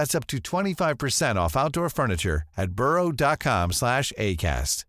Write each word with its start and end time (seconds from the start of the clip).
That's 0.00 0.14
up 0.14 0.26
to 0.28 0.38
25% 0.38 1.36
off 1.36 1.54
outdoor 1.58 1.90
furniture 1.90 2.44
at 2.56 2.70
burrow.com 2.70 3.70
slash 3.70 4.14
ACAST. 4.16 4.86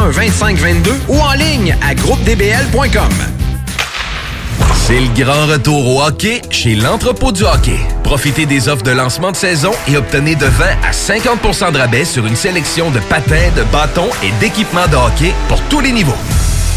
2522 0.00 0.90
ou 1.10 1.18
en 1.20 1.34
ligne 1.34 1.76
à 1.82 1.94
groupedbl.com. 1.94 3.12
C'est 4.74 4.98
le 4.98 5.22
grand 5.22 5.46
retour 5.46 5.86
au 5.86 6.02
hockey 6.02 6.40
chez 6.48 6.74
l'entrepôt 6.74 7.32
du 7.32 7.44
hockey. 7.44 7.80
Profitez 8.02 8.46
des 8.46 8.70
offres 8.70 8.84
de 8.84 8.92
lancement 8.92 9.32
de 9.32 9.36
saison 9.36 9.72
et 9.86 9.98
obtenez 9.98 10.34
de 10.34 10.46
20 10.46 10.64
à 10.82 10.92
50% 10.92 11.72
de 11.72 11.78
rabais 11.78 12.06
sur 12.06 12.26
une 12.26 12.36
sélection 12.36 12.90
de 12.90 13.00
patins, 13.10 13.50
de 13.58 13.64
bâtons 13.64 14.08
et 14.22 14.32
d'équipements 14.40 14.88
de 14.88 14.96
hockey 14.96 15.34
pour 15.48 15.60
tous 15.68 15.80
les 15.80 15.92
niveaux. 15.92 16.16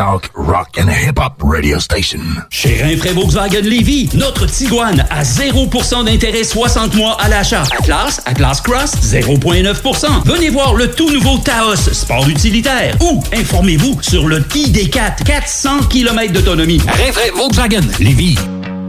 Talk, 0.00 0.30
rock 0.34 0.78
and 0.78 0.88
hip-hop 0.88 1.42
radio 1.42 1.78
station. 1.78 2.20
Chez 2.48 2.82
Rinfraie 2.82 3.12
Volkswagen 3.12 3.60
Lévy, 3.60 4.08
notre 4.14 4.46
Tiguan 4.46 5.04
à 5.10 5.24
0% 5.24 6.06
d'intérêt 6.06 6.42
60 6.42 6.94
mois 6.94 7.20
à 7.20 7.28
l'achat. 7.28 7.64
Atlas, 7.78 8.22
Atlas 8.24 8.62
Cross, 8.62 8.92
0,9%. 9.02 10.06
Venez 10.24 10.48
voir 10.48 10.72
le 10.72 10.90
tout 10.90 11.10
nouveau 11.10 11.36
Taos, 11.36 11.76
sport 11.76 12.26
utilitaire. 12.30 12.96
Ou 13.02 13.22
informez-vous 13.34 14.00
sur 14.00 14.26
le 14.26 14.40
ID4, 14.40 15.22
400 15.22 15.80
km 15.90 16.32
d'autonomie. 16.32 16.80
Rinfraie 16.86 17.32
Volkswagen 17.36 17.82
Lévy. 17.98 18.38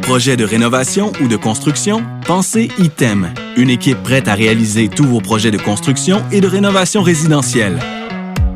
Projet 0.04 0.38
de 0.38 0.46
rénovation 0.46 1.12
ou 1.22 1.28
de 1.28 1.36
construction? 1.36 2.06
Pensez 2.26 2.72
ITEM, 2.80 3.34
une 3.58 3.70
équipe 3.70 4.02
prête 4.02 4.30
à 4.30 4.34
réaliser 4.34 4.88
tous 4.88 5.08
vos 5.08 5.20
projets 5.20 5.52
de 5.52 5.58
construction 5.58 6.24
et 6.32 6.40
de 6.40 6.48
rénovation 6.48 7.02
résidentielle. 7.02 7.82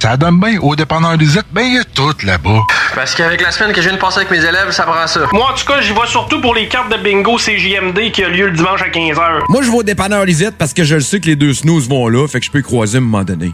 Ça 0.00 0.16
donne 0.16 0.38
bien. 0.38 0.58
Au 0.60 0.76
dépanneur 0.76 1.16
Lisette, 1.16 1.46
ben, 1.52 1.62
il 1.62 1.74
y 1.74 1.78
a 1.78 1.84
tout 1.84 2.14
là-bas. 2.24 2.60
Parce 2.94 3.14
qu'avec 3.14 3.42
la 3.42 3.50
semaine 3.50 3.72
que 3.72 3.80
je 3.80 3.88
viens 3.88 3.96
de 3.96 4.00
passer 4.00 4.18
avec 4.18 4.30
mes 4.30 4.44
élèves, 4.44 4.70
ça 4.70 4.84
prend 4.84 5.06
ça. 5.06 5.20
Moi, 5.32 5.46
en 5.50 5.54
tout 5.54 5.64
cas, 5.66 5.80
j'y 5.80 5.92
vais 5.92 6.06
surtout 6.06 6.40
pour 6.40 6.54
les 6.54 6.68
cartes 6.68 6.90
de 6.90 7.02
bingo 7.02 7.36
CJMD 7.36 8.12
qui 8.12 8.22
a 8.24 8.28
lieu 8.28 8.46
le 8.46 8.52
dimanche 8.52 8.82
à 8.82 8.88
15h. 8.88 9.44
Moi, 9.48 9.62
je 9.62 9.70
vais 9.70 9.76
au 9.76 9.82
dépanneur 9.82 10.24
Lisette 10.24 10.56
parce 10.56 10.72
que 10.72 10.84
je 10.84 10.94
le 10.94 11.00
sais 11.00 11.20
que 11.20 11.26
les 11.26 11.36
deux 11.36 11.54
snooze 11.54 11.88
vont 11.88 12.08
là, 12.08 12.26
fait 12.28 12.40
que 12.40 12.46
je 12.46 12.50
peux 12.50 12.60
y 12.60 12.62
croiser 12.62 12.98
à 12.98 13.00
un 13.00 13.04
moment 13.04 13.24
donné. 13.24 13.52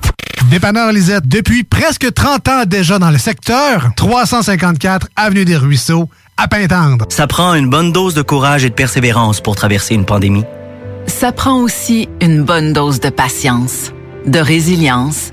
Dépanneur 0.51 0.93
Lisette, 0.93 1.27
depuis 1.27 1.63
presque 1.65 2.13
30 2.13 2.49
ans 2.49 2.65
déjà 2.67 2.99
dans 2.99 3.11
le 3.11 3.19
secteur, 3.19 3.91
354 3.97 5.09
Avenue 5.17 5.45
des 5.45 5.57
Ruisseaux, 5.57 6.09
à 6.37 6.49
Pintendre. 6.49 7.07
Ça 7.09 7.27
prend 7.27 7.55
une 7.55 7.71
bonne 7.71 7.93
dose 7.93 8.15
de 8.15 8.23
courage 8.23 8.65
et 8.65 8.69
de 8.69 8.75
persévérance 8.75 9.41
pour 9.41 9.55
traverser 9.55 9.95
une 9.95 10.05
pandémie. 10.05 10.45
Ça 11.07 11.33
prend 11.33 11.57
aussi 11.61 12.09
une 12.21 12.43
bonne 12.43 12.73
dose 12.73 13.01
de 13.01 13.11
patience, 13.11 13.93
de 14.27 14.39
résilience, 14.39 15.33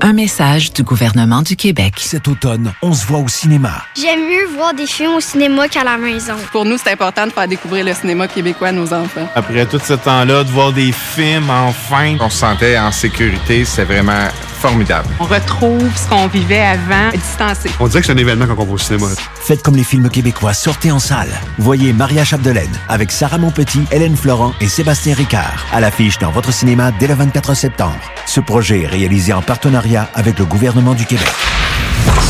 Un 0.00 0.12
message 0.12 0.72
du 0.72 0.82
gouvernement 0.82 1.42
du 1.42 1.56
Québec. 1.56 1.94
Cet 1.98 2.28
automne, 2.28 2.72
on 2.82 2.92
se 2.92 3.06
voit 3.06 3.18
au 3.20 3.28
cinéma. 3.28 3.82
J'aime 3.96 4.20
mieux 4.28 4.46
voir 4.54 4.74
des 4.74 4.86
films 4.86 5.14
au 5.14 5.20
cinéma 5.20 5.68
qu'à 5.68 5.84
la 5.84 5.96
maison. 5.96 6.34
Pour 6.52 6.64
nous, 6.64 6.76
c'est 6.78 6.92
important 6.92 7.26
de 7.26 7.32
faire 7.32 7.48
découvrir 7.48 7.84
le 7.84 7.94
cinéma 7.94 8.28
québécois 8.28 8.68
à 8.68 8.72
nos 8.72 8.92
enfants. 8.92 9.28
Après 9.34 9.66
tout 9.66 9.78
ce 9.78 9.94
temps-là, 9.94 10.44
de 10.44 10.50
voir 10.50 10.72
des 10.72 10.92
films, 10.92 11.50
enfin, 11.50 12.16
on 12.20 12.30
se 12.30 12.38
sentait 12.38 12.78
en 12.78 12.92
sécurité, 12.92 13.64
c'est 13.64 13.84
vraiment 13.84 14.28
formidable. 14.64 15.08
On 15.20 15.24
retrouve 15.24 15.90
ce 15.94 16.08
qu'on 16.08 16.26
vivait 16.26 16.62
avant, 16.62 17.10
distancé. 17.12 17.68
On 17.80 17.86
dirait 17.86 18.00
que 18.00 18.06
c'est 18.06 18.14
un 18.14 18.16
événement 18.16 18.46
quand 18.46 18.54
on 18.58 18.64
va 18.64 18.72
au 18.72 18.78
cinéma. 18.78 19.08
Faites 19.34 19.62
comme 19.62 19.76
les 19.76 19.84
films 19.84 20.08
québécois, 20.08 20.54
sortez 20.54 20.90
en 20.90 20.98
salle. 20.98 21.28
Voyez 21.58 21.92
Maria 21.92 22.24
Chapdelaine 22.24 22.72
avec 22.88 23.12
Sarah 23.12 23.36
Monpetit, 23.36 23.84
Hélène 23.92 24.16
Florent 24.16 24.54
et 24.62 24.68
Sébastien 24.68 25.14
Ricard 25.14 25.66
à 25.70 25.80
l'affiche 25.80 26.18
dans 26.18 26.30
votre 26.30 26.50
cinéma 26.50 26.92
dès 26.98 27.06
le 27.06 27.14
24 27.14 27.52
septembre. 27.52 28.00
Ce 28.24 28.40
projet 28.40 28.84
est 28.84 28.86
réalisé 28.86 29.34
en 29.34 29.42
partenariat 29.42 30.08
avec 30.14 30.38
le 30.38 30.46
gouvernement 30.46 30.94
du 30.94 31.04
Québec. 31.04 31.28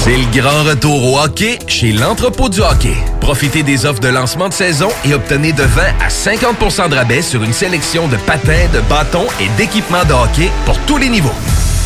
C'est 0.03 0.17
le 0.17 0.41
grand 0.41 0.65
retour 0.65 1.13
au 1.13 1.21
hockey 1.21 1.61
chez 1.69 1.93
l'entrepôt 1.93 2.49
du 2.49 2.61
hockey. 2.61 2.97
Profitez 3.21 3.63
des 3.63 3.87
offres 3.87 4.01
de 4.01 4.09
lancement 4.09 4.49
de 4.49 4.55
saison 4.55 4.89
et 5.05 5.15
obtenez 5.15 5.53
de 5.53 5.63
20 5.63 5.83
à 6.05 6.09
50% 6.09 6.89
de 6.89 6.97
rabais 6.97 7.23
sur 7.23 7.45
une 7.45 7.53
sélection 7.53 8.09
de 8.09 8.17
patins, 8.17 8.67
de 8.73 8.81
bâtons 8.81 9.29
et 9.41 9.49
d'équipements 9.57 10.05
de 10.05 10.15
hockey 10.15 10.51
pour 10.67 10.77
tous 10.81 10.99
les 10.99 11.09
niveaux. 11.09 11.31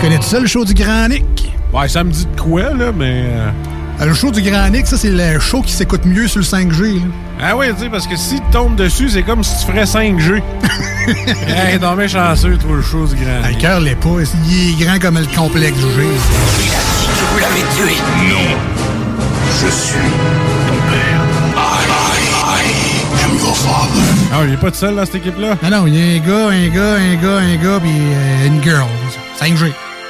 Tu 0.00 0.06
connais 0.06 0.16
tout 0.18 0.22
ça, 0.28 0.40
le 0.40 0.46
show 0.46 0.64
du 0.64 0.72
Grand 0.74 1.08
Nick? 1.08 1.52
Ouais, 1.72 1.88
ça 1.88 2.02
me 2.02 2.10
dit 2.10 2.24
de 2.34 2.40
quoi, 2.40 2.62
là, 2.74 2.90
mais... 2.96 3.24
euh, 3.28 3.50
Le 4.06 4.14
show 4.14 4.30
du 4.30 4.40
Grand 4.40 4.68
Nick, 4.70 4.86
ça, 4.86 4.96
c'est 4.96 5.10
le 5.10 5.38
show 5.38 5.60
qui 5.60 5.72
s'écoute 5.72 6.04
mieux 6.06 6.26
sur 6.26 6.38
le 6.40 6.44
5G. 6.44 6.94
là. 6.96 7.00
Ah 7.42 7.56
oui, 7.56 7.66
tu 7.76 7.84
sais, 7.84 7.88
parce 7.90 8.06
que 8.06 8.16
si 8.16 8.36
tu 8.36 8.50
tombes 8.50 8.76
dessus, 8.76 9.10
c'est 9.10 9.22
comme 9.22 9.44
si 9.44 9.58
tu 9.64 9.70
ferais 9.72 9.84
5G. 9.84 10.42
hey, 11.46 11.78
non, 11.80 11.94
mais 11.96 12.08
chanceux, 12.08 12.56
toi, 12.56 12.76
le 12.76 12.82
show 12.82 13.06
du 13.06 13.14
grand. 13.14 13.46
Le 13.48 13.54
cœur 13.60 13.80
l'est 13.80 13.94
pas. 13.94 14.08
Il 14.48 14.70
est 14.82 14.84
grand 14.84 14.98
comme 14.98 15.18
le 15.18 15.26
complexe 15.36 15.78
G. 15.78 15.84
Vous 17.32 17.38
l'avez 17.38 17.60
tué. 17.76 17.96
Non. 18.28 18.56
Je 19.62 19.68
suis 19.70 19.94
ton 20.66 20.90
père. 20.90 21.20
I, 21.56 21.84
I, 21.88 22.62
I 22.62 23.24
am 23.24 23.38
your 23.38 23.56
father. 23.56 24.02
Ah, 24.32 24.38
il 24.46 24.54
est 24.54 24.56
pas 24.56 24.70
tout 24.70 24.78
seul 24.78 24.96
dans 24.96 25.04
cette 25.04 25.16
équipe-là? 25.16 25.56
Non, 25.62 25.70
non, 25.70 25.86
il 25.86 25.94
y 25.94 26.00
a 26.02 26.16
un 26.16 26.26
gars, 26.26 26.48
un 26.48 26.68
gars, 26.68 26.94
un 26.96 27.14
gars, 27.16 27.38
un 27.38 27.56
gars, 27.56 27.80
puis 27.80 27.90
euh, 27.92 28.46
une 28.46 28.62
girl. 28.62 28.86
5G. 29.40 29.72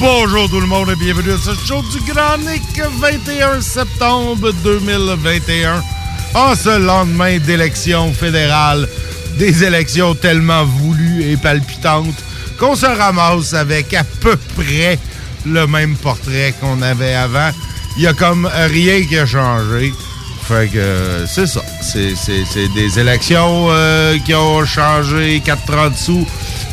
Bonjour 0.00 0.48
tout 0.50 0.60
le 0.60 0.66
monde 0.66 0.90
et 0.90 0.96
bienvenue 0.96 1.32
à 1.32 1.38
ce 1.38 1.54
show 1.66 1.82
du 1.82 2.00
Grand 2.12 2.38
Nick 2.38 2.80
21 3.00 3.60
septembre 3.60 4.52
2021 4.62 5.82
en 6.34 6.54
ce 6.54 6.78
lendemain 6.78 7.38
d'élection 7.38 8.12
fédérale, 8.12 8.88
des 9.38 9.64
élections 9.64 10.14
tellement 10.14 10.64
voulues 10.64 11.30
et 11.30 11.36
palpitantes 11.36 12.14
qu'on 12.58 12.74
se 12.74 12.86
ramasse 12.86 13.54
avec 13.54 13.94
à 13.94 14.04
peu 14.04 14.36
près 14.56 14.98
le 15.46 15.66
même 15.66 15.96
portrait 15.96 16.54
qu'on 16.60 16.82
avait 16.82 17.14
avant. 17.14 17.50
Il 17.96 18.02
y 18.02 18.06
a 18.06 18.12
comme 18.12 18.46
rien 18.46 19.02
qui 19.04 19.16
a 19.18 19.26
changé. 19.26 19.92
Fait 20.46 20.68
que 20.72 21.24
c'est 21.26 21.46
ça. 21.46 21.60
C'est 21.82 22.74
des 22.74 22.98
élections 22.98 23.66
euh, 23.70 24.16
qui 24.24 24.34
ont 24.34 24.64
changé 24.64 25.42
4,30 25.44 25.96
sous 25.96 26.26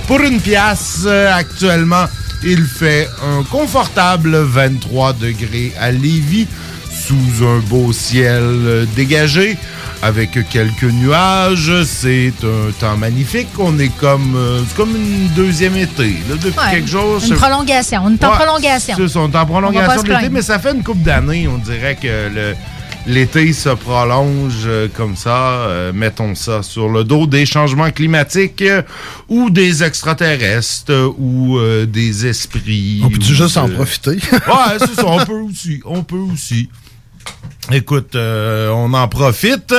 pour 0.08 0.20
une 0.20 0.40
pièce. 0.42 1.04
euh, 1.06 1.34
actuellement, 1.34 2.06
il 2.46 2.64
fait 2.64 3.10
un 3.24 3.44
confortable 3.44 4.36
23 4.38 5.14
degrés 5.14 5.74
à 5.80 5.92
Lévis 5.92 6.48
sous 6.92 7.46
un 7.46 7.60
beau 7.60 7.92
ciel 7.92 8.88
dégagé 8.96 9.58
avec 10.02 10.32
quelques 10.50 10.84
nuages. 10.84 11.84
C'est 11.86 12.34
un 12.44 12.72
temps 12.80 12.98
magnifique. 12.98 13.48
On 13.58 13.78
est 13.80 13.96
comme, 13.98 14.36
euh, 14.36 14.62
comme 14.76 14.96
une 14.96 15.28
deuxième 15.30 15.76
été. 15.78 16.10
là, 16.30 16.36
depuis 16.36 16.60
Ouais, 16.60 16.72
quelque 16.72 16.90
chose. 16.90 17.28
Une 17.30 17.36
prolongation. 17.36 18.08
Une 18.10 18.18
temps 18.18 18.32
Ouais, 18.32 18.38
prolongation. 18.38 18.96
C'est 18.98 19.08
ça, 19.08 19.20
on 19.20 19.32
est 19.32 19.36
en 19.36 19.42
On 19.42 19.46
prolongation 19.46 20.04
de 20.04 20.10
l'été, 20.10 20.30
mais 20.30 20.42
ça 20.42 20.60
fait 20.60 20.72
une 20.74 20.84
couple 20.84 21.02
d'années, 21.04 21.48
on 21.48 21.58
dirait 21.58 21.96
que 21.96 22.08
le- 22.34 22.56
l'été 23.06 23.54
se 23.54 23.70
prolonge 23.70 24.64
euh, 24.66 24.88
comme 24.94 25.16
ça. 25.16 25.68
Euh, 25.68 25.92
mettons 25.94 26.36
ça 26.36 26.64
sur 26.64 26.90
le 26.90 27.04
dos 27.04 27.28
des 27.28 27.46
changements 27.46 27.92
climatiques 27.92 28.62
euh, 28.62 28.82
ou 29.28 29.50
des 29.50 29.84
extraterrestres 29.84 30.92
euh, 30.92 31.12
ou 31.18 31.58
euh, 31.58 31.86
des 31.86 32.26
esprits. 32.26 33.02
On 33.04 33.10
peut-tu 33.10 33.36
juste 33.36 33.58
en 33.58 33.70
profiter? 33.70 34.12
ouais, 34.32 34.78
c'est 34.80 34.96
ça, 34.96 35.06
on 35.06 35.26
peut 35.26 35.34
aussi. 35.34 35.82
On 35.86 36.04
peut 36.04 36.16
aussi. 36.16 36.70
Écoute, 37.72 38.16
euh, 38.16 38.70
on 38.72 38.94
en 38.94 39.08
profite. 39.08 39.74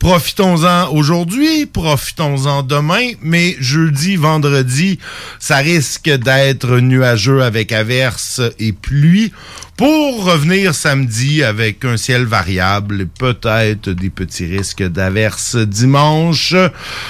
Profitons-en 0.00 0.88
aujourd'hui, 0.88 1.66
profitons-en 1.66 2.64
demain, 2.64 3.12
mais 3.22 3.54
jeudi, 3.60 4.16
vendredi, 4.16 4.98
ça 5.38 5.58
risque 5.58 6.10
d'être 6.10 6.78
nuageux 6.80 7.42
avec 7.42 7.70
averses 7.70 8.40
et 8.58 8.72
pluie. 8.72 9.32
Pour 9.76 10.26
revenir 10.26 10.74
samedi 10.74 11.42
avec 11.42 11.84
un 11.84 11.96
ciel 11.96 12.24
variable 12.24 13.00
et 13.00 13.06
peut-être 13.06 13.88
des 13.88 14.10
petits 14.10 14.44
risques 14.44 14.82
d'averses 14.82 15.56
dimanche, 15.56 16.54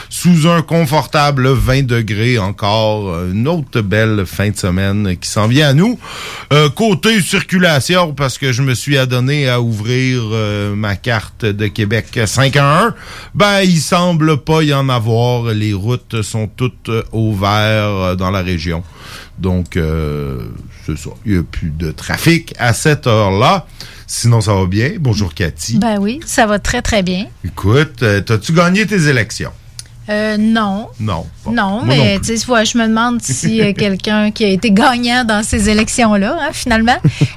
sous 0.08 0.46
un 0.48 0.62
confortable 0.62 1.48
20 1.48 1.82
degrés 1.82 2.38
encore, 2.38 3.24
une 3.26 3.48
autre 3.48 3.80
belle 3.80 4.24
fin 4.26 4.50
de 4.50 4.56
semaine 4.56 5.16
qui 5.20 5.28
s'en 5.28 5.48
vient 5.48 5.70
à 5.70 5.72
nous. 5.74 5.98
Euh, 6.52 6.70
côté 6.70 7.20
circulation, 7.20 8.14
parce 8.14 8.38
que 8.38 8.52
je 8.52 8.62
me 8.62 8.74
suis 8.74 8.96
adonné 8.96 9.48
à 9.48 9.60
ouvrir 9.60 10.22
euh, 10.32 10.74
ma 10.76 10.94
carte 10.94 11.44
de 11.44 11.66
Québec 11.66 12.20
5 12.24 12.56
à 12.56 12.84
1, 12.84 12.94
ben 13.34 13.60
il 13.62 13.80
semble 13.80 14.38
pas 14.38 14.62
y 14.62 14.72
en 14.72 14.88
avoir. 14.88 15.52
Les 15.52 15.74
routes 15.74 16.22
sont 16.22 16.46
toutes 16.46 16.90
vert 17.32 17.88
euh, 17.88 18.14
dans 18.14 18.30
la 18.30 18.42
région. 18.42 18.82
Donc, 19.42 19.76
euh, 19.76 20.38
c'est 20.86 20.96
ça. 20.96 21.10
Il 21.26 21.32
n'y 21.32 21.38
a 21.38 21.42
plus 21.42 21.70
de 21.70 21.90
trafic 21.90 22.54
à 22.60 22.72
cette 22.72 23.08
heure-là. 23.08 23.66
Sinon, 24.06 24.40
ça 24.40 24.54
va 24.54 24.66
bien. 24.66 24.92
Bonjour, 25.00 25.34
Cathy. 25.34 25.78
Ben 25.78 25.98
oui, 25.98 26.20
ça 26.24 26.46
va 26.46 26.60
très, 26.60 26.80
très 26.80 27.02
bien. 27.02 27.26
Écoute, 27.44 28.04
euh, 28.04 28.20
t'as-tu 28.20 28.52
gagné 28.52 28.86
tes 28.86 29.08
élections? 29.08 29.50
Euh, 30.08 30.36
non. 30.36 30.88
Non. 30.98 31.26
Bon, 31.44 31.52
Non, 31.52 31.82
mais 31.84 32.18
tu 32.20 32.36
sais, 32.36 32.50
ouais, 32.50 32.64
je 32.66 32.76
me 32.76 32.86
demande 32.88 33.22
si 33.22 33.60
euh, 33.62 33.72
quelqu'un 33.76 34.30
qui 34.32 34.44
a 34.44 34.48
été 34.48 34.72
gagnant 34.72 35.24
dans 35.24 35.42
ces 35.44 35.68
élections-là, 35.70 36.36
hein, 36.40 36.48
finalement. 36.52 36.96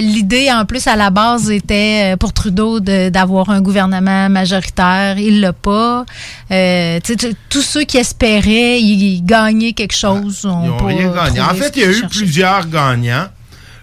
L'idée, 0.00 0.48
en 0.52 0.64
plus, 0.64 0.86
à 0.86 0.94
la 0.96 1.10
base, 1.10 1.50
était 1.50 2.12
euh, 2.12 2.16
pour 2.16 2.32
Trudeau 2.32 2.78
de- 2.80 3.08
d'avoir 3.08 3.50
un 3.50 3.60
gouvernement 3.60 4.28
majoritaire. 4.28 5.18
Il 5.18 5.40
l'a 5.40 5.52
pas. 5.52 6.04
Euh, 6.52 7.00
tous 7.50 7.62
ceux 7.62 7.82
qui 7.82 7.96
espéraient 7.98 8.80
y 8.80 9.20
gagner 9.22 9.72
quelque 9.72 9.96
chose 9.96 10.44
ont, 10.46 10.62
Ils 10.64 10.68
n'ont 10.70 10.76
pas 10.76 10.86
rien 10.86 11.10
gagné. 11.12 11.40
En 11.40 11.54
fait, 11.54 11.72
il 11.76 11.82
y 11.82 11.84
a 11.86 11.90
eu 11.90 12.02
plusieurs 12.08 12.68
gagnants. 12.68 13.26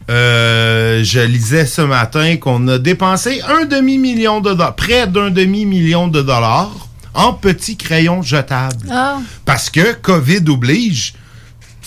Euh, 0.09 1.01
je 1.03 1.19
lisais 1.21 1.65
ce 1.65 1.81
matin 1.81 2.35
qu'on 2.37 2.67
a 2.67 2.77
dépensé 2.77 3.41
un 3.47 3.65
demi-million 3.65 4.41
de 4.41 4.49
dollars, 4.53 4.75
près 4.75 5.07
d'un 5.07 5.29
demi-million 5.29 6.07
de 6.09 6.21
dollars 6.21 6.71
en 7.13 7.33
petits 7.33 7.77
crayons 7.77 8.21
jetables. 8.21 8.89
Ah. 8.91 9.19
Parce 9.45 9.69
que 9.69 9.93
COVID 9.93 10.49
oblige. 10.49 11.13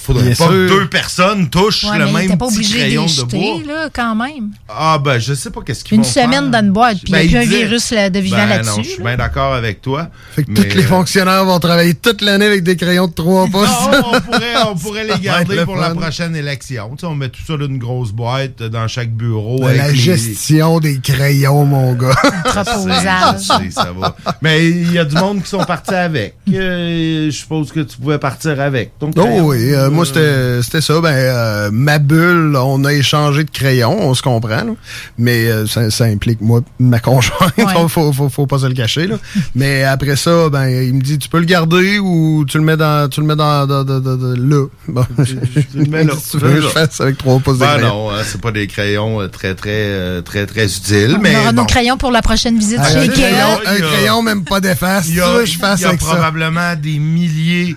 Faudrait 0.06 0.22
Bien 0.22 0.34
pas 0.36 0.46
que 0.48 0.68
deux 0.68 0.88
personnes 0.88 1.50
touchent 1.50 1.82
Ouais, 1.84 1.98
le 1.98 2.06
même 2.12 2.38
pas 2.38 2.46
petit 2.46 2.62
crayon 2.70 3.02
de 3.04 3.08
jeter, 3.08 3.36
bois. 3.38 3.74
là, 3.74 3.88
quand 3.92 4.14
même. 4.14 4.50
Ah 4.68 4.98
ben, 5.04 5.18
je 5.18 5.34
sais 5.34 5.50
pas 5.50 5.62
qu'est-ce 5.66 5.82
qu'ils 5.82 5.96
Une 5.96 6.02
vont 6.02 6.08
semaine 6.08 6.30
faire. 6.30 6.50
dans 6.50 6.60
une 6.60 6.70
boîte, 6.72 6.98
puis 6.98 7.06
il 7.08 7.12
Ben, 7.12 7.26
n'y 7.28 7.36
a 7.36 7.40
plus 7.40 7.54
un 7.54 7.58
virus 7.58 7.90
là, 7.90 8.08
de 8.10 8.18
vivant 8.20 8.36
Ben 8.36 8.48
là-dessus. 8.48 8.70
non, 8.76 8.82
je 8.84 8.88
suis 8.90 9.02
bien 9.02 9.16
d'accord 9.16 9.54
avec 9.54 9.82
toi. 9.82 10.08
Fait 10.32 10.44
que 10.44 10.50
mais, 10.52 10.60
tous 10.68 10.76
les 10.76 10.84
euh, 10.84 10.86
fonctionnaires 10.86 11.44
vont 11.44 11.58
travailler 11.58 11.94
toute 11.94 12.22
l'année 12.22 12.46
avec 12.46 12.62
des 12.62 12.76
crayons 12.76 13.08
de 13.08 13.12
3 13.14 13.46
pouces. 13.48 13.62
Non, 13.68 13.98
on 14.12 14.20
pourrait, 14.20 14.54
on 14.70 14.76
pourrait 14.76 15.04
les 15.12 15.18
garder 15.18 15.56
le 15.56 15.64
pour 15.64 15.76
la 15.76 15.90
prochaine 15.90 16.36
élection. 16.36 16.90
Tu 16.90 17.00
sais, 17.00 17.06
on 17.06 17.14
met 17.16 17.28
tout 17.28 17.42
ça 17.44 17.56
dans 17.56 17.66
une 17.66 17.78
grosse 17.78 18.12
boîte 18.12 18.62
dans 18.62 18.86
chaque 18.86 19.10
bureau. 19.10 19.58
De 19.58 19.64
avec 19.64 19.78
la 19.78 19.88
les- 19.88 19.96
gestion 19.96 20.78
des 20.78 21.00
crayons, 21.00 21.64
mon 21.64 21.94
gars. 21.94 22.14
Entreposage. 22.46 23.40
Ça 23.72 23.92
va. 23.98 24.16
Mais 24.42 24.68
il 24.68 24.92
y 24.92 24.98
a 24.98 25.04
du 25.04 25.16
monde 25.16 25.42
qui 25.42 25.48
sont 25.48 25.64
partis 25.64 25.94
avec. 25.94 26.34
Euh, 26.52 27.26
je 27.26 27.30
suppose 27.36 27.72
que 27.72 27.80
tu 27.80 27.96
pouvais 27.96 28.18
partir 28.18 28.60
avec. 28.60 28.98
ton 28.98 29.10
Oh 29.16 29.40
oui, 29.42 29.74
Euh. 29.74 29.90
Moi, 29.96 30.06
c'était 30.06 30.62
c'était 30.62 30.80
ça. 30.80 31.00
Ben, 31.00 31.08
euh, 31.12 31.70
ma 31.72 31.98
bulle, 31.98 32.56
on 32.56 32.84
a 32.84 32.92
échangé 32.92 33.44
de 33.44 33.50
crayons, 33.50 33.98
on 34.00 34.14
se 34.14 34.22
comprend. 34.22 34.48
là. 34.64 34.72
Mais 35.18 35.46
euh, 35.46 35.66
ça, 35.66 35.90
ça 35.90 36.04
implique, 36.04 36.40
moi, 36.40 36.60
ma 36.78 37.00
conjointe. 37.00 37.52
faut, 37.88 38.12
faut, 38.12 38.28
faut 38.28 38.46
pas 38.46 38.58
se 38.58 38.66
le 38.66 38.74
cacher. 38.74 39.06
Là. 39.06 39.16
Mais 39.54 39.82
après 39.84 40.16
ça, 40.16 40.48
ben, 40.50 40.68
il 40.68 40.94
me 40.94 41.00
dit, 41.00 41.18
tu 41.18 41.28
peux 41.28 41.38
le 41.38 41.44
garder 41.46 41.98
ou 41.98 42.44
tu 42.48 42.58
le 42.58 42.64
mets 42.64 42.76
dans, 42.76 43.08
tu 43.08 43.20
le 43.20 43.26
mets 43.26 43.36
dans, 43.36 43.66
dans- 43.66 43.84
dans- 43.84 44.00
dans- 44.00 44.16
dans- 44.16 44.36
là. 44.36 44.66
Bon, 44.88 45.04
Tu 45.24 45.38
le 45.74 45.84
mets 45.86 46.04
là. 46.04 46.12
Si 46.22 46.30
tu 46.38 46.38
veux 46.38 46.54
que 46.56 46.60
je 46.62 46.68
fasse 46.68 47.00
avec 47.00 47.18
trois 47.18 47.38
pouces 47.40 47.54
de 47.58 47.60
Ben 47.60 47.78
crayon? 47.78 47.88
non, 47.88 48.10
hein, 48.10 48.22
c'est 48.24 48.40
pas 48.40 48.52
des 48.52 48.66
crayons 48.66 49.20
euh, 49.20 49.28
très, 49.28 49.54
très, 49.54 50.22
très, 50.22 50.46
très 50.46 50.64
utiles. 50.66 51.14
On 51.18 51.22
mais 51.22 51.36
aura 51.36 51.52
bon. 51.52 51.62
nos 51.62 51.66
crayons 51.66 51.96
pour 51.96 52.10
la 52.10 52.22
prochaine 52.22 52.58
visite 52.58 52.78
Ah, 52.82 52.90
chez 52.90 52.98
un, 52.98 53.02
Ikea. 53.02 53.60
un 53.66 53.80
crayon, 53.80 54.22
même 54.22 54.44
pas 54.44 54.60
d'efface. 54.60 55.06
Il 55.08 55.12
y 55.12 55.16
Tu 55.16 55.22
a, 55.22 55.32
veux 55.32 55.40
que 55.40 55.46
je 55.46 55.56
il 55.56 55.60
y 55.60 55.84
a 55.84 55.88
avec 55.88 56.00
ça. 56.00 56.06
probablement 56.06 56.74
des 56.76 56.98
milliers 56.98 57.76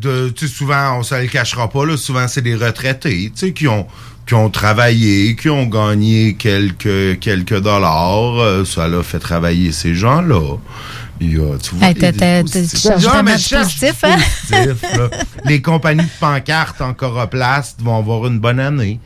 de. 0.00 0.32
Souvent, 0.46 0.98
on 0.98 1.02
se 1.02 1.14
le 1.14 1.26
cachera 1.28 1.68
pas, 1.68 1.84
là, 1.86 1.96
souvent, 1.96 2.28
c'est 2.28 2.42
des 2.42 2.54
retraités, 2.54 3.30
tu 3.34 3.46
sais, 3.46 3.52
qui 3.52 3.66
ont 3.68 3.86
qui 4.26 4.34
ont 4.34 4.50
travaillé, 4.50 5.36
qui 5.36 5.48
ont 5.48 5.66
gagné 5.66 6.34
quelques, 6.34 7.20
quelques 7.20 7.60
dollars. 7.60 8.40
Euh, 8.40 8.64
ça 8.64 8.88
l'a 8.88 9.02
fait 9.04 9.20
travailler 9.20 9.70
ces 9.70 9.94
gens-là. 9.94 10.56
Il 11.20 11.32
y 11.32 11.36
a, 11.36 11.56
tu 11.58 11.76
vois, 11.76 11.86
Hey, 11.88 11.94
positifs. 12.42 12.82
tu 12.82 13.06
Non, 13.06 13.22
mais 13.22 13.32
positif, 13.34 13.94
hein? 14.02 14.16
positif. 14.50 14.84
Les 15.44 15.62
compagnies 15.62 16.02
de 16.02 16.10
pancartes 16.20 16.80
en 16.82 16.92
coroplast 16.92 17.80
vont 17.80 17.98
avoir 17.98 18.26
une 18.26 18.38
bonne 18.40 18.60
année. 18.60 18.98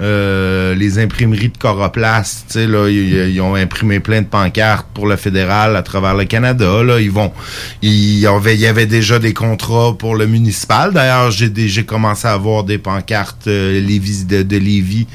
Euh, 0.00 0.76
les 0.76 1.00
imprimeries 1.00 1.48
de 1.48 1.58
coroplast, 1.58 2.44
tu 2.46 2.52
sais, 2.52 2.66
là, 2.68 2.88
ils, 2.88 3.40
ont 3.40 3.56
imprimé 3.56 3.98
plein 3.98 4.22
de 4.22 4.28
pancartes 4.28 4.86
pour 4.94 5.08
le 5.08 5.16
fédéral 5.16 5.74
à 5.74 5.82
travers 5.82 6.14
le 6.14 6.24
Canada. 6.24 6.84
Là, 6.84 7.00
ils 7.00 7.10
vont, 7.10 7.32
il 7.82 8.20
y 8.20 8.26
avait, 8.28 8.54
il 8.54 8.60
y 8.60 8.66
avait 8.68 8.86
déjà 8.86 9.18
des 9.18 9.34
contrats 9.34 9.96
pour 9.98 10.14
le 10.14 10.28
municipal. 10.28 10.92
D'ailleurs, 10.92 11.32
j'ai 11.32 11.84
commencé 11.84 12.28
à 12.28 12.32
avoir 12.34 12.62
des 12.62 12.78
pancartes 12.78 13.48
euh, 13.48 13.80
Lévis- 13.80 14.24
de, 14.24 14.44
de 14.44 14.56
Lévis 14.56 15.08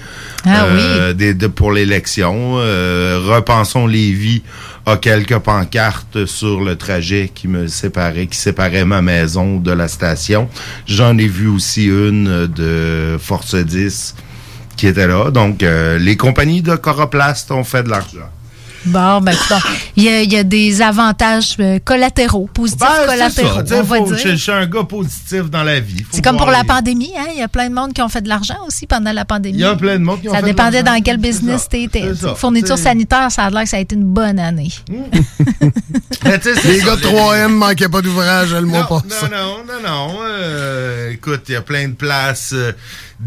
Ah 0.46 0.66
euh, 0.66 1.14
des- 1.14 1.34
de- 1.34 1.48
pour 1.48 1.72
l'élection. 1.72 2.56
Euh, 2.58 3.22
Repensons 3.24 3.88
Lévis 3.88 4.42
a 4.86 4.98
quelques 4.98 5.38
pancartes 5.38 6.26
sur 6.26 6.60
le 6.60 6.76
trajet 6.76 7.32
qui 7.34 7.48
me 7.48 7.68
séparait, 7.68 8.28
qui 8.28 8.38
séparait 8.38 8.84
ma 8.84 9.02
maison 9.02 9.60
de 9.60 9.72
la 9.72 9.88
station. 9.88 10.50
J'en 10.88 11.18
ai 11.18 11.28
vu 11.28 11.48
aussi 11.48 11.86
une 11.86 12.48
de 12.48 13.16
Force 13.18 13.56
10 13.56 14.16
qui 14.78 14.88
était 14.88 15.08
là. 15.08 15.32
Donc, 15.32 15.64
euh, 15.64 15.98
les 16.00 16.18
compagnies 16.18 16.62
de 16.62 16.76
coroplast 16.76 17.52
ont 17.52 17.64
fait 17.64 17.84
de 17.84 17.90
l'argent. 17.90 18.30
Bon, 18.86 19.22
ben, 19.22 19.32
écoute, 19.32 19.54
il 19.96 20.04
y, 20.04 20.10
a- 20.10 20.22
il 20.24 20.34
y 20.34 20.36
a 20.36 20.44
des 20.44 20.82
avantages 20.82 21.56
euh, 21.62 21.80
collatéraux, 21.86 22.50
positifs 22.54 22.82
Ben, 22.82 23.08
collatéraux, 23.08 23.56
ça. 23.60 23.64
Tu 23.64 23.74
on 23.76 23.82
va 23.84 23.96
faut- 23.96 24.08
Je 24.10 24.16
dire. 24.16 24.28
je 24.32 24.36
suis 24.36 24.52
un 24.52 24.66
gars 24.66 24.84
positif 24.84 25.50
dans 25.50 25.64
la 25.64 25.80
vie. 25.80 26.04
C'est 26.12 26.22
comme 26.22 26.36
pour 26.36 26.48
la 26.52 26.66
pandémie, 26.66 27.14
hein? 27.18 27.28
Il 27.34 27.40
y 27.40 27.42
a 27.42 27.48
plein 27.48 27.70
de 27.70 27.74
monde 27.74 27.94
qui 27.94 28.02
ont 28.02 28.10
fait 28.10 28.20
de 28.22 28.28
l'argent 28.28 28.58
aussi 28.68 28.86
pendant 28.86 29.14
la 29.14 29.24
pandémie. 29.24 29.58
Il 29.58 29.62
y 29.62 29.64
a 29.64 29.74
plein 29.76 29.94
de 29.98 30.04
monde 30.04 30.20
qui 30.20 30.28
ont 30.28 30.32
Ça 30.34 30.40
fait 30.40 30.44
de 30.44 30.48
dépendait 30.50 30.84
dans 30.84 31.02
quel 31.02 31.16
business. 31.16 31.66
C'est 31.72 31.90
ça. 32.16 32.36
Fourniture 32.36 32.78
sanitaire, 32.78 33.32
ça 33.32 33.44
a 33.44 33.50
l'air 33.52 33.64
que 33.64 33.70
ça 33.70 33.78
a 33.78 33.80
été 33.80 33.96
une 33.96 34.04
bonne 34.04 34.38
année. 34.38 34.68
Mais 36.26 36.40
tu 36.40 36.50
c'est 36.56 36.68
Les 36.68 36.80
gars 36.80 36.96
de 36.96 37.02
3M 37.02 37.48
manquaient 37.54 37.90
pas 37.90 38.02
d'ouvrage 38.02 38.54
le 38.54 38.62
mois 38.62 38.88
passé. 38.88 39.06
non, 39.24 39.30
non, 39.30 39.58
non, 39.82 39.90
non. 39.90 40.16
Euh, 40.26 41.12
écoute, 41.12 41.44
il 41.50 41.54
y 41.54 41.56
a 41.56 41.62
plein 41.62 41.88
de 41.88 41.94
places, 41.94 42.52
euh, 42.54 42.72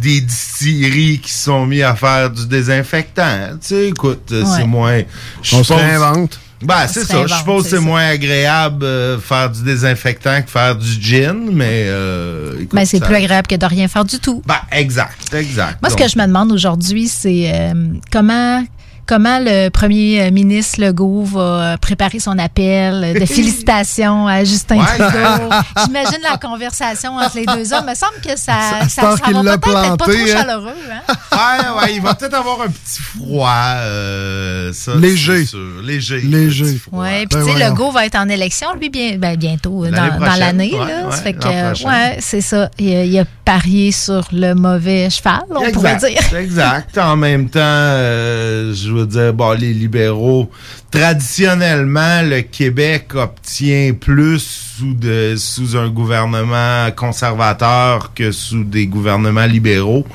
des 0.01 0.21
distilleries 0.21 1.19
qui 1.21 1.33
se 1.33 1.45
sont 1.45 1.67
mis 1.67 1.83
à 1.83 1.95
faire 1.95 2.31
du 2.31 2.47
désinfectant. 2.47 3.51
Tu 3.61 3.69
sais, 3.69 3.89
écoute, 3.89 4.31
euh, 4.33 4.43
Ouais. 4.45 4.49
c'est 4.57 4.67
moins... 4.67 5.03
je 5.43 5.57
On 5.57 5.77
réinvente. 5.77 6.39
Ben, 6.63 6.87
c'est 6.89 7.05
ça. 7.05 7.27
Je 7.27 7.35
suppose 7.35 7.65
que 7.65 7.71
c'est 7.71 7.81
moins 7.81 8.07
agréable 8.09 8.83
euh, 8.85 9.19
faire 9.19 9.51
du 9.51 9.63
désinfectant 9.63 10.41
que 10.41 10.51
faire 10.51 10.75
du 10.75 10.91
gin, 11.01 11.51
mais... 11.53 11.85
Euh, 11.87 12.65
Mais 12.73 12.87
c'est 12.87 12.99
ça- 12.99 13.05
plus 13.07 13.15
agréable 13.15 13.47
que 13.47 13.57
de 13.57 13.67
rien 13.67 13.89
faire 13.89 14.05
du 14.07 14.19
tout. 14.19 14.43
Ben, 14.47 14.57
exact, 14.73 15.35
exact. 15.35 15.79
Moi, 15.83 15.91
ce 15.91 15.97
que 15.97 16.09
je 16.09 16.19
me 16.19 16.27
demande 16.27 16.51
aujourd'hui, 16.53 17.09
c'est 17.09 17.51
euh, 17.55 17.75
comment 18.11 18.65
comment 19.07 19.39
le 19.41 19.69
premier 19.71 20.31
ministre 20.31 20.81
Legault 20.81 21.23
va 21.25 21.41
euh, 21.41 21.77
préparer 21.77 22.19
son 22.19 22.39
appel 22.39 23.15
de 23.19 23.25
félicitations 23.27 24.27
à 24.27 24.45
Justin 24.45 24.77
Ouais. 24.79 24.85
Trudeau? 24.99 25.51
J'imagine 25.87 26.19
la 26.29 26.37
conversation 26.39 27.17
entre 27.17 27.37
les 27.37 27.47
deux 27.47 27.73
hommes. 27.73 27.85
Il 27.87 27.91
me 27.91 27.95
semble 27.95 28.21
que 28.23 28.37
ça, 28.39 28.87
ça, 28.89 29.03
va 29.03 29.17
peut-être 29.17 29.85
être 29.85 29.97
pas 29.97 29.97
trop 29.97 30.11
hein. 30.13 30.27
chaleureux. 30.27 30.71
Hein? 30.91 31.15
Ouais, 31.37 31.69
ouais, 31.83 31.95
il 31.97 32.01
va 32.03 32.15
peut-être 32.15 32.33
avoir 32.35 32.63
un 32.63 32.69
petit 32.69 33.03
froid. 33.03 33.51
euh, 33.77 34.73
ça, 34.73 34.95
Léger. 34.95 35.45
Léger. 35.85 36.21
Léger. 36.21 36.81
Ouais, 36.93 37.27
puis 37.27 37.39
Ben 37.39 37.47
tu 37.47 37.53
sais. 37.59 37.69
Legault 37.69 37.91
va 37.91 38.07
être 38.07 38.15
en 38.17 38.29
élection, 38.29 38.69
lui, 38.81 38.89
bien, 38.89 39.17
ben, 39.19 39.37
bientôt, 39.37 39.85
euh, 39.85 39.91
L'année 39.91 40.19
dans, 40.19 40.37
l'année. 40.39 40.73
ouais, 40.73 40.79
là. 40.79 41.07
ouais, 41.07 41.11
Ça 41.11 41.23
fait 41.23 41.33
que, 41.35 41.45
l'an 41.45 41.67
prochain. 41.73 41.89
ouais, 41.91 42.17
c'est 42.21 42.41
ça. 42.41 42.71
Il, 42.79 42.95
a- 42.95 43.05
il 43.05 43.19
a 43.19 43.25
parié 43.45 43.93
sur 43.93 44.27
le 44.33 44.55
mauvais 44.55 45.11
cheval, 45.11 45.43
on 45.51 45.71
pourrait 45.73 45.97
dire. 45.97 46.35
Exact. 46.39 46.97
En 46.99 47.17
même 47.17 47.49
temps, 47.51 47.61
euh, 47.63 48.73
je 48.75 48.91
veux 48.97 49.07
dire, 49.07 49.33
bon, 49.33 49.53
les 49.53 49.73
libéraux, 49.73 50.51
traditionnellement, 50.91 52.23
le 52.23 52.43
Québec 52.43 53.09
obtient 53.15 53.93
plus 53.99 54.75
sous, 54.79 55.77
un 55.77 55.89
gouvernement 55.89 56.91
conservateur 56.95 58.13
que 58.15 58.31
sous 58.33 58.65
des 58.65 58.87
gouvernements 58.87 59.47
libéraux. 59.47 60.07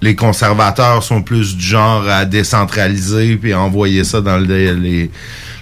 Les 0.00 0.14
conservateurs 0.14 1.02
sont 1.02 1.22
plus 1.22 1.56
du 1.56 1.64
genre 1.64 2.08
à 2.08 2.24
décentraliser 2.24 3.36
puis 3.36 3.54
envoyer 3.54 4.04
ça 4.04 4.20
dans 4.20 4.38
le- 4.38 4.74
les, 4.74 5.10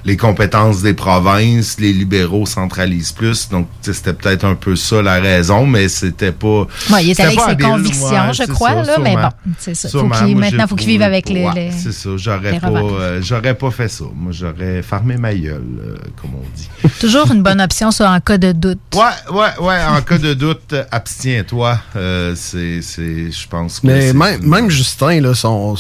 les 0.04 0.16
compétences 0.16 0.82
des 0.82 0.94
provinces. 0.94 1.76
Les 1.78 1.92
libéraux 1.92 2.47
centralisent 2.47 3.12
plus. 3.12 3.49
Donc, 3.49 3.66
tu 3.82 3.87
sais, 3.87 3.92
c'était 3.94 4.12
peut-être 4.12 4.44
un 4.44 4.54
peu 4.54 4.76
ça 4.76 5.02
la 5.02 5.21
raison, 5.21 5.66
mais 5.66 5.88
c'était 5.88 6.32
pas... 6.32 6.66
Ouais, 6.90 7.04
il 7.04 7.11
allé 7.21 7.23
avec 7.23 7.38
ses 7.38 7.50
habile, 7.50 7.66
convictions, 7.66 8.09
ouais, 8.09 8.32
je 8.35 8.44
crois, 8.44 8.71
ça, 8.71 8.82
là, 8.82 8.99
mais 9.00 9.14
bon, 9.16 9.28
c'est 9.59 9.75
ça. 9.75 9.88
Faut 9.88 10.02
Moi, 10.04 10.21
maintenant, 10.35 10.66
faut 10.66 10.76
qu'il 10.76 10.88
vive 10.88 11.02
avec 11.02 11.28
les- 11.28 11.44
ouais, 11.44 11.54
les- 11.54 11.71
C'est 11.73 11.92
ça. 11.92 12.11
J'aurais 12.16 12.59
pas, 12.59 12.68
euh, 12.68 13.21
j'aurais 13.23 13.54
pas 13.54 13.71
fait 13.71 13.88
ça. 13.88 14.04
Moi, 14.14 14.32
j'aurais 14.32 14.82
fermé 14.82 15.16
ma 15.16 15.35
gueule, 15.35 15.62
euh, 15.85 15.94
comme 16.21 16.32
on 16.35 16.56
dit. 16.56 16.68
Toujours 17.00 17.30
une 17.32 17.42
bonne 17.42 17.61
option, 17.61 17.90
ça, 17.90 18.11
en 18.11 18.21
cas 18.21 18.38
de 18.38 18.52
doute. 18.52 18.78
Ouais, 18.94 19.35
ouais, 19.35 19.66
ouais. 19.66 19.78
En 19.88 20.00
cas 20.02 20.18
de 20.18 20.35
doute, 20.35 20.73
euh, 20.73 20.85
abstiens-toi. 20.90 21.78
Euh, 21.97 22.35
c'est, 22.37 22.80
c'est, 22.82 23.30
je 23.30 23.49
pense 23.49 23.80
que. 23.80 23.87
Mais 23.87 24.09
c'est 24.09 24.12
même, 24.14 24.42
même 24.47 24.71
Justin, 24.71 25.21
là, 25.21 25.35
son, 25.35 25.76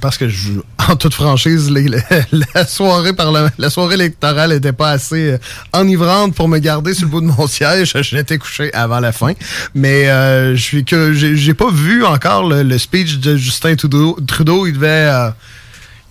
parce 0.00 0.18
que 0.18 0.28
je, 0.28 0.52
en 0.88 0.96
toute 0.96 1.14
franchise, 1.14 1.70
les- 1.70 1.88
les- 1.88 2.02
la 2.54 2.66
soirée 2.66 3.12
par 3.12 3.32
la 3.58 3.70
soirée 3.70 3.94
électorale 3.94 4.50
n'était 4.50 4.72
pas 4.72 4.90
assez 4.90 5.32
euh, 5.32 5.38
enivrante 5.72 6.34
pour 6.34 6.48
me 6.48 6.58
garder 6.58 6.94
sur 6.94 7.04
le 7.04 7.10
bout 7.10 7.20
de 7.20 7.26
mon 7.26 7.46
siège. 7.46 7.94
J'étais 8.00 8.38
couché 8.38 8.72
avant 8.74 9.00
la 9.00 9.12
fin. 9.12 9.32
Mais 9.74 10.08
euh, 10.08 10.54
je 10.56 10.62
suis 10.62 10.84
que 10.84 11.12
j'ai 11.12 11.54
pas 11.54 11.70
vu 11.70 12.04
encore 12.04 12.48
le, 12.48 12.62
le 12.62 12.78
speech 12.78 13.18
de 13.18 13.36
Justin 13.36 13.76
Trudeau. 13.76 14.18
Trudeau, 14.26 14.66
il 14.66 14.74
devait. 14.74 15.08
euh, 15.10 15.30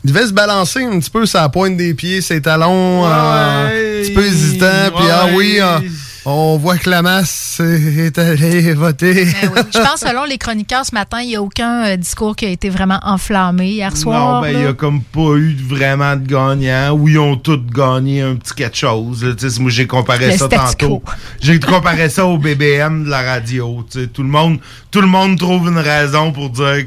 il 0.04 0.12
devait 0.12 0.26
se 0.26 0.34
balancer 0.34 0.84
un 0.84 1.00
petit 1.00 1.12
peu 1.12 1.24
la 1.32 1.50
pointe 1.50 1.78
des 1.78 1.94
pieds, 1.94 2.22
ses 2.22 2.42
talons, 2.42 3.06
euh, 3.06 3.66
un 3.68 4.02
petit 4.04 4.14
peu 4.14 4.26
hésitant, 4.26 4.90
puis 4.96 5.06
ah 5.12 5.28
oui, 5.36 5.58
euh, 5.60 5.78
on 6.26 6.58
voit 6.58 6.78
que 6.78 6.90
la 6.90 7.02
masse 7.02 7.60
est 7.60 8.18
allée 8.18 8.74
voter. 8.74 9.26
Je 9.26 9.80
pense, 9.80 10.02
selon 10.02 10.24
les 10.26 10.38
chroniqueurs 10.38 10.86
ce 10.86 10.94
matin, 10.94 11.22
il 11.22 11.30
n'y 11.30 11.36
a 11.36 11.42
aucun 11.42 11.86
euh, 11.86 11.98
discours 11.98 12.36
qui 12.36 12.46
a 12.46 12.50
été 12.50 12.70
vraiment 12.70 13.00
enflammé 13.04 13.70
hier 13.70 13.96
soir. 13.98 14.36
Non, 14.36 14.42
ben, 14.42 14.56
il 14.56 14.64
y 14.64 14.68
a 14.68 14.74
comme 14.74 15.02
pas 15.02 15.36
eu 15.36 15.56
vraiment 15.56 16.16
de 16.16 16.28
gagnants. 16.28 16.92
Oui, 16.92 17.14
ils 17.14 17.20
ont 17.20 17.38
tous 17.38 17.58
gagné 17.58 18.22
un 18.22 18.36
petit 18.36 18.54
quelque 18.54 18.78
chose. 18.78 19.26
moi, 19.60 19.72
j'ai 19.72 19.88
comparé 19.88 20.32
Le 20.32 20.38
ça 20.38 20.48
tantôt. 20.48 21.02
J'ai 21.42 21.60
comparé 21.60 22.10
ça 22.10 22.26
au 22.26 22.38
BBM 22.38 23.06
de 23.06 23.10
la 23.10 23.22
radio. 23.22 23.84
Tout 24.14 24.24
le 24.24 24.30
monde, 24.30 24.60
tout 24.92 25.02
le 25.02 25.08
monde 25.08 25.40
trouve 25.40 25.70
une 25.70 25.80
raison 25.80 26.32
pour 26.32 26.50
dire 26.50 26.86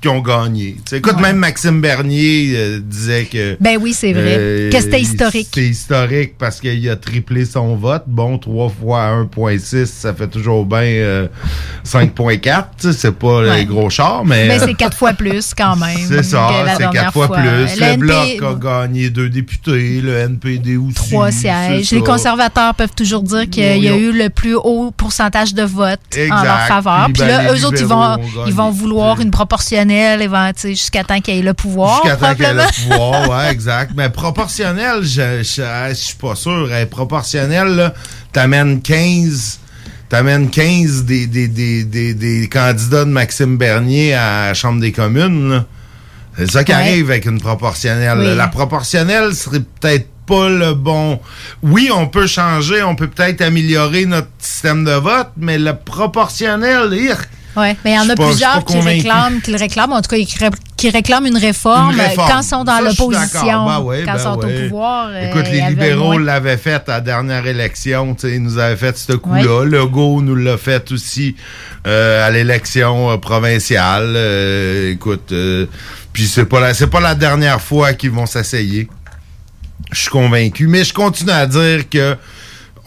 qu- 0.00 0.08
qu'ils 0.08 0.10
ont 0.10 0.20
gagné. 0.20 0.76
Écoute, 0.92 1.14
Ouais. 1.16 1.22
même 1.22 1.36
Maxime 1.36 1.80
Bernier 1.80 2.52
euh, 2.54 2.80
disait 2.82 3.24
que. 3.26 3.56
Ben 3.60 3.78
oui, 3.80 3.92
c'est 3.92 4.12
vrai. 4.12 4.68
Que 4.72 4.80
c'était 4.80 5.00
historique. 5.00 5.48
C'est 5.52 5.64
historique 5.66 6.34
parce 6.38 6.60
qu'il 6.60 6.88
a 6.88 6.96
triplé 6.96 7.44
son 7.44 7.76
vote. 7.76 8.04
Bon, 8.06 8.38
3 8.38 8.70
fois 8.70 9.00
1,6, 9.10 9.86
ça 9.86 10.14
fait 10.14 10.28
toujours 10.28 10.64
bien 10.66 10.80
euh, 10.82 11.28
5,4. 11.84 12.66
Tu 12.78 12.88
sais, 12.88 12.92
C'est 12.92 13.12
pas 13.12 13.38
Ouais. 13.40 13.56
les 13.58 13.64
gros 13.66 13.90
chars, 13.90 14.24
mais. 14.24 14.46
Mais 14.48 14.60
euh, 14.60 14.64
c'est 14.66 14.74
quatre 14.74 14.96
fois 14.96 15.12
plus 15.12 15.52
quand 15.56 15.76
même. 15.76 15.98
c'est 16.08 16.22
ça, 16.22 16.48
c'est 16.68 16.78
dernière 16.78 16.90
quatre 16.92 17.12
fois, 17.12 17.28
plus. 17.32 17.44
Le 17.44 17.66
Le 17.78 17.82
NP 17.94 17.98
Bloc 17.98 18.42
a 18.42 18.54
gagné 18.86 19.10
deux 19.10 19.28
députés, 19.28 20.00
le 20.00 20.16
NPD 20.18 20.76
aussi. 20.76 20.94
Trois 20.94 21.30
sièges. 21.30 21.86
c'est 21.88 21.96
Les 21.96 22.02
conservateurs 22.02 22.74
peuvent 22.74 22.94
toujours 22.94 23.22
dire 23.22 23.48
qu'il 23.48 23.78
y 23.82 23.88
a 23.88 23.96
eu 23.96 24.12
le 24.12 24.28
plus 24.30 24.54
haut 24.54 24.90
pourcentage 24.96 25.54
de 25.54 25.62
votes 25.62 26.00
en 26.30 26.42
leur 26.42 26.60
faveur. 26.66 27.04
Puis 27.06 27.14
Puis 27.14 27.22
ben, 27.22 27.28
là, 27.28 27.52
les 27.52 27.60
eux 27.60 27.66
autres, 27.66 27.76
ils 27.80 27.86
vont, 27.86 28.16
ils 28.46 28.54
vont 28.54 28.70
vouloir 28.70 29.20
une 29.20 29.30
proportionnelle 29.30 29.87
sais, 29.92 30.68
jusqu'à 30.70 31.04
temps 31.04 31.20
qu'il 31.20 31.36
ait 31.38 31.42
le 31.42 31.54
pouvoir. 31.54 32.02
Jusqu'à 32.02 32.16
temps 32.16 32.34
qu'elle 32.34 32.58
ait 32.58 32.62
le 32.64 32.90
pouvoir, 32.90 33.28
ouais, 33.46 33.50
exact. 33.52 33.92
Mais 33.96 34.08
proportionnel, 34.10 35.02
je, 35.02 35.42
je, 35.42 35.62
je 35.90 35.94
suis 35.94 36.16
pas 36.16 36.34
sûr. 36.34 36.72
Hey, 36.72 36.86
proportionnel, 36.86 37.92
t'amènes 38.32 38.80
15. 38.82 39.60
T'amènes 40.08 40.48
15 40.48 41.04
des, 41.04 41.26
des, 41.26 41.48
des, 41.48 41.84
des, 41.84 42.14
des 42.14 42.48
candidats 42.48 43.04
de 43.04 43.10
Maxime 43.10 43.58
Bernier 43.58 44.14
à 44.14 44.46
la 44.48 44.54
Chambre 44.54 44.80
des 44.80 44.92
communes. 44.92 45.64
C'est 46.38 46.50
ça 46.50 46.64
qui 46.64 46.72
Ouais. 46.72 46.78
arrive 46.78 47.10
avec 47.10 47.26
une 47.26 47.40
proportionnelle. 47.40 48.18
Oui. 48.18 48.34
La 48.36 48.48
proportionnelle 48.48 49.34
serait 49.34 49.60
peut-être 49.60 50.08
pas 50.24 50.48
le 50.48 50.72
bon. 50.74 51.20
Oui, 51.62 51.90
on 51.94 52.06
peut 52.06 52.26
changer, 52.26 52.82
on 52.82 52.94
peut 52.94 53.08
peut-être 53.08 53.40
améliorer 53.42 54.06
notre 54.06 54.28
système 54.38 54.84
de 54.84 54.92
vote, 54.92 55.30
mais 55.36 55.58
le 55.58 55.74
proportionnel, 55.74 56.92
hier. 56.92 57.18
Oui, 57.58 57.76
mais 57.84 57.92
il 57.92 57.96
y 57.96 57.98
en 57.98 58.08
a 58.08 58.14
pas- 58.14 58.26
plusieurs 58.26 58.64
qui 58.64 58.78
réclament, 58.80 59.40
qui 59.40 59.50
le 59.50 59.58
réclament, 59.58 59.92
en 59.92 60.00
tout 60.02 60.10
cas, 60.10 60.16
qui, 60.16 60.38
ré- 60.38 60.50
qui 60.76 60.90
réclament 60.90 61.26
une 61.26 61.36
réforme, 61.38 61.92
Une 61.94 62.00
réforme. 62.00 62.30
quand 62.30 62.40
ils 62.40 62.44
sont 62.46 62.64
dans 62.64 62.80
l'opposition. 62.80 63.66
Ben 63.66 63.80
ouais, 63.80 64.02
quand 64.04 64.12
ben 64.12 64.18
ils 64.18 64.22
sont 64.22 64.38
ouais. 64.38 64.60
au 64.60 64.62
pouvoir. 64.68 65.08
euh, 65.10 65.28
Écoute, 65.28 65.46
les 65.50 65.60
libéraux 65.62 66.18
l'avaient 66.18 66.56
fait 66.56 66.88
à 66.88 66.94
la 66.94 67.00
dernière 67.00 67.46
élection. 67.46 68.16
Ils 68.22 68.42
nous 68.42 68.58
avaient 68.58 68.76
fait 68.76 68.96
ce 68.96 69.12
coup-là. 69.14 69.60
Oui. 69.62 69.70
Legault 69.70 70.22
nous 70.22 70.36
l'a 70.36 70.56
fait 70.56 70.90
aussi 70.92 71.34
euh, 71.86 72.26
à 72.26 72.30
l'élection 72.30 73.10
euh, 73.10 73.16
provinciale. 73.16 74.12
Euh, 74.16 74.92
écoute, 74.92 75.32
puis 76.12 76.26
c'est 76.26 76.44
pas 76.46 76.60
la, 76.60 76.74
c'est 76.74 76.86
pas 76.88 77.00
la 77.00 77.14
dernière 77.14 77.60
fois 77.60 77.92
qu'ils 77.94 78.10
vont 78.12 78.26
s'essayer. 78.26 78.88
Je 79.92 80.00
suis 80.02 80.10
convaincu. 80.10 80.66
Mais 80.68 80.84
je 80.84 80.92
continue 80.92 81.30
à 81.30 81.46
dire 81.46 81.88
que 81.88 82.16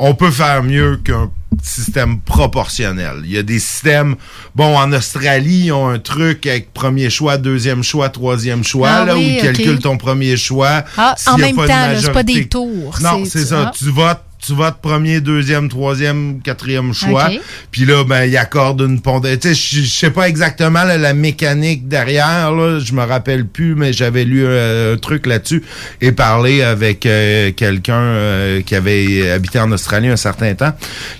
on 0.03 0.15
peut 0.15 0.31
faire 0.31 0.63
mieux 0.63 0.97
qu'un 0.97 1.29
système 1.61 2.19
proportionnel. 2.21 3.21
Il 3.23 3.31
y 3.31 3.37
a 3.37 3.43
des 3.43 3.59
systèmes, 3.59 4.15
bon, 4.55 4.75
en 4.77 4.91
Australie, 4.93 5.65
ils 5.65 5.71
ont 5.71 5.87
un 5.89 5.99
truc 5.99 6.47
avec 6.47 6.73
premier 6.73 7.09
choix, 7.09 7.37
deuxième 7.37 7.83
choix, 7.83 8.09
troisième 8.09 8.63
choix, 8.63 8.89
Ah 8.89 9.05
là, 9.05 9.15
oui, 9.15 9.19
où 9.19 9.29
ils 9.29 9.41
calculent 9.41 9.79
ton 9.79 9.97
premier 9.97 10.37
choix. 10.37 10.83
Ah, 10.97 11.15
en 11.27 11.37
même 11.37 11.55
pas 11.55 11.67
temps, 11.67 11.73
c'est 12.01 12.11
pas 12.13 12.23
des 12.23 12.47
tours. 12.47 12.97
Non, 13.01 13.23
c'est- 13.25 13.29
c'est 13.39 13.45
ça. 13.45 13.65
ah. 13.67 13.71
Tu 13.77 13.91
votes, 13.91 14.23
tu 14.45 14.53
votes 14.53 14.77
premier, 14.81 15.21
deuxième, 15.21 15.69
troisième, 15.69 16.41
quatrième 16.41 16.93
choix. 16.93 17.27
Ok. 17.31 17.39
Puis 17.71 17.85
là, 17.85 18.03
ben, 18.03 18.25
ils 18.25 18.37
accordent 18.37 18.81
une 18.81 18.99
pondération. 18.99 19.39
Tu 19.39 19.55
sais, 19.55 19.81
je- 19.81 19.87
sais 19.87 20.09
pas 20.09 20.27
exactement 20.27 20.83
là, 20.83 20.97
la 20.97 21.13
mécanique 21.13 21.87
derrière, 21.87 22.51
là. 22.51 22.79
Je 22.79 22.93
me 22.93 23.03
rappelle 23.03 23.45
plus, 23.45 23.75
mais 23.75 23.93
j'avais 23.93 24.25
lu 24.25 24.43
euh, 24.43 24.95
un 24.95 24.97
truc 24.97 25.27
là-dessus 25.27 25.63
et 26.01 26.11
parlé 26.11 26.63
avec 26.63 27.05
euh, 27.05 27.51
quelqu'un 27.51 28.01
euh, 28.01 28.61
qui 28.61 28.73
avait 28.75 29.29
habité 29.29 29.59
en 29.59 29.71
Australie 29.71 30.07
un 30.09 30.15
certain 30.17 30.53
temps, 30.55 30.73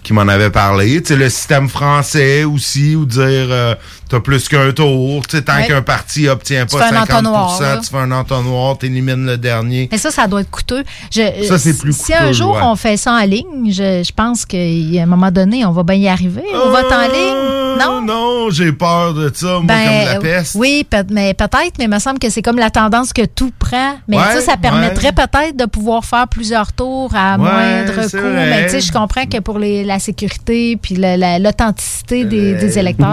qui 0.03 0.13
m'en 0.13 0.21
avait 0.27 0.49
parlé. 0.49 1.01
Tu 1.01 1.09
sais, 1.09 1.15
le 1.15 1.29
système 1.29 1.69
français 1.69 2.43
aussi, 2.43 2.95
ou 2.95 3.05
dire, 3.05 3.21
euh, 3.23 3.75
t'as 4.11 4.19
plus 4.19 4.47
qu'un 4.49 4.71
tour. 4.71 5.25
Tu 5.27 5.37
sais, 5.37 5.43
tant 5.43 5.55
Ouais. 5.55 5.67
qu'un 5.67 5.81
parti 5.81 6.27
obtient 6.27 6.65
Tu 6.65 6.77
pas 6.77 6.87
fais 6.89 6.95
un 6.95 6.99
50 6.99 7.11
entonnoir, 7.11 7.61
là. 7.61 7.77
tu 7.77 7.89
fais 7.89 7.97
un 7.97 8.11
entonnoir, 8.11 8.77
t'élimines 8.77 9.25
le 9.25 9.37
dernier. 9.37 9.87
Mais 9.91 9.97
ça, 9.97 10.11
ça 10.11 10.27
doit 10.27 10.41
être 10.41 10.51
coûteux. 10.51 10.83
Je- 11.11 11.45
Ça, 11.47 11.57
c'est 11.57 11.77
plus 11.77 11.95
Si 11.95 12.13
un 12.13 12.19
coûteux, 12.19 12.33
jour 12.33 12.55
ouais. 12.55 12.61
on 12.63 12.75
fait 12.75 12.97
ça 12.97 13.13
en 13.13 13.23
ligne, 13.25 13.71
je, 13.71 14.03
je 14.05 14.11
pense 14.13 14.45
qu'à 14.45 14.57
un 14.57 15.05
moment 15.05 15.31
donné, 15.31 15.65
on 15.65 15.71
va 15.71 15.83
bien 15.83 15.95
y 15.95 16.07
arriver. 16.07 16.43
On 16.53 16.69
vote 16.69 16.91
en 16.91 17.01
ligne. 17.11 17.79
Non? 17.79 17.97
Euh, 17.97 18.01
Non, 18.01 18.49
j'ai 18.49 18.71
peur 18.73 19.13
de 19.13 19.31
ça, 19.33 19.47
moi, 19.47 19.63
Ben, 19.63 19.77
comme 19.85 20.13
la 20.13 20.19
peste. 20.19 20.55
Oui, 20.55 20.85
mais 21.09 21.33
peut-être, 21.33 21.73
mais 21.79 21.85
il 21.85 21.89
me 21.89 21.99
semble 21.99 22.19
que 22.19 22.29
c'est 22.29 22.41
comme 22.41 22.57
la 22.57 22.69
tendance 22.69 23.13
que 23.13 23.25
tout 23.25 23.51
prend. 23.57 23.95
Mais 24.07 24.17
Ouais, 24.17 24.23
ça, 24.33 24.41
ça 24.41 24.57
permettrait 24.57 25.13
peut-être 25.13 25.55
de 25.55 25.65
pouvoir 25.65 26.03
faire 26.03 26.27
plusieurs 26.27 26.73
tours 26.73 27.11
à 27.15 27.37
moindre 27.37 27.93
coût. 28.09 28.17
vrai. 28.17 28.49
Mais 28.49 28.65
tu 28.65 28.71
sais, 28.71 28.81
je 28.81 28.91
comprends 28.91 29.25
que 29.25 29.39
pour 29.39 29.57
les, 29.57 29.83
la 29.85 29.99
sécurité 29.99 30.75
puis 30.81 30.95
la- 30.95 31.15
la- 31.17 31.39
l'authenticité 31.39 32.25
des, 32.25 32.53
des 32.55 32.77
électeurs, 32.77 33.11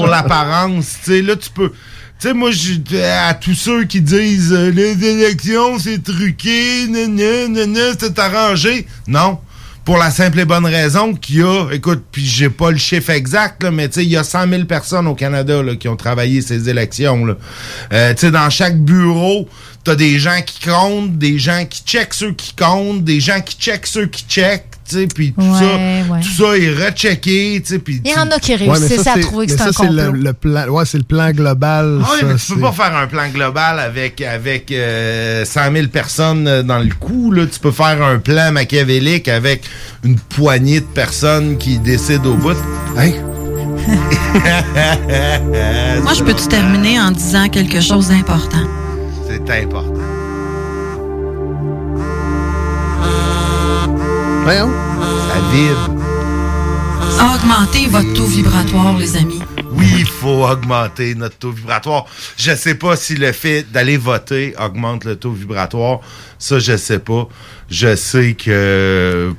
Pour 0.00 0.06
l'apparence, 0.10 0.96
tu 1.04 1.10
sais, 1.12 1.22
là, 1.22 1.36
tu 1.36 1.50
peux... 1.50 1.70
Tu 2.20 2.28
sais, 2.28 2.34
moi, 2.34 2.50
j'ai- 2.50 3.02
à 3.02 3.32
tous 3.32 3.54
ceux 3.54 3.84
qui 3.84 4.00
disent 4.02 4.52
euh, 4.52 4.70
les 4.70 4.92
élections, 5.04 5.78
c'est 5.78 6.02
truqué, 6.02 6.86
c'est 7.98 8.18
arrangé. 8.18 8.86
Non. 9.06 9.38
Pour 9.86 9.96
la 9.96 10.10
simple 10.10 10.38
et 10.40 10.44
bonne 10.44 10.66
raison 10.66 11.14
qu'il 11.14 11.36
y 11.38 11.42
a, 11.42 11.70
écoute, 11.72 12.04
puis 12.12 12.24
j'ai 12.24 12.50
pas 12.50 12.70
le 12.70 12.76
chiffre 12.76 13.10
exact, 13.10 13.62
là, 13.62 13.70
mais 13.70 13.88
tu 13.88 13.94
sais, 13.94 14.04
il 14.04 14.10
y 14.10 14.16
a 14.18 14.22
100 14.22 14.48
000 14.48 14.64
personnes 14.66 15.06
au 15.06 15.14
Canada 15.14 15.62
là, 15.62 15.74
qui 15.74 15.88
ont 15.88 15.96
travaillé 15.96 16.42
ces 16.42 16.68
élections. 16.68 17.24
Là. 17.24 17.34
Euh, 17.94 18.12
tu 18.12 18.20
sais, 18.20 18.30
dans 18.30 18.50
chaque 18.50 18.78
bureau, 18.78 19.48
t'as 19.82 19.94
des 19.94 20.18
gens 20.18 20.40
qui 20.44 20.60
comptent, 20.68 21.16
des 21.16 21.38
gens 21.38 21.64
qui 21.68 21.82
checkent 21.86 22.12
ceux 22.14 22.32
qui 22.32 22.54
comptent, 22.54 23.02
des 23.02 23.20
gens 23.20 23.40
qui 23.40 23.56
checkent 23.56 23.86
ceux 23.86 24.06
qui 24.06 24.24
checkent, 24.28 24.66
tu 24.90 24.96
sais, 24.96 25.06
puis 25.06 25.32
tout 25.32 25.40
Ouais, 25.40 25.58
ça, 25.58 26.12
ouais. 26.12 26.20
tout 26.20 26.44
ça 26.44 26.58
est 26.58 26.74
rechecké, 26.74 27.62
tu 27.64 27.72
sais, 27.72 27.78
puis 27.78 28.02
Il 28.04 28.10
y 28.10 28.14
en 28.16 28.28
a 28.30 28.38
qui 28.40 28.54
réussissent 28.56 29.02
ça, 29.02 29.12
à 29.14 29.18
trouver 29.20 29.46
que 29.46 29.52
c'est 29.52 29.58
ça, 29.58 29.68
un 29.68 29.72
c'est 29.72 29.88
le, 29.90 30.06
complot. 30.06 30.22
le 30.24 30.32
plan. 30.32 30.66
Ouais, 30.68 30.84
c'est 30.84 30.98
le 30.98 31.04
plan 31.04 31.30
global. 31.30 32.00
Ah 32.04 32.08
oui, 32.12 32.18
ça, 32.20 32.26
mais 32.26 32.34
tu 32.36 32.54
peux 32.54 32.60
pas 32.60 32.72
faire 32.72 32.96
un 32.96 33.06
plan 33.06 33.28
global 33.28 33.78
avec, 33.78 34.20
avec 34.20 34.72
euh, 34.72 35.44
100 35.44 35.72
000 35.72 35.86
personnes 35.88 36.48
euh, 36.48 36.62
dans 36.62 36.78
le 36.80 36.90
coup. 36.98 37.30
Là. 37.32 37.46
Tu 37.46 37.58
peux 37.60 37.70
faire 37.70 38.02
un 38.02 38.18
plan 38.18 38.50
machiavélique 38.52 39.28
avec 39.28 39.62
une 40.04 40.18
poignée 40.18 40.80
de 40.80 40.86
personnes 40.86 41.56
qui 41.58 41.78
décident 41.78 42.30
au 42.30 42.34
bout. 42.34 42.56
Hein? 42.98 43.10
Moi, 46.02 46.12
je 46.14 46.22
peux-tu 46.24 46.46
terminer 46.48 47.00
en 47.00 47.10
disant 47.10 47.48
quelque 47.48 47.80
chose 47.80 48.08
d'important? 48.08 48.66
C'est 49.28 49.62
important. 49.62 49.99
Voyons. 54.42 54.70
Ça 55.28 55.40
vide. 55.52 56.00
Augmentez 57.34 57.86
votre 57.86 58.12
taux 58.14 58.26
vibratoire, 58.26 58.96
les 58.96 59.16
amis. 59.16 59.42
Oui, 59.72 59.86
il 59.98 60.06
faut 60.06 60.44
augmenter 60.44 61.14
notre 61.14 61.36
taux 61.36 61.50
vibratoire. 61.50 62.06
Je 62.36 62.54
sais 62.54 62.74
pas 62.74 62.96
si 62.96 63.16
le 63.16 63.32
fait 63.32 63.62
d'aller 63.70 63.96
voter 63.96 64.54
augmente 64.58 65.04
le 65.04 65.16
taux 65.16 65.32
vibratoire. 65.32 66.00
Ça, 66.38 66.58
je 66.58 66.76
sais 66.76 66.98
pas. 66.98 67.28
Je 67.68 67.94
sais 67.94 68.34
que 68.34 69.32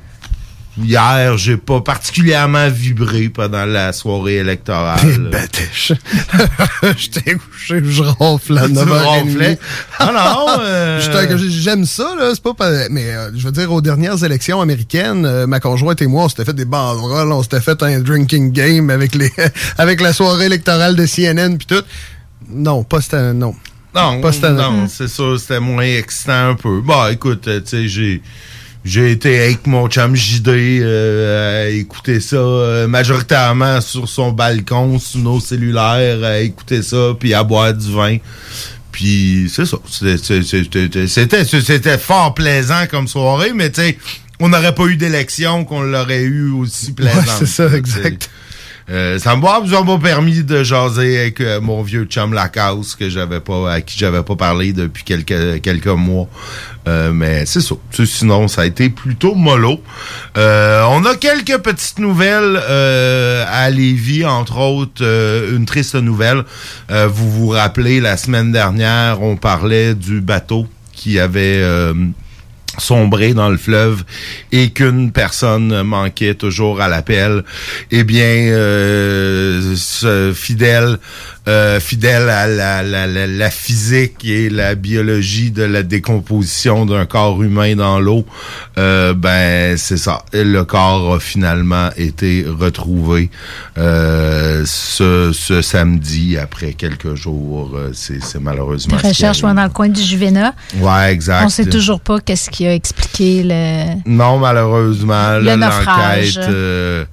hier, 0.80 1.36
j'ai 1.36 1.56
pas 1.56 1.80
particulièrement 1.80 2.68
vibré 2.68 3.28
pendant 3.28 3.64
la 3.66 3.92
soirée 3.92 4.36
électorale. 4.36 5.28
Bêtiche. 5.32 5.92
je 6.82 7.08
t'ai 7.10 7.34
couché, 7.34 7.80
je 7.84 8.02
ronfle 8.02 8.58
à 8.58 8.66
Tu 8.66 8.72
9h30. 8.74 9.02
ronflais? 9.04 9.58
Ah 9.98 10.10
non, 10.12 10.46
euh, 10.64 11.00
J'étais- 11.00 11.38
J'aime 11.50 11.84
ça, 11.84 12.14
là. 12.18 12.30
C'est 12.34 12.42
pas. 12.42 12.54
pa- 12.54 12.88
Mais 12.90 13.10
euh, 13.14 13.30
je 13.36 13.44
veux 13.44 13.52
dire, 13.52 13.70
aux 13.72 13.80
dernières 13.80 14.22
élections 14.24 14.60
américaines, 14.60 15.24
euh, 15.26 15.46
ma 15.46 15.60
conjointe 15.60 16.00
et 16.02 16.06
moi, 16.06 16.24
on 16.24 16.28
s'était 16.28 16.44
fait 16.44 16.54
des 16.54 16.64
banderoles, 16.64 17.32
on 17.32 17.42
s'était 17.42 17.60
fait 17.60 17.82
un 17.82 18.00
drinking 18.00 18.52
game 18.52 18.90
avec 18.90 19.14
les 19.14 19.30
avec 19.78 20.00
la 20.00 20.12
soirée 20.12 20.46
électorale 20.46 20.96
de 20.96 21.06
CNN 21.06 21.56
puis 21.58 21.66
tout. 21.66 21.82
Non, 22.48 22.82
pas 22.84 23.00
cette 23.00 23.14
non. 23.34 23.54
Non, 23.94 24.20
Pas 24.22 24.32
cette 24.32 24.44
non, 24.44 24.86
c'est 24.88 25.06
sûr, 25.06 25.38
c'était 25.38 25.60
moins 25.60 25.82
excitant 25.84 26.50
un 26.50 26.54
peu. 26.54 26.80
Bah, 26.80 27.10
écoute, 27.12 27.46
euh, 27.46 27.60
tu 27.60 27.66
sais, 27.68 27.88
j'ai 27.88 28.22
j'ai 28.84 29.12
été 29.12 29.38
avec 29.40 29.66
mon 29.66 29.88
chum 29.88 30.14
JD 30.16 30.48
euh, 30.48 31.66
à 31.66 31.68
écouter 31.70 32.20
ça 32.20 32.36
euh, 32.36 32.88
majoritairement 32.88 33.80
sur 33.80 34.08
son 34.08 34.32
balcon, 34.32 34.98
sur 34.98 35.20
nos 35.20 35.38
cellulaires, 35.40 36.22
à 36.24 36.40
écouter 36.40 36.82
ça, 36.82 37.12
puis 37.18 37.32
à 37.34 37.44
boire 37.44 37.72
du 37.74 37.92
vin. 37.92 38.16
Puis 38.90 39.50
c'est 39.54 39.64
ça. 39.66 39.78
C'était- 39.88 40.42
C'était 40.42 41.06
c'était- 41.06 41.44
c'était 41.44 41.98
fort 41.98 42.34
plaisant 42.34 42.86
comme 42.90 43.08
soirée, 43.08 43.52
mais 43.54 43.70
tu 43.70 43.80
sais, 43.80 43.98
on 44.40 44.48
n'aurait 44.48 44.74
pas 44.74 44.84
eu 44.86 44.96
d'élection 44.96 45.64
qu'on 45.64 45.82
l'aurait 45.82 46.22
eu 46.22 46.50
aussi 46.50 46.92
plaisant. 46.92 47.20
c'est 47.38 47.46
ça, 47.46 47.72
exact. 47.74 48.28
Euh, 48.92 49.18
ça 49.18 49.34
m'a 49.36 49.62
ça 49.68 49.82
m'a 49.82 49.98
permis 49.98 50.42
de 50.42 50.62
jaser 50.62 51.18
avec 51.20 51.40
euh, 51.40 51.60
mon 51.60 51.82
vieux 51.82 52.04
chum 52.04 52.34
Lacasse 52.34 52.94
que 52.94 53.08
j'avais 53.08 53.40
pas 53.40 53.72
à 53.72 53.80
qui 53.80 53.98
j'avais 53.98 54.22
pas 54.22 54.36
parlé 54.36 54.72
depuis 54.72 55.02
quelques 55.02 55.62
quelques 55.62 55.86
mois. 55.86 56.28
Euh, 56.88 57.12
mais 57.12 57.46
c'est 57.46 57.60
ça. 57.60 57.76
Sinon, 58.04 58.48
ça 58.48 58.62
a 58.62 58.66
été 58.66 58.90
plutôt 58.90 59.34
mollo. 59.34 59.80
Euh, 60.36 60.84
on 60.88 61.04
a 61.04 61.14
quelques 61.14 61.58
petites 61.58 61.98
nouvelles 61.98 62.60
euh, 62.68 63.44
à 63.48 63.70
Lévis, 63.70 64.24
entre 64.24 64.58
autres 64.58 65.02
une 65.52 65.64
triste 65.64 65.94
nouvelle. 65.94 66.44
Vous 66.90 67.30
vous 67.30 67.48
rappelez, 67.48 68.00
la 68.00 68.16
semaine 68.16 68.52
dernière, 68.52 69.22
on 69.22 69.36
parlait 69.36 69.94
du 69.94 70.20
bateau 70.20 70.66
qui 70.92 71.18
avait 71.18 71.62
sombré 72.78 73.34
dans 73.34 73.50
le 73.50 73.56
fleuve 73.56 74.04
et 74.50 74.70
qu'une 74.70 75.12
personne 75.12 75.82
manquait 75.82 76.34
toujours 76.34 76.80
à 76.80 76.88
l'appel, 76.88 77.44
eh 77.90 78.04
bien, 78.04 78.24
euh, 78.24 79.74
ce 79.76 80.32
fidèle, 80.34 80.98
euh, 81.48 81.80
fidèle 81.80 82.28
à 82.28 82.46
la, 82.46 82.82
la, 82.82 83.06
la, 83.06 83.26
la 83.26 83.50
physique 83.50 84.24
et 84.24 84.48
la 84.48 84.74
biologie 84.74 85.50
de 85.50 85.62
la 85.64 85.82
décomposition 85.82 86.86
d'un 86.86 87.04
corps 87.06 87.42
humain 87.42 87.74
dans 87.74 87.98
l'eau, 87.98 88.24
euh, 88.78 89.12
ben 89.14 89.76
c'est 89.76 89.96
ça. 89.96 90.22
Le 90.32 90.62
corps 90.62 91.14
a 91.14 91.20
finalement 91.20 91.90
été 91.96 92.44
retrouvé 92.48 93.30
euh, 93.78 94.62
ce, 94.66 95.32
ce 95.32 95.62
samedi 95.62 96.38
après 96.38 96.74
quelques 96.74 97.14
jours. 97.14 97.72
Euh, 97.74 97.90
C'est 97.92 98.22
c'est 98.22 98.40
malheureusement. 98.40 98.96
Les 99.02 99.08
recherches 99.08 99.40
dans 99.42 99.52
le 99.54 99.68
coin 99.68 99.88
du 99.88 100.02
Juvena. 100.02 100.54
Ouais, 100.76 101.12
exact. 101.12 101.44
On 101.44 101.48
sait 101.48 101.66
toujours 101.66 102.00
pas 102.00 102.20
qu'est-ce 102.20 102.50
qui 102.50 102.66
a 102.66 102.74
expliqué 102.74 103.42
le. 103.44 103.96
Non, 104.06 104.38
malheureusement, 104.38 105.38
Le 105.38 105.56
l'enquête, 105.56 106.36
euh, 106.38 106.48
euh, 106.48 107.04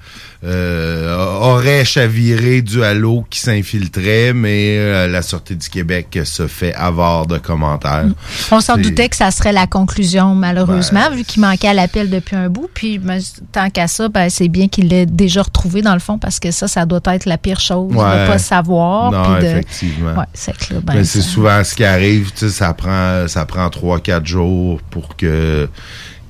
aurait 0.43 1.83
chaviré 1.85 2.61
dû 2.61 2.83
à 2.83 2.93
l'eau 2.93 3.25
qui 3.29 3.39
s'infiltrait, 3.39 4.33
mais 4.33 4.77
euh, 4.77 5.07
la 5.07 5.21
Sûreté 5.21 5.55
du 5.55 5.67
Québec 5.69 6.19
se 6.23 6.47
fait 6.47 6.73
avare 6.75 7.27
de 7.27 7.37
commentaires. 7.37 8.05
On 8.51 8.61
s'en 8.61 8.77
doutait 8.77 9.09
que 9.09 9.15
ça 9.15 9.31
serait 9.31 9.51
la 9.51 9.67
conclusion, 9.67 10.35
malheureusement, 10.35 11.09
Ben, 11.09 11.15
vu 11.17 11.23
qu'il 11.23 11.41
manquait 11.41 11.67
à 11.67 11.73
l'appel 11.73 12.09
depuis 12.09 12.35
un 12.35 12.49
bout. 12.49 12.69
Puis, 12.73 12.99
ben, 12.99 13.19
tant 13.51 13.69
qu'à 13.69 13.87
ça, 13.87 14.07
ben, 14.09 14.29
c'est 14.29 14.47
bien 14.47 14.67
qu'il 14.67 14.87
l'ait 14.87 15.05
déjà 15.05 15.41
retrouvé, 15.41 15.81
dans 15.81 15.93
le 15.93 15.99
fond, 15.99 16.17
parce 16.17 16.39
que 16.39 16.51
ça, 16.51 16.67
ça 16.67 16.85
doit 16.85 17.01
être 17.07 17.25
la 17.25 17.37
pire 17.37 17.59
chose, 17.59 17.91
de 17.91 17.97
Ouais. 17.97 18.27
pas 18.27 18.37
savoir. 18.37 19.11
Non, 19.11 19.23
puis 19.35 19.43
de- 19.43 19.49
effectivement. 19.51 20.13
Ouais, 20.15 20.25
c'est 20.33 20.53
ben, 20.83 20.93
Mais 20.95 21.03
c'est 21.03 21.21
ça- 21.21 21.27
souvent 21.27 21.63
ce 21.63 21.75
qui 21.75 21.83
arrive, 21.83 22.31
ça 22.35 22.73
prend 22.73 23.27
ça 23.27 23.45
prend 23.45 23.69
3-4 23.69 24.25
jours 24.25 24.79
pour 24.89 25.15
que 25.15 25.67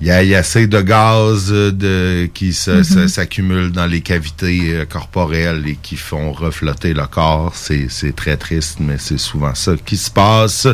il 0.02 0.08
y, 0.08 0.28
y 0.28 0.36
a 0.36 0.40
assez 0.40 0.68
de 0.68 0.82
gaz 0.82 1.50
euh, 1.52 1.72
de, 1.72 2.30
qui 2.34 2.48
Mhm. 2.68 2.84
se- 2.84 3.08
s'accumulent 3.08 3.72
dans 3.72 3.86
les 3.86 4.00
cavités 4.02 4.62
euh, 4.74 4.86
corporelles 4.86 5.64
et 5.68 5.78
qui 5.82 5.98
font 5.98 6.32
reflotter 6.32 6.94
le 6.94 7.06
corps. 7.06 7.54
C'est 7.56 8.16
très 8.16 8.38
triste, 8.38 8.78
mais 8.80 8.96
c'est 8.98 9.18
souvent 9.20 9.54
ça 9.56 9.74
qui 9.86 9.98
se 9.98 10.10
passe. 10.10 10.68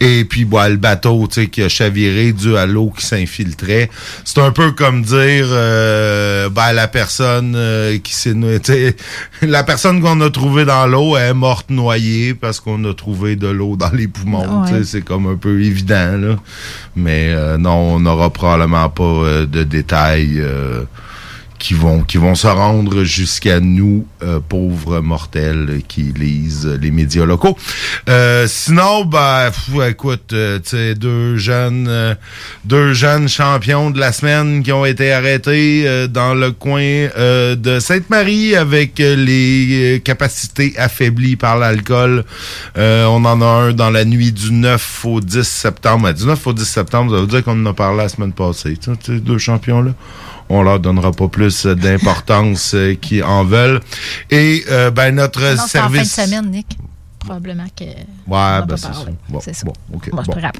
Et 0.00 0.24
puis, 0.24 0.44
bon, 0.44 0.68
le 0.68 0.76
bateau, 0.76 1.26
tu 1.28 1.42
sais, 1.42 1.46
qui 1.48 1.62
a 1.62 1.68
chaviré 1.68 2.32
dû 2.32 2.56
à 2.56 2.66
l'eau 2.66 2.92
qui 2.96 3.04
s'infiltrait. 3.06 3.88
C'est 4.24 4.40
un 4.40 4.50
peu 4.50 4.72
comme 4.72 5.02
dire, 5.02 5.46
euh, 5.50 6.48
ben, 6.48 6.72
la 6.72 6.88
personne 6.88 7.54
euh, 7.56 7.98
qui 7.98 8.14
s'est 8.14 8.34
noyée, 8.34 8.96
la 9.42 9.62
personne 9.62 10.00
qu'on 10.00 10.20
a 10.22 10.30
trouvée 10.30 10.64
dans 10.64 10.86
l'eau 10.86 11.16
est 11.16 11.34
morte 11.34 11.70
noyée 11.70 12.34
parce 12.34 12.58
qu'on 12.60 12.82
a 12.84 12.94
trouvé 12.94 13.36
de 13.36 13.46
l'eau 13.48 13.76
dans 13.76 13.92
les 13.92 14.08
poumons. 14.08 14.64
Ouais. 14.64 14.82
C'est 14.84 15.02
comme 15.02 15.26
un 15.28 15.36
peu 15.36 15.62
évident, 15.62 16.16
là. 16.18 16.36
Mais 16.96 17.28
euh, 17.30 17.58
non, 17.58 17.94
on 17.94 18.00
n'aura 18.00 18.30
probablement 18.30 18.55
pas 18.88 19.04
euh, 19.04 19.46
de 19.46 19.62
détails 19.62 20.40
euh, 20.40 20.82
qui 21.66 21.74
vont 21.74 22.02
qui 22.02 22.16
vont 22.16 22.36
se 22.36 22.46
rendre 22.46 23.02
jusqu'à 23.02 23.58
nous, 23.58 24.06
euh, 24.22 24.38
pauvres 24.38 25.00
mortels 25.00 25.80
qui 25.88 26.12
lisent 26.16 26.78
les 26.80 26.92
médias 26.92 27.24
locaux. 27.24 27.58
Euh, 28.08 28.46
sinon, 28.46 29.04
ben, 29.04 29.50
écoute, 29.88 30.32
euh, 30.32 30.60
tu 30.60 30.70
sais, 30.70 30.94
deux 30.94 31.36
jeunes, 31.38 31.88
euh, 31.88 32.14
deux 32.64 32.92
jeunes 32.92 33.28
champions 33.28 33.90
de 33.90 33.98
la 33.98 34.12
semaine 34.12 34.62
qui 34.62 34.70
ont 34.70 34.84
été 34.84 35.10
arrêtés 35.12 35.82
euh, 35.88 36.06
dans 36.06 36.34
le 36.34 36.52
coin 36.52 36.80
euh, 36.80 37.56
de 37.56 37.80
Sainte-Marie 37.80 38.54
avec 38.54 39.00
les 39.00 40.00
capacités 40.04 40.72
affaiblies 40.76 41.34
par 41.34 41.58
l'alcool. 41.58 42.24
On 42.76 43.24
en 43.24 43.42
a 43.42 43.44
un 43.44 43.72
dans 43.72 43.90
la 43.90 44.04
nuit 44.04 44.30
du 44.30 44.52
9 44.52 45.04
au 45.06 45.20
10 45.20 45.42
septembre. 45.42 46.04
Ben, 46.04 46.12
Du 46.12 46.26
9 46.26 46.46
au 46.46 46.52
10 46.52 46.64
septembre, 46.64 47.12
ça 47.12 47.20
veut 47.22 47.26
dire 47.26 47.42
qu'on 47.42 47.60
en 47.60 47.66
a 47.66 47.74
parlé 47.74 48.04
la 48.04 48.08
semaine 48.08 48.32
passée. 48.32 48.76
Tu 48.76 48.92
sais, 48.92 48.98
ces 49.04 49.18
deux 49.18 49.38
champions-là 49.38 49.90
on 50.48 50.62
leur 50.62 50.80
donnera 50.80 51.12
pas 51.12 51.28
plus 51.28 51.66
d'importance 51.66 52.74
euh, 52.74 52.94
qu'ils 52.94 53.24
en 53.24 53.44
veulent. 53.44 53.80
Et 54.30 54.64
euh, 54.70 54.90
ben 54.90 55.14
notre 55.14 55.40
Non, 55.40 55.62
c'est 55.66 55.78
en 55.78 55.84
fin 55.84 55.88
de 55.90 56.04
service. 56.04 56.12
semaine, 56.14 56.50
Nick. 56.50 56.78
Probablement 57.18 57.66
que. 57.76 57.82
Ouais, 57.84 58.66
ben 58.68 58.76
c'est 58.76 58.86
ça. 58.86 59.04
Bon, 59.28 59.40
C'est 59.40 59.52
ça. 59.52 59.64
bon, 59.66 59.72
ok, 59.94 60.10
Bon, 60.12 60.22
bon. 60.22 60.32
pas 60.34 60.40
grave. 60.40 60.52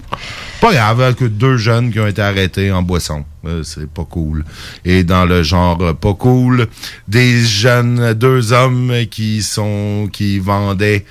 Pas 0.60 0.72
grave, 0.72 1.00
hein, 1.00 1.12
que 1.12 1.24
deux 1.24 1.56
jeunes 1.58 1.92
qui 1.92 2.00
ont 2.00 2.08
été 2.08 2.20
arrêtés 2.22 2.72
en 2.72 2.82
boisson. 2.82 3.24
Euh, 3.44 3.62
c'est 3.62 3.88
pas 3.88 4.04
cool. 4.04 4.44
Et 4.84 5.04
dans 5.04 5.24
le 5.26 5.44
genre 5.44 5.80
euh, 5.80 5.92
pas 5.94 6.14
cool, 6.14 6.66
des 7.06 7.44
jeunes, 7.44 8.14
deux 8.14 8.52
hommes 8.52 8.92
qui 9.08 9.42
sont, 9.44 10.08
qui 10.12 10.40
vendaient, 10.40 11.04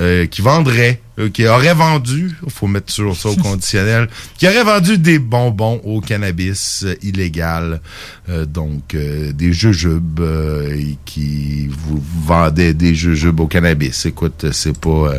euh, 0.00 0.26
qui 0.26 0.42
vendraient, 0.42 1.00
euh, 1.18 1.28
qui 1.28 1.46
auraient 1.46 1.74
vendu, 1.74 2.36
faut 2.48 2.66
mettre 2.66 2.92
sur 2.92 3.16
ça 3.16 3.30
au 3.30 3.36
conditionnel, 3.42 4.08
qui 4.36 4.46
auraient 4.46 4.64
vendu 4.64 4.98
des 4.98 5.18
bonbons 5.18 5.80
au 5.84 6.00
cannabis 6.00 6.84
illégal, 7.02 7.80
euh, 8.28 8.46
donc 8.46 8.94
euh, 8.94 9.32
des 9.32 9.52
jujubes 9.52 10.20
euh, 10.20 10.72
et 10.72 10.96
qui 11.04 11.68
vous 11.68 12.02
vendaient 12.24 12.74
des 12.74 12.94
jujubes 12.94 13.40
au 13.40 13.46
cannabis. 13.46 14.06
Écoute, 14.06 14.46
c'est 14.52 14.78
pas... 14.78 15.14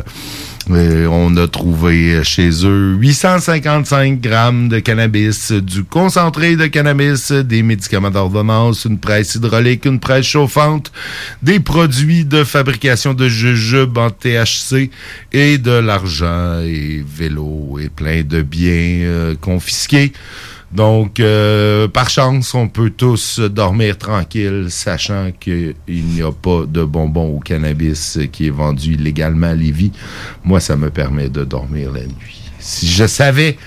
on 0.72 1.36
a 1.36 1.48
trouvé 1.48 2.22
chez 2.22 2.50
eux 2.64 2.96
855 2.98 4.20
grammes 4.20 4.68
de 4.68 4.78
cannabis, 4.78 5.52
du 5.52 5.84
concentré 5.84 6.56
de 6.56 6.66
cannabis, 6.66 7.32
des 7.32 7.62
médicaments 7.62 8.10
d'ordonnance, 8.10 8.84
une 8.84 8.98
presse 8.98 9.34
hydraulique, 9.34 9.84
une 9.84 9.98
presse 9.98 10.26
chauffante, 10.26 10.92
des 11.42 11.60
produits 11.60 12.24
de 12.24 12.44
fabrication 12.44 13.14
de 13.14 13.28
jujubes 13.28 13.98
en 13.98 14.10
THC 14.10 14.90
et 15.32 15.58
de 15.58 15.72
l'argent 15.72 16.60
et 16.60 17.04
vélo 17.06 17.78
et 17.80 17.88
plein 17.88 18.22
de 18.22 18.42
biens 18.42 19.02
euh, 19.04 19.34
confisqués. 19.40 20.12
Donc, 20.72 21.18
euh, 21.18 21.88
par 21.88 22.10
chance, 22.10 22.54
on 22.54 22.68
peut 22.68 22.90
tous 22.90 23.40
dormir 23.40 23.98
tranquille, 23.98 24.66
sachant 24.68 25.32
qu'il 25.38 25.74
n'y 25.88 26.22
a 26.22 26.30
pas 26.30 26.64
de 26.66 26.84
bonbons 26.84 27.36
au 27.36 27.40
cannabis 27.40 28.18
qui 28.30 28.46
est 28.46 28.50
vendu 28.50 28.94
illégalement 28.94 29.48
à 29.48 29.54
Lévis. 29.54 29.90
Moi, 30.44 30.60
ça 30.60 30.76
me 30.76 30.90
permet 30.90 31.28
de 31.28 31.44
dormir 31.44 31.92
la 31.92 32.02
nuit. 32.02 32.40
Si 32.60 32.86
je 32.86 33.06
savais 33.06 33.58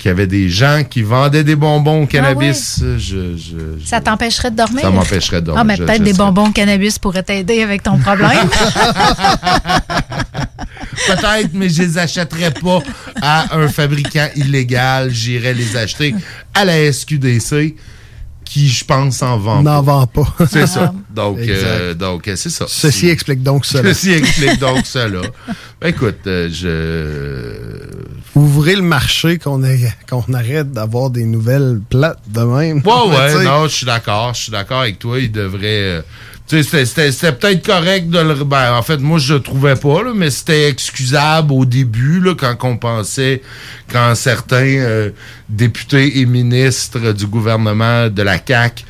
qu'il 0.00 0.08
y 0.08 0.12
avait 0.12 0.26
des 0.26 0.48
gens 0.48 0.82
qui 0.88 1.02
vendaient 1.02 1.44
des 1.44 1.54
bonbons 1.56 2.02
au 2.02 2.06
cannabis, 2.06 2.80
je, 2.82 2.98
je- 2.98 3.36
je- 3.36 3.84
Ça 3.86 4.00
t'empêcherait 4.00 4.50
de 4.50 4.56
dormir? 4.56 4.80
Ça 4.80 4.90
m'empêcherait 4.90 5.40
de 5.42 5.46
dormir. 5.46 5.60
Ah, 5.60 5.64
mais 5.64 5.76
peut-être 5.76 6.02
des 6.02 6.14
serais- 6.14 6.24
bonbons 6.24 6.50
cannabis 6.52 6.98
pourraient 6.98 7.22
t'aider 7.22 7.62
avec 7.62 7.82
ton 7.82 7.98
problème. 7.98 8.30
Peut-être, 11.06 11.50
mais 11.54 11.68
je 11.68 11.82
les 11.82 11.98
achèterais 11.98 12.50
pas 12.52 12.80
à 13.20 13.56
un 13.56 13.68
fabricant 13.68 14.28
illégal. 14.36 15.10
J'irais 15.10 15.54
les 15.54 15.76
acheter 15.76 16.14
à 16.54 16.64
la 16.64 16.92
SQDC, 16.92 17.74
qui, 18.44 18.68
je 18.68 18.84
pense, 18.84 19.22
en 19.22 19.38
vend 19.38 19.62
N'en 19.62 19.80
vend 19.82 20.06
pas. 20.06 20.26
C'est 20.50 20.66
ça. 20.66 20.92
Donc, 21.14 21.38
Exact. 21.38 21.54
euh, 21.66 21.94
donc 21.94 22.26
euh, 22.28 22.36
c'est 22.36 22.50
ça. 22.50 22.66
Ceci 22.68 23.08
explique 23.08 23.42
donc 23.42 23.64
cela. 23.64 23.94
Ceci 23.94 24.12
explique 24.12 24.58
donc 24.58 24.84
cela. 24.86 25.20
Ben, 25.80 25.88
écoute, 25.88 26.18
euh, 26.26 26.48
je... 26.52 28.19
Ouvrez 28.36 28.76
le 28.76 28.82
marché 28.82 29.38
qu'on 29.38 29.64
ait- 29.64 29.92
qu'on 30.08 30.32
arrête 30.34 30.70
d'avoir 30.70 31.10
des 31.10 31.24
nouvelles 31.24 31.80
plates 31.90 32.20
de 32.28 32.40
même. 32.42 32.78
Ouais, 32.84 33.16
ouais, 33.36 33.44
non, 33.44 33.64
je 33.66 33.74
suis 33.74 33.86
d'accord. 33.86 34.34
Je 34.34 34.42
suis 34.44 34.52
d'accord 34.52 34.80
avec 34.82 34.98
toi. 34.98 35.18
Il 35.18 35.32
devrait... 35.32 35.58
euh, 35.98 36.02
tu 36.46 36.56
sais, 36.56 36.62
c'était- 36.62 36.84
c'était 36.86 37.12
c'était 37.12 37.32
peut-être 37.32 37.66
correct 37.66 38.08
de 38.08 38.18
le... 38.20 38.34
Ben, 38.44 38.72
en 38.74 38.82
fait, 38.82 38.98
moi, 38.98 39.18
je 39.18 39.34
le 39.34 39.40
trouvais 39.40 39.74
pas, 39.76 40.02
là, 40.04 40.12
mais 40.14 40.30
c'était 40.30 40.68
excusable 40.68 41.52
au 41.52 41.64
début, 41.64 42.20
là, 42.20 42.34
quand 42.36 42.56
on 42.62 42.76
pensait, 42.76 43.42
quand 43.90 44.14
certains 44.14 44.64
euh, 44.78 45.10
députés 45.48 46.20
et 46.20 46.26
ministres 46.26 47.12
du 47.12 47.26
gouvernement 47.26 48.08
de 48.08 48.22
la 48.22 48.38
CAQ 48.44 48.84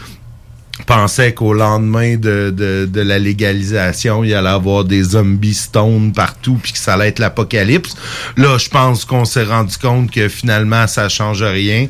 pensaient 0.91 1.33
qu'au 1.33 1.55
lendemain 1.55 2.17
de, 2.17 2.51
de, 2.51 3.01
la 3.01 3.21
légalisation, 3.21 4.25
il 4.25 4.35
allait 4.35 4.49
avoir 4.49 4.83
des 4.83 5.05
zombies 5.05 5.55
stone 5.55 6.13
partout 6.13 6.59
puis 6.61 6.73
que 6.73 6.79
ça 6.79 6.95
allait 6.95 7.09
être 7.09 7.21
l'apocalypse. 7.21 7.95
Là, 8.37 8.59
je 8.59 8.69
pense 8.69 9.05
qu'on 9.05 9.25
s'est 9.25 9.45
rendu 9.45 9.79
compte 9.79 10.11
que 10.11 10.29
finalement, 10.29 10.89
ça 10.89 11.09
change 11.09 11.45
rien. 11.45 11.87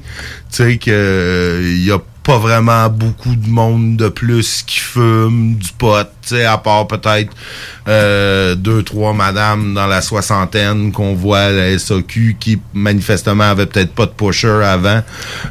Tu 0.51 0.57
sais, 0.57 0.79
que 0.79 0.91
euh, 0.91 1.63
il 1.77 1.85
y 1.85 1.93
a 1.93 1.99
pas 2.23 2.39
vraiment 2.39 2.89
beaucoup 2.91 3.35
de 3.35 3.49
monde 3.49 3.97
de 3.97 4.09
plus 4.09 4.63
qui 4.67 4.79
fume 4.79 5.57
du 5.57 5.71
pot, 5.79 6.05
tu 6.23 6.29
sais, 6.29 6.45
à 6.45 6.59
part 6.59 6.87
peut-être 6.87 7.33
euh, 7.89 8.55
deux, 8.55 8.83
trois 8.83 9.15
madames 9.15 9.73
dans 9.75 9.87
la 9.87 10.03
soixantaine 10.03 10.93
qu'on 10.93 11.15
voit 11.15 11.39
à 11.41 11.51
la 11.51 11.79
SAQ 11.79 12.37
qui 12.39 12.61
manifestement 12.75 13.45
avaient 13.45 13.67
peut-être 13.67 13.95
pas 13.95 14.05
de 14.07 14.11
pusher 14.13 14.63
avant 14.65 15.03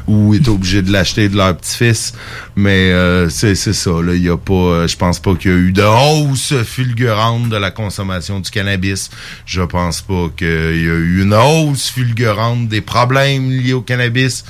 ou 0.06 0.32
étaient 0.34 0.48
obligés 0.48 0.80
de 0.82 0.92
l'acheter 0.92 1.28
de 1.28 1.36
leur 1.36 1.56
petit-fils. 1.56 2.14
Mais 2.56 2.92
euh, 2.92 3.28
c'est 3.28 3.54
c'est 3.54 3.72
ça, 3.72 3.90
là. 3.90 4.14
Il 4.14 4.22
y 4.24 4.28
a 4.28 4.36
pas. 4.36 4.52
euh, 4.54 4.88
je 4.88 4.96
pense 4.96 5.18
pas 5.18 5.34
qu'il 5.34 5.50
y 5.50 5.54
a 5.54 5.56
eu 5.56 5.72
de 5.72 5.82
hausse 5.82 6.54
fulgurante 6.64 7.48
de 7.48 7.56
la 7.56 7.70
consommation 7.70 8.38
du 8.38 8.50
cannabis. 8.50 9.10
Je 9.44 9.62
pense 9.62 10.02
pas 10.02 10.28
qu'il 10.36 10.46
y 10.46 10.50
a 10.50 10.94
eu 10.94 11.22
une 11.22 11.34
hausse 11.34 11.90
fulgurante 11.90 12.68
des 12.68 12.80
problèmes 12.80 13.50
liés 13.50 13.72
au 13.72 13.82
cannabis. 13.82 14.44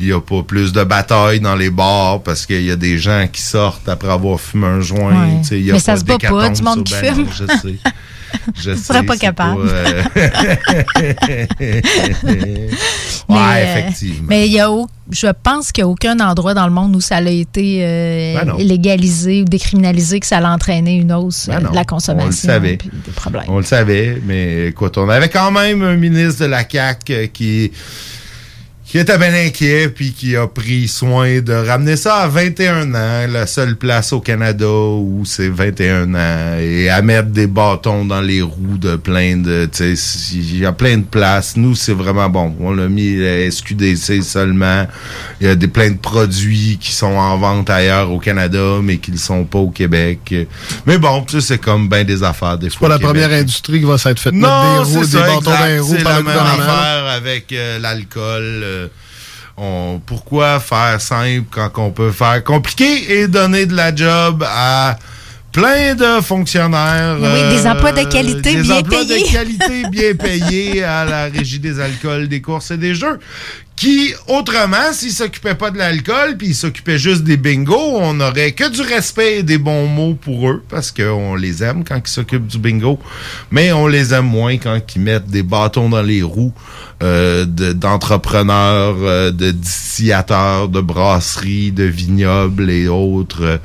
Il 0.00 0.06
y 0.06 0.12
a 0.12 0.20
pas 0.20 0.42
plus 0.42 0.72
de 0.72 0.82
batailles 0.82 1.40
dans 1.40 1.54
les 1.56 1.68
bars 1.70 2.22
parce 2.22 2.46
qu'il 2.46 2.62
y 2.62 2.70
a 2.70 2.76
des 2.76 2.96
gens 2.98 3.26
qui 3.30 3.42
sortent 3.42 3.88
après 3.88 4.10
avoir 4.10 4.40
fumé 4.40 4.66
un 4.66 4.80
joint. 4.80 5.40
Ouais. 5.50 5.58
Y 5.58 5.70
a 5.70 5.74
Mais 5.74 5.78
ça 5.78 5.96
se 5.96 6.04
bat 6.04 6.16
pas, 6.18 6.48
du 6.48 6.62
monde 6.62 6.84
qui 6.84 6.94
fume. 6.94 7.26
je 7.32 7.44
sais. 7.46 7.74
Je 8.54 8.76
serais 8.76 9.00
sais, 9.00 9.04
pas 9.06 9.16
capable. 9.16 9.62
euh, 9.68 10.02
ouais, 11.58 12.70
Mais, 13.28 13.36
euh, 13.36 13.62
effectivement. 13.64 14.26
Mais 14.28 14.46
il 14.46 14.52
y 14.52 14.60
a, 14.60 14.68
je 15.10 15.26
pense 15.42 15.72
qu'il 15.72 15.82
n'y 15.84 15.88
a 15.88 15.92
aucun 15.92 16.18
endroit 16.20 16.54
dans 16.54 16.66
le 16.66 16.72
monde 16.72 16.94
où 16.94 17.00
ça 17.00 17.16
a 17.16 17.22
été 17.28 17.80
euh, 17.84 18.44
Ben 18.44 18.56
légalisé 18.58 19.42
ou 19.42 19.44
décriminalisé 19.46 20.20
que 20.20 20.26
ça 20.26 20.38
a 20.38 20.48
entraîné 20.48 20.94
une 20.96 21.12
hausse 21.12 21.46
Ben 21.48 21.58
de 21.58 21.64
la 21.64 21.70
On 21.70 21.78
le 21.80 21.84
consommation. 21.84 22.48
savait. 22.48 22.76
des 22.76 23.12
problèmes. 23.14 23.44
On 23.48 23.58
le 23.58 23.64
savait, 23.64 24.20
mais 24.24 24.68
écoute, 24.68 24.96
on 24.98 25.08
avait 25.08 25.28
quand 25.28 25.50
même 25.50 25.82
un 25.82 25.96
ministre 25.96 26.42
de 26.44 26.46
la 26.50 26.62
CAQ 26.68 27.30
qui 27.32 27.72
qui 28.90 28.98
était 28.98 29.18
bien 29.18 29.32
inquiet 29.32 29.88
puis 29.88 30.12
qui 30.12 30.34
a 30.34 30.48
pris 30.48 30.88
soin 30.88 31.40
de 31.40 31.52
ramener 31.52 31.94
ça 31.96 32.16
à 32.16 32.26
21 32.26 32.92
ans, 32.92 33.26
la 33.30 33.46
seule 33.46 33.76
place 33.76 34.12
au 34.12 34.18
Canada 34.20 34.66
où 34.68 35.22
c'est 35.24 35.48
21 35.48 36.12
ans 36.12 36.58
et 36.58 36.88
à 36.90 37.00
mettre 37.00 37.28
des 37.28 37.46
bâtons 37.46 38.04
dans 38.04 38.20
les 38.20 38.42
roues 38.42 38.78
de 38.78 38.96
plein 38.96 39.36
de 39.36 39.68
tu 39.72 39.94
sais 39.96 40.34
il 40.34 40.58
y 40.58 40.66
a 40.66 40.72
plein 40.72 40.98
de 40.98 41.04
places. 41.04 41.56
Nous 41.56 41.76
c'est 41.76 41.92
vraiment 41.92 42.28
bon. 42.28 42.56
On 42.58 42.72
l'a 42.72 42.88
mis 42.88 43.24
à 43.24 43.48
SQDC 43.48 44.24
seulement. 44.24 44.88
Il 45.40 45.46
y 45.46 45.50
a 45.50 45.54
des 45.54 45.68
plein 45.68 45.90
de 45.92 45.98
produits 45.98 46.76
qui 46.80 46.90
sont 46.92 47.06
en 47.14 47.38
vente 47.38 47.70
ailleurs 47.70 48.10
au 48.10 48.18
Canada 48.18 48.80
mais 48.82 48.96
qui 48.98 49.12
ne 49.12 49.18
sont 49.18 49.44
pas 49.44 49.58
au 49.60 49.70
Québec. 49.70 50.34
Mais 50.86 50.98
bon, 50.98 51.22
tu 51.22 51.40
sais 51.40 51.46
c'est 51.46 51.58
comme 51.58 51.88
bien 51.88 52.02
des 52.02 52.24
affaires 52.24 52.58
des 52.58 52.70
C'est 52.70 52.80
pas 52.80 52.88
la 52.88 52.98
première 52.98 53.30
industrie 53.32 53.78
qui 53.78 53.86
va 53.86 53.98
s'être 53.98 54.18
faite 54.18 54.32
mettre 54.34 54.48
non, 54.48 54.82
des 54.82 54.96
roues, 54.96 55.04
c'est 55.04 55.10
des 55.12 55.18
ça, 55.18 55.26
bâtons 55.28 55.40
dans 55.42 55.64
les 55.64 55.72
exact. 55.76 55.80
roues 55.82 55.94
C'est 55.96 56.02
par 56.02 56.12
la 56.14 56.18
le 56.18 56.24
même 56.24 56.36
gouvernement. 56.36 56.72
affaire 56.72 57.06
avec 57.06 57.52
euh, 57.52 57.78
l'alcool. 57.78 58.42
euh, 58.42 58.79
on, 59.60 60.00
pourquoi 60.04 60.58
faire 60.58 61.00
simple 61.00 61.44
quand 61.50 61.70
on 61.76 61.90
peut 61.90 62.12
faire 62.12 62.42
compliqué 62.42 63.20
et 63.20 63.28
donner 63.28 63.66
de 63.66 63.74
la 63.74 63.94
job 63.94 64.42
à 64.48 64.98
plein 65.52 65.94
de 65.94 66.20
fonctionnaires. 66.22 67.16
euh, 67.20 67.50
Oui, 67.50 67.56
des 67.56 67.66
emplois 67.66 67.92
de 67.92 68.04
qualité 68.04 68.54
des 68.54 68.62
bien 68.62 68.76
emplois 68.78 69.04
payés. 69.04 69.22
de 69.26 69.32
qualité 69.32 69.88
bien 69.90 70.14
payés 70.18 70.82
à 70.84 71.04
la 71.04 71.24
régie 71.24 71.58
des 71.58 71.78
alcools, 71.80 72.28
des 72.28 72.40
courses 72.40 72.70
et 72.70 72.76
des 72.78 72.94
jeux. 72.94 73.18
Qui, 73.80 74.12
autrement, 74.28 74.92
s'ils 74.92 75.10
s'occupaient 75.10 75.54
pas 75.54 75.70
de 75.70 75.78
l'alcool, 75.78 76.36
puis 76.36 76.48
ils 76.48 76.54
s'occupaient 76.54 76.98
juste 76.98 77.24
des 77.24 77.38
bingos, 77.38 77.96
on 77.96 78.20
aurait 78.20 78.52
que 78.52 78.68
du 78.68 78.82
respect 78.82 79.38
et 79.38 79.42
des 79.42 79.56
bons 79.56 79.86
mots 79.86 80.12
pour 80.12 80.50
eux, 80.50 80.62
parce 80.68 80.92
qu'on 80.92 81.34
les 81.34 81.62
aime 81.62 81.82
quand 81.82 81.96
ils 81.96 82.10
s'occupent 82.10 82.46
du 82.46 82.58
bingo, 82.58 82.98
mais 83.50 83.72
on 83.72 83.86
les 83.86 84.12
aime 84.12 84.26
moins 84.26 84.58
quand 84.58 84.78
ils 84.94 85.00
mettent 85.00 85.28
des 85.28 85.42
bâtons 85.42 85.88
dans 85.88 86.02
les 86.02 86.20
roues 86.20 86.52
euh, 87.02 87.46
de- 87.46 87.72
d'entrepreneurs, 87.72 88.96
euh, 89.00 89.30
de 89.30 89.50
distillateurs, 89.50 90.68
de 90.68 90.82
brasseries, 90.82 91.72
de 91.72 91.84
vignobles 91.84 92.68
et 92.68 92.86
autres 92.86 93.42
euh, 93.44 93.56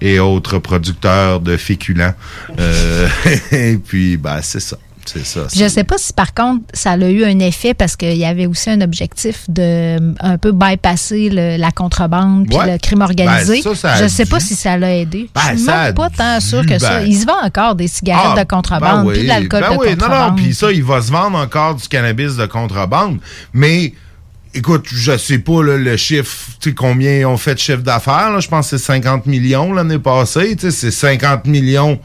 et 0.00 0.18
autres 0.18 0.58
producteurs 0.58 1.38
de 1.38 1.56
féculents. 1.56 2.14
Euh, 2.58 3.08
et 3.52 3.76
puis, 3.76 4.16
bah, 4.16 4.42
c'est 4.42 4.58
ça. 4.58 4.76
C'est 5.12 5.26
ça. 5.26 5.40
Je 5.54 5.66
sais 5.68 5.82
pas 5.84 5.96
si 5.98 6.12
par 6.12 6.34
contre 6.34 6.62
ça 6.72 6.92
a 6.92 6.96
eu 6.98 7.24
un 7.24 7.38
effet 7.40 7.74
parce 7.74 7.96
qu'il 7.96 8.16
y 8.16 8.24
avait 8.24 8.46
aussi 8.46 8.70
un 8.70 8.80
objectif 8.80 9.44
de 9.48 9.62
euh, 9.62 10.12
un 10.20 10.38
peu 10.38 10.52
bypasser 10.52 11.28
le- 11.30 11.56
la 11.56 11.70
contrebande 11.72 12.46
puis 12.46 12.56
Ouais. 12.56 12.72
le 12.72 12.78
crime 12.78 13.00
organisé. 13.02 13.60
Ben, 13.64 13.74
ça, 13.74 13.74
ça 13.74 13.92
a 13.94 14.02
je 14.02 14.08
sais 14.08 14.26
pas 14.26 14.38
si 14.40 14.54
ça 14.54 14.76
l'a 14.76 14.94
aidé. 14.96 15.28
Ben, 15.34 15.40
je 15.52 15.56
suis 15.58 15.68
a 15.70 15.84
même 15.86 15.94
pas 15.94 16.10
tant 16.10 16.38
sûr 16.40 16.64
que 16.64 16.78
ça. 16.78 17.00
ben. 17.00 17.06
Il 17.06 17.16
se 17.16 17.26
vend 17.26 17.42
encore 17.44 17.74
des 17.74 17.88
cigarettes 17.88 18.34
Ah, 18.36 18.44
de 18.44 18.48
contrebande 18.48 19.06
ben 19.06 19.12
puis 19.12 19.18
de 19.18 19.22
oui, 19.22 19.26
l'alcool 19.28 19.62
de 19.62 19.66
oui. 19.68 19.76
Non, 19.90 19.96
contrebande. 19.96 20.30
non, 20.30 20.34
puis 20.36 20.54
ça, 20.54 20.70
il 20.70 20.84
va 20.84 21.02
se 21.02 21.10
vendre 21.10 21.38
encore 21.38 21.74
du 21.74 21.88
cannabis 21.88 22.36
de 22.36 22.46
contrebande. 22.46 23.18
Mais, 23.52 23.92
écoute, 24.54 24.86
je 24.92 25.16
sais 25.16 25.38
pas 25.38 25.62
là, 25.64 25.76
le 25.76 25.96
chiffre, 25.96 26.50
tu 26.60 26.70
sais, 26.70 26.74
combien 26.74 27.12
ils 27.18 27.26
ont 27.26 27.36
fait 27.36 27.54
de 27.54 27.58
chiffre 27.60 27.82
d'affaires. 27.82 28.40
Je 28.40 28.48
pense 28.48 28.70
que 28.70 28.78
c'est 28.78 28.84
50 28.84 29.26
millions 29.26 29.72
l'année 29.72 29.98
passée. 29.98 30.54
Tu 30.56 30.70
sais, 30.70 30.70
c'est 30.70 30.90
50 30.90 31.46
millions 31.46 31.98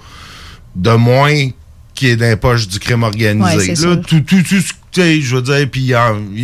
de 0.76 0.92
moins 0.92 1.50
qui 1.96 2.08
est 2.10 2.16
dans 2.18 2.26
les 2.30 2.36
poches 2.36 2.68
du 2.68 2.80
crime 2.80 3.04
organisé. 3.04 3.74
Là, 3.88 3.96
tout, 3.98 4.20
tout, 4.22 4.44
tout 4.44 4.62
ce- 4.62 4.74
je 4.96 5.36
veux 5.36 5.42
dire, 5.42 5.68
puis 5.72 5.94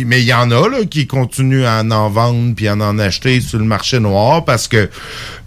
mais 0.06 0.20
il 0.20 0.26
y 0.26 0.34
en 0.34 0.50
a 0.50 0.68
là, 0.68 0.84
qui 0.84 1.06
continuent 1.06 1.64
à 1.64 1.82
en 1.82 2.10
vendre 2.10 2.54
puis 2.54 2.68
à 2.68 2.74
en 2.74 2.98
acheter 2.98 3.40
sur 3.40 3.58
le 3.58 3.64
marché 3.64 3.98
noir 4.00 4.44
parce 4.44 4.68
que 4.68 4.88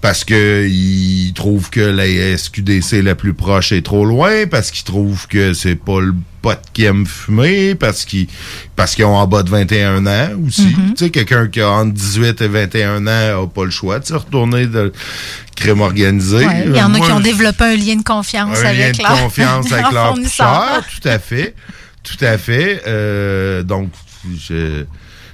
parce 0.06 0.24
que 0.24 0.68
ils 0.68 1.34
trouvent 1.34 1.72
que 1.72 1.80
la 1.80 2.38
SQDC 2.38 3.02
la 3.02 3.16
plus 3.16 3.34
proche 3.34 3.72
est 3.72 3.82
trop 3.82 4.06
loin, 4.06 4.46
parce 4.46 4.70
qu'ils 4.70 4.84
trouvent 4.84 5.28
que 5.28 5.54
c'est 5.54 5.76
pas 5.76 6.00
le 6.00 6.14
pot 6.44 6.60
qui 6.74 6.84
aime 6.84 7.08
fumer, 7.08 7.74
parce 7.74 8.06
qu'ils 8.06 8.28
parce 8.76 8.94
qu'ils 8.94 9.06
ont 9.06 9.16
en 9.16 9.26
bas 9.26 9.42
de 9.42 9.50
21 9.50 10.06
ans 10.06 10.30
aussi. 10.46 10.68
Mm-hmm. 10.68 10.94
Tu 10.96 11.06
sais, 11.06 11.10
quelqu'un 11.10 11.48
qui 11.48 11.60
a 11.60 11.72
entre 11.72 11.94
18 11.94 12.40
et 12.40 12.48
21 12.48 13.08
ans 13.08 13.44
a 13.44 13.48
pas 13.48 13.66
le 13.66 13.72
choix 13.72 13.98
de 13.98 14.06
se 14.06 14.14
retourner 14.14 14.68
de 14.68 14.94
crime 15.56 15.82
organisé. 15.82 16.46
Ouais, 16.46 16.66
Il 16.68 16.76
y 16.76 16.82
en 16.84 16.94
a 16.94 17.00
qui 17.00 17.12
ont 17.12 17.20
développé 17.20 17.64
un 17.64 17.76
lien 17.76 17.96
de 17.96 18.04
confiance 18.04 18.60
un 18.60 18.64
lien 18.64 18.70
avec 18.70 18.98
de 18.98 19.02
leur, 19.02 19.22
confiance 19.24 19.72
avec 19.72 19.92
leur 19.92 20.08
fournisseur. 20.10 20.84
tout 21.02 21.10
à 21.10 21.18
fait. 21.18 21.56
Tout 22.06 22.24
à 22.24 22.38
fait. 22.38 22.82
Euh, 22.88 23.64
donc, 23.64 23.90
je, 24.48 24.86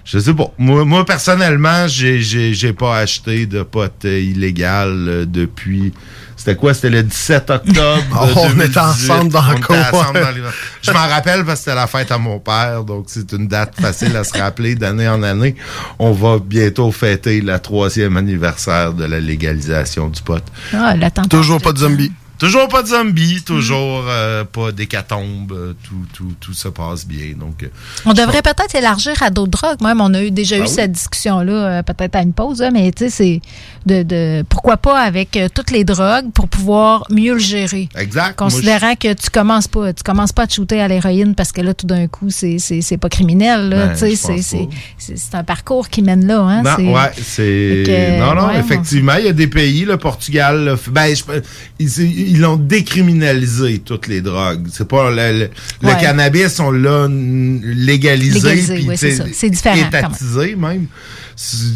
je 0.06 0.20
sais 0.20 0.34
pas. 0.34 0.52
Moi, 0.58 0.84
moi 0.86 1.06
personnellement, 1.06 1.88
j'ai, 1.88 2.22
j'ai, 2.22 2.54
j'ai 2.54 2.74
pas 2.74 2.98
acheté 2.98 3.46
de 3.46 3.62
pot 3.64 3.92
euh, 4.06 4.20
illégal 4.20 4.90
euh, 5.08 5.26
depuis. 5.26 5.94
C'était 6.38 6.56
quoi? 6.56 6.74
C'était 6.74 6.90
le 6.90 7.04
17 7.04 7.50
octobre. 7.52 8.04
Oh, 8.14 8.28
on 8.36 8.50
était 8.62 8.68
2018. 8.70 8.78
ensemble 8.80 9.32
dans 9.32 9.44
On 9.44 9.52
le 9.52 9.58
était 9.58 9.62
coin. 9.68 9.80
ensemble 9.92 10.22
dans 10.22 10.32
les- 10.32 10.42
Je 10.82 10.92
m'en 10.92 11.08
rappelle 11.08 11.46
parce 11.46 11.60
que 11.60 11.66
c'était 11.66 11.76
la 11.76 11.86
fête 11.86 12.12
à 12.12 12.18
mon 12.18 12.40
père, 12.40 12.84
donc 12.84 13.06
c'est 13.10 13.32
une 13.34 13.48
date 13.48 13.80
facile 13.80 14.16
à 14.18 14.24
se 14.24 14.36
rappeler 14.36 14.74
d'année 14.74 15.08
en 15.08 15.22
année. 15.22 15.56
On 16.00 16.14
va 16.14 16.40
bientôt 16.40 16.92
fêter 16.92 17.42
la 17.42 17.60
troisième 17.60 18.18
anniversaire 18.18 18.94
de 18.94 19.06
la 19.06 19.20
légalisation 19.20 20.08
du 20.10 20.22
pot. 20.24 20.42
Ah. 20.74 20.96
Toujours 21.30 21.62
pas 21.62 21.74
de 21.74 21.78
zombies. 21.80 22.12
Toujours 22.42 22.68
pas 22.70 22.82
de 22.82 22.88
zombies, 22.88 23.44
toujours 23.44 24.06
euh, 24.08 24.44
pas 24.46 24.72
d'hécatombe, 24.72 25.52
euh, 25.52 25.74
tout, 25.84 26.08
tout, 26.12 26.34
tout 26.40 26.54
se 26.56 26.70
passe 26.70 27.06
bien. 27.06 27.36
Donc, 27.40 27.62
euh, 27.62 27.68
On 28.04 28.14
devrait 28.14 28.42
peut-être 28.42 28.74
élargir 28.74 29.14
à 29.22 29.30
d'autres 29.30 29.52
drogues. 29.52 29.80
Même, 29.84 30.02
on 30.02 30.12
a 30.16 30.24
eu, 30.24 30.32
déjà 30.32 30.58
eu 30.58 30.62
oui. 30.62 30.68
cette 30.68 30.92
discussion-là, 30.92 31.84
peut-être 31.84 32.16
à 32.16 32.24
une 32.24 32.34
pause, 32.34 32.62
là, 32.62 32.72
mais 32.72 32.92
tu 32.94 33.04
sais, 33.04 33.10
c'est 33.12 33.42
de, 33.86 34.02
de 34.02 34.44
pourquoi 34.50 34.78
pas 34.78 35.00
avec 35.00 35.38
toutes 35.54 35.70
les 35.70 35.84
drogues 35.84 36.32
pour 36.34 36.48
pouvoir 36.48 37.04
mieux 37.12 37.34
le 37.34 37.40
gérer. 37.40 37.90
Exact. 37.96 38.40
Considérant 38.40 38.96
que 38.96 39.14
tu 39.14 39.30
commences 39.30 39.68
pas, 39.68 39.94
tu 39.94 40.02
commences 40.02 40.32
pas 40.32 40.42
à 40.42 40.48
te 40.48 40.56
shooter 40.56 40.82
à 40.82 40.88
l'héroïne 40.88 41.36
parce 41.36 41.52
que 41.52 41.62
là, 41.62 41.76
tout 41.76 41.86
d'un 41.86 42.08
coup, 42.08 42.32
c'est, 42.32 42.58
c'est, 42.58 42.98
pas 42.98 43.10
criminel. 43.10 43.70
Ben, 43.70 43.94
c'est, 43.96 45.36
un 45.36 45.44
parcours 45.44 45.90
qui 45.90 46.02
mène 46.02 46.26
là. 46.26 46.40
Hein, 46.40 46.64
Non, 46.64 46.92
ouais, 46.92 47.12
c'est. 47.22 48.18
Non, 48.20 48.34
non, 48.34 48.48
ouais, 48.48 48.60
effectivement, 48.60 49.14
il 49.20 49.26
y 49.26 49.30
a 49.30 49.34
des 49.34 49.46
pays, 49.46 49.86
le 49.86 49.98
Portugal, 49.98 50.66
le 50.66 50.92
ben, 50.92 51.16
je- 51.16 52.31
ils 52.32 52.40
l'ont 52.40 52.56
décriminalisé, 52.56 53.80
toutes 53.80 54.08
les 54.08 54.22
drogues. 54.22 54.68
C'est 54.72 54.88
pas 54.88 55.12
le, 55.12 55.50
le- 55.82 56.00
cannabis, 56.00 56.60
on 56.60 56.72
l'a 56.72 57.08
légalisé, 57.10 58.40
Légalisé, 58.40 58.78
sais, 58.78 58.98
c'est 58.98 59.12
ça. 59.16 59.26
C'est 59.34 59.50
différent. 59.50 59.76
Étatisé, 59.76 60.56
même. 60.56 60.88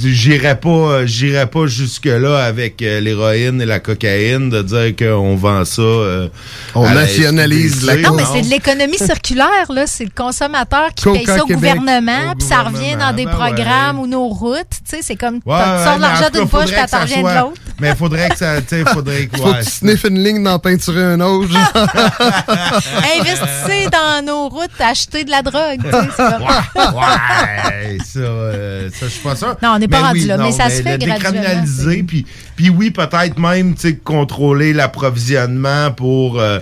J'irais 0.03 0.59
pas, 0.59 1.05
j'irais 1.07 1.47
pas 1.47 1.65
jusque-là 1.65 2.37
avec 2.45 2.81
euh, 2.83 2.99
l'héroïne 2.99 3.59
et 3.61 3.65
la 3.65 3.79
cocaïne 3.79 4.49
de 4.51 4.61
dire 4.61 4.95
qu'on 4.95 5.35
vend 5.35 5.65
ça. 5.65 5.81
euh, 5.81 6.27
On 6.75 6.83
la 6.83 6.93
nationalise 6.93 7.81
SQDC, 7.81 8.01
Non, 8.03 8.13
mais 8.13 8.23
c'est 8.31 8.41
de 8.43 8.49
l'économie 8.49 8.97
circulaire, 8.99 9.71
là. 9.71 9.87
C'est 9.87 10.03
le 10.03 10.11
consommateur 10.15 10.89
qui 10.95 11.05
Coca 11.05 11.17
paye 11.17 11.25
ça 11.25 11.43
au 11.43 11.47
Québec. 11.47 11.55
gouvernement, 11.77 12.35
puis 12.37 12.47
ça 12.47 12.61
revient 12.61 12.95
dans 12.95 13.11
des 13.15 13.25
ben 13.25 13.31
programmes 13.31 13.99
ou 13.99 14.05
nos 14.05 14.27
routes. 14.27 14.59
Tu 14.87 14.97
sais, 14.97 14.99
c'est 15.01 15.15
comme, 15.15 15.39
Ouais, 15.45 15.57
tu 15.57 15.83
sors 15.83 15.93
ouais, 15.93 15.95
de 15.97 16.01
l'argent 16.01 16.29
d'une 16.31 16.47
poche, 16.47 16.65
puis 16.71 16.87
ça 16.87 16.99
revient 16.99 17.23
de 17.23 17.39
l'autre. 17.39 17.61
Mais 17.79 17.89
il 17.89 17.95
faudrait 17.95 18.29
que 18.29 18.37
ça, 18.37 18.61
tu 18.61 18.67
sais, 18.69 18.83
faudrait 18.85 19.25
que, 19.27 19.37
Faut 19.37 19.51
que 19.51 19.63
tu 19.63 19.69
sniffes 19.71 20.03
une 20.03 20.23
ligne 20.23 20.43
dans 20.43 20.59
peinturer 20.59 21.03
un 21.03 21.19
autre. 21.21 21.49
Investissez 23.19 23.89
dans 23.91 24.23
nos 24.25 24.47
routes, 24.49 24.69
achetez 24.79 25.23
de 25.23 25.31
la 25.31 25.41
drogue. 25.41 25.79
tu 25.81 25.89
sais, 25.89 26.23
ouais, 26.23 27.97
ça, 28.05 28.19
euh, 28.19 28.89
ça, 28.91 29.05
je 29.05 29.07
suis 29.07 29.21
pas 29.21 29.35
sûr. 29.35 29.54
Non, 29.61 29.73
on 29.75 29.79
n'est 29.79 29.87
pas 29.87 30.01
rendu 30.01 30.25
là, 30.25 30.37
mais 30.37 30.51
ça 30.51 30.69
se 30.69 30.77
le 30.77 30.83
fait 30.83 30.97
graduellement, 30.97 32.03
puis, 32.07 32.25
puis 32.55 32.69
oui, 32.69 32.91
peut-être 32.91 33.39
même, 33.39 33.75
tu 33.75 33.81
sais, 33.81 33.95
contrôler 33.95 34.73
l'approvisionnement 34.73 35.91
pour, 35.91 36.39
euh, 36.39 36.59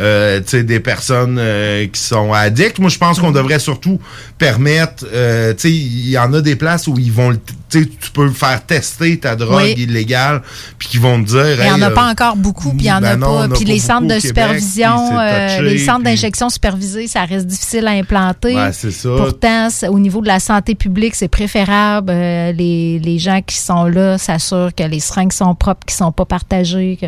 euh, 0.00 0.40
des 0.40 0.80
personnes 0.80 1.36
euh, 1.38 1.86
qui 1.86 2.00
sont 2.00 2.32
addicts. 2.32 2.78
Moi, 2.78 2.88
je 2.90 2.98
pense 2.98 3.18
qu'on 3.20 3.30
devrait 3.32 3.58
surtout 3.58 4.00
permettre, 4.38 5.04
euh, 5.12 5.52
tu 5.52 5.60
sais, 5.60 5.70
il 5.70 6.08
y 6.10 6.18
en 6.18 6.32
a 6.32 6.40
des 6.40 6.56
places 6.56 6.86
où 6.86 6.98
ils 6.98 7.12
vont, 7.12 7.32
tu 7.68 7.82
sais, 7.82 7.86
tu 7.86 8.10
peux 8.10 8.30
faire 8.30 8.64
tester 8.64 9.18
ta 9.18 9.36
drogue 9.36 9.62
Oui. 9.62 9.74
illégale, 9.76 10.42
puis 10.78 10.88
qu'ils 10.88 11.00
vont 11.00 11.22
te 11.22 11.28
dire, 11.28 11.56
Il 11.58 11.64
n'y 11.64 11.70
en 11.70 11.82
a 11.82 11.90
euh, 11.90 11.94
pas 11.94 12.08
encore 12.10 12.36
beaucoup, 12.36 12.70
puis 12.70 12.80
il 12.80 12.84
n'y 12.84 12.92
en 12.92 13.00
ben 13.00 13.22
a 13.22 13.28
on 13.28 13.48
pas. 13.48 13.54
Puis 13.54 13.64
pas 13.64 13.70
les 13.72 13.78
centres 13.78 14.06
de 14.08 14.18
supervision, 14.18 15.18
euh, 15.20 15.60
les 15.60 15.78
centres 15.78 16.04
d'injection 16.04 16.48
supervisée, 16.48 17.06
ça 17.06 17.24
reste 17.24 17.46
difficile 17.46 17.86
à 17.86 17.90
implanter. 17.90 18.54
Ouais, 18.54 18.72
c'est 18.72 18.90
ça. 18.90 19.10
Pourtant, 19.16 19.68
au 19.88 19.98
niveau 19.98 20.22
de 20.22 20.28
la 20.28 20.40
santé 20.40 20.74
publique, 20.74 21.14
c'est 21.14 21.28
préférable. 21.28 22.10
Euh, 22.10 22.52
les, 22.52 22.98
les 22.98 23.18
gens 23.18 23.40
qui 23.44 23.56
sont 23.56 23.84
là 23.84 24.16
s'assurent 24.18 24.74
que 24.74 24.84
les 24.84 25.00
seringues 25.00 25.32
sont 25.32 25.54
propres, 25.54 25.84
qu'ils 25.86 25.96
ne 25.96 26.06
sont 26.06 26.12
pas 26.12 26.24
partagées. 26.24 26.98
Que, 27.00 27.06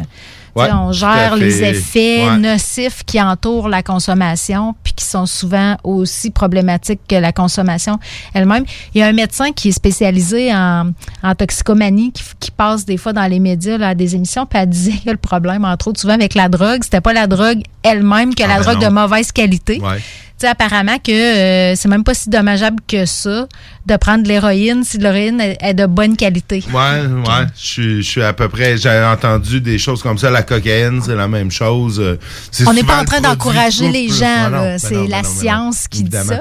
Ouais, 0.55 0.69
on 0.73 0.93
gère 0.93 1.35
les 1.37 1.63
effets 1.63 2.29
Ouais. 2.29 2.37
nocifs 2.37 3.05
qui 3.07 3.21
entourent 3.21 3.69
la 3.69 3.83
consommation, 3.83 4.75
puis 4.85 4.93
qui 4.93 5.05
sont 5.05 5.25
souvent 5.27 5.77
aussi 5.83 6.31
problématiques 6.31 7.01
que 7.09 7.15
la 7.17 7.33
consommation 7.33 7.99
elle-même. 8.35 8.65
Il 8.95 9.01
y 9.01 9.03
a 9.03 9.07
un 9.07 9.13
médecin 9.13 9.53
qui 9.53 9.69
est 9.71 9.73
spécialisé 9.73 10.53
en, 10.55 10.91
en 11.23 11.35
toxicomanie 11.35 12.13
qui, 12.13 12.23
qui 12.39 12.51
passe 12.51 12.85
des 12.85 12.97
fois 12.99 13.13
dans 13.13 13.27
les 13.27 13.41
médias 13.41 13.79
là, 13.79 13.89
à 13.89 13.95
des 13.95 14.15
émissions, 14.15 14.45
puis 14.45 14.59
elle 14.59 14.69
disait 14.69 14.99
que 15.05 15.11
le 15.11 15.17
problème, 15.17 15.65
entre 15.65 15.89
autres, 15.89 16.01
souvent 16.01 16.15
avec 16.15 16.35
la 16.35 16.49
drogue, 16.49 16.81
c'était 16.83 17.01
pas 17.01 17.13
la 17.15 17.27
drogue 17.27 17.63
elle-même 17.83 18.35
que 18.35 18.43
Ah, 18.45 18.49
la 18.49 18.55
ben 18.57 18.63
drogue 18.63 18.83
non. 18.83 18.89
de 18.89 18.93
mauvaise 18.95 19.33
qualité. 19.33 19.81
Ouais. 19.81 20.01
Apparemment 20.47 20.99
que 20.99 21.13
euh, 21.13 21.75
c'est 21.77 21.89
même 21.89 22.05
pas 22.05 22.15
si 22.15 22.29
dommageable 22.31 22.79
que 22.87 23.05
ça 23.07 23.47
de 23.87 23.97
prendre 23.97 24.23
de 24.23 24.29
l'héroïne 24.29 24.85
si 24.85 24.99
l'héroïne 24.99 25.41
est, 25.41 25.59
est 25.61 25.75
de 25.75 25.87
bonne 25.87 26.17
qualité. 26.17 26.63
Ouais, 26.73 27.07
ouais. 27.07 27.47
Je 27.61 28.01
suis- 28.03 28.23
à 28.23 28.33
peu 28.33 28.49
près. 28.49 28.77
J'ai 28.77 29.03
entendu 29.05 29.61
des 29.61 29.79
choses 29.79 30.03
comme 30.03 30.19
ça. 30.19 30.31
La 30.31 30.43
cocaïne, 30.43 31.01
c'est 31.05 31.17
la 31.17 31.27
même 31.29 31.51
chose. 31.51 31.99
Euh, 32.01 32.17
On 32.67 32.73
n'est 32.73 32.85
pas 32.85 33.01
en 33.01 33.05
train 33.05 33.21
d'encourager 33.21 33.87
couple. 33.87 33.93
les 33.99 34.09
gens, 34.09 34.49
là. 34.51 34.51
ben 34.51 34.79
c'est 34.79 34.95
ben 34.95 35.09
la 35.09 35.23
ben 35.23 35.29
science 35.29 35.89
qui 35.89 36.05
dit 36.05 36.17
ça. 36.17 36.35
Là, 36.35 36.41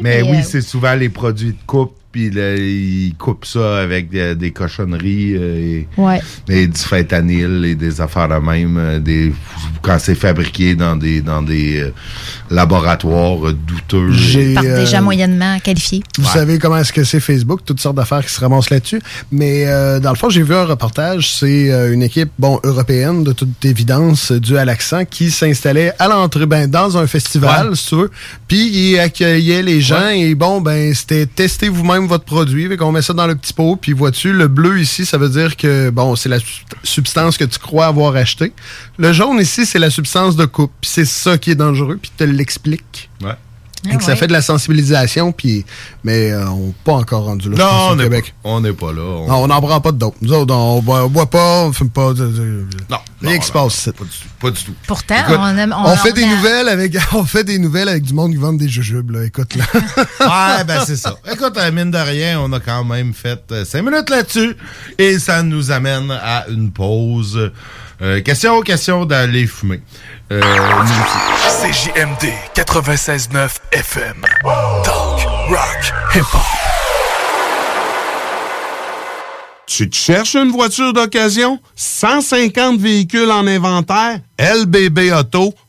Mais 0.00 0.22
oui, 0.22 0.38
euh, 0.38 0.42
c'est 0.48 0.62
souvent 0.62 0.94
les 0.94 1.08
produits 1.10 1.52
de 1.52 1.58
coupe, 1.66 1.94
puis 2.10 2.30
là, 2.30 2.54
ils 2.56 3.14
coupent 3.18 3.44
ça 3.44 3.78
avec 3.80 4.08
des, 4.10 4.34
des 4.34 4.50
cochonneries 4.50 5.34
euh, 5.36 5.56
et, 5.80 5.88
Ouais. 5.96 6.20
et 6.48 6.66
du 6.66 6.78
fentanyl 6.80 7.64
et 7.64 7.74
des 7.74 8.00
affaires 8.00 8.28
de 8.28 8.34
même, 8.34 8.76
euh, 8.78 8.98
des, 8.98 9.32
quand 9.82 9.98
c'est 9.98 10.14
fabriqué 10.14 10.74
dans 10.74 10.96
des, 10.96 11.20
dans 11.20 11.42
des 11.42 11.80
euh, 11.80 11.90
laboratoires 12.50 13.46
euh, 13.48 13.52
douteux. 13.52 14.10
J'ai, 14.12 14.54
par 14.54 14.64
euh, 14.64 14.86
gens 14.86 15.02
moyennement 15.02 15.58
qualifiés. 15.60 16.02
Vous 16.18 16.24
savez 16.24 16.58
comment 16.58 16.78
est-ce 16.78 16.92
que 16.92 17.04
c'est 17.04 17.20
Facebook, 17.20 17.60
toutes 17.64 17.80
sortes 17.80 17.96
d'affaires 17.96 18.24
qui 18.24 18.32
se 18.32 18.40
ramassent 18.40 18.70
là-dessus. 18.70 19.00
Mais 19.30 19.64
euh, 19.66 20.00
dans 20.00 20.10
le 20.10 20.16
fond, 20.16 20.30
j'ai 20.30 20.42
vu 20.42 20.54
un 20.54 20.64
reportage, 20.64 21.30
c'est 21.30 21.70
euh, 21.70 21.92
une 21.92 22.02
équipe 22.02 22.30
bon 22.38 22.58
européenne 22.64 23.24
de 23.24 23.32
toute 23.32 23.64
évidence 23.64 24.32
euh, 24.32 24.40
due 24.40 24.56
à 24.56 24.64
l'accent 24.64 25.04
qui 25.04 25.30
s'installait 25.30 25.92
à 25.98 26.08
l'entrée 26.08 26.46
ben, 26.46 26.68
dans 26.70 26.96
un 26.96 27.06
festival, 27.06 27.70
Ouais. 27.70 27.76
si 27.76 27.86
tu 27.88 27.94
veux. 27.96 28.10
Puis 28.46 28.68
ils 28.92 28.98
accueillaient 28.98 29.62
les 29.62 29.80
gens 29.80 30.08
et 30.08 30.34
bon 30.34 30.60
ben 30.60 30.92
c'était 30.94 31.26
testez 31.26 31.68
vous-même 31.68 31.97
votre 32.06 32.24
produit, 32.24 32.76
qu'on 32.76 32.92
met 32.92 33.02
ça 33.02 33.12
dans 33.12 33.26
le 33.26 33.34
petit 33.34 33.52
pot 33.52 33.76
puis 33.76 33.92
vois-tu 33.92 34.32
le 34.32 34.48
bleu 34.48 34.80
ici, 34.80 35.04
ça 35.04 35.18
veut 35.18 35.28
dire 35.28 35.56
que 35.56 35.90
bon, 35.90 36.14
c'est 36.16 36.28
la 36.28 36.38
sub- 36.38 36.48
substance 36.82 37.36
que 37.36 37.44
tu 37.44 37.58
crois 37.58 37.86
avoir 37.86 38.14
acheté. 38.16 38.52
Le 38.98 39.12
jaune 39.12 39.38
ici, 39.40 39.66
c'est 39.66 39.78
la 39.78 39.90
substance 39.90 40.36
de 40.36 40.44
coupe, 40.44 40.72
puis 40.80 40.90
c'est 40.90 41.04
ça 41.04 41.38
qui 41.38 41.50
est 41.50 41.54
dangereux, 41.56 41.98
puis 42.00 42.10
te 42.16 42.24
l'explique. 42.24 43.10
Ouais. 43.22 43.32
Et 43.90 43.96
que 43.96 44.02
ça 44.02 44.16
fait 44.16 44.26
de 44.26 44.32
la 44.32 44.42
sensibilisation, 44.42 45.32
puis 45.32 45.64
mais 46.04 46.30
euh, 46.32 46.48
on 46.50 46.66
n'est 46.68 46.74
pas 46.84 46.94
encore 46.94 47.24
rendu 47.24 47.48
là. 47.50 47.56
Non, 47.58 47.92
on 47.92 47.96
n'est 47.96 48.04
Québec. 48.04 48.34
pas, 48.42 48.48
on 48.48 48.60
n'est 48.60 48.72
pas 48.72 48.92
là. 48.92 49.02
On- 49.02 49.28
Non, 49.28 49.34
on 49.44 49.46
n'en 49.46 49.60
prend 49.60 49.80
pas 49.80 49.92
de 49.92 49.98
dope. 49.98 50.16
Nous 50.20 50.32
autres, 50.32 50.54
on 50.54 50.82
boit, 50.82 51.04
on 51.04 51.08
boit 51.08 51.30
pas, 51.30 51.64
on 51.64 51.72
fume 51.72 51.90
pas. 51.90 52.12
Non, 52.14 52.98
rien 53.22 53.38
qui 53.38 53.46
se 53.46 53.52
passe. 53.52 53.90
Pas 53.96 54.04
du 54.04 54.10
tout. 54.10 54.28
Pas 54.40 54.50
du 54.50 54.64
tout. 54.64 54.74
Pourtant, 54.86 55.14
Écoute, 55.20 55.36
on, 55.38 55.56
aime, 55.56 55.74
on, 55.76 55.96
fait 55.96 56.12
des 56.12 56.24
a- 56.24 56.34
nouvelles 56.36 56.68
avec, 56.68 56.96
on 57.12 57.24
fait 57.24 57.44
des 57.44 57.58
nouvelles 57.58 57.88
avec 57.88 58.02
du 58.02 58.14
monde 58.14 58.32
qui 58.32 58.36
vend 58.38 58.52
des 58.52 58.68
jujubes, 58.68 59.10
là. 59.12 59.24
Écoute, 59.24 59.54
là. 59.54 59.64
Ouais, 60.58 60.64
ben 60.64 60.82
c'est 60.86 60.96
ça. 60.96 61.16
Écoute, 61.32 61.56
à 61.56 61.70
mine 61.70 61.90
de 61.90 61.98
rien, 61.98 62.40
on 62.40 62.52
a 62.52 62.60
quand 62.60 62.84
même 62.84 63.12
fait 63.14 63.40
euh, 63.52 63.64
cinq 63.64 63.82
minutes 63.82 64.10
là-dessus. 64.10 64.56
Et 64.98 65.18
ça 65.18 65.42
nous 65.42 65.70
amène 65.70 66.10
à 66.10 66.46
une 66.48 66.70
pause. 66.72 67.50
Euh, 68.00 68.20
question, 68.22 68.60
question 68.62 69.04
d'aller 69.06 69.46
fumer. 69.46 69.80
Euh, 70.30 70.40
nous- 70.40 71.72
CJMD 71.72 72.32
96.9 72.54 73.58
FM. 73.72 74.22
Talk, 74.84 75.20
rock, 75.48 75.92
hip-hop. 76.14 76.40
Tu 79.66 79.90
te 79.90 79.96
cherches 79.96 80.34
une 80.34 80.50
voiture 80.50 80.92
d'occasion? 80.92 81.60
150 81.76 82.78
véhicules 82.78 83.30
en 83.30 83.46
inventaire? 83.46 84.20
LBBauto.com. 84.38 85.52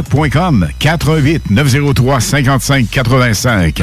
GestionBloc.com 0.00 0.68
418 0.78 1.50
903 1.50 2.20
55 2.20 2.90
85. 2.90 3.82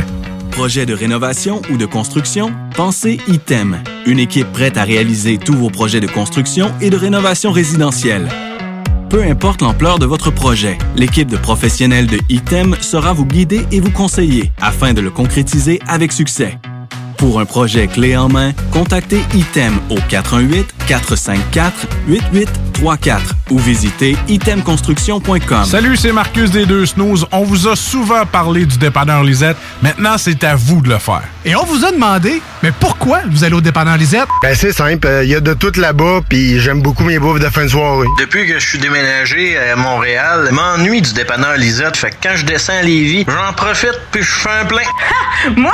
Projet 0.51 0.86
de 0.86 0.93
rénovation 0.93 1.62
ou 1.71 1.77
de 1.77 1.86
construction? 1.86 2.51
Pensez 2.75 3.19
ITEM. 3.27 3.77
Une 4.06 4.19
équipe 4.19 4.51
prête 4.51 4.77
à 4.77 4.84
réaliser 4.84 5.38
tous 5.38 5.53
vos 5.53 5.69
projets 5.69 5.99
de 5.99 6.08
construction 6.08 6.71
et 6.82 6.89
de 6.89 6.97
rénovation 6.97 7.51
résidentielle. 7.51 8.27
Peu 9.10 9.23
importe 9.23 9.62
l'ampleur 9.62 9.99
de 9.99 10.06
votre 10.06 10.32
projet, 10.32 10.77
l'équipe 10.95 11.30
de 11.30 11.38
professionnels 11.38 12.08
de 12.08 12.19
ITEM 12.27 12.75
sera 12.82 13.13
vous 13.13 13.25
guider 13.25 13.65
et 13.71 13.80
vous 13.80 13.91
conseiller 13.91 14.51
afin 14.60 14.93
de 14.93 15.01
le 15.01 15.12
concrétiser 15.12 15.80
avec 15.88 16.12
succès. 16.12 16.58
Pour 17.17 17.39
un 17.39 17.45
projet 17.45 17.88
clé 17.88 18.15
en 18.15 18.30
main, 18.30 18.51
contactez 18.71 19.21
ITEM 19.34 19.80
au 19.89 19.97
418-454-8834 20.88 23.19
ou 23.49 23.58
visitez 23.58 24.15
itemconstruction.com. 24.27 25.65
Salut, 25.65 25.97
c'est 25.97 26.12
Marcus 26.12 26.51
des 26.51 26.67
Deux 26.67 26.86
Snooze. 26.86 27.25
On 27.32 27.41
vous 27.41 27.67
a 27.67 27.75
souvent 27.75 28.23
parlé 28.27 28.67
du 28.67 28.77
dépanneur 28.77 29.23
Lisette. 29.23 29.58
Maintenant, 29.82 30.19
c'est 30.19 30.43
à 30.43 30.56
vous 30.56 30.82
de 30.82 30.89
le 30.89 30.99
faire. 30.99 31.23
Et 31.43 31.56
on 31.56 31.65
vous 31.65 31.86
a 31.86 31.91
demandé, 31.91 32.39
mais 32.62 32.71
pourquoi 32.71 33.21
vous 33.27 33.43
allez 33.43 33.56
au 33.56 33.62
dépanneur 33.62 33.97
Lisette? 33.97 34.27
Ben 34.43 34.53
c'est 34.53 34.71
simple, 34.71 35.08
il 35.23 35.30
y 35.30 35.36
a 35.36 35.39
de 35.39 35.56
tout 35.56 35.71
là-bas, 35.75 36.21
puis 36.30 36.60
j'aime 36.60 36.84
beaucoup 36.84 37.03
mes 37.03 37.17
bouffes 37.17 37.39
de 37.39 37.49
fin 37.49 37.63
de 37.63 37.69
soirée. 37.69 38.06
Depuis 38.19 38.45
que 38.45 38.60
je 38.60 38.67
suis 38.67 38.77
déménagé 38.77 39.58
à 39.58 39.75
Montréal, 39.75 40.45
je 40.49 40.53
m'ennuie 40.56 41.01
du 41.01 41.13
dépanneur 41.13 41.58
Lisette. 41.58 41.97
Fait 41.97 42.12
que 42.12 42.15
quand 42.21 42.36
je 42.36 42.45
descends 42.45 42.77
à 42.80 42.84
Lévis, 42.84 43.25
j'en 43.27 43.53
profite 43.53 43.99
puis 44.12 44.21
je 44.21 44.32
fais 44.32 44.49
un 44.62 44.65
plein. 44.65 44.84
Moi? 45.56 45.73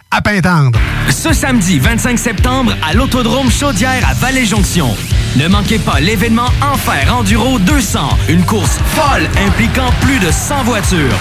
à 0.11 0.21
Pintendre. 0.21 0.79
Ce 1.09 1.33
samedi 1.33 1.79
25 1.79 2.19
septembre 2.19 2.73
à 2.83 2.93
l'Autodrome 2.93 3.49
Chaudière 3.49 4.07
à 4.07 4.13
Vallée-Jonction. 4.13 4.95
Ne 5.37 5.47
manquez 5.47 5.79
pas 5.79 5.99
l'événement 5.99 6.49
Enfer 6.61 7.13
Enduro 7.13 7.59
200, 7.59 7.99
une 8.29 8.43
course 8.43 8.77
folle 8.87 9.27
impliquant 9.47 9.89
plus 10.01 10.19
de 10.19 10.29
100 10.29 10.63
voitures. 10.63 11.17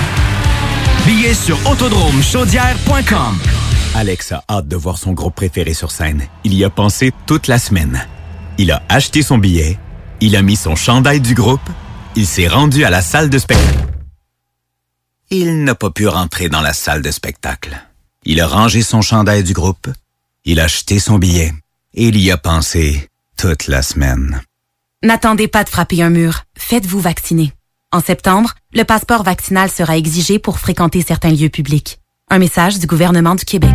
Billets 1.07 1.35
sur 1.35 1.57
autodromechaudière.com. 1.71 3.39
Alex 3.95 4.33
a 4.33 4.45
hâte 4.51 4.69
de 4.69 4.77
voir 4.77 4.99
son 4.99 5.13
groupe 5.13 5.35
préféré 5.35 5.73
sur 5.73 5.91
scène. 5.91 6.23
Il 6.45 6.55
y 6.55 6.65
a 6.65 6.71
pensé 6.71 7.13
toute 7.27 7.47
la 7.47 7.59
semaine. 7.59 8.07
Il 8.59 8.73
a 8.73 8.83
acheté 8.89 9.23
son 9.23 9.39
billet, 9.39 9.79
il 10.21 10.37
a 10.37 10.43
mis 10.43 10.57
son 10.57 10.77
chandail 10.77 11.21
du 11.21 11.35
groupe, 11.35 11.61
il 12.17 12.27
s'est 12.27 12.49
rendu 12.49 12.85
à 12.85 12.91
la 12.91 13.01
salle 13.01 13.31
de 13.31 13.39
spectacle. 13.39 13.79
Il 15.31 15.63
n'a 15.63 15.77
pas 15.77 15.91
pu 15.91 16.09
rentrer 16.09 16.49
dans 16.49 16.61
la 16.61 16.73
salle 16.73 17.03
de 17.03 17.11
spectacle. 17.11 17.81
Il 18.25 18.41
a 18.41 18.47
rangé 18.47 18.83
son 18.83 19.01
chandail 19.01 19.43
du 19.43 19.55
groupe, 19.55 19.89
il 20.45 20.61
a 20.61 20.65
acheté 20.65 20.99
son 20.99 21.19
billet 21.19 21.53
et 21.95 22.09
il 22.09 22.19
y 22.19 22.31
a 22.31 22.37
pensé 22.37 23.09
toute 23.37 23.67
la 23.67 23.83
semaine. 23.83 24.43
N'attendez 25.03 25.49
pas 25.49 25.65
de 25.65 25.71
frapper 25.71 26.03
un 26.03 26.11
mur. 26.11 26.43
Faites-vous 26.59 27.01
vacciner. 27.01 27.53
En 27.93 28.01
septembre, 28.01 28.55
le 28.75 28.85
passeport 28.85 29.23
vaccinal 29.23 29.71
sera 29.71 29.97
exigé 29.97 30.39
pour 30.39 30.59
fréquenter 30.59 31.03
certains 31.03 31.33
lieux 31.33 31.49
publics. 31.49 31.99
Un 32.29 32.39
message 32.39 32.79
du 32.79 32.87
gouvernement 32.87 33.35
du 33.35 33.45
Québec. 33.45 33.75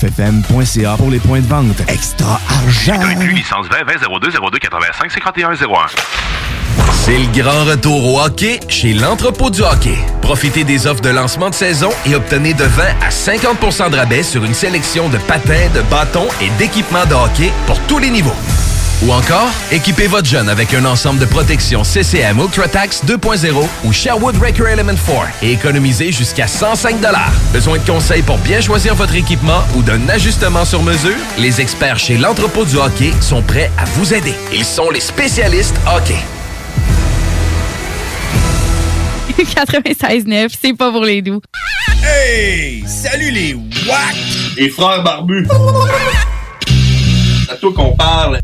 969FM.ca 0.00 0.96
pour 0.96 1.10
les 1.10 1.18
points 1.18 1.40
de 1.40 1.46
vente. 1.46 1.80
Extra 1.88 2.40
argent! 2.48 3.00
licence 3.34 3.66
20 3.68 3.84
20 3.84 3.92
02 4.20 4.30
02 4.30 4.58
85 4.58 5.10
51 5.10 5.50
01. 5.52 5.56
C'est 6.92 7.18
le 7.18 7.26
grand 7.42 7.64
retour 7.64 8.14
au 8.14 8.20
hockey 8.20 8.60
chez 8.68 8.94
l'entrepôt 8.94 9.50
du 9.50 9.62
hockey. 9.62 9.96
Profitez 10.22 10.64
des 10.64 10.86
offres 10.86 11.02
de 11.02 11.10
lancement 11.10 11.50
de 11.50 11.54
saison 11.54 11.90
et 12.06 12.14
obtenez 12.14 12.54
de 12.54 12.64
20 12.64 12.82
à 13.02 13.08
50% 13.10 13.90
de 13.90 13.96
rabais 13.96 14.22
sur 14.22 14.44
une 14.44 14.54
sélection 14.54 15.08
de 15.08 15.18
patins, 15.18 15.68
de 15.74 15.82
bâtons 15.82 16.28
et 16.40 16.48
d'équipements 16.58 17.06
de 17.06 17.14
hockey 17.14 17.50
pour 17.66 17.78
tous 17.80 17.98
les 17.98 18.10
niveaux. 18.10 18.36
Ou 19.02 19.12
encore, 19.12 19.48
équipez 19.72 20.06
votre 20.08 20.28
jeune 20.28 20.50
avec 20.50 20.74
un 20.74 20.84
ensemble 20.84 21.18
de 21.18 21.24
protection 21.24 21.84
CCM 21.84 22.38
UltraTax 22.38 23.02
2.0 23.06 23.66
ou 23.84 23.92
Sherwood 23.94 24.36
Record 24.36 24.68
Element 24.68 24.92
4 24.92 25.42
et 25.42 25.52
économisez 25.52 26.12
jusqu'à 26.12 26.46
105 26.46 26.96
Besoin 27.50 27.78
de 27.78 27.86
conseils 27.86 28.20
pour 28.20 28.36
bien 28.38 28.60
choisir 28.60 28.94
votre 28.94 29.14
équipement 29.14 29.62
ou 29.74 29.82
d'un 29.82 30.06
ajustement 30.10 30.66
sur 30.66 30.82
mesure? 30.82 31.16
Les 31.38 31.62
experts 31.62 31.98
chez 31.98 32.18
l'entrepôt 32.18 32.66
du 32.66 32.76
hockey 32.76 33.12
sont 33.22 33.40
prêts 33.40 33.70
à 33.78 33.86
vous 33.86 34.12
aider. 34.12 34.34
Ils 34.52 34.66
sont 34.66 34.90
les 34.90 35.00
spécialistes 35.00 35.76
hockey. 35.86 36.18
96.9, 39.42 40.48
c'est 40.60 40.76
pas 40.76 40.90
pour 40.90 41.04
les 41.04 41.22
doux. 41.22 41.40
Hey! 42.04 42.84
Salut 42.86 43.30
les 43.30 43.54
WAC! 43.54 44.16
Les 44.58 44.68
frères 44.68 45.02
barbus! 45.02 45.46
C'est 47.46 47.50
à 47.52 47.56
toi 47.56 47.72
qu'on 47.74 47.96
parle. 47.96 48.40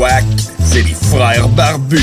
WAC, 0.00 0.24
c'est 0.64 0.80
les 0.82 0.94
frères 0.94 1.46
barbus. 1.50 2.00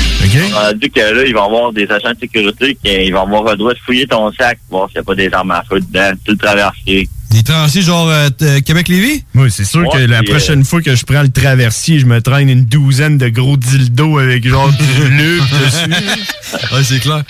On 0.54 0.58
a 0.58 0.72
dit 0.72 0.88
que 0.88 1.00
là, 1.00 1.24
ils 1.26 1.34
vont 1.34 1.46
avoir 1.46 1.72
des 1.72 1.82
agents 1.90 2.12
de 2.12 2.18
sécurité 2.20 2.78
qui 2.80 3.10
vont 3.10 3.22
avoir 3.22 3.42
le 3.50 3.56
droit 3.56 3.74
de 3.74 3.78
fouiller 3.84 4.06
ton 4.06 4.30
sac, 4.32 4.56
voir 4.70 4.88
s'il 4.88 4.98
n'y 4.98 5.00
a 5.00 5.02
pas 5.02 5.14
des 5.16 5.28
armes 5.32 5.50
à 5.50 5.64
feu 5.68 5.80
dedans, 5.80 6.12
tout 6.24 6.30
le 6.32 6.38
traversier. 6.38 7.08
Des 7.32 7.42
traversiers 7.42 7.82
genre 7.82 8.08
euh, 8.08 8.28
euh, 8.42 8.60
Québec-Lévis? 8.60 9.24
Oui, 9.34 9.50
c'est 9.50 9.64
sûr 9.64 9.82
que 9.90 9.96
Ouais, 9.98 10.06
la 10.06 10.22
prochaine 10.22 10.64
fois 10.64 10.80
que 10.80 10.94
je 10.94 11.04
prends 11.04 11.22
le 11.22 11.28
traversier, 11.28 11.98
je 11.98 12.06
me 12.06 12.20
traîne 12.22 12.48
une 12.48 12.66
douzaine 12.66 13.18
de 13.18 13.28
gros 13.30 13.56
dildos 13.56 14.18
avec 14.18 14.46
genre 14.46 14.70
du 14.70 15.08
lube 15.10 15.42
dessus. 15.64 15.90
ouais, 16.72 16.84
c'est 16.84 17.00
clair. 17.00 17.24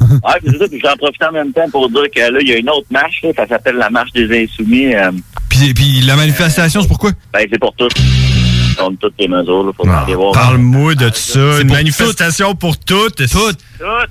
Ouais, 0.00 0.32
puis 0.42 0.52
c'est 0.52 0.58
ça, 0.58 0.68
puis 0.68 0.80
j'en 0.82 0.96
profite 0.96 1.22
en 1.22 1.32
même 1.32 1.52
temps 1.52 1.68
pour 1.70 1.90
dire 1.90 2.04
que 2.14 2.20
là, 2.20 2.38
il 2.40 2.48
y 2.48 2.52
a 2.52 2.56
une 2.56 2.70
autre 2.70 2.86
marche, 2.90 3.20
là, 3.22 3.30
ça 3.36 3.46
s'appelle 3.46 3.76
la 3.76 3.90
marche 3.90 4.12
des 4.12 4.44
insoumis. 4.44 4.94
euh, 4.94 5.12
Puis, 5.50 5.74
puis 5.74 6.00
la 6.00 6.16
manifestation, 6.16 6.80
c'est 6.80 6.88
pourquoi? 6.88 7.10
ben, 7.32 7.46
c'est 7.50 7.58
pour 7.58 7.74
tous. 7.76 7.90
Comme 8.78 8.96
toutes 8.96 9.14
les 9.18 9.28
mesures, 9.28 9.64
là, 9.64 9.72
faut 9.76 9.88
aller 9.88 10.14
voir. 10.14 10.32
Parle-moi 10.32 10.94
de 10.94 11.10
ça. 11.14 11.60
Une 11.60 11.68
manifestation 11.70 12.54
pour 12.54 12.78
toutes. 12.78 13.26
Toutes. 13.28 13.58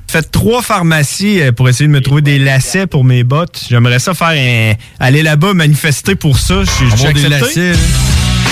Faites 0.07 0.31
trois 0.31 0.61
pharmacies 0.61 1.41
euh, 1.41 1.51
pour 1.51 1.67
essayer 1.69 1.87
de 1.87 1.91
me 1.93 2.01
trouver 2.01 2.21
des 2.21 2.39
lacets 2.39 2.87
pour 2.87 3.03
mes 3.03 3.23
bottes. 3.23 3.63
J'aimerais 3.69 3.99
ça 3.99 4.13
faire 4.13 4.29
un... 4.29 4.73
aller 4.99 5.23
là-bas 5.23 5.53
manifester 5.53 6.15
pour 6.15 6.37
ça. 6.37 6.55
Avoir 6.55 6.97
j'ai 6.97 7.13
des 7.13 7.29
lacets, 7.29 7.71
là. 7.71 7.77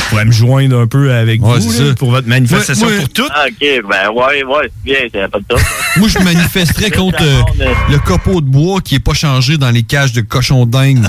Je 0.04 0.10
pourrais 0.10 0.26
me 0.26 0.32
joindre 0.32 0.78
un 0.80 0.86
peu 0.88 1.12
avec 1.12 1.42
Ouais, 1.44 1.60
vous 1.60 1.84
là, 1.84 1.94
pour 1.96 2.12
votre 2.12 2.28
manifestation 2.28 2.86
Ouais, 2.88 2.94
ouais. 2.94 3.00
pour 3.00 3.10
toutes. 3.10 3.32
Ah, 3.34 3.46
OK, 3.48 3.60
ben, 3.60 4.10
ouais, 4.12 4.44
ouais, 4.44 4.62
c'est 4.64 4.84
bien, 4.84 4.98
c'est 5.12 5.32
pas 5.32 5.40
de 5.40 5.46
top. 5.48 5.60
Moi, 5.98 6.08
je 6.08 6.20
manifesterais 6.20 6.92
contre 6.92 7.24
euh, 7.24 7.42
le 7.90 7.98
copeau 8.00 8.42
de 8.42 8.46
bois 8.48 8.82
qui 8.82 8.96
est 8.96 9.00
pas 9.00 9.14
changé 9.14 9.58
dans 9.58 9.72
les 9.72 9.84
cages 9.84 10.14
de 10.14 10.22
cochons 10.22 10.66
dingues. 10.66 11.04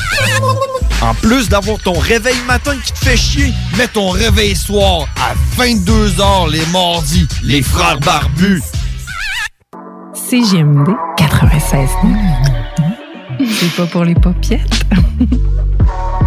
En 1.05 1.12
plus 1.12 1.50
d'avoir 1.50 1.78
ton 1.80 1.92
réveil 1.92 2.40
matin 2.46 2.72
qui 2.82 2.90
te 2.90 2.98
fait 2.98 3.16
chier, 3.16 3.52
mets 3.76 3.88
ton 3.88 4.09
réveil 4.09 4.57
soir 4.57 5.07
à 5.20 5.34
22h 5.61 6.50
les 6.50 6.64
mardis. 6.72 7.28
Les 7.42 7.61
frères 7.61 8.00
barbus. 8.00 8.62
CGMD 10.14 10.88
96 11.18 11.90
C'est 13.38 13.76
pas 13.76 13.84
pour 13.84 14.05
les 14.05 14.14
paupiètes. 14.14 14.86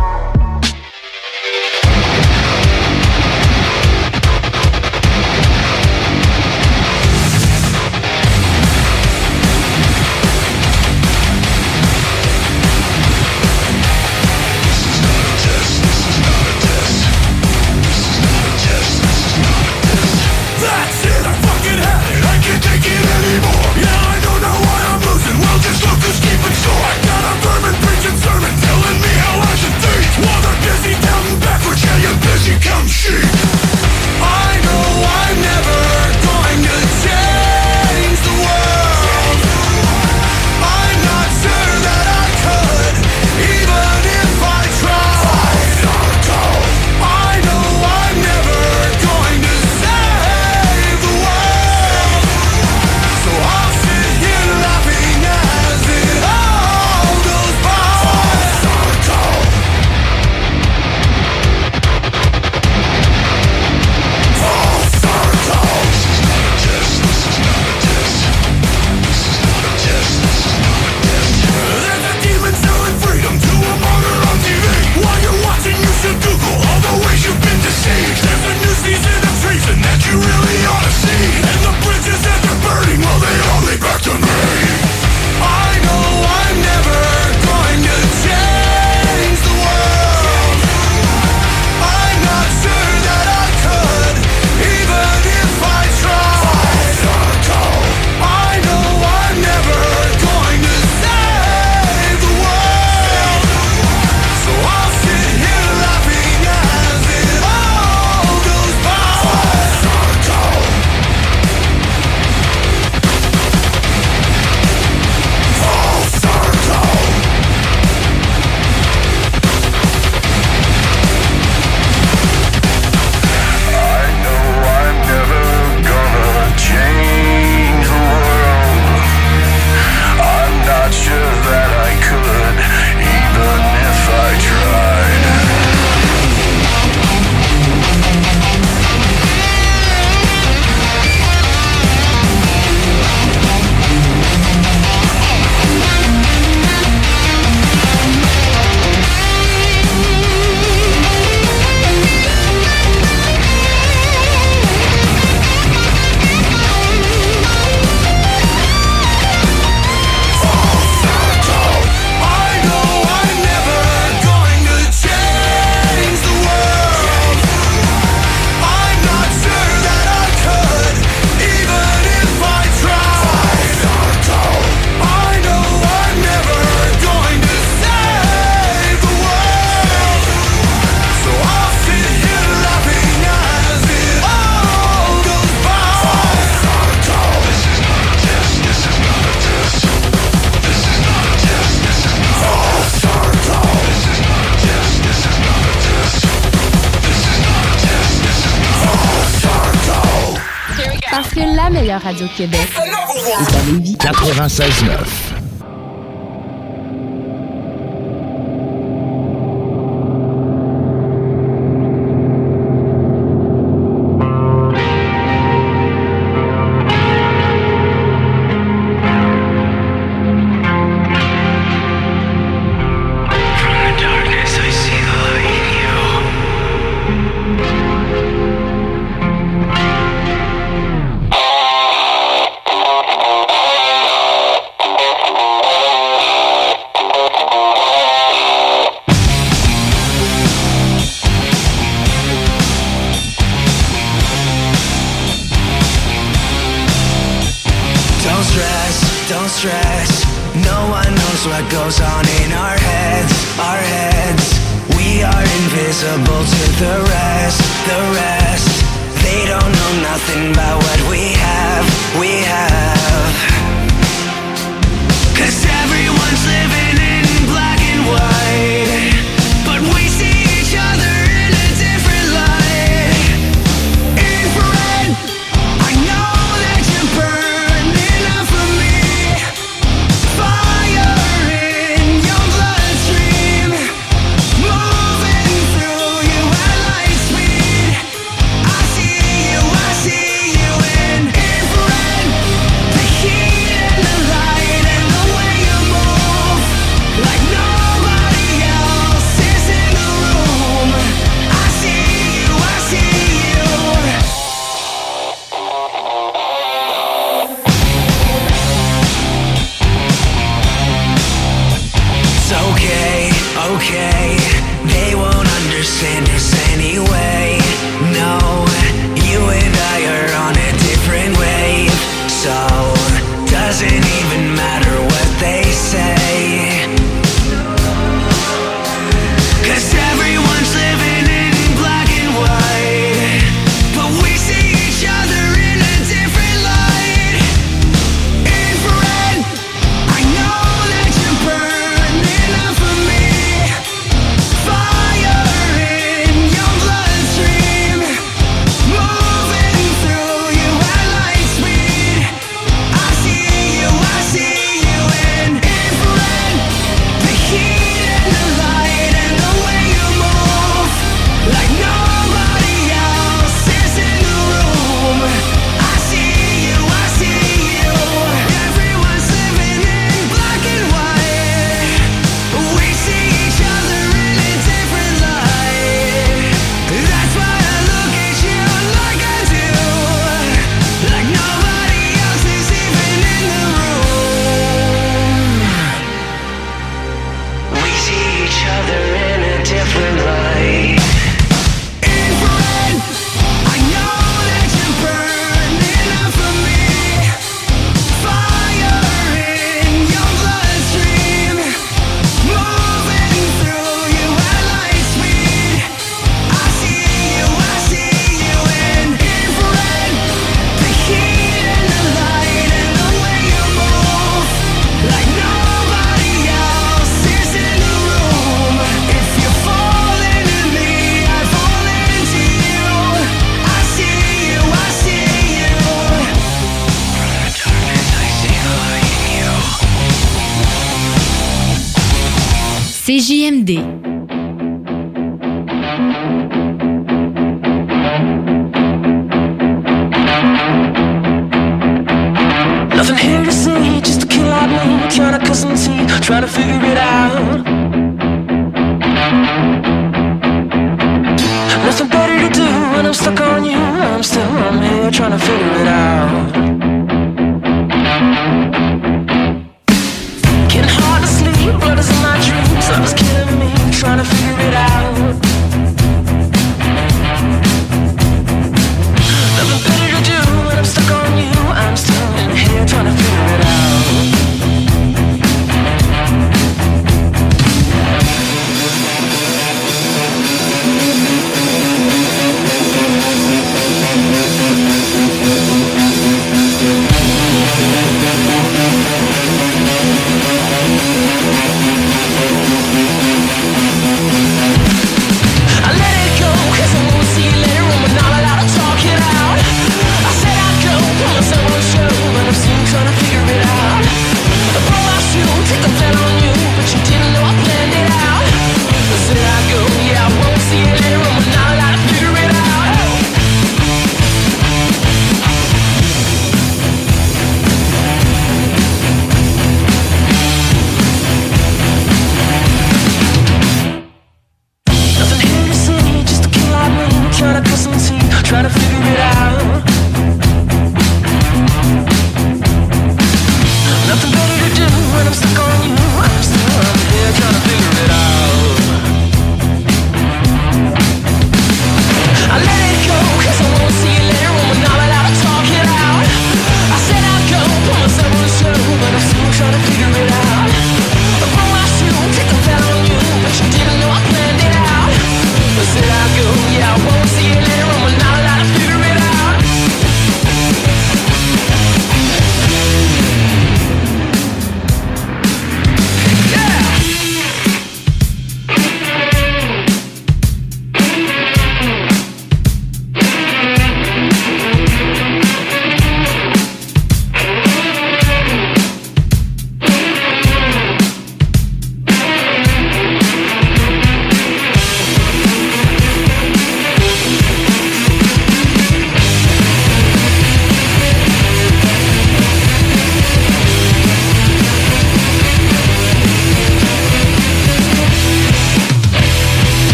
La 202.08 202.14
meilleure 202.14 202.24
radio 202.24 202.28
de 202.28 202.38
Québec 202.38 202.70
est 202.74 203.56
à 203.56 203.72
Lévis. 203.72 203.98
96.9. 203.98 205.17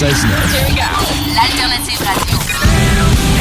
L'alternative 0.00 2.00
radio. 2.00 3.40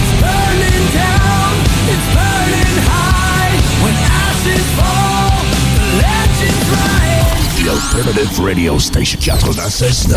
The 7.57 7.67
Alternative 7.67 8.39
Radio 8.45 8.79
Station 8.79 9.19
96.9. 9.19 10.15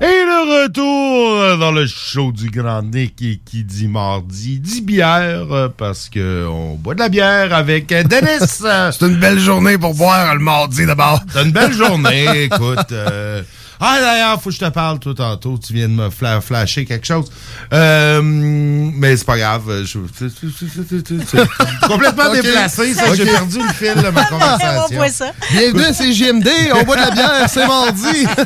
Et 0.00 0.04
le 0.04 0.64
retour 0.64 1.58
dans 1.58 1.72
le 1.72 1.86
show 1.86 2.30
du 2.30 2.50
Grand 2.50 2.82
Nick 2.82 3.22
et 3.22 3.40
qui 3.44 3.64
dit 3.64 3.88
mardi, 3.88 4.60
dit 4.60 4.82
bière 4.82 5.46
euh, 5.50 5.68
parce 5.74 6.10
que 6.10 6.46
on 6.46 6.74
boit 6.74 6.94
de 6.94 6.98
la 7.00 7.08
bière 7.08 7.54
avec 7.54 7.90
euh, 7.92 8.02
Dennis. 8.02 8.40
C'est 8.92 9.06
une 9.06 9.16
belle 9.16 9.38
journée 9.38 9.78
pour 9.78 9.94
boire 9.94 10.34
le 10.34 10.40
mardi 10.40 10.84
d'abord. 10.84 11.20
C'est 11.32 11.44
une 11.44 11.52
belle 11.52 11.72
journée, 11.72 12.42
écoute. 12.44 12.92
euh, 12.92 13.42
Ah, 13.80 13.98
d'ailleurs, 14.00 14.40
faut 14.40 14.50
que 14.50 14.56
je 14.56 14.60
te 14.60 14.68
parle, 14.70 14.98
toi, 14.98 15.14
tantôt. 15.14 15.58
Tu 15.64 15.72
viens 15.74 15.88
de 15.88 15.92
me 15.94 16.08
fla- 16.08 16.40
flasher 16.40 16.84
quelque 16.84 17.06
chose. 17.06 17.26
Euh, 17.72 18.20
mais 18.22 19.16
c'est 19.16 19.24
pas 19.26 19.36
grave. 19.36 19.84
Je... 19.84 19.98
c'est- 20.18 20.28
c'est 21.26 21.86
complètement 21.86 22.32
déplacé, 22.32 22.94
ça. 22.94 23.14
J'ai 23.14 23.24
perdu 23.26 23.58
le 23.60 23.72
fil 23.72 23.94
de 24.02 24.08
ma 24.08 24.24
conversation. 24.24 24.82
On 24.90 24.94
voit 24.94 25.08
ça. 25.10 25.32
Bienvenue 25.50 25.84
à 25.84 25.92
CJMD, 25.92 26.48
on 26.74 26.82
boit 26.84 26.96
de 26.96 27.00
la 27.02 27.10
bière, 27.10 27.48
c'est 27.48 27.66
mardi. 27.66 28.26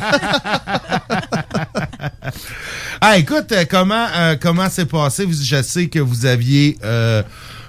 Ah, 3.03 3.17
écoute, 3.17 3.51
euh, 3.51 3.65
comment 3.69 4.05
euh, 4.15 4.35
comment 4.39 4.67
c'est 4.69 4.85
passé? 4.85 5.25
Vous- 5.25 5.33
Je 5.43 5.61
sais 5.63 5.87
que 5.87 5.97
vous 5.99 6.25
aviez 6.27 6.77
euh, 6.83 7.23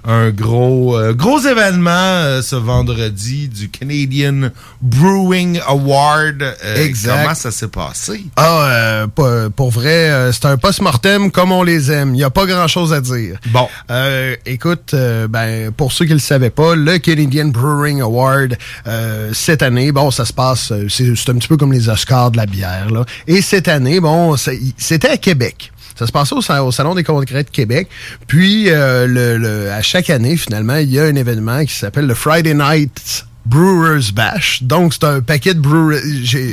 un 0.04 0.30
gros 0.30 0.96
euh, 0.96 1.12
gros 1.12 1.38
événement 1.40 1.90
euh, 1.90 2.42
ce 2.42 2.56
vendredi 2.56 3.48
du 3.48 3.68
Canadian 3.68 4.50
Brewing 4.80 5.60
Award. 5.66 6.42
Euh, 6.42 6.84
Exact. 6.84 7.22
Comment 7.22 7.34
ça 7.34 7.50
s'est 7.50 7.68
passé? 7.68 8.24
Ah, 8.36 9.06
euh, 9.18 9.48
pour 9.50 9.70
vrai, 9.70 10.10
euh, 10.10 10.32
c'est 10.32 10.46
un 10.46 10.56
post-mortem 10.56 11.30
comme 11.30 11.52
on 11.52 11.62
les 11.62 11.90
aime. 11.90 12.10
Il 12.10 12.18
n'y 12.18 12.24
a 12.24 12.30
pas 12.30 12.46
grand-chose 12.46 12.92
à 12.92 13.00
dire. 13.00 13.38
Bon. 13.52 13.68
Euh, 13.90 14.36
écoute, 14.46 14.94
ben, 15.28 15.70
pour 15.72 15.92
ceux 15.92 16.04
qui 16.04 16.12
ne 16.12 16.16
le 16.16 16.20
savaient 16.20 16.50
pas, 16.50 16.74
le 16.74 16.98
Canadian 16.98 17.46
Brewing 17.46 18.00
Award, 18.00 18.56
euh, 18.86 19.30
cette 19.32 19.62
année, 19.62 19.92
bon, 19.92 20.10
ça 20.10 20.24
se 20.24 20.32
passe, 20.32 20.72
c'est 20.88 21.30
un 21.30 21.34
petit 21.34 21.48
peu 21.48 21.56
comme 21.56 21.72
les 21.72 21.88
Oscars 21.88 22.30
de 22.30 22.36
la 22.36 22.46
bière. 22.46 22.90
Là. 22.90 23.04
Et 23.26 23.42
cette 23.42 23.68
année, 23.68 24.00
bon, 24.00 24.36
c'était 24.36 25.08
à 25.08 25.16
Québec. 25.16 25.71
Ça 25.98 26.06
se 26.06 26.12
passait 26.12 26.34
au, 26.34 26.42
sa- 26.42 26.64
au 26.64 26.72
Salon 26.72 26.94
des 26.94 27.04
congrès 27.04 27.44
de 27.44 27.50
Québec. 27.50 27.88
Puis, 28.26 28.70
euh, 28.70 29.06
le, 29.06 29.36
le- 29.38 29.70
à 29.72 29.82
chaque 29.82 30.10
année, 30.10 30.36
finalement, 30.36 30.76
il 30.76 30.90
y 30.90 30.98
a 30.98 31.04
un 31.04 31.14
événement 31.14 31.64
qui 31.64 31.74
s'appelle 31.74 32.06
le 32.06 32.14
Friday 32.14 32.54
Night 32.54 33.24
Brewers 33.44 34.12
Bash. 34.14 34.62
Donc, 34.62 34.94
c'est 34.94 35.02
un 35.02 35.20
paquet 35.20 35.52
de 35.52 35.58
brewers. 35.58 36.00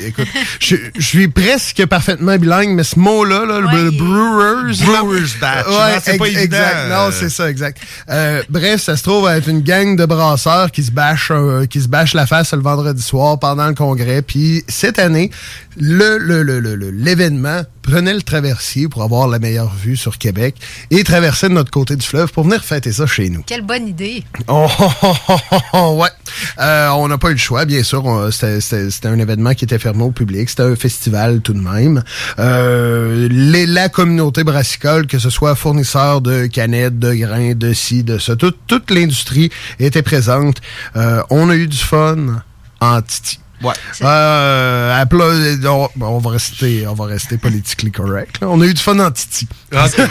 Écoute, 0.08 0.28
je 0.60 0.76
suis 0.98 1.28
presque 1.28 1.86
parfaitement 1.86 2.36
bilingue, 2.38 2.70
mais 2.72 2.84
ce 2.84 2.98
mot-là, 2.98 3.46
là, 3.46 3.60
le- 3.62 3.84
le 3.86 3.92
brewers. 3.92 4.74
Brewers 4.84 5.38
Bash. 5.40 5.68
Ouais, 5.68 6.00
c'est 6.04 6.18
pas 6.18 6.26
évident. 6.28 6.42
exact. 6.44 6.90
Non, 6.90 7.10
c'est 7.12 7.30
ça, 7.30 7.48
exact. 7.48 7.78
Euh, 8.10 8.42
bref, 8.50 8.82
ça 8.82 8.98
se 8.98 9.04
trouve 9.04 9.28
à 9.28 9.38
être 9.38 9.48
une 9.48 9.62
gang 9.62 9.96
de 9.96 10.06
brasseurs 10.06 10.72
qui 10.72 10.82
se 10.84 10.90
bâchent, 10.92 11.30
euh, 11.32 11.68
qui 11.68 11.80
se 11.80 11.88
bâchent 11.88 12.16
la 12.16 12.26
face 12.26 12.54
le 12.54 12.62
vendredi 12.62 13.04
soir 13.04 13.38
pendant 13.38 13.68
le 13.68 13.76
congrès. 13.76 14.24
Puis 14.24 14.64
cette 14.68 14.98
année, 14.98 15.30
le 15.80 16.18
le- 16.18 16.44
le- 16.44 16.60
le- 16.60 16.76
le- 16.76 16.92
l'événement 16.92 17.62
prenait 17.82 18.14
le 18.14 18.22
traversier 18.22 18.88
pour 18.88 19.02
avoir 19.04 19.28
la 19.28 19.40
meilleure 19.40 19.74
vue 19.74 19.98
sur 19.98 20.18
Québec 20.20 20.56
et 20.92 21.04
traversait 21.04 21.50
de 21.50 21.54
notre 21.56 21.72
côté 21.72 21.96
du 21.96 22.06
fleuve 22.06 22.32
pour 22.32 22.44
venir 22.44 22.64
fêter 22.64 22.92
ça 22.92 23.08
chez 23.08 23.30
nous. 23.30 23.42
Quelle 23.48 23.64
bonne 23.66 23.88
idée. 23.88 24.24
Oh, 24.48 24.68
oh, 24.80 24.92
oh, 25.04 25.16
oh, 25.52 25.58
oh, 25.74 25.98
ouais. 26.02 26.10
Euh, 26.60 26.90
on 26.90 27.08
n'a 27.08 27.18
pas 27.18 27.30
eu 27.30 27.34
le 27.34 27.38
choix, 27.40 27.66
bien 27.66 27.82
sûr. 27.84 28.06
On- 28.06 28.30
C'était 28.32 28.62
c'était- 28.62 28.90
c'était 28.92 29.08
un 29.08 29.18
événement 29.20 29.54
qui 29.54 29.66
était 29.66 29.80
fermé 29.80 30.04
au 30.04 30.12
public. 30.12 30.50
C'était 30.50 30.64
un 30.64 30.76
festival 30.76 31.42
tout 31.42 31.54
de 31.54 31.60
même. 31.60 32.04
Euh, 32.40 33.28
les- 33.32 33.66
la 33.66 33.90
communauté 33.90 34.44
brassicole, 34.44 35.08
que 35.08 35.18
ce 35.20 35.30
soit 35.30 35.56
fournisseur 35.56 36.22
de 36.22 36.46
canettes, 36.48 37.00
de 37.00 37.14
grains, 37.14 37.54
de 37.56 37.74
ci, 37.74 38.04
de 38.04 38.18
ça, 38.18 38.36
tout- 38.36 38.54
toute 38.68 38.92
l'industrie 38.92 39.50
était 39.80 40.02
présente. 40.04 40.58
Euh, 40.96 41.22
on 41.30 41.50
a 41.50 41.56
eu 41.56 41.68
du 41.68 41.78
fun 41.78 42.44
en 42.82 43.02
titi. 43.02 43.40
Ouais. 43.62 43.74
Euh, 44.04 45.06
on, 45.66 45.90
on 46.02 46.18
va 46.20 46.30
rester, 46.32 46.88
on 46.88 46.94
va 46.94 47.06
rester 47.06 47.38
politically 47.38 47.92
correct. 47.92 48.38
là. 48.42 48.48
On 48.50 48.62
a 48.62 48.66
eu 48.66 48.74
du 48.74 48.82
fun 48.82 48.98
en 49.00 49.12
titi. 49.12 49.48
Est-ce 49.72 49.96
que 49.96 50.02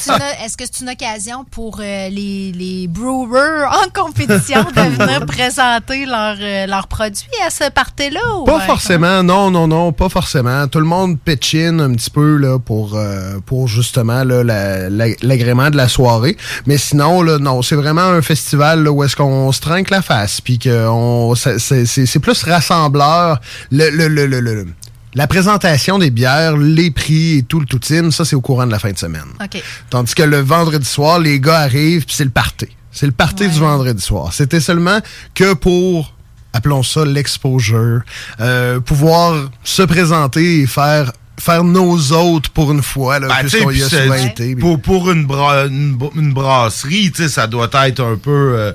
c'est 0.00 0.10
une- 0.10 0.44
est-ce 0.44 0.56
que 0.56 0.64
c'est 0.70 0.80
une 0.82 0.88
occasion 0.90 1.44
pour 1.50 1.78
euh, 1.80 2.08
les, 2.08 2.52
les 2.52 2.88
brewers 2.88 3.64
en 3.70 3.88
compétition 3.94 4.62
de 4.64 4.80
venir 5.02 5.24
présenter 5.26 6.06
leurs 6.06 6.36
euh, 6.40 6.66
leurs 6.66 6.88
produits 6.88 7.28
à 7.46 7.50
ce 7.50 7.70
party-là? 7.70 8.20
ou, 8.38 8.44
Pas 8.44 8.56
euh, 8.56 8.60
forcément, 8.60 9.22
non, 9.22 9.50
non, 9.50 9.68
non, 9.68 9.92
pas 9.92 10.08
forcément. 10.08 10.66
Tout 10.68 10.80
le 10.80 10.86
monde 10.86 11.18
pitch 11.18 11.54
in 11.54 11.78
un 11.78 11.92
petit 11.94 12.10
peu 12.10 12.36
là, 12.36 12.58
pour, 12.58 12.96
euh, 12.96 13.38
pour 13.46 13.68
justement 13.68 14.24
là, 14.24 14.42
la- 14.42 14.88
la- 14.90 15.14
l'agrément 15.22 15.70
de 15.70 15.76
la 15.76 15.88
soirée. 15.88 16.36
Mais 16.66 16.78
sinon, 16.78 17.22
là, 17.22 17.38
non, 17.38 17.62
c'est 17.62 17.76
vraiment 17.76 18.02
un 18.02 18.22
festival 18.22 18.82
là, 18.82 18.90
où 18.90 19.04
est-ce 19.04 19.14
qu'on 19.16 19.52
se 19.52 19.60
trinque 19.60 19.90
la 19.90 20.02
face. 20.02 20.40
Puis 20.40 20.58
que 20.58 20.86
c'est, 21.36 21.58
c'est- 21.86 22.06
c'est 22.06 22.18
plus 22.34 22.42
rassembleur. 22.50 23.40
Le, 23.70 23.90
le, 23.90 24.08
le, 24.08 24.26
le- 24.26 24.40
le- 24.40 24.66
la 25.14 25.26
présentation 25.26 25.98
des 25.98 26.10
bières, 26.10 26.56
les 26.56 26.90
prix 26.92 27.38
et 27.38 27.42
tout 27.42 27.58
le 27.58 27.66
tout 27.66 27.80
ça, 28.12 28.24
c'est 28.24 28.36
au 28.36 28.40
courant 28.40 28.64
de 28.66 28.70
la 28.70 28.78
fin 28.78 28.92
de 28.92 28.98
semaine. 28.98 29.24
OK. 29.42 29.60
Tandis 29.90 30.14
que 30.14 30.22
le 30.22 30.38
vendredi 30.40 30.86
soir, 30.88 31.18
les 31.18 31.40
gars 31.40 31.58
arrivent, 31.58 32.04
puis 32.06 32.14
c'est 32.14 32.24
le 32.24 32.30
party. 32.30 32.68
C'est 32.92 33.06
le 33.06 33.12
party 33.12 33.48
du 33.48 33.58
vendredi 33.58 34.00
soir. 34.00 34.32
C'était 34.32 34.60
seulement 34.60 35.00
que 35.34 35.54
pour, 35.54 36.14
appelons 36.52 36.84
ça 36.84 37.04
l'exposure, 37.04 38.02
euh, 38.40 38.78
pouvoir 38.80 39.48
se 39.64 39.82
présenter 39.82 40.60
et 40.60 40.66
faire 40.66 41.12
faire 41.40 41.64
nos 41.64 41.96
autres 42.12 42.50
pour 42.50 42.70
une 42.70 42.82
fois, 42.82 43.18
là, 43.18 43.28
Ben, 43.28 43.36
puisqu'on 43.48 43.70
y 43.70 43.74
puis 43.74 43.82
a 43.82 43.88
souvent 43.88 44.14
été. 44.14 44.54
Pour, 44.56 44.80
pour 44.80 45.10
une, 45.10 45.24
bra- 45.24 45.64
une, 45.66 45.98
une 46.14 46.32
brasserie, 46.34 47.10
tu 47.12 47.22
sais, 47.22 47.28
ça 47.30 47.46
doit 47.48 47.70
être 47.86 48.00
un 48.00 48.16
peu. 48.16 48.52
euh, 48.56 48.72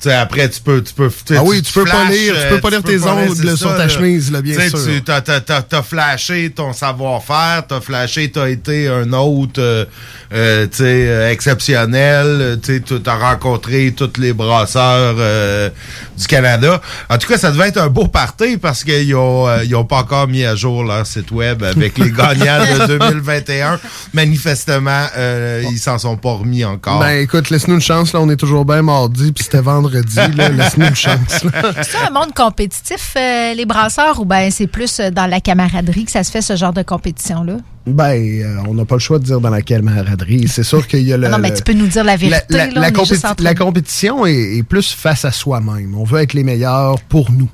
tu 0.00 0.08
sais, 0.08 0.14
après, 0.14 0.48
tu 0.48 0.60
peux. 0.60 0.82
Tu 0.82 0.94
peux 0.94 1.10
Ah 1.36 1.42
oui, 1.44 1.60
tu 1.62 1.72
peux 1.72 1.84
pas 1.84 2.04
lire- 2.10 2.34
tu 2.40 2.54
peux 2.54 2.60
pas 2.60 2.70
lire 2.70 2.82
tes 2.82 3.02
ongles 3.02 3.56
sur 3.56 3.58
ça, 3.70 3.74
ta 3.76 3.88
chemise, 3.88 4.30
là, 4.30 4.40
bien 4.42 4.54
sûr. 4.68 4.78
tu- 4.84 5.02
T'as, 5.02 5.20
t'as, 5.20 5.40
t'as, 5.40 5.82
flashé 5.82 6.50
ton 6.50 6.72
savoir-faire, 6.72 7.64
t'as 7.68 7.80
flashé, 7.80 8.30
t'as 8.30 8.48
été 8.48 8.88
un 8.88 9.12
autre, 9.12 9.60
euh, 9.60 9.84
euh, 10.32 10.66
tu 10.66 10.76
sais, 10.78 10.84
euh, 11.08 11.30
exceptionnel, 11.30 12.26
euh, 12.26 12.56
tu 12.62 12.80
t'as 12.82 13.16
rencontré 13.16 13.92
tous 13.96 14.18
les 14.20 14.32
brasseurs 14.32 15.16
euh, 15.18 15.70
du 16.16 16.26
Canada. 16.26 16.80
En 17.08 17.18
tout 17.18 17.26
cas, 17.28 17.38
ça 17.38 17.50
devait 17.50 17.68
être 17.68 17.78
un 17.78 17.88
beau 17.88 18.06
party 18.08 18.56
parce 18.58 18.84
qu'ils 18.84 19.14
ont, 19.16 19.48
euh, 19.48 19.64
ils 19.64 19.74
ont 19.74 19.84
pas 19.84 19.98
encore 19.98 20.28
mis 20.28 20.44
à 20.44 20.54
jour 20.54 20.84
leur 20.84 21.06
site 21.06 21.30
web 21.30 21.62
avec 21.62 21.98
les 21.98 22.10
gagnants 22.12 22.86
de 22.86 22.98
2021. 22.98 23.80
Manifestement, 24.12 25.06
euh, 25.16 25.64
ils 25.70 25.78
s'en 25.78 25.98
sont 25.98 26.16
pas 26.16 26.32
remis 26.34 26.64
encore. 26.64 27.00
Ben 27.00 27.18
écoute, 27.22 27.50
laisse-nous 27.50 27.74
une 27.76 27.80
chance, 27.80 28.12
là, 28.12 28.20
on 28.20 28.28
est 28.30 28.36
toujours 28.36 28.64
bien 28.64 28.82
mardi, 28.82 29.32
puis 29.32 29.44
c'était 29.44 29.60
vendredi, 29.60 29.87
là, 30.36 30.48
laisse-nous 30.48 30.86
une 30.88 30.94
chance. 30.94 31.18
C'est 31.82 32.06
un 32.06 32.10
monde 32.10 32.32
compétitif, 32.34 33.14
euh, 33.16 33.54
les 33.54 33.66
brasseurs, 33.66 34.20
ou 34.20 34.24
ben 34.24 34.50
c'est 34.50 34.66
plus 34.66 35.00
euh, 35.00 35.10
dans 35.10 35.26
la 35.26 35.40
camaraderie 35.40 36.04
que 36.04 36.10
ça 36.10 36.22
se 36.24 36.30
fait 36.30 36.42
ce 36.42 36.56
genre 36.56 36.72
de 36.72 36.82
compétition-là? 36.82 37.56
Ben, 37.86 38.12
euh, 38.14 38.56
on 38.68 38.74
n'a 38.74 38.84
pas 38.84 38.96
le 38.96 39.00
choix 39.00 39.18
de 39.18 39.24
dire 39.24 39.40
dans 39.40 39.50
la 39.50 39.62
camaraderie. 39.62 40.46
C'est 40.48 40.62
sûr 40.62 40.86
qu'il 40.86 41.02
y 41.02 41.12
a 41.12 41.16
le. 41.18 41.28
Non, 41.28 41.38
mais 41.38 41.54
tu 41.54 41.62
peux 41.62 41.72
nous 41.72 41.86
dire 41.86 42.04
la 42.04 42.16
vérité. 42.16 42.44
La, 42.50 42.66
là, 42.66 42.72
la 42.80 42.90
compéti- 42.90 43.54
compétition 43.56 44.26
est, 44.26 44.56
est 44.58 44.62
plus 44.62 44.92
face 44.92 45.24
à 45.24 45.32
soi-même. 45.32 45.94
On 45.96 46.04
veut 46.04 46.20
être 46.20 46.34
les 46.34 46.44
meilleurs 46.44 47.00
pour 47.08 47.30
nous. 47.32 47.48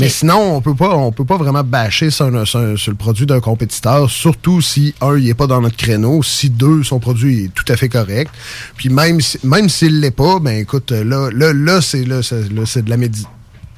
Mais 0.00 0.08
sinon, 0.08 0.56
on 0.56 0.60
peut 0.60 0.74
pas, 0.74 0.96
on 0.96 1.12
peut 1.12 1.24
pas 1.24 1.36
vraiment 1.36 1.62
bâcher 1.64 2.10
sur, 2.10 2.30
le 2.30 2.94
produit 2.94 3.26
d'un 3.26 3.40
compétiteur, 3.40 4.10
surtout 4.10 4.60
si 4.60 4.94
un, 5.00 5.16
il 5.16 5.28
est 5.28 5.34
pas 5.34 5.46
dans 5.46 5.60
notre 5.60 5.76
créneau, 5.76 6.22
si 6.22 6.50
deux, 6.50 6.82
son 6.82 6.98
produit 6.98 7.44
est 7.44 7.54
tout 7.54 7.64
à 7.72 7.76
fait 7.76 7.88
correct. 7.88 8.30
Puis 8.76 8.88
même, 8.88 9.20
si- 9.20 9.38
même 9.44 9.68
s'il 9.68 10.00
l'est 10.00 10.10
pas, 10.10 10.38
ben 10.38 10.58
écoute, 10.58 10.90
là, 10.90 11.30
là, 11.32 11.52
là, 11.52 11.80
c'est 11.80 12.04
là, 12.04 12.22
c'est 12.22 12.52
là, 12.52 12.62
c'est 12.66 12.84
de 12.84 12.90
la 12.90 12.96
médi 12.96 13.26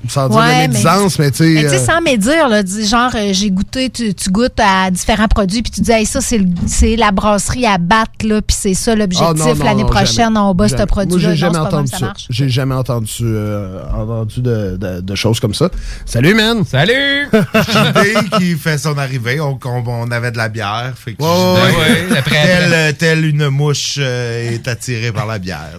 sans 0.08 0.28
dire 0.28 0.38
la 0.38 0.44
Ouais, 0.46 0.52
mais- 0.62 0.68
médisance, 0.68 1.18
mais, 1.18 1.30
tu 1.30 1.36
sais. 1.38 1.44
Mais 1.50 1.62
tu 1.64 1.68
sais, 1.70 1.74
euh, 1.76 1.84
sans 1.86 2.00
médire, 2.00 2.48
là, 2.48 2.62
genre, 2.64 3.10
euh, 3.14 3.30
j'ai 3.32 3.50
goûté, 3.50 3.88
tu, 3.90 4.14
tu 4.14 4.30
goûtes 4.30 4.58
à 4.58 4.90
différents 4.90 5.28
produits, 5.28 5.62
puis 5.62 5.70
tu 5.72 5.80
dis, 5.80 5.90
hey, 5.92 6.04
ça, 6.06 6.20
c'est 6.20 6.38
le- 6.38 6.46
c'est 6.66 6.96
la 6.96 7.10
brasserie 7.12 7.66
à 7.66 7.78
battre, 7.78 8.10
là, 8.24 8.42
puis 8.42 8.56
c'est 8.58 8.74
ça 8.74 8.92
Ah, 8.92 8.96
l'objectif. 8.96 9.62
L'année 9.64 9.84
prochaine, 9.84 10.16
jamais. 10.34 10.38
on 10.38 10.54
bat 10.54 10.68
ce 10.68 10.74
produit-là. 10.84 11.30
J'ai 11.30 11.36
jamais 11.36 11.58
entendu 11.58 11.90
ça. 11.96 12.12
J'ai 12.30 12.48
jamais 12.48 12.74
entendu, 12.74 13.22
euh, 13.22 13.80
entendu 13.94 14.40
de, 14.40 14.76
de- 14.80 15.00
de 15.00 15.14
choses 15.14 15.38
comme 15.40 15.54
ça. 15.54 15.68
Salut, 16.04 16.34
man! 16.34 16.64
Salut! 16.64 17.28
JD 17.54 18.38
qui 18.38 18.54
fait 18.56 18.78
son 18.78 18.98
arrivée, 18.98 19.40
on, 19.40 19.58
on- 19.64 19.82
on 19.86 20.10
avait 20.10 20.30
de 20.32 20.36
la 20.38 20.48
bière. 20.48 20.92
Fait 20.96 21.14
que 21.14 21.22
Ouais, 21.22 21.28
JD, 21.28 21.76
ouais, 21.76 22.10
ouais, 22.12 22.18
après, 22.18 22.30
tel, 22.42 22.64
après. 22.74 22.92
tel 22.94 23.24
une 23.24 23.48
mouche 23.48 23.96
euh, 23.98 24.52
est 24.52 24.66
attirée 24.68 25.12
par 25.12 25.26
la 25.26 25.38
bière. 25.38 25.78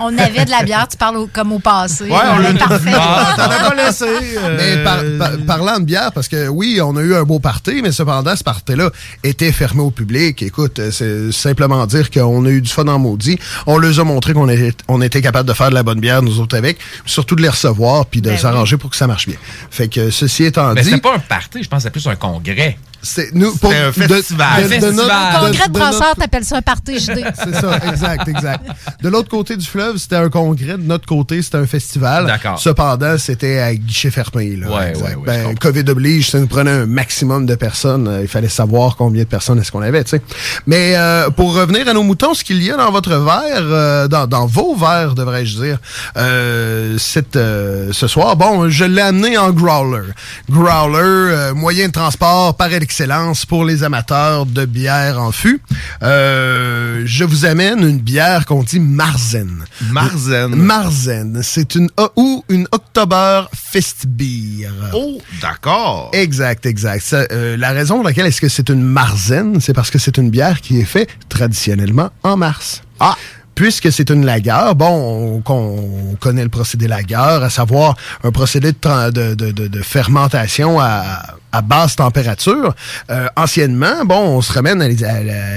On 0.00 0.16
avait 0.18 0.44
de 0.44 0.50
la 0.50 0.62
bière, 0.62 0.86
tu 0.88 0.96
parles 0.96 1.16
au- 1.16 1.28
comme 1.32 1.52
au 1.52 1.58
passé. 1.58 2.04
Ouais, 2.04 2.16
on 2.34 2.38
l'a 2.38 2.52
parfait. 2.54 2.90
Ah, 3.16 3.34
t'en 3.36 3.42
as 3.50 3.70
pas 3.70 3.74
laissé. 3.86 4.04
euh, 4.04 4.56
Mais 4.56 4.84
par- 4.84 5.02
par- 5.18 5.38
parlant 5.46 5.78
de 5.80 5.84
bière, 5.84 6.12
parce 6.12 6.28
que 6.28 6.48
oui, 6.48 6.80
on 6.82 6.96
a 6.96 7.00
eu 7.02 7.14
un 7.14 7.22
beau 7.24 7.38
party, 7.38 7.80
mais 7.82 7.92
cependant, 7.92 8.34
ce 8.36 8.44
party-là 8.44 8.90
était 9.22 9.52
fermé 9.52 9.80
au 9.82 9.90
public. 9.90 10.42
Écoute, 10.42 10.80
c'est 10.90 11.32
simplement 11.32 11.86
dire 11.86 12.10
qu'on 12.10 12.44
a 12.44 12.48
eu 12.50 12.60
du 12.60 12.70
fun 12.70 12.86
en 12.88 12.98
maudit. 12.98 13.38
On 13.66 13.78
leur 13.78 13.98
a 14.00 14.04
montré 14.04 14.32
qu'on 14.34 14.48
était, 14.48 14.74
on 14.88 15.00
était 15.02 15.22
capable 15.22 15.48
de 15.48 15.54
faire 15.54 15.70
de 15.70 15.74
la 15.74 15.82
bonne 15.82 16.00
bière, 16.00 16.22
nous 16.22 16.40
autres 16.40 16.56
avec, 16.56 16.78
surtout 17.06 17.34
de 17.36 17.42
les 17.42 17.48
recevoir 17.48 18.06
puis 18.06 18.20
de 18.20 18.30
Ben 18.30 18.38
s'arranger 18.38 18.76
pour 18.76 18.90
que 18.90 18.96
ça 18.96 19.06
marche 19.06 19.26
bien. 19.26 19.36
Fait 19.70 19.88
que 19.88 20.10
ceci 20.10 20.44
étant 20.44 20.72
Mais 20.74 20.82
dit. 20.82 20.90
c'était 20.90 21.00
pas 21.00 21.14
un 21.14 21.18
party, 21.18 21.62
je 21.62 21.68
pense 21.68 21.78
que 21.84 21.88
c'était 21.90 21.92
plus 22.00 22.06
un 22.08 22.16
congrès. 22.16 22.76
C'est 23.04 23.34
nous 23.34 23.54
pour 23.56 23.70
C'était 23.70 23.82
un 23.82 23.88
de- 23.88 24.14
festival. 24.14 24.62
de- 24.64 24.68
de 24.68 24.90
notre- 24.92 25.04
Au 25.04 25.40
congrès 25.46 25.68
de 25.68 25.72
de 25.72 25.78
notre- 25.78 25.98
brasseurs, 25.98 26.16
t'appelles 26.16 26.44
ça 26.44 26.56
un 26.56 26.62
party 26.62 26.98
JD. 26.98 27.24
C'est 27.44 27.54
ça, 27.54 27.78
exact, 27.88 28.26
exact. 28.28 28.64
De 29.02 29.08
l'autre 29.08 29.28
côté 29.28 29.56
du 29.56 29.64
fleuve, 29.66 29.98
c'était 29.98 30.16
un 30.16 30.28
congrès. 30.30 30.72
De 30.78 30.82
notre 30.82 31.06
côté, 31.06 31.40
c'était 31.42 31.58
un 31.58 31.66
festival. 31.66 32.26
D'accord. 32.26 32.58
Cependant, 32.58 33.16
c'était 33.18 33.58
à 33.60 33.74
guichet 33.74 34.10
fermé. 34.10 34.56
Là, 34.56 34.68
Ouais, 34.68 34.92
ouais, 34.96 35.16
ben. 35.24 35.54
COVID 35.56 35.84
oblige, 35.88 36.30
ça 36.30 36.38
nous 36.40 36.46
prenait 36.46 36.70
un 36.70 36.86
maximum 36.86 37.46
de 37.46 37.54
personnes. 37.54 38.18
Il 38.22 38.28
fallait 38.28 38.48
savoir 38.48 38.96
combien 38.96 39.22
de 39.22 39.28
personnes 39.28 39.58
est-ce 39.60 39.70
qu'on 39.70 39.82
avait, 39.82 40.02
tu 40.04 40.10
sais. 40.10 40.22
Mais 40.66 40.94
euh, 40.96 41.28
pour 41.30 41.54
revenir 41.54 41.86
à 41.88 41.92
nos 41.92 42.02
moutons, 42.02 42.32
ce 42.34 42.42
qu'il 42.42 42.62
y 42.62 42.70
a 42.70 42.76
dans 42.76 42.90
votre 42.90 43.10
verre, 43.16 43.42
euh, 43.62 44.08
dans, 44.08 44.26
dans 44.26 44.46
vos 44.46 44.74
verres, 44.74 45.14
devrais-je 45.14 45.60
dire, 45.62 45.78
euh, 46.16 46.96
cette, 46.98 47.36
euh, 47.36 47.90
ce 47.92 48.06
soir, 48.06 48.36
bon, 48.36 48.68
je 48.70 48.84
l'ai 48.84 49.02
amené 49.02 49.36
en 49.36 49.50
growler. 49.52 50.08
Growler, 50.50 50.98
euh, 51.02 51.54
moyen 51.54 51.88
de 51.88 51.92
transport 51.92 52.56
par 52.56 52.72
excellence 52.98 53.44
pour 53.44 53.64
les 53.64 53.82
amateurs 53.82 54.46
de 54.46 54.64
bière 54.66 55.20
en 55.20 55.32
fût. 55.32 55.60
Euh, 56.04 57.02
je 57.04 57.24
vous 57.24 57.44
amène 57.44 57.80
une 57.80 57.98
bière 57.98 58.46
qu'on 58.46 58.62
dit 58.62 58.78
Marzen. 58.78 59.64
Marzen. 59.90 60.54
Marzen. 60.54 61.40
C'est 61.42 61.74
une 61.74 61.88
ou 62.14 62.44
une 62.48 62.68
October 62.70 63.46
Festbier. 63.52 64.68
Oh, 64.92 65.20
d'accord. 65.42 66.10
Exact, 66.12 66.66
exact. 66.66 67.02
Ça, 67.04 67.26
euh, 67.32 67.56
la 67.56 67.72
raison 67.72 67.96
pour 67.96 68.04
laquelle 68.04 68.26
est-ce 68.26 68.40
que 68.40 68.48
c'est 68.48 68.68
une 68.68 68.82
Marzen, 68.84 69.60
c'est 69.60 69.74
parce 69.74 69.90
que 69.90 69.98
c'est 69.98 70.16
une 70.16 70.30
bière 70.30 70.60
qui 70.60 70.78
est 70.78 70.84
faite 70.84 71.08
traditionnellement 71.28 72.10
en 72.22 72.36
mars. 72.36 72.82
Ah! 73.00 73.16
Puisque 73.56 73.92
c'est 73.92 74.10
une 74.10 74.24
lagueur, 74.26 74.74
bon, 74.74 75.42
on, 75.46 75.52
on 75.52 76.14
connaît 76.16 76.42
le 76.42 76.48
procédé 76.48 76.88
lagueur, 76.88 77.44
à 77.44 77.50
savoir 77.50 77.94
un 78.24 78.32
procédé 78.32 78.72
de- 78.72 79.34
de 79.68 79.82
fermentation 79.82 80.80
à, 80.80 81.22
à 81.54 81.62
basse 81.62 81.96
température. 81.96 82.74
Euh, 83.10 83.28
anciennement, 83.36 84.04
bon, 84.04 84.18
on 84.18 84.42
se 84.42 84.52
ramène 84.52 84.82
à 84.82 84.88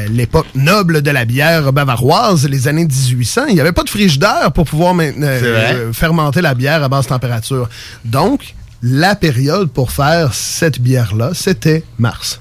l'époque 0.09 0.45
noble 0.53 1.01
de 1.01 1.09
la 1.11 1.25
bière 1.25 1.73
bavaroise, 1.73 2.47
les 2.47 2.67
années 2.67 2.85
1800. 2.85 3.45
Il 3.49 3.55
n'y 3.55 3.61
avait 3.61 3.71
pas 3.71 3.83
de 3.83 3.89
frigidaire 3.89 4.51
pour 4.53 4.65
pouvoir 4.65 4.93
vrai. 5.39 5.73
euh, 5.75 5.93
fermenter 5.93 6.41
la 6.41 6.53
bière 6.53 6.83
à 6.83 6.89
basse 6.89 7.07
température. 7.07 7.67
Donc, 8.05 8.53
la 8.83 9.15
période 9.15 9.69
pour 9.71 9.91
faire 9.91 10.33
cette 10.35 10.79
bière-là, 10.79 11.31
c'était 11.33 11.83
mars. 11.97 12.39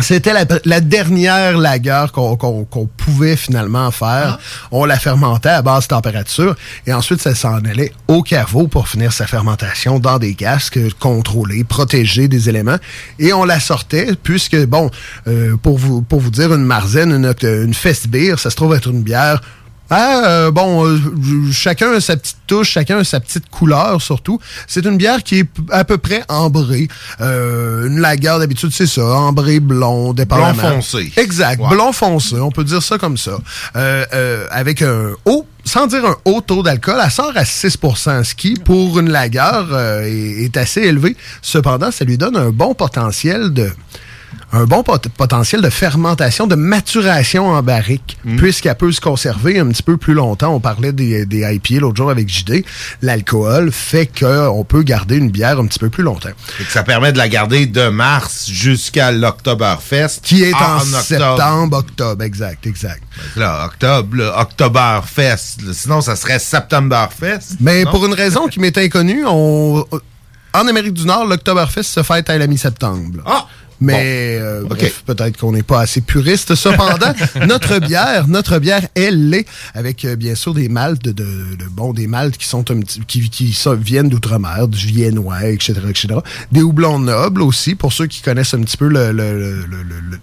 C'était 0.00 0.32
la, 0.32 0.44
la 0.64 0.80
dernière 0.80 1.58
lagueur 1.58 2.12
qu'on 2.12 2.88
pouvait 2.96 3.36
finalement 3.36 3.90
faire. 3.90 4.38
On 4.70 4.84
la 4.84 4.96
fermentait 4.96 5.48
à 5.48 5.60
basse 5.60 5.88
température 5.88 6.54
et 6.86 6.92
ensuite 6.92 7.20
ça 7.20 7.34
s'en 7.34 7.56
allait 7.64 7.92
au 8.06 8.22
caveau 8.22 8.68
pour 8.68 8.88
finir 8.88 9.12
sa 9.12 9.26
fermentation 9.26 9.98
dans 9.98 10.18
des 10.18 10.34
casques 10.34 10.78
contrôlés, 11.00 11.64
protégés 11.64 12.28
des 12.28 12.48
éléments. 12.48 12.78
Et 13.18 13.32
on 13.32 13.44
la 13.44 13.58
sortait 13.58 14.10
puisque, 14.22 14.56
bon, 14.66 14.88
euh, 15.26 15.56
pour, 15.56 15.78
vous, 15.78 16.00
pour 16.00 16.20
vous 16.20 16.30
dire, 16.30 16.54
une 16.54 16.64
marzaine, 16.64 17.10
une, 17.12 17.34
une 17.42 17.74
festbier, 17.74 18.36
ça 18.36 18.50
se 18.50 18.56
trouve 18.56 18.74
être 18.74 18.90
une 18.90 19.02
bière 19.02 19.40
ah, 19.90 20.22
euh, 20.26 20.50
bon, 20.50 20.86
euh, 20.86 20.98
chacun 21.50 21.92
a 21.92 22.00
sa 22.00 22.16
petite 22.16 22.36
touche, 22.46 22.70
chacun 22.70 22.98
a 22.98 23.04
sa 23.04 23.20
petite 23.20 23.48
couleur 23.48 24.02
surtout. 24.02 24.38
C'est 24.66 24.84
une 24.84 24.98
bière 24.98 25.22
qui 25.22 25.40
est 25.40 25.48
à 25.70 25.84
peu 25.84 25.96
près 25.96 26.22
ambrée. 26.28 26.88
Euh, 27.20 27.86
une 27.86 28.00
lagueur 28.00 28.38
d'habitude, 28.38 28.70
c'est 28.72 28.86
ça, 28.86 29.02
ambré 29.02 29.60
blond, 29.60 30.12
dépendamment. 30.12 30.52
Blond 30.52 30.74
foncé. 30.82 31.12
Exact, 31.16 31.62
blond 31.70 31.92
foncé, 31.92 32.36
on 32.36 32.50
peut 32.50 32.64
dire 32.64 32.82
ça 32.82 32.98
comme 32.98 33.16
ça. 33.16 33.38
Euh, 33.76 34.04
euh, 34.12 34.46
avec 34.50 34.82
un 34.82 35.12
haut, 35.24 35.46
sans 35.64 35.86
dire 35.86 36.04
un 36.04 36.16
haut 36.26 36.42
taux 36.42 36.62
d'alcool, 36.62 37.00
elle 37.02 37.10
sort 37.10 37.32
à 37.34 37.44
6% 37.44 38.24
ce 38.24 38.34
qui, 38.34 38.54
pour 38.54 38.98
une 38.98 39.10
lagueur, 39.10 39.68
euh, 39.72 40.02
est, 40.02 40.44
est 40.44 40.56
assez 40.58 40.82
élevé. 40.82 41.16
Cependant, 41.40 41.90
ça 41.90 42.04
lui 42.04 42.18
donne 42.18 42.36
un 42.36 42.50
bon 42.50 42.74
potentiel 42.74 43.54
de 43.54 43.70
un 44.52 44.64
bon 44.64 44.82
pot- 44.82 45.08
potentiel 45.10 45.60
de 45.60 45.68
fermentation, 45.70 46.46
de 46.46 46.54
maturation 46.54 47.48
en 47.50 47.62
barrique, 47.62 48.16
puisqu'elle 48.38 48.76
peut 48.76 48.92
se 48.92 49.00
conserver 49.00 49.58
un 49.58 49.66
petit 49.68 49.82
peu 49.82 49.96
plus 49.98 50.14
longtemps. 50.14 50.54
On 50.54 50.60
parlait 50.60 50.92
des, 50.92 51.26
des 51.26 51.40
IPA 51.40 51.80
l'autre 51.80 51.96
jour 51.96 52.10
avec 52.10 52.28
JD. 52.28 52.64
L'alcool 53.02 53.70
fait 53.72 54.06
qu'on 54.06 54.64
peut 54.64 54.82
garder 54.82 55.16
une 55.16 55.30
bière 55.30 55.58
un 55.58 55.66
petit 55.66 55.78
peu 55.78 55.90
plus 55.90 56.02
longtemps. 56.02 56.30
Et 56.60 56.64
que 56.64 56.72
ça 56.72 56.82
permet 56.82 57.12
de 57.12 57.18
la 57.18 57.28
garder 57.28 57.66
de 57.66 57.88
mars 57.88 58.48
jusqu'à 58.50 59.12
l'Octoberfest. 59.12 60.20
Qui 60.22 60.44
est 60.44 60.54
en, 60.54 60.78
octobre. 60.78 61.02
septembre, 61.02 61.76
octobre, 61.76 62.24
exact, 62.24 62.66
exact. 62.66 63.02
Là, 63.36 63.66
octobre, 63.66 64.16
le 64.16 64.28
Oktoberfest. 64.28 65.72
Sinon, 65.72 66.00
ça 66.00 66.16
serait 66.16 66.38
Septemberfest. 66.38 67.56
Mais 67.60 67.84
non? 67.84 67.90
pour 67.90 68.06
une 68.06 68.14
raison 68.14 68.48
qui 68.48 68.60
m'est 68.60 68.76
inconnue, 68.78 69.24
on, 69.26 69.84
en 70.54 70.66
Amérique 70.66 70.94
du 70.94 71.04
Nord, 71.04 71.26
l'Octoberfest 71.26 71.82
se 71.82 72.02
fête 72.02 72.30
à 72.30 72.38
la 72.38 72.46
mi-septembre. 72.46 73.22
Ah! 73.26 73.46
Mais 73.80 74.38
euh, 74.40 74.64
bref, 74.64 75.04
peut-être 75.06 75.36
qu'on 75.36 75.52
n'est 75.52 75.62
pas 75.62 75.80
assez 75.82 76.00
puriste. 76.00 76.54
Cependant, 76.56 77.12
notre 77.46 77.78
bière, 77.78 78.26
notre 78.26 78.58
bière, 78.58 78.86
elle 78.94 79.30
l'est, 79.30 79.46
avec 79.74 80.04
euh, 80.04 80.16
bien 80.16 80.34
sûr 80.34 80.52
des 80.54 80.68
maltes 80.68 81.04
de, 81.04 81.12
de, 81.12 81.24
de- 81.24 81.64
bon, 81.70 81.92
des 81.92 82.06
maltes 82.08 82.36
qui 82.36 82.46
sont 82.48 82.68
un 82.72 82.80
petit, 82.80 83.00
qui, 83.06 83.28
qui 83.30 83.52
ça, 83.52 83.74
viennent 83.74 84.08
d'outre-mer, 84.08 84.66
du 84.68 84.86
viennois, 84.86 85.44
etc., 85.46 85.74
etc. 85.88 86.08
Des 86.50 86.62
houblons 86.62 86.98
nobles 86.98 87.42
aussi, 87.42 87.74
pour 87.76 87.92
ceux 87.92 88.06
qui 88.06 88.20
connaissent 88.20 88.54
un 88.54 88.62
petit 88.62 88.76
peu 88.76 88.88
le, 88.88 89.12
le- 89.12 89.38
le- 89.38 89.66
le- 89.66 89.82
le- 89.84 90.00
le- 90.10 90.18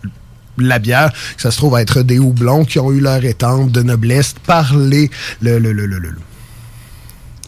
la 0.57 0.79
bière, 0.79 1.11
ça 1.37 1.51
se 1.51 1.57
trouve 1.57 1.77
être 1.77 2.01
des 2.01 2.17
houblons 2.19 2.63
qui 2.65 2.79
ont 2.79 2.91
eu 2.91 2.99
leur 3.01 3.23
étampe 3.25 3.71
de 3.71 3.81
noblesse 3.81 4.35
par 4.45 4.75
les, 4.77 5.09
le, 5.41 5.59
le, 5.59 5.71
le, 5.73 5.85
le- 5.85 5.99
le- 5.99 6.15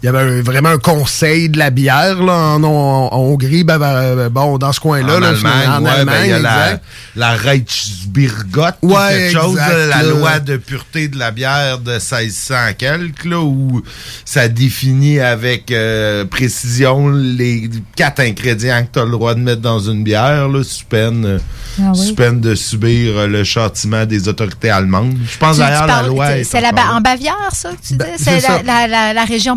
il 0.04 0.06
y 0.06 0.10
avait 0.10 0.20
un- 0.20 0.42
vraiment 0.42 0.70
un 0.70 0.78
conseil 0.78 1.50
de 1.50 1.58
la 1.58 1.70
bière 1.72 2.22
là, 2.22 2.34
en, 2.34 2.64
en- 2.64 3.10
en 3.12 3.18
Hongrie, 3.18 3.64
ben, 3.64 3.80
ben, 3.80 4.30
bon, 4.30 4.58
dans 4.58 4.72
ce 4.72 4.80
coin-là. 4.80 5.16
en 5.16 5.20
là, 5.20 5.30
Allemagne, 5.30 5.70
en 5.70 5.84
ouais, 5.84 5.90
Allemagne, 5.92 6.06
ben, 6.20 6.26
il 6.26 6.30
y 6.30 6.34
a 6.34 6.40
la, 6.40 6.80
la 7.16 7.32
Reichsbiergott, 7.36 8.76
ou 8.82 8.94
Ouais, 8.96 9.10
quelque 9.10 9.42
chose, 9.42 9.52
exact, 9.58 9.88
la 9.90 10.04
là. 10.04 10.10
loi 10.10 10.40
de 10.40 10.58
pureté 10.58 11.08
de 11.08 11.18
la 11.18 11.32
bière 11.32 11.80
de 11.80 11.94
1600 11.94 12.56
quelques, 12.78 13.26
là, 13.26 13.40
où 13.40 13.82
ça 14.26 14.48
définit 14.48 15.20
avec 15.20 15.72
euh, 15.72 16.26
précision 16.26 17.10
les 17.10 17.70
quatre 17.96 18.20
ingrédients 18.20 18.84
que 18.84 18.94
tu 18.94 19.00
as 19.00 19.06
le 19.06 19.12
droit 19.12 19.34
de 19.34 19.40
mettre 19.40 19.62
dans 19.62 19.80
une 19.80 20.04
bière, 20.04 20.48
là, 20.48 20.64
sous 20.64 20.86
peine, 20.86 21.26
euh, 21.26 21.40
Ah 21.80 21.92
oui. 21.96 22.08
sous 22.08 22.16
peine 22.16 22.40
de 22.40 22.56
subir 22.56 23.18
euh, 23.18 23.28
le 23.28 23.44
châtiment 23.44 24.06
des 24.06 24.28
autorités 24.28 24.70
allemandes. 24.70 25.16
Je 25.30 25.38
pense 25.38 25.58
d'ailleurs 25.58 25.88
la 25.88 26.04
loi 26.04 26.38
est 26.38 26.44
C'est 26.44 26.58
en 26.68 27.02
Bavière, 27.02 27.50
ça, 27.54 27.70
que 27.70 27.76
tu 27.88 27.94
dis? 27.94 27.98
Ben, 27.98 28.08
c'est 28.18 28.42
la, 28.42 28.62
la- 28.64 28.88
la- 28.88 29.14
la 29.14 29.26
région 29.26 29.56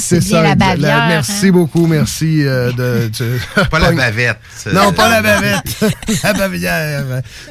c'est 0.00 0.20
bien 0.20 0.42
la 0.42 0.52
exact. 0.52 0.58
Bavière. 0.80 1.06
merci 1.08 1.46
hein? 1.48 1.50
beaucoup, 1.52 1.86
merci 1.86 2.42
euh, 2.46 2.72
de. 2.72 3.08
tu- 3.08 3.24
Pas 3.70 3.78
la 3.78 3.92
bavette. 3.92 4.38
Non, 4.72 4.92
pas 4.92 5.08
la 5.08 5.22
bavette. 5.22 5.84
la 6.22 6.32
Bavière. 6.32 7.04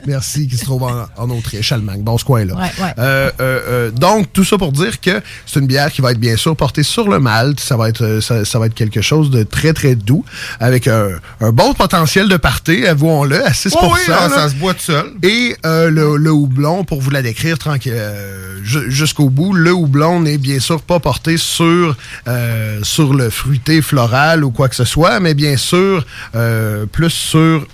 Merci, 0.06 0.48
qui 0.48 0.58
se 0.58 0.66
trouve 0.66 0.84
en, 0.84 1.06
en 1.18 1.30
Autriche, 1.30 1.72
Allemagne, 1.72 2.02
bon, 2.02 2.18
ce 2.18 2.26
coin-là. 2.26 2.54
Ouais, 2.56 2.62
ouais. 2.84 2.94
Euh, 3.00 3.32
euh, 3.40 3.60
euh, 3.68 3.92
donc, 3.92 4.32
tout 4.34 4.44
ça 4.44 4.58
pour 4.58 4.72
dire 4.72 5.00
que 5.02 5.22
c'est 5.46 5.60
une 5.60 5.68
bière 5.68 5.92
qui 5.92 6.02
va 6.02 6.12
être 6.12 6.20
bien 6.20 6.38
sûr 6.38 6.56
portée 6.56 6.84
sur 6.84 7.10
le 7.10 7.20
malt. 7.20 7.60
Ça 7.60 7.76
va 7.78 7.90
être, 7.90 8.04
euh, 8.04 8.22
ça, 8.22 8.46
ça 8.46 8.60
va 8.60 8.68
être 8.68 8.74
quelque 8.76 9.02
chose 9.02 9.30
de 9.30 9.44
très, 9.44 9.74
très 9.74 9.96
doux, 9.96 10.24
avec 10.60 10.88
un, 10.88 11.10
un 11.42 11.52
bon 11.52 11.74
potentiel 11.74 12.30
de 12.30 12.38
parté, 12.38 12.88
avouons-le, 12.88 13.46
à 13.46 13.54
6 13.54 13.74
Oh 13.82 13.92
oui, 13.94 14.00
là. 14.08 14.28
là, 14.28 14.30
ça 14.30 14.50
se 14.50 14.56
boit 14.56 14.74
tout 14.74 14.82
seul. 14.82 15.12
Et 15.24 15.56
euh, 15.66 15.90
le, 15.90 16.16
le 16.18 16.32
houblon, 16.32 16.84
pour 16.84 17.02
vous 17.02 17.10
la 17.10 17.22
décrire 17.22 17.58
tranquille, 17.58 17.94
euh, 17.96 18.60
ju- 18.64 18.90
jusqu'au 18.92 19.30
bout, 19.30 19.54
le 19.54 19.72
houblon 19.74 20.22
n'est 20.22 20.38
bien 20.38 20.60
sûr 20.60 20.82
pas 20.82 21.00
porté 21.00 21.38
sur, 21.38 21.97
euh, 22.28 22.80
sur 22.84 23.14
le 23.14 23.30
fruité 23.30 23.82
floral 23.82 24.44
ou 24.44 24.52
quoi 24.52 24.70
que 24.70 24.76
ce 24.76 24.86
soit, 24.86 25.20
mais 25.20 25.34
bien 25.34 25.58
sûr 25.58 26.06
euh, 26.36 26.86
plus 26.86 27.10
sur 27.10 27.66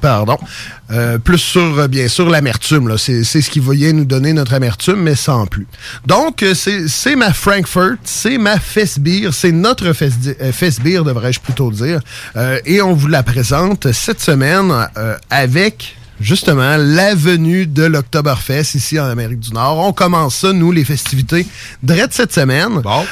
pardon, 0.00 0.38
euh, 0.92 1.18
plus 1.18 1.38
sur, 1.38 1.88
bien 1.88 2.06
sûr, 2.06 2.30
l'amertume. 2.30 2.96
C'est 2.98 3.24
ce 3.24 3.50
qui 3.50 3.58
voyait 3.58 3.92
nous 3.92 4.04
donner 4.04 4.32
notre 4.32 4.54
amertume, 4.54 5.02
mais 5.02 5.16
sans 5.16 5.46
plus. 5.46 5.66
Donc, 6.06 6.44
c'est 6.54 7.16
ma 7.16 7.32
Frankfurt, 7.32 7.98
c'est 8.04 8.38
ma 8.38 8.60
Festbier, 8.60 9.30
c'est 9.32 9.50
notre 9.50 9.92
Festbier, 9.92 11.02
devrais-je 11.04 11.40
plutôt 11.40 11.72
dire. 11.72 11.98
Et 12.64 12.80
on 12.80 12.94
vous 12.94 13.08
la 13.08 13.24
présente 13.24 13.90
cette 13.90 14.20
semaine 14.20 14.72
avec... 15.30 15.97
Justement, 16.20 16.76
la 16.76 17.14
venue 17.14 17.66
de 17.66 17.84
l'Octoberfest 17.84 18.74
ici 18.74 18.98
en 18.98 19.06
Amérique 19.06 19.38
du 19.40 19.52
Nord. 19.52 19.78
On 19.78 19.92
commence 19.92 20.36
ça, 20.36 20.52
nous, 20.52 20.72
les 20.72 20.84
festivités, 20.84 21.46
direct 21.82 22.12
cette 22.12 22.32
semaine. 22.32 22.80
Bon. 22.82 23.04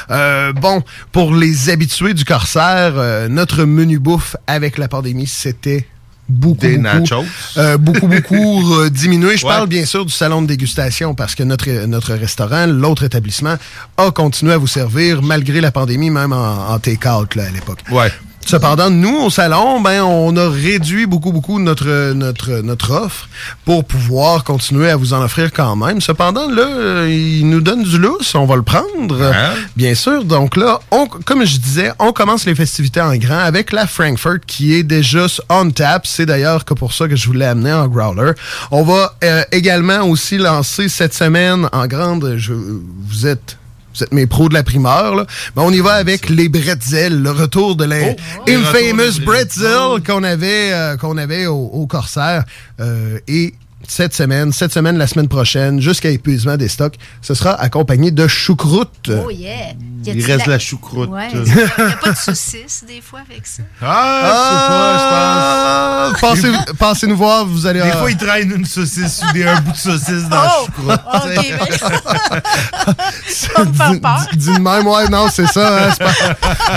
bon, 0.59 0.83
pour 1.11 1.33
les 1.33 1.69
habitués 1.69 2.13
du 2.13 2.25
Corsaire, 2.25 2.93
euh, 2.97 3.27
notre 3.29 3.63
menu 3.63 3.99
bouffe 3.99 4.35
avec 4.45 4.77
la 4.77 4.87
pandémie, 4.89 5.27
c'était 5.27 5.87
beaucoup, 6.27 6.59
Des 6.59 6.77
nachos. 6.77 7.23
euh, 7.55 7.77
beaucoup, 7.77 8.07
beaucoup 8.07 8.73
euh, 8.75 8.89
diminué. 8.91 9.37
Je 9.37 9.45
Ouais. 9.45 9.53
parle 9.53 9.67
bien 9.69 9.85
sûr 9.85 10.05
du 10.05 10.11
salon 10.11 10.41
de 10.41 10.47
dégustation 10.47 11.15
parce 11.15 11.35
que 11.35 11.43
notre, 11.43 11.69
notre 11.85 12.13
restaurant, 12.13 12.65
l'autre 12.67 13.03
établissement, 13.03 13.55
a 13.95 14.11
continué 14.11 14.51
à 14.51 14.57
vous 14.57 14.67
servir 14.67 15.21
malgré 15.21 15.61
la 15.61 15.71
pandémie, 15.71 16.09
même 16.09 16.33
en, 16.33 16.69
en 16.73 16.79
take-out 16.79 17.35
là, 17.35 17.45
à 17.45 17.49
l'époque. 17.51 17.79
Ouais. 17.89 18.11
Cependant, 18.47 18.89
nous, 18.89 19.17
au 19.17 19.29
salon, 19.29 19.81
ben, 19.81 20.01
on 20.03 20.33
a 20.37 20.49
réduit 20.49 21.05
beaucoup, 21.05 21.33
beaucoup 21.33 21.59
notre, 21.59 22.13
notre, 22.13 22.61
notre 22.61 22.91
offre 22.91 23.27
pour 23.65 23.83
pouvoir 23.83 24.45
continuer 24.45 24.89
à 24.89 24.95
vous 24.95 25.11
en 25.11 25.21
offrir 25.21 25.51
quand 25.51 25.75
même. 25.75 25.99
Cependant, 25.99 26.49
là, 26.49 26.65
euh, 26.65 27.09
il 27.11 27.49
nous 27.49 27.59
donne 27.59 27.83
du 27.83 27.97
lousse, 27.97 28.33
on 28.35 28.45
va 28.45 28.55
le 28.55 28.61
prendre, 28.61 29.33
bien 29.75 29.95
sûr. 29.95 30.23
Donc 30.23 30.55
là, 30.55 30.79
on, 30.91 31.07
comme 31.07 31.45
je 31.45 31.57
disais, 31.57 31.91
on 31.99 32.13
commence 32.13 32.45
les 32.45 32.55
festivités 32.55 33.01
en 33.01 33.17
grand 33.17 33.39
avec 33.39 33.73
la 33.73 33.85
Frankfurt 33.85 34.39
qui 34.47 34.75
est 34.75 34.83
déjà 34.83 35.25
on 35.49 35.69
tap. 35.69 36.07
C'est 36.07 36.25
d'ailleurs 36.25 36.63
que 36.63 36.73
pour 36.73 36.93
ça 36.93 37.09
que 37.09 37.17
je 37.17 37.27
voulais 37.27 37.47
amener 37.47 37.73
en 37.73 37.89
growler. 37.89 38.31
On 38.71 38.83
va 38.83 39.13
euh, 39.25 39.43
également 39.51 40.03
aussi 40.03 40.37
lancer 40.37 40.87
cette 40.87 41.13
semaine 41.13 41.67
en 41.73 41.85
grande. 41.85 42.35
Je, 42.37 42.53
vous 42.53 43.27
êtes 43.27 43.57
vous 43.97 44.03
êtes 44.03 44.13
mes 44.13 44.27
pros 44.27 44.49
de 44.49 44.53
la 44.53 44.63
primeur, 44.63 45.15
là. 45.15 45.25
Ben, 45.55 45.63
on 45.63 45.71
y 45.71 45.79
va 45.79 45.93
avec 45.93 46.29
les 46.29 46.49
bretzels, 46.49 47.21
le 47.21 47.31
retour 47.31 47.75
de 47.75 47.85
la 47.85 47.97
infamous 48.47 49.23
bretzel 49.25 50.03
qu'on 50.05 50.23
avait, 50.23 50.71
euh, 50.71 50.97
qu'on 50.97 51.17
avait 51.17 51.47
au, 51.47 51.69
au 51.73 51.87
Corsaire. 51.87 52.43
Euh, 52.79 53.19
et 53.27 53.53
cette 53.87 54.13
semaine, 54.13 54.51
cette 54.51 54.73
semaine, 54.73 54.97
la 54.97 55.07
semaine 55.07 55.27
prochaine, 55.27 55.81
jusqu'à 55.81 56.09
épuisement 56.09 56.57
des 56.57 56.67
stocks, 56.67 56.95
ce 57.21 57.33
sera 57.33 57.53
accompagné 57.53 58.11
de 58.11 58.27
choucroute. 58.27 59.09
Oh 59.09 59.29
yeah! 59.29 59.73
Il 60.05 60.25
reste 60.25 60.47
la 60.47 60.59
choucroute. 60.59 61.09
Ouais. 61.09 61.27
Il 61.33 61.41
n'y 61.41 61.61
a 61.61 61.67
pas 62.01 62.11
de 62.11 62.17
saucisse 62.17 62.83
des 62.87 63.01
fois 63.01 63.19
avec 63.29 63.45
ça? 63.45 63.63
Ah, 63.81 64.23
je 64.23 64.59
sais 64.59 64.67
pas, 64.69 66.07
je 66.07 66.11
pense. 66.19 66.21
Passez, 66.21 66.51
passez 66.77 67.07
nous 67.07 67.17
voir, 67.17 67.45
vous 67.45 67.65
allez... 67.65 67.81
Des 67.81 67.89
euh, 67.89 67.97
fois, 67.97 68.11
ils 68.11 68.17
traînent 68.17 68.51
une 68.51 68.65
saucisse 68.65 69.21
ou 69.27 69.31
des, 69.33 69.43
un 69.43 69.59
bout 69.61 69.71
de 69.71 69.77
saucisse 69.77 70.29
dans 70.29 70.43
la 70.43 70.47
Oh! 70.47 70.65
choucroute. 70.65 71.01
OK, 71.13 71.53
Ça 73.27 73.65
me 73.65 73.73
fait 73.73 73.99
peur. 73.99 74.25
Dis 74.33 74.53
de 74.53 74.59
même, 74.59 74.87
ouais, 74.87 75.09
non, 75.09 75.27
c'est 75.29 75.47
ça. 75.47 75.89
Hein, 75.89 75.93
pas... 75.99 76.13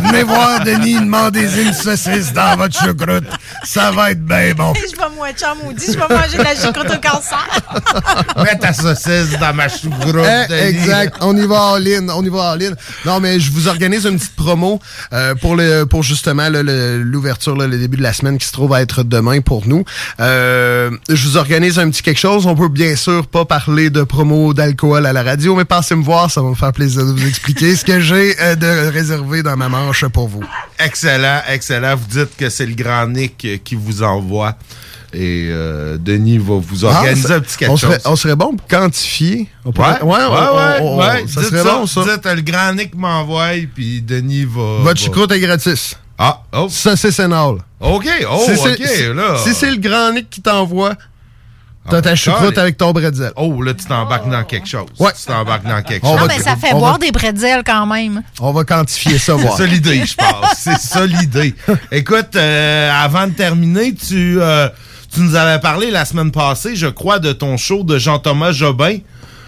Venez 0.00 0.24
voir 0.24 0.64
Denis, 0.64 0.94
demandez 0.94 1.62
une 1.62 1.72
saucisse 1.72 2.32
dans 2.32 2.56
votre 2.56 2.76
choucroute. 2.78 3.28
Ça 3.64 3.92
va 3.92 4.10
être 4.10 4.24
bien 4.24 4.52
bon. 4.56 4.72
Je 4.74 4.80
vais 4.96 5.08
moi 5.14 5.28
en 5.28 5.54
maudit, 5.64 5.86
je 5.86 5.92
vais 5.98 6.08
manger 6.14 6.38
de 6.38 6.42
la 6.42 6.56
choucroute 6.56 6.90
au 6.90 6.98
cancer. 7.00 7.46
Mets 8.36 8.58
ta 8.58 8.72
saucisse 8.72 9.38
dans 9.38 9.54
ma 9.54 9.68
choucroute. 9.68 10.16
Eh, 10.50 10.68
exact. 10.68 11.16
On 11.20 11.36
y 11.36 11.46
va 11.46 11.62
en 11.72 11.76
ligne. 11.76 12.08
On 12.10 12.24
y 12.24 12.28
va 12.28 12.52
en 12.52 12.54
ligne. 12.54 12.74
Non, 13.04 13.20
mais 13.20 13.40
je 13.40 13.50
vous 13.52 13.68
organise 13.68 14.04
une 14.06 14.18
petite 14.18 14.36
promo 14.36 14.80
euh, 15.12 15.34
pour 15.34 15.56
le 15.56 15.84
pour 15.84 16.02
justement 16.02 16.48
le- 16.48 17.02
l'ouverture, 17.02 17.56
le 17.56 17.68
début 17.78 17.96
de 17.96 18.02
la 18.02 18.12
semaine 18.12 18.38
qui 18.38 18.46
se 18.46 18.52
trouve 18.52 18.72
à 18.74 18.82
être 18.82 19.02
demain 19.02 19.40
pour 19.40 19.66
nous. 19.66 19.84
Euh, 20.20 20.90
je 21.08 21.28
vous 21.28 21.36
organise 21.36 21.78
un 21.78 21.90
petit 21.90 22.02
quelque 22.02 22.20
chose. 22.20 22.46
On 22.46 22.54
peut 22.54 22.68
bien 22.68 22.96
sûr 22.96 23.26
pas 23.26 23.44
parler 23.44 23.90
de 23.90 24.02
promo 24.02 24.54
d'alcool 24.54 25.06
à 25.06 25.12
la 25.12 25.22
radio, 25.22 25.54
mais 25.56 25.64
passez 25.64 25.94
me 25.94 26.02
voir, 26.04 26.30
ça 26.30 26.42
va 26.42 26.48
me 26.50 26.54
faire 26.54 26.72
plaisir 26.72 27.04
de 27.06 27.12
vous 27.12 27.26
expliquer 27.26 27.74
ce 27.76 27.84
que 27.84 28.00
j'ai 28.00 28.36
euh, 28.40 28.54
de 28.56 28.90
réservé 28.92 29.42
dans 29.42 29.56
ma 29.56 29.68
manche 29.68 30.04
pour 30.06 30.28
vous. 30.28 30.42
Excellent, 30.78 31.40
excellent. 31.48 31.96
Vous 31.96 32.06
dites 32.06 32.36
que 32.36 32.48
c'est 32.50 32.66
le 32.66 32.74
grand 32.74 33.06
Nick 33.06 33.46
qui 33.64 33.74
vous 33.74 34.02
envoie. 34.02 34.54
Et 35.12 35.48
euh, 35.50 35.98
Denis 35.98 36.38
va 36.38 36.54
vous 36.60 36.84
organiser 36.84 37.22
Ah, 37.24 37.28
ça- 37.28 37.34
un 37.34 37.40
petit 37.40 37.56
quelque 37.56 37.70
on 37.72 37.76
chose. 37.76 37.90
serait, 37.90 38.00
on 38.04 38.16
serait 38.16 38.36
bon 38.36 38.54
pour 38.56 38.66
quantifier. 38.68 39.48
On 39.64 39.68
Ouais, 39.70 39.74
pourrait- 39.74 40.02
ouais, 40.02 40.02
on- 40.02 40.32
ouais, 40.32 40.78
on- 40.80 40.84
on- 40.84 40.98
ouais. 40.98 41.24
Ça 41.26 41.40
Dites 41.40 41.50
serait 41.50 41.64
bon, 41.64 41.86
ça. 41.86 42.02
Dites, 42.04 42.26
le 42.26 42.40
grand 42.42 42.72
Nick 42.74 42.94
m'envoie, 42.94 43.48
puis 43.74 44.02
Denis 44.02 44.44
va... 44.44 44.60
Votre 44.60 44.84
va- 44.84 44.94
choucroute 44.94 45.32
est 45.32 45.40
gratis. 45.40 45.96
Ah, 46.16 46.42
oh. 46.52 46.68
Ça, 46.70 46.96
c'est 46.96 47.10
Sénal. 47.10 47.56
OK, 47.80 48.06
oh, 48.30 48.42
Si 48.46 48.56
c'est- 48.56 48.72
OK, 48.72 48.86
si- 48.86 49.14
là. 49.14 49.36
Si 49.42 49.54
c'est 49.54 49.70
le 49.70 49.78
grand 49.78 50.12
Nick 50.12 50.28
qui 50.30 50.42
t'envoie, 50.42 50.94
t'as 51.88 51.96
Ah, 51.96 52.02
ta 52.02 52.14
choucroute 52.14 52.50
calé. 52.50 52.58
avec 52.60 52.76
ton 52.76 52.92
bretzel. 52.92 53.32
Oh, 53.36 53.62
là, 53.62 53.72
tu 53.74 53.86
t'embarques 53.86 54.28
dans 54.28 54.44
quelque 54.44 54.68
chose. 54.68 54.86
Ouais. 54.98 55.10
Tu 55.18 55.24
t'embarques 55.26 55.64
dans 55.66 55.82
quelque 55.82 56.04
On 56.04 56.10
chose. 56.12 56.20
Non, 56.20 56.26
va- 56.26 56.36
mais 56.36 56.42
ça 56.42 56.56
fait 56.56 56.74
on 56.74 56.78
boire 56.78 56.92
va- 56.92 56.98
des 56.98 57.10
bretzels 57.10 57.62
quand 57.64 57.86
même. 57.86 58.22
On 58.38 58.52
va 58.52 58.64
quantifier 58.64 59.18
ça, 59.18 59.32
voir. 59.34 59.56
C'est 59.56 59.62
ça 59.64 59.66
l'idée, 59.68 60.04
je 60.04 60.14
pense. 60.14 60.54
C'est 60.58 60.78
ça 60.78 61.06
l'idée. 61.06 61.54
Écoute, 61.90 62.36
euh, 62.36 62.90
avant 62.92 63.26
de 63.26 63.32
terminer, 63.32 63.94
tu, 63.94 64.40
euh, 64.42 64.68
tu 65.12 65.20
nous 65.20 65.34
avais 65.34 65.60
parlé 65.60 65.90
la 65.90 66.04
semaine 66.04 66.30
passée, 66.30 66.76
je 66.76 66.86
crois, 66.86 67.18
de 67.18 67.32
ton 67.32 67.56
show 67.56 67.82
de 67.84 67.98
Jean-Thomas 67.98 68.52
Jobin. 68.52 68.98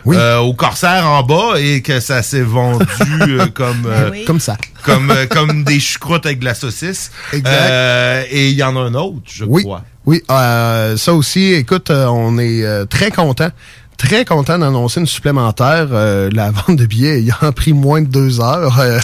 euh, 0.06 0.38
au 0.38 0.52
Corsaire 0.52 1.06
en 1.06 1.22
bas 1.22 1.54
et 1.60 1.80
que 1.80 2.00
ça 2.00 2.22
s'est 2.22 2.42
vendu 2.42 2.84
euh, 3.20 3.46
comme 3.54 3.86
euh, 3.86 4.10
Oui. 4.10 4.24
Comme 4.24 4.40
ça. 4.40 4.56
comme 4.84 5.10
euh, 5.12 5.26
comme 5.30 5.62
des 5.62 5.78
choucroutes 5.78 6.26
avec 6.26 6.40
de 6.40 6.44
la 6.44 6.54
saucisse 6.54 7.12
Exact. 7.32 7.48
Euh, 7.52 8.24
et 8.28 8.48
il 8.50 8.56
y 8.56 8.64
en 8.64 8.74
a 8.76 8.80
un 8.80 8.94
autre 8.94 9.18
je 9.26 9.44
Oui. 9.44 9.62
crois 9.62 9.84
Oui, 10.04 10.20
euh, 10.28 10.96
ça 10.96 11.14
aussi, 11.14 11.52
écoute, 11.52 11.90
on 11.90 12.36
est 12.38 12.86
très 12.88 13.12
content. 13.12 13.50
Très 13.98 14.24
content 14.24 14.58
d'annoncer 14.58 14.98
une 15.00 15.06
supplémentaire. 15.06 15.86
Euh, 15.92 16.28
la 16.32 16.50
vente 16.66 16.76
de 16.76 16.86
billets 16.86 17.20
ayant 17.20 17.52
pris 17.54 17.72
moins 17.72 18.00
de 18.02 18.06
deux 18.08 18.40
heures. 18.40 18.78
Euh, 18.80 18.98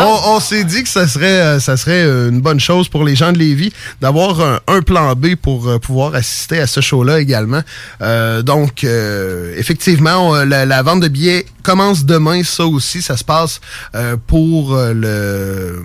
on 0.00 0.34
on 0.34 0.40
s'est 0.40 0.64
dit 0.64 0.82
que 0.82 0.88
ça 0.88 1.06
serait, 1.06 1.40
euh, 1.40 1.60
ça 1.60 1.76
serait 1.76 2.02
euh, 2.02 2.30
une 2.30 2.40
bonne 2.40 2.58
chose 2.58 2.88
pour 2.88 3.04
les 3.04 3.14
gens 3.14 3.30
de 3.32 3.38
Lévis 3.38 3.72
d'avoir 4.00 4.40
un, 4.40 4.58
un 4.66 4.82
plan 4.82 5.14
B 5.14 5.36
pour 5.40 5.68
euh, 5.68 5.78
pouvoir 5.78 6.16
assister 6.16 6.58
à 6.58 6.66
ce 6.66 6.80
show-là 6.80 7.20
également. 7.20 7.60
Euh, 8.02 8.42
donc, 8.42 8.82
euh, 8.82 9.54
effectivement, 9.56 10.30
on- 10.30 10.44
la, 10.44 10.66
la 10.66 10.82
vente 10.82 11.00
de 11.00 11.08
billets 11.08 11.46
commence 11.62 12.04
demain. 12.04 12.42
Ça 12.42 12.66
aussi, 12.66 13.02
ça 13.02 13.16
se 13.16 13.24
passe 13.24 13.60
euh, 13.94 14.16
pour 14.26 14.76
le 14.76 15.80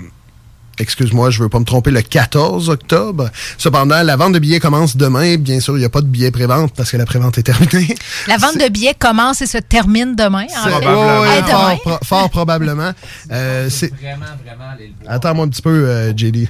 excuse-moi, 0.80 1.30
je 1.30 1.44
veux 1.44 1.50
pas 1.50 1.60
me 1.60 1.66
tromper, 1.66 1.92
le 1.92 2.02
14 2.02 2.70
octobre. 2.70 3.30
Cependant, 3.58 4.02
la 4.04 4.16
vente 4.16 4.34
de 4.34 4.40
billets 4.40 4.60
commence 4.60 4.96
demain. 4.98 5.38
Bien 5.38 5.60
sûr, 5.60 5.76
il 5.78 5.80
n'y 5.80 5.86
a 5.86 5.90
pas 5.90 6.02
de 6.02 6.08
billets 6.08 6.32
prévente 6.32 6.74
parce 6.76 6.92
que 6.92 6.98
la 6.98 7.06
prévente 7.06 7.38
est 7.38 7.44
terminée. 7.44 7.96
La 8.28 8.38
vente 8.38 8.58
de 8.58 8.70
billets 8.70 8.96
commence 8.98 9.42
et 9.42 9.48
se 9.48 9.58
termine 9.58 10.16
demain. 10.16 10.46
En 10.46 10.64
fait. 10.64 10.70
Fort, 10.70 10.82
demain. 10.82 11.76
pro- 11.84 11.98
fort 12.04 12.30
probablement. 12.30 12.92
Euh, 13.32 13.68
c'est... 13.70 13.94
Vraiment, 13.94 14.26
vraiment 14.44 14.72
aller 14.74 14.88
le 14.88 15.04
voir. 15.06 15.16
Attends-moi 15.16 15.46
un 15.46 15.50
petit 15.50 15.62
peu, 15.62 15.70
euh, 15.88 16.12
JD. 16.16 16.48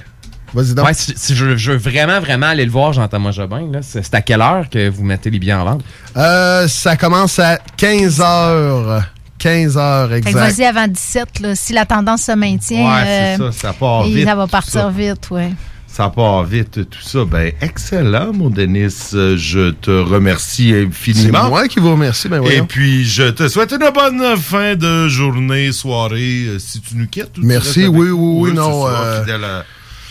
Vas-y 0.54 0.74
donc. 0.74 0.86
Ouais, 0.86 0.94
si, 0.94 1.12
si 1.16 1.34
je, 1.36 1.56
je 1.56 1.72
veux 1.72 1.78
vraiment, 1.78 2.20
vraiment 2.20 2.46
aller 2.46 2.64
le 2.64 2.70
voir, 2.70 2.92
Jean-Thomas 2.92 3.32
Jobin, 3.32 3.70
c'est 3.82 4.14
à 4.14 4.22
quelle 4.22 4.40
heure 4.40 4.68
que 4.68 4.88
vous 4.88 5.04
mettez 5.04 5.30
les 5.30 5.38
billets 5.38 5.52
en 5.52 5.64
vente? 5.64 5.82
Euh, 6.16 6.66
ça 6.68 6.96
commence 6.96 7.38
à 7.38 7.58
15 7.76 8.20
heures. 8.20 9.02
15 9.40 9.76
heures, 9.76 10.08
Fait 10.10 10.20
que 10.20 10.28
exact. 10.28 10.40
vas-y 10.52 10.64
avant 10.64 10.86
17, 10.86 11.40
là, 11.40 11.54
si 11.56 11.72
la 11.72 11.84
tendance 11.86 12.22
se 12.22 12.32
maintient. 12.32 12.84
Ouais, 12.86 13.02
c'est 13.36 13.42
euh, 13.42 13.50
ça, 13.52 13.58
ça 13.68 13.72
part 13.72 14.04
et 14.06 14.12
vite, 14.14 14.26
Ça 14.26 14.34
va 14.36 14.46
partir 14.46 14.72
ça. 14.82 14.90
vite, 14.90 15.28
oui. 15.32 15.42
Ça 15.88 16.08
part 16.08 16.44
vite, 16.44 16.88
tout 16.88 17.02
ça. 17.02 17.24
Ben, 17.24 17.50
excellent, 17.60 18.32
mon 18.32 18.48
Denis. 18.48 18.94
Euh, 19.14 19.36
Je 19.36 19.70
te 19.70 19.90
remercie 19.90 20.68
C'est 20.70 20.84
infiniment. 20.86 21.48
moi 21.48 21.66
qui 21.66 21.80
vous 21.80 21.90
remercie, 21.90 22.28
ben 22.28 22.40
Et 22.44 22.62
puis, 22.62 23.04
je 23.04 23.24
te 23.24 23.48
souhaite 23.48 23.72
une 23.72 23.90
bonne 23.92 24.36
fin 24.36 24.76
de 24.76 25.08
journée, 25.08 25.72
soirée, 25.72 26.44
euh, 26.46 26.58
si 26.60 26.80
tu 26.80 26.94
nous 26.94 27.08
quittes. 27.08 27.36
ou 27.38 27.40
tu 27.40 27.46
Merci, 27.46 27.80
avec- 27.84 27.92
oui, 27.92 28.10
oui, 28.10 28.50
oui, 28.50 28.52
non, 28.52 28.86
c'est 28.86 29.32
euh, 29.32 29.62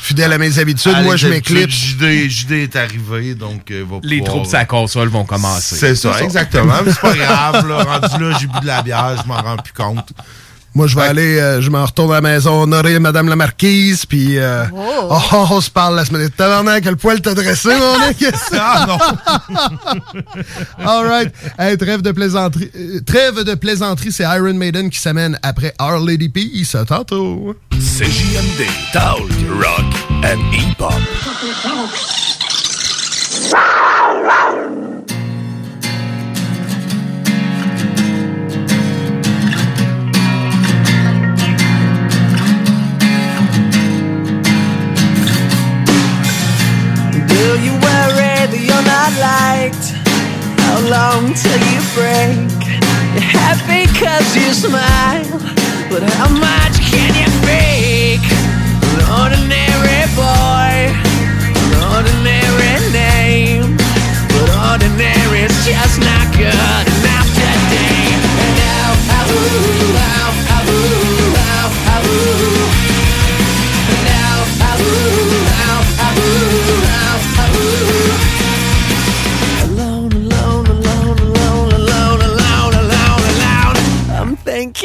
fidèle 0.01 0.31
à, 0.31 0.35
à 0.35 0.37
mes 0.37 0.59
habitudes, 0.59 0.93
à 0.95 1.01
moi 1.01 1.15
je 1.15 1.27
m'éclipse. 1.27 1.73
JD, 1.73 2.29
JD 2.29 2.51
est 2.53 2.75
arrivé, 2.75 3.35
donc 3.35 3.69
euh, 3.71 3.83
va 3.89 3.97
Les 4.03 4.19
pouvoir- 4.19 4.35
troupes 4.35 4.47
sa 4.51 4.65
console 4.65 5.09
vont 5.09 5.25
commencer. 5.25 5.75
C'est 5.75 5.95
ça, 5.95 6.21
exactement. 6.21 6.73
Mais 6.85 6.91
c'est 6.91 7.01
pas 7.01 7.13
grave, 7.15 7.67
là. 7.67 7.83
Rendu 7.83 8.23
là, 8.23 8.37
j'ai 8.39 8.47
bu 8.47 8.59
de 8.61 8.65
la 8.67 8.81
bière, 8.81 9.15
je 9.21 9.27
m'en 9.27 9.41
rends 9.41 9.57
plus 9.57 9.73
compte. 9.73 10.09
Moi, 10.75 10.85
je 10.87 10.95
vais 10.95 11.01
aller, 11.01 11.39
euh, 11.39 11.61
je 11.61 11.69
m'en 11.69 11.83
retourne 11.83 12.11
à 12.11 12.15
la 12.15 12.21
maison 12.21 12.61
honorer 12.61 12.99
Madame 12.99 13.27
la 13.27 13.35
Marquise, 13.35 14.05
puis 14.05 14.37
euh, 14.37 14.63
Oh. 14.73 15.09
oh, 15.33 15.45
on 15.51 15.61
se 15.61 15.69
parle 15.69 15.95
la 15.95 16.05
semaine 16.05 16.23
de 16.23 16.27
tabarnak, 16.27 16.83
quel 16.83 16.95
poil 16.95 17.19
t'as 17.21 17.33
dressé, 17.33 17.69
mon 17.69 17.99
mec? 17.99 18.17
Ah 18.53 18.85
non! 18.87 18.97
All 20.85 21.05
right. 21.07 21.33
Hey, 21.57 21.77
trêve 21.77 22.01
de 22.01 22.11
plaisanterie. 22.11 22.69
euh, 22.75 22.99
trêve 23.05 23.43
de 23.43 23.55
plaisanterie, 23.55 24.11
c'est 24.11 24.23
Iron 24.23 24.53
Maiden 24.53 24.89
qui 24.89 24.99
s'amène 24.99 25.37
après 25.43 25.73
Our 25.81 25.99
Lady 26.05 26.29
Peace. 26.29 26.75
À 26.75 26.85
tantôt. 26.85 27.55
CJMD, 27.71 28.67
Talk, 28.93 29.27
Rock 29.59 29.85
and 30.23 30.39
Hip-Hop. 30.53 30.93
Long 50.89 51.33
till 51.35 51.61
you 51.71 51.81
break? 51.93 52.49
You're 53.13 53.21
happy 53.21 53.85
cause 53.99 54.35
you 54.35 54.51
smile, 54.53 55.39
but 55.89 56.01
how 56.17 56.29
much 56.29 56.81
can 56.89 57.13
you 57.13 57.29
fake? 57.45 58.25
An 58.97 59.01
ordinary 59.21 59.68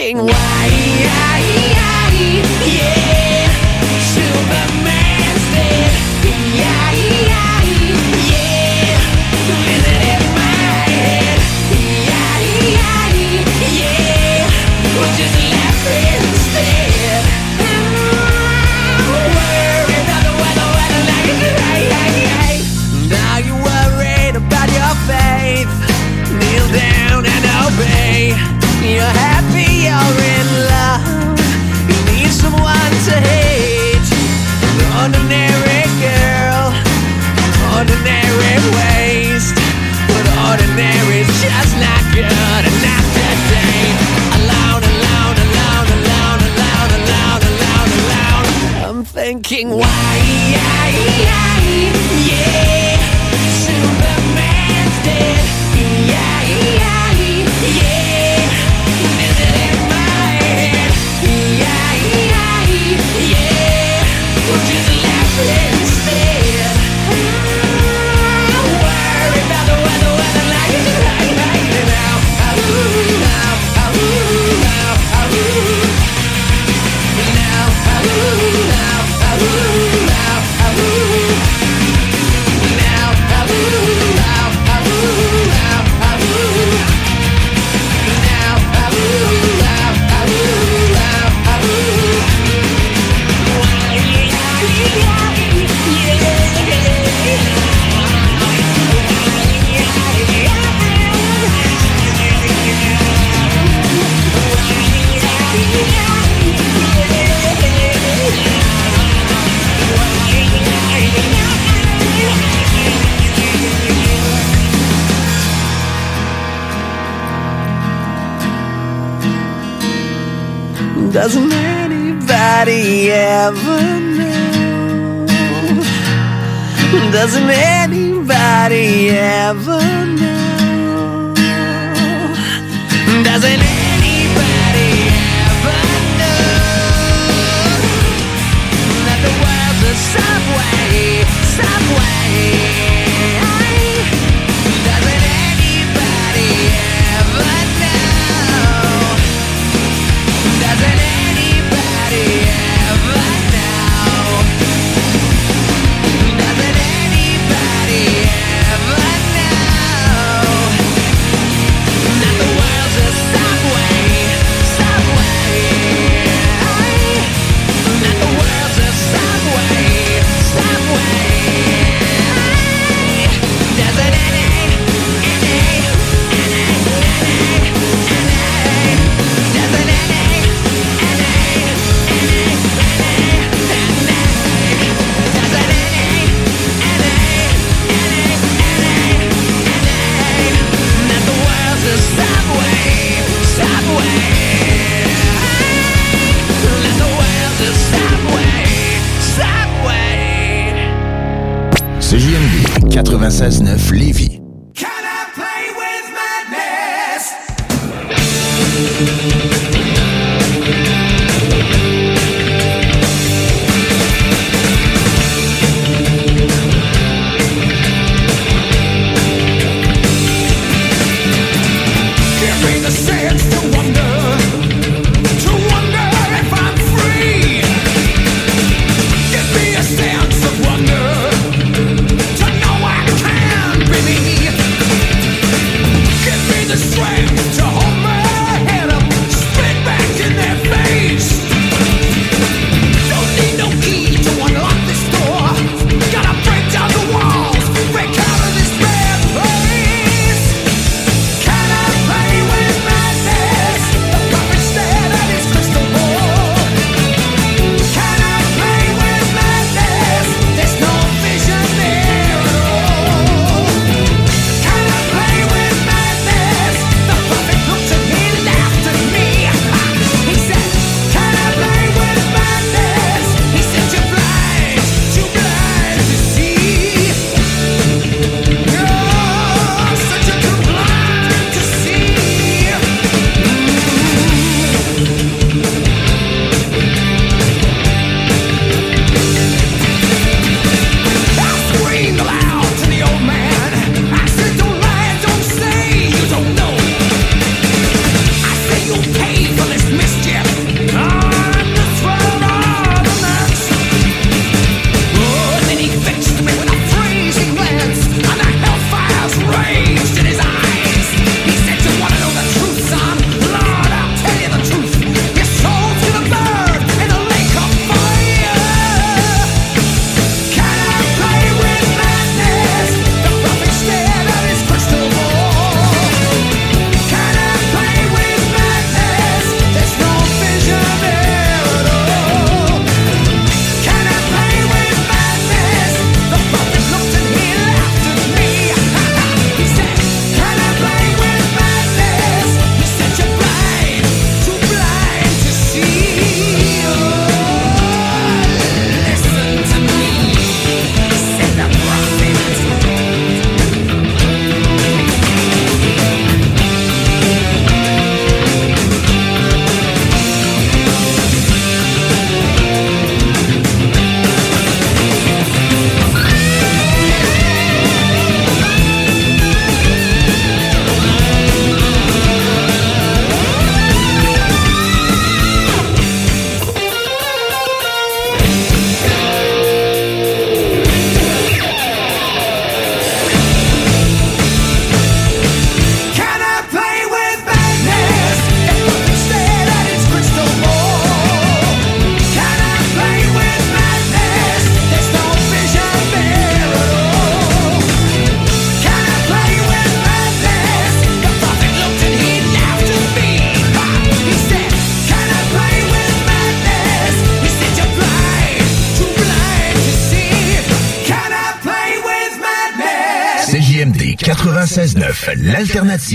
asking 0.05 0.19
why. 0.19 0.35
I 0.35 1.34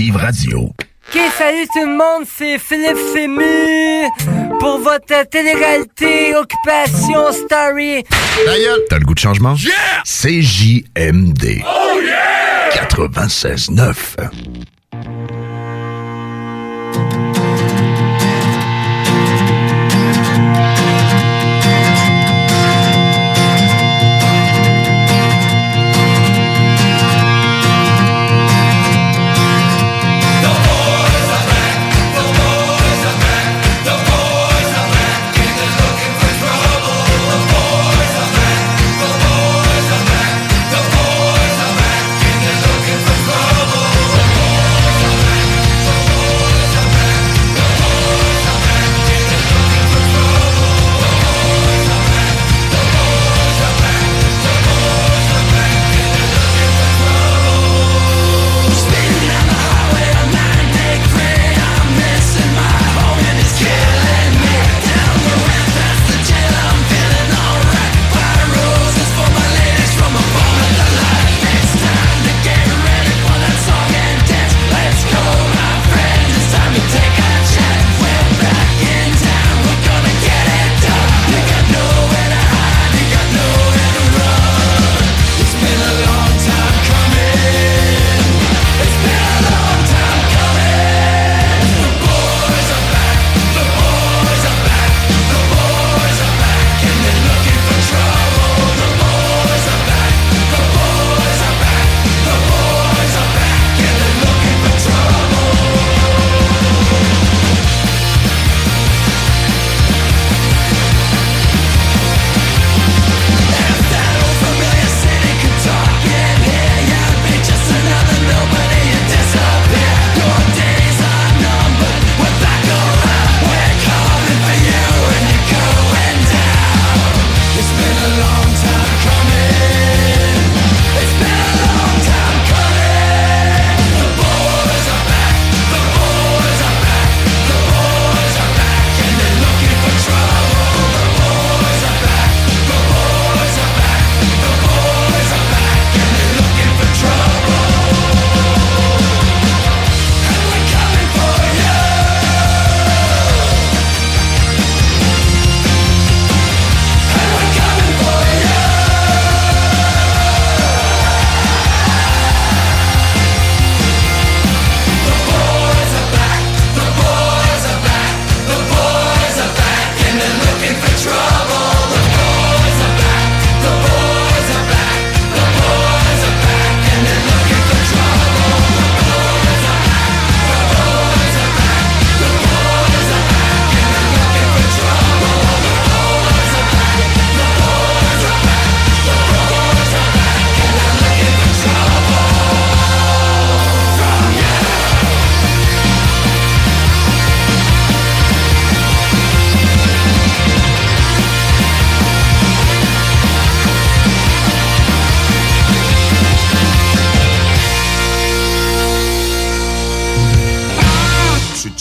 l'alternative 0.00 0.16
radio. 0.16 0.60
Ok, 1.12 1.20
salut 1.36 1.66
tout 1.72 1.86
le 1.86 1.96
monde, 1.96 2.26
c'est 2.26 2.58
Philippe 2.58 2.96
Fému 3.12 4.08
pour 4.60 4.78
votre 4.78 5.28
télé-réalité, 5.28 6.34
Occupation 6.36 7.32
Story. 7.32 8.04
T'as 8.88 8.98
le 8.98 9.04
goût 9.04 9.14
de 9.14 9.18
changement? 9.18 9.54
CJMD. 10.04 11.62
Oh 11.64 12.00
yeah! 12.02 12.70
96.9. 12.88 13.96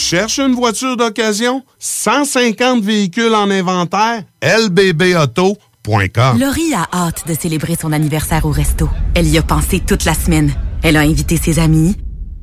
cherches 0.09 0.39
une 0.39 0.55
voiture 0.55 0.97
d'occasion? 0.97 1.63
150 1.77 2.83
véhicules 2.83 3.35
en 3.35 3.51
inventaire? 3.51 4.23
lbbauto.com 4.41 6.39
Laurie 6.39 6.73
a 6.73 6.87
hâte 6.91 7.27
de 7.27 7.35
célébrer 7.35 7.75
son 7.79 7.91
anniversaire 7.91 8.45
au 8.45 8.49
resto. 8.49 8.89
Elle 9.13 9.27
y 9.27 9.37
a 9.37 9.43
pensé 9.43 9.79
toute 9.79 10.05
la 10.05 10.15
semaine. 10.15 10.51
Elle 10.81 10.97
a 10.97 11.01
invité 11.01 11.37
ses 11.37 11.59
amis. 11.59 11.95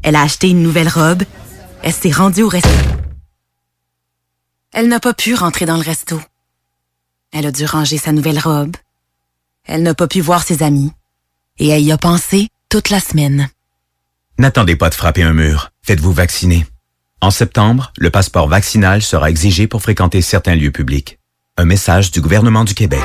Elle 0.04 0.14
a 0.14 0.22
acheté 0.22 0.48
une 0.48 0.62
nouvelle 0.62 0.88
robe. 0.88 1.24
Elle 1.82 1.92
s'est 1.92 2.12
rendue 2.12 2.44
au 2.44 2.48
resto. 2.48 2.68
Elle 4.72 4.86
n'a 4.86 5.00
pas 5.00 5.14
pu 5.14 5.34
rentrer 5.34 5.66
dans 5.66 5.76
le 5.76 5.82
resto. 5.82 6.20
Elle 7.32 7.46
a 7.46 7.52
dû 7.52 7.64
ranger 7.64 7.98
sa 7.98 8.12
nouvelle 8.12 8.38
robe. 8.38 8.76
Elle 9.64 9.82
n'a 9.82 9.94
pas 9.94 10.06
pu 10.06 10.20
voir 10.20 10.44
ses 10.44 10.62
amis. 10.62 10.92
Et 11.58 11.66
elle 11.66 11.82
y 11.82 11.90
a 11.90 11.98
pensé 11.98 12.46
toute 12.68 12.90
la 12.90 13.00
semaine. 13.00 13.48
N'attendez 14.38 14.76
pas 14.76 14.88
de 14.88 14.94
frapper 14.94 15.24
un 15.24 15.32
mur. 15.32 15.72
Faites-vous 15.82 16.12
vacciner. 16.12 16.64
En 17.22 17.30
septembre, 17.30 17.92
le 17.96 18.10
passeport 18.10 18.46
vaccinal 18.46 19.00
sera 19.00 19.30
exigé 19.30 19.66
pour 19.66 19.80
fréquenter 19.80 20.20
certains 20.20 20.54
lieux 20.54 20.70
publics. 20.70 21.18
Un 21.56 21.64
message 21.64 22.10
du 22.10 22.20
gouvernement 22.20 22.64
du 22.64 22.74
Québec. 22.74 23.00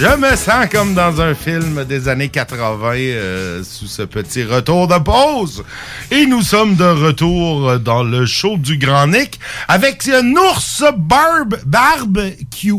Je 0.00 0.16
me 0.16 0.36
sens 0.36 0.68
comme 0.70 0.94
dans 0.94 1.20
un 1.20 1.34
film 1.34 1.84
des 1.84 2.06
années 2.06 2.28
80 2.28 2.92
euh, 2.94 3.64
sous 3.64 3.88
ce 3.88 4.02
petit 4.02 4.44
retour 4.44 4.86
de 4.86 4.96
pause. 4.98 5.64
Et 6.12 6.24
nous 6.24 6.42
sommes 6.42 6.76
de 6.76 6.84
retour 6.84 7.80
dans 7.80 8.04
le 8.04 8.24
show 8.24 8.56
du 8.58 8.78
Grand 8.78 9.08
Nick 9.08 9.40
avec 9.66 10.06
un 10.06 10.36
ours 10.36 10.84
barbe, 10.96 11.58
barbecue. 11.66 12.74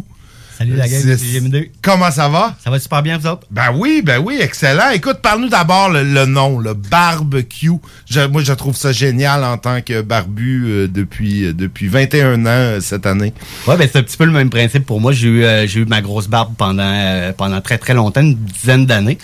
Salut 0.60 0.76
la 0.76 0.90
gang, 0.90 0.99
C'est- 1.02 1.15
c'est 1.18 1.40
GM2. 1.40 1.69
Comment 1.81 2.11
ça 2.11 2.27
va? 2.27 2.53
Ça 2.61 2.69
va 2.69 2.80
super 2.80 3.02
bien, 3.02 3.18
vous 3.18 3.27
autres? 3.27 3.48
Ben 3.49 3.72
oui, 3.73 4.02
ben 4.06 4.19
oui, 4.22 4.38
excellent. 4.41 4.90
Écoute, 4.94 5.19
parle-nous 5.22 5.48
d'abord 5.48 5.88
le, 5.90 6.03
le 6.03 6.26
nom, 6.26 6.60
le 6.60 6.73
barbecue. 6.73 7.72
Je- 8.10 8.27
moi, 8.27 8.41
je 8.44 8.52
trouve 8.52 8.76
ça 8.76 8.91
génial 8.91 9.45
en 9.45 9.57
tant 9.57 9.80
que 9.81 10.02
barbu 10.02 10.65
euh, 10.68 10.88
depuis, 10.90 11.45
euh, 11.45 11.53
depuis 11.53 11.88
21 11.88 12.41
ans 12.45 12.49
euh, 12.49 12.80
cette 12.81 13.06
année. 13.06 13.31
Ouais, 13.68 13.77
ben 13.77 13.88
c'est 13.90 13.99
un 13.99 14.03
petit 14.03 14.18
peu 14.18 14.26
le 14.26 14.34
même 14.34 14.49
principe 14.49 14.86
pour 14.86 14.99
moi. 14.99 15.14
J'ai 15.14 15.30
eu, 15.30 15.44
euh, 15.45 15.65
j'ai 15.65 15.80
eu 15.80 15.86
ma 15.86 16.02
grosse 16.02 16.27
barbe 16.27 16.53
pendant, 16.57 16.84
euh, 16.84 17.31
pendant 17.31 17.61
très 17.61 17.77
très 17.77 17.94
longtemps, 17.94 18.19
une 18.19 18.36
dizaine 18.36 18.86
d'années. 18.86 19.18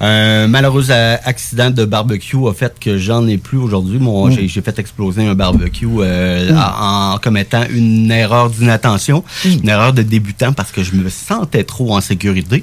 Un 0.00 0.46
malheureux 0.46 0.90
euh, 0.90 1.16
accident 1.24 1.70
de 1.70 1.86
barbecue 1.86 2.36
a 2.46 2.52
fait 2.52 2.78
que 2.78 2.98
j'en 2.98 3.26
ai 3.26 3.38
plus 3.38 3.56
aujourd'hui. 3.56 3.98
Mon, 3.98 4.26
Mm. 4.28 4.46
j'ai, 4.46 4.60
fait 4.60 4.78
exploser 4.78 5.26
un 5.26 5.34
barbecue 5.34 5.88
euh, 6.00 6.54
en, 6.54 7.14
en 7.14 7.18
commettant 7.18 7.64
une 7.70 8.10
erreur 8.10 8.50
d'inattention, 8.50 9.24
Mm. 9.46 9.48
une 9.62 9.68
erreur 9.70 9.92
de 9.94 10.02
débutant 10.02 10.52
parce 10.52 10.70
que 10.70 10.81
je 10.82 10.92
me 10.94 11.08
sentais 11.08 11.64
trop 11.64 11.96
en 11.96 12.00
sécurité. 12.00 12.62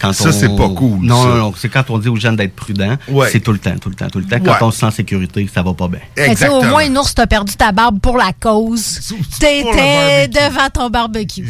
Quand 0.00 0.10
Mm. 0.10 0.12
Ça, 0.12 0.28
on- 0.28 0.32
c'est 0.32 0.56
pas 0.56 0.68
cool, 0.68 0.98
Non, 1.02 1.22
ça. 1.22 1.28
non, 1.28 1.34
non. 1.36 1.54
C'est 1.56 1.68
quand 1.68 1.84
on 1.90 1.98
dit 1.98 2.08
aux 2.08 2.16
gens 2.16 2.32
d'être 2.32 2.54
prudents. 2.54 2.96
Ouais. 3.08 3.28
C'est 3.30 3.40
tout 3.40 3.52
le 3.52 3.58
temps, 3.58 3.76
tout 3.80 3.88
le 3.88 3.94
temps, 3.94 4.08
tout 4.10 4.18
le 4.18 4.24
temps. 4.24 4.38
Quand 4.44 4.50
Ouais. 4.52 4.56
on 4.62 4.70
se 4.70 4.78
sent 4.80 4.86
en 4.86 4.90
sécurité, 4.90 5.48
ça 5.52 5.62
va 5.62 5.72
pas 5.74 5.88
bien. 5.88 6.00
Sais, 6.36 6.48
au 6.48 6.62
moins, 6.62 6.84
une 6.84 6.96
ours 6.98 7.14
t'a 7.14 7.26
perdu 7.26 7.54
ta 7.54 7.72
barbe 7.72 8.00
pour 8.00 8.16
la 8.16 8.32
cause. 8.38 9.00
T'étais 9.38 10.28
devant 10.28 10.68
ton 10.72 10.90
barbecue. 10.90 11.46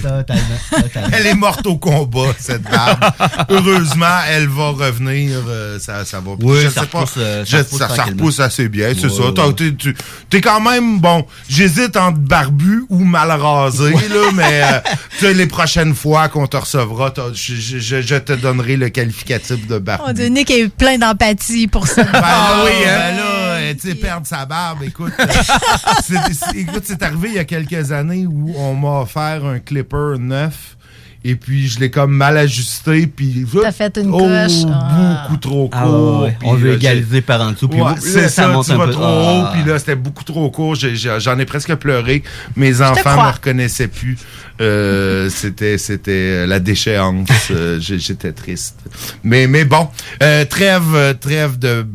Elle 1.12 1.26
est 1.26 1.34
morte 1.34 1.66
au 1.66 1.76
combat, 1.76 2.32
cette 2.38 2.62
barbe. 2.62 3.05
Heureusement, 3.48 4.06
elle 4.28 4.48
va 4.48 4.68
revenir. 4.70 5.38
euh, 5.48 5.78
ça, 5.78 6.05
ça 6.05 6.20
va. 6.20 6.32
Oui, 6.40 6.59
je 6.62 6.68
ça 6.68 6.82
sais 6.82 6.86
pas. 6.86 7.01
repousse, 7.01 7.14
euh, 7.18 7.44
Je- 7.44 7.51
ça 7.51 7.59
repousse 7.59 7.78
ça, 7.78 7.88
ça 7.88 7.94
tranquillement. 7.94 8.22
repousse 8.22 8.40
assez 8.40 8.68
bien, 8.68 8.92
c'est 8.94 9.06
Ouais, 9.06 9.10
ça. 9.16 9.22
ouais. 9.22 9.34
T'as- 9.34 9.52
t'es- 9.52 9.94
Tu 10.30 10.36
es 10.36 10.40
quand 10.40 10.60
même, 10.60 10.98
bon, 11.01 11.24
j'hésite 11.48 11.97
entre 11.97 12.18
barbu 12.18 12.84
ou 12.88 13.05
mal 13.05 13.30
rasé, 13.30 13.90
là, 13.92 14.30
mais 14.34 14.62
euh, 14.62 14.80
tu 15.18 15.26
sais, 15.26 15.34
les 15.34 15.47
prochaines 15.47 15.94
fois 15.94 16.09
qu'on 16.32 16.46
te 16.46 16.56
recevra, 16.56 17.12
je, 17.32 17.54
je- 17.54 17.78
je- 17.78 18.00
je 18.02 18.16
te 18.16 18.32
donnerai 18.32 18.76
le 18.76 18.88
qualificatif 18.88 19.66
de 19.66 19.78
barbu. 19.78 20.04
On 20.08 20.12
dit 20.12 20.30
Nick 20.30 20.50
est 20.50 20.68
plein 20.68 20.98
d'empathie 20.98 21.66
pour 21.68 21.86
ça. 21.86 22.02
Ben 22.12 22.20
là, 22.20 22.64
ben 22.64 23.16
là, 23.16 23.22
euh, 23.56 23.74
tu 23.74 23.88
sais, 23.88 23.94
perdre 23.94 24.26
sa 24.26 24.44
barbe, 24.46 24.82
écoute. 24.82 25.12
euh, 25.18 25.24
c'est- 26.04 26.32
c'est- 26.34 26.58
écoute, 26.58 26.82
c'est 26.84 27.02
arrivé 27.02 27.28
il 27.28 27.34
y 27.34 27.38
a 27.38 27.44
quelques 27.44 27.92
années 27.92 28.26
où 28.26 28.52
on 28.56 28.74
m'a 28.74 29.00
offert 29.00 29.44
un 29.44 29.58
clipper 29.58 30.16
neuf. 30.18 30.76
Et 31.22 31.34
puis, 31.36 31.68
je 31.68 31.78
l'ai 31.80 31.90
comme 31.90 32.12
mal 32.12 32.38
ajusté. 32.38 33.06
Puis, 33.06 33.44
T'as 33.62 33.72
fait 33.72 33.98
une 33.98 34.10
oh, 34.14 34.18
coche. 34.20 34.64
Ah. 34.72 35.24
beaucoup 35.28 35.36
trop 35.38 35.68
court. 35.68 35.80
Ah 35.80 35.90
ouais, 35.90 36.22
ouais. 36.28 36.36
puis 36.38 36.48
On 36.48 36.55
veut 36.55 36.70
là, 36.70 36.74
égaliser 36.76 37.20
par 37.20 37.42
en 37.42 37.52
dessous, 37.52 37.68
puis 37.68 37.80
Ouais, 37.80 37.92
c'est 37.98 38.22
ça 38.22 38.44
ça, 38.44 38.48
monte 38.48 38.64
tu 38.66 38.72
un 38.72 38.78
vas 38.78 38.86
peu. 38.86 38.92
trop 38.92 39.05
Ah. 39.05 39.51
haut. 39.51 39.52
Puis 39.52 39.70
là, 39.70 39.78
c'était 39.78 39.97
beaucoup 39.97 40.24
trop 40.24 40.51
court. 40.51 40.74
J'en 40.76 41.38
ai 41.38 41.44
presque 41.44 41.74
pleuré. 41.74 42.22
Mes 42.56 42.80
enfants 42.80 43.01
crois. 43.01 43.26
me 43.26 43.32
reconnaissaient 43.32 43.88
plus. 43.88 44.16
Euh, 44.62 45.28
c'était 45.34 45.76
c'était 45.76 46.47
la 46.47 46.59
déchéance. 46.59 47.28
Euh, 47.51 47.78
J'étais 47.80 48.32
triste. 48.32 48.78
Mais, 49.22 49.47
mais 49.47 49.64
bon, 49.66 49.88
euh, 50.22 50.44
trêve, 50.47 51.18
trêve 51.20 51.59
de 51.59 51.86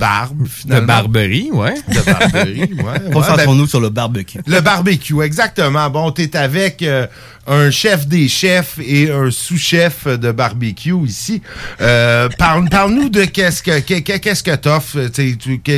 barbe, 0.00 0.46
finalement. 0.48 0.86
barberie, 0.86 1.50
ouais. 1.52 1.74
De 1.88 2.00
barberie, 2.04 2.60
ouais. 2.72 2.82
ouais. 2.84 3.10
Concentrons-nous 3.12 3.64
Ben, 3.64 3.68
sur 3.68 3.80
le 3.80 3.90
barbecue. 3.90 4.38
le 4.46 4.60
barbecue, 4.60 5.20
exactement. 5.22 5.90
Bon, 5.90 6.10
t'es 6.10 6.34
avec 6.36 6.82
euh, 6.82 7.06
un 7.50 7.70
chef 7.70 8.06
des 8.06 8.28
chefs 8.28 8.78
et 8.78 9.10
un 9.10 9.30
sous-chef 9.30 10.06
de 10.06 10.30
barbecue 10.32 10.94
ici. 11.04 11.42
Euh, 11.80 12.28
parle, 12.38 12.68
parle-nous 12.68 13.08
de 13.08 13.24
qu'est-ce 13.24 13.62
que 13.62 13.80
qu'est- 13.80 14.02
qu'est- 14.02 14.20
qu'est-ce 14.20 14.42
que 14.44 14.52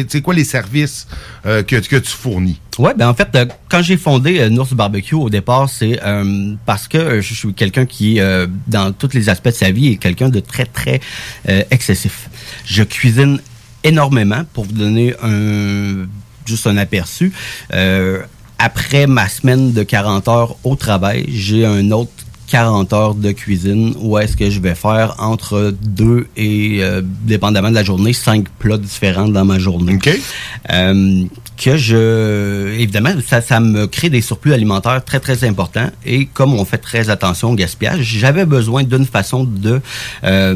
c'est 0.08 0.20
quoi 0.20 0.34
les 0.34 0.44
services 0.44 1.06
euh, 1.46 1.62
que, 1.62 1.76
tu 1.76 2.10
fournis? 2.10 2.60
Ouais, 2.78 2.92
ben 2.94 3.08
en 3.08 3.14
fait, 3.14 3.28
euh, 3.34 3.46
quand 3.70 3.82
j'ai 3.82 3.96
fondé 3.96 4.38
euh, 4.40 4.50
Nours 4.50 4.74
Barbecue 4.74 5.14
au 5.14 5.30
départ, 5.30 5.68
c'est 5.68 5.98
euh, 6.04 6.54
parce 6.66 6.88
que 6.88 6.98
euh, 6.98 7.20
je 7.22 7.34
suis 7.34 7.52
quelqu'un 7.54 7.86
qui, 7.86 8.20
euh, 8.20 8.46
dans 8.66 8.92
tous 8.92 9.10
les 9.14 9.28
aspects 9.30 9.48
de 9.48 9.54
sa 9.54 9.70
vie, 9.70 9.88
est 9.92 9.96
quelqu'un 9.96 10.28
de 10.28 10.40
très 10.40 10.66
très 10.66 11.00
euh, 11.48 11.62
excessif. 11.70 12.28
Je 12.66 12.82
cuisine 12.82 13.40
énormément 13.82 14.44
pour 14.52 14.64
vous 14.64 14.72
donner 14.72 15.14
un 15.22 16.06
juste 16.44 16.66
un 16.66 16.76
aperçu. 16.76 17.32
Euh, 17.72 18.20
après 18.62 19.08
ma 19.08 19.28
semaine 19.28 19.72
de 19.72 19.82
40 19.82 20.28
heures 20.28 20.56
au 20.62 20.76
travail, 20.76 21.26
j'ai 21.28 21.66
un 21.66 21.90
autre 21.90 22.12
40 22.46 22.92
heures 22.92 23.14
de 23.14 23.32
cuisine 23.32 23.94
où 24.00 24.18
est-ce 24.18 24.36
que 24.36 24.50
je 24.50 24.60
vais 24.60 24.74
faire 24.74 25.16
entre 25.18 25.74
deux 25.82 26.28
et, 26.36 26.78
euh, 26.82 27.00
dépendamment 27.02 27.70
de 27.70 27.74
la 27.74 27.82
journée, 27.82 28.12
cinq 28.12 28.48
plats 28.58 28.76
différents 28.78 29.26
dans 29.26 29.44
ma 29.44 29.58
journée. 29.58 29.98
Euh, 30.70 31.24
que 31.62 31.76
je 31.76 32.74
évidemment 32.78 33.14
ça, 33.26 33.40
ça 33.40 33.60
me 33.60 33.86
crée 33.86 34.10
des 34.10 34.20
surplus 34.20 34.52
alimentaires 34.52 35.04
très 35.04 35.20
très 35.20 35.44
importants. 35.44 35.90
Et 36.04 36.26
comme 36.26 36.54
on 36.54 36.64
fait 36.64 36.78
très 36.78 37.08
attention 37.10 37.50
au 37.50 37.54
gaspillage 37.54 38.02
j'avais 38.02 38.46
besoin 38.46 38.82
d'une 38.82 39.06
façon 39.06 39.44
de 39.44 39.80
euh, 40.24 40.54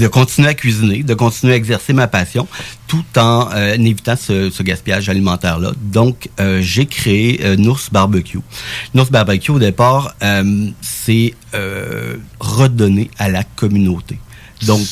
de 0.00 0.06
continuer 0.08 0.48
à 0.48 0.54
cuisiner 0.54 1.02
de 1.02 1.14
continuer 1.14 1.52
à 1.54 1.56
exercer 1.56 1.92
ma 1.92 2.08
passion 2.08 2.46
tout 2.88 3.04
en 3.16 3.48
euh, 3.54 3.74
évitant 3.74 4.16
ce, 4.16 4.50
ce 4.50 4.62
gaspillage 4.62 5.08
alimentaire 5.08 5.58
là 5.58 5.72
donc 5.80 6.28
euh, 6.40 6.60
j'ai 6.60 6.86
créé 6.86 7.40
euh, 7.44 7.56
Nours 7.56 7.80
Barbecue. 7.92 8.40
Nours 8.94 9.10
Barbecue 9.10 9.52
au 9.52 9.58
départ 9.58 10.14
euh, 10.22 10.68
c'est 10.80 11.34
euh, 11.54 12.16
redonner 12.40 13.10
à 13.18 13.28
la 13.28 13.44
communauté 13.44 14.18
donc, 14.62 14.86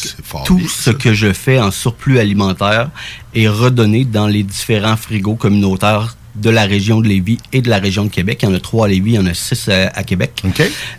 tout 0.45 0.61
ce 0.69 0.91
que 0.91 1.15
je 1.15 1.33
fais 1.33 1.61
en 1.61 1.71
surplus 1.71 2.19
alimentaire 2.19 2.91
est 3.35 3.49
redonné 3.49 4.05
dans 4.05 4.27
les 4.27 4.43
différents 4.43 4.97
frigos 4.97 5.37
communautaires 5.37 6.17
de 6.35 6.51
la 6.51 6.65
région 6.65 7.01
de 7.01 7.09
Lévis 7.09 7.39
et 7.53 7.61
de 7.63 7.69
la 7.69 7.79
région 7.79 8.05
de 8.05 8.09
Québec. 8.11 8.41
Il 8.43 8.49
y 8.49 8.53
en 8.53 8.55
a 8.55 8.61
trois 8.61 8.87
à 8.87 8.89
Lévis, 8.89 9.13
il 9.13 9.15
y 9.17 9.19
en 9.19 9.27
a 9.27 9.35
six 9.35 9.69
à, 9.69 9.89
à 9.95 10.03
Québec. 10.03 10.43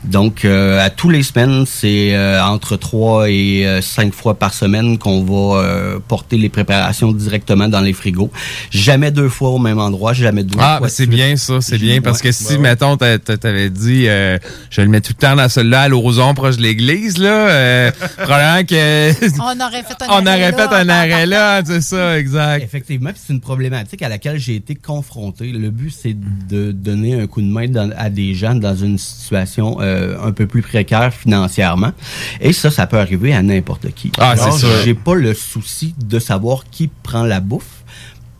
Donc, 0.04 0.46
euh, 0.46 0.84
à 0.84 0.90
tous 0.90 1.10
les 1.10 1.24
semaines, 1.24 1.66
c'est 1.66 2.14
euh, 2.16 2.44
entre 2.44 2.76
trois 2.78 3.30
et 3.30 3.66
euh, 3.66 3.82
cinq 3.82 4.14
fois 4.14 4.36
par 4.36 4.54
semaine 4.54 4.98
qu'on 4.98 5.24
va 5.24 5.60
euh, 5.62 6.00
porter 6.08 6.38
les 6.38 6.50
préparations 6.50 7.12
directement 7.12 7.68
dans 7.68 7.82
les 7.82 7.94
frigos. 7.94 8.32
Jamais 8.70 9.12
deux 9.12 9.30
fois 9.30 9.50
au 9.50 9.58
même 9.60 9.80
endroit, 9.80 10.14
jamais 10.14 10.44
deux 10.44 10.58
Ah, 10.60 10.78
fois. 10.78 10.88
ben 10.88 10.94
c'est 10.94 11.08
bien 11.08 11.36
ça, 11.36 11.62
c'est 11.62 11.78
bien. 11.78 12.02
Parce 12.02 12.22
que 12.22 12.32
si, 12.32 12.44
ouais, 12.46 12.52
ouais. 12.54 12.58
mettons, 12.60 12.98
t'a- 12.98 13.18
t'a- 13.20 13.38
t'avais 13.38 13.70
dit, 13.70 14.06
euh, 14.08 14.38
je 14.70 14.82
le 14.82 14.88
mets 14.88 15.02
tout 15.02 15.14
le 15.18 15.22
temps 15.22 15.36
dans 15.36 15.50
celui-là 15.50 15.82
à 15.82 15.88
l'horizon 15.88 16.34
proche 16.34 16.58
de 16.58 16.62
l'église, 16.62 17.18
là, 17.18 17.48
euh, 17.50 17.92
probablement 18.18 18.64
que. 18.66 19.40
On 19.42 19.66
aurait 19.66 19.84
fait 19.84 20.04
un 20.04 20.06
On 20.10 20.26
arrêt 20.26 20.52
aurait 20.52 20.52
là, 20.52 20.58
fait 20.70 20.76
un 20.76 20.86
en 20.86 20.90
arrêt 20.90 21.26
là, 21.26 21.62
c'est 21.66 21.82
ça, 21.82 22.20
exact. 22.20 22.64
Effectivement, 22.64 23.10
c'est 23.16 23.34
une 23.34 23.42
problématique 23.42 24.02
à 24.02 24.10
laquelle 24.10 24.38
j'ai 24.40 24.56
été 24.56 24.76
confronté. 24.76 25.23
Le 25.40 25.70
but, 25.70 25.91
c'est 25.91 26.16
de 26.48 26.72
donner 26.72 27.20
un 27.20 27.28
coup 27.28 27.41
de 27.41 27.48
main 27.48 27.68
dans- 27.68 27.91
à 27.98 28.10
des 28.10 28.34
gens 28.34 28.56
dans 28.56 28.76
une 28.76 28.98
situation 28.98 29.78
euh, 29.82 30.18
un 30.24 30.32
peu 30.32 30.48
plus 30.48 30.62
précaire 30.62 31.14
financièrement. 31.14 31.91
Et 32.41 32.54
ça, 32.54 32.70
ça 32.72 32.88
peut 32.88 33.00
arriver 33.00 33.34
à 33.34 33.41
n'importe 33.41 33.91
qui. 33.94 34.12
Ah, 34.20 34.36
c'est. 34.36 34.84
J'ai 34.84 34.94
pas 34.94 35.16
le 35.16 35.34
souci 35.34 35.94
de 36.04 36.20
savoir 36.20 36.64
qui 36.70 36.90
prend 37.04 37.24
la 37.24 37.40
bouffe. 37.40 37.84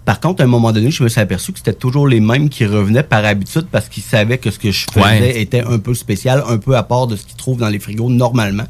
Par 0.06 0.20
contre, 0.20 0.42
à 0.42 0.44
un 0.44 0.48
moment 0.48 0.74
donné, 0.74 0.92
je 0.92 1.02
me 1.02 1.08
suis 1.08 1.22
aperçu 1.22 1.54
que 1.54 1.60
c'était 1.60 1.72
toujours 1.74 2.10
les 2.10 2.20
mêmes 2.20 2.50
qui 2.50 2.66
revenaient 2.66 3.04
par 3.04 3.24
habitude 3.24 3.68
parce 3.72 3.88
qu'ils 3.88 4.04
savaient 4.04 4.38
que 4.38 4.52
ce 4.52 4.60
que 4.60 4.70
je 4.70 4.86
faisais 4.94 5.02
Ouais. 5.02 5.42
était 5.42 5.62
un 5.62 5.80
peu 5.80 5.94
spécial, 5.94 6.44
un 6.50 6.58
peu 6.58 6.76
à 6.76 6.84
part 6.84 7.08
de 7.08 7.16
ce 7.16 7.24
qu'ils 7.26 7.38
trouvent 7.38 7.58
dans 7.60 7.70
les 7.70 7.80
frigos 7.80 8.10
normalement. 8.10 8.66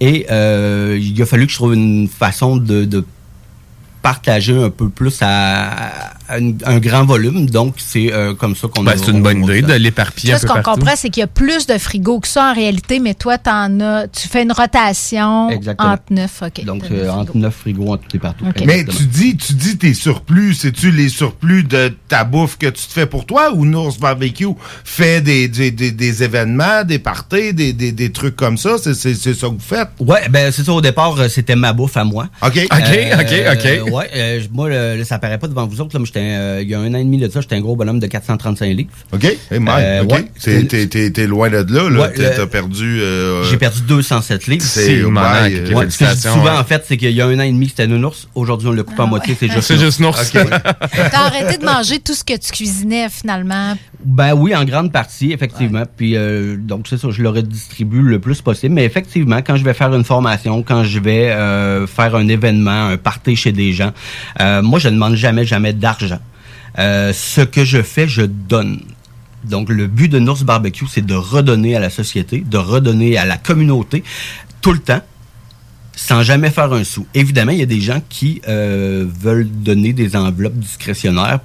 Et 0.00 0.26
euh, 0.32 0.98
il 1.00 1.22
a 1.22 1.26
fallu 1.26 1.46
que 1.46 1.52
je 1.52 1.56
trouve 1.58 1.74
une 1.74 2.08
façon 2.08 2.56
de, 2.56 2.84
de 2.84 3.04
partager 4.02 4.56
un 4.60 4.70
peu 4.70 4.88
plus 4.88 5.16
à 5.22 6.14
une- 6.30 6.58
un 6.64 6.78
grand 6.78 7.04
volume. 7.04 7.48
Donc, 7.48 7.74
c'est 7.78 8.12
euh, 8.12 8.34
comme 8.34 8.54
ça 8.56 8.68
qu'on 8.68 8.82
Ben, 8.84 8.92
a- 8.92 8.96
c'est 8.96 9.10
une 9.10 9.22
bonne 9.22 9.42
on- 9.42 9.48
idée 9.48 9.62
de 9.62 9.72
l'éparpiller 9.74 10.36
ce 10.36 10.46
peu 10.46 10.48
qu'on 10.54 10.62
comprend, 10.62 10.92
c'est 10.96 11.10
qu'il 11.10 11.20
y 11.20 11.24
a 11.24 11.26
plus 11.28 11.66
de 11.66 11.78
frigos 11.78 12.20
que 12.20 12.28
ça 12.28 12.50
en 12.50 12.54
réalité, 12.54 12.98
mais 13.00 13.14
toi, 13.14 13.38
t'en 13.38 13.80
as, 13.80 14.08
tu 14.08 14.28
fais 14.28 14.42
une 14.42 14.52
rotation 14.52 15.50
Exactement. 15.50 15.92
entre 15.92 16.02
neuf. 16.10 16.42
OK. 16.42 16.64
Donc, 16.64 16.82
euh, 16.90 17.04
neuf 17.04 17.10
entre 17.14 17.36
neuf 17.36 17.54
frigos, 17.54 17.92
entre 17.92 18.02
tout 18.08 18.16
et 18.16 18.18
partout. 18.20 18.44
Mais 18.66 18.84
tu 18.84 19.04
dis, 19.04 19.36
tu 19.36 19.54
dis 19.54 19.76
tes 19.78 19.94
surplus, 19.94 20.54
c'est-tu 20.54 20.90
les 20.90 21.08
surplus 21.08 21.64
de 21.64 21.92
ta 22.08 22.24
bouffe 22.24 22.56
que 22.58 22.66
tu 22.66 22.86
te 22.86 22.92
fais 22.92 23.06
pour 23.06 23.26
toi 23.26 23.52
ou 23.52 23.64
Nours 23.64 23.96
Barbecue 23.98 24.46
fait 24.84 25.20
des, 25.20 25.48
des, 25.48 25.70
des, 25.70 25.90
des 25.92 26.22
événements, 26.22 26.84
des 26.84 26.98
parties, 26.98 27.52
des, 27.54 27.72
des, 27.72 27.92
des 27.92 28.12
trucs 28.12 28.36
comme 28.36 28.56
ça? 28.58 28.76
C'est 28.82 28.94
c'est- 28.94 29.14
c'est 29.14 29.34
ça 29.34 29.46
que 29.48 29.52
vous 29.52 29.58
faites? 29.60 29.88
Ouais, 30.00 30.28
ben 30.28 30.50
c'est 30.52 30.64
ça. 30.64 30.72
Au 30.72 30.80
départ, 30.80 31.18
euh, 31.18 31.28
c'était 31.28 31.56
ma 31.56 31.72
bouffe 31.72 31.96
à 31.96 32.04
moi. 32.04 32.28
OK. 32.42 32.56
Euh, 32.56 32.64
OK, 32.72 33.20
OK, 33.20 33.56
OK. 33.86 33.92
ouais, 33.94 34.10
euh, 34.14 34.40
moi, 34.52 34.68
le- 34.68 34.96
le- 34.98 35.04
ça 35.04 35.18
paraît 35.18 35.38
pas 35.38 35.48
devant 35.48 35.66
vous 35.66 35.80
autres. 35.80 35.94
Là, 35.96 36.00
j'étais, 36.18 36.34
euh, 36.36 36.62
il 36.62 36.68
y 36.68 36.74
a 36.74 36.80
un 36.80 36.94
an 36.94 36.98
et 36.98 37.04
demi 37.04 37.18
de 37.18 37.28
ça, 37.28 37.40
j'étais 37.40 37.56
un 37.56 37.60
gros 37.60 37.76
bonhomme 37.76 38.00
de 38.00 38.06
435 38.06 38.66
livres. 38.76 38.90
OK? 39.12 39.24
Hey, 39.24 39.58
Mike, 39.58 39.84
Euh, 39.84 40.02
OK. 40.04 40.12
ouais, 40.12 40.64
T'es- 41.12 41.26
loin 41.26 41.48
de 41.50 41.56
là, 41.56 41.90
là. 41.90 42.00
Ouais, 42.00 42.12
T'as 42.14 42.46
perdu... 42.46 43.00
euh, 43.00 43.44
J'ai 43.44 43.56
perdu 43.56 43.82
207 43.82 44.46
livres. 44.46 44.64
C'est 44.64 45.02
ouais, 45.04 45.10
euh, 45.18 45.90
ce 45.90 45.98
que 45.98 46.04
je 46.06 46.12
dis 46.14 46.20
souvent, 46.20 46.44
ouais. 46.44 46.50
en 46.58 46.64
fait, 46.64 46.84
c'est 46.86 46.96
qu'il 46.96 47.10
y 47.12 47.20
a 47.20 47.26
un 47.26 47.38
an 47.38 47.42
et 47.42 47.52
demi, 47.52 47.68
c'était 47.68 47.86
nounours. 47.86 48.28
Aujourd'hui, 48.34 48.68
on 48.68 48.72
le 48.72 48.82
coupe 48.82 48.98
en 48.98 49.06
moitié, 49.06 49.36
c'est 49.38 49.48
juste 49.48 49.62
C'est 49.62 49.78
juste 49.78 50.00
nours. 50.00 50.16
OK. 50.18 50.48
T'as 51.10 51.18
arrêté 51.26 51.58
de 51.58 51.64
manger 51.64 51.98
tout 52.00 52.14
ce 52.14 52.24
que 52.24 52.36
tu 52.36 52.50
cuisinais 52.52 53.08
finalement. 53.10 53.74
Ben 54.04 54.32
oui, 54.32 54.54
en 54.54 54.64
grande 54.64 54.92
partie, 54.92 55.32
effectivement. 55.32 55.82
Puis 55.96 56.16
euh, 56.16 56.56
donc 56.56 56.86
c'est 56.88 56.98
ça, 56.98 57.08
je 57.10 57.20
le 57.22 57.28
redistribue 57.30 58.00
le 58.02 58.18
plus 58.20 58.40
possible. 58.40 58.74
Mais 58.74 58.84
effectivement, 58.84 59.38
quand 59.38 59.56
je 59.56 59.64
vais 59.64 59.74
faire 59.74 59.92
une 59.94 60.04
formation, 60.04 60.62
quand 60.62 60.84
je 60.84 61.00
vais 61.00 61.30
euh, 61.30 61.86
faire 61.86 62.14
un 62.14 62.28
événement, 62.28 62.86
un 62.90 62.96
party 62.96 63.34
chez 63.34 63.52
des 63.52 63.72
gens, 63.72 63.92
euh, 64.40 64.62
moi 64.62 64.78
je 64.78 64.88
ne 64.88 64.94
demande 64.94 65.16
jamais, 65.16 65.44
jamais 65.44 65.72
d'argent. 65.72 66.07
Euh, 66.78 67.12
ce 67.12 67.40
que 67.40 67.64
je 67.64 67.82
fais, 67.82 68.08
je 68.08 68.22
donne. 68.22 68.80
Donc, 69.44 69.68
le 69.68 69.86
but 69.86 70.08
de 70.08 70.18
Nours 70.18 70.44
Barbecue, 70.44 70.86
c'est 70.88 71.04
de 71.04 71.14
redonner 71.14 71.76
à 71.76 71.80
la 71.80 71.90
société, 71.90 72.40
de 72.40 72.58
redonner 72.58 73.16
à 73.16 73.24
la 73.24 73.36
communauté 73.36 74.04
tout 74.60 74.72
le 74.72 74.78
temps, 74.78 75.00
sans 75.94 76.22
jamais 76.22 76.50
faire 76.50 76.72
un 76.72 76.84
sou. 76.84 77.06
Évidemment, 77.14 77.52
il 77.52 77.58
y 77.58 77.62
a 77.62 77.66
des 77.66 77.80
gens 77.80 78.00
qui 78.08 78.40
euh, 78.48 79.06
veulent 79.08 79.48
donner 79.48 79.92
des 79.92 80.16
enveloppes 80.16 80.58
discrétionnaires 80.58 81.40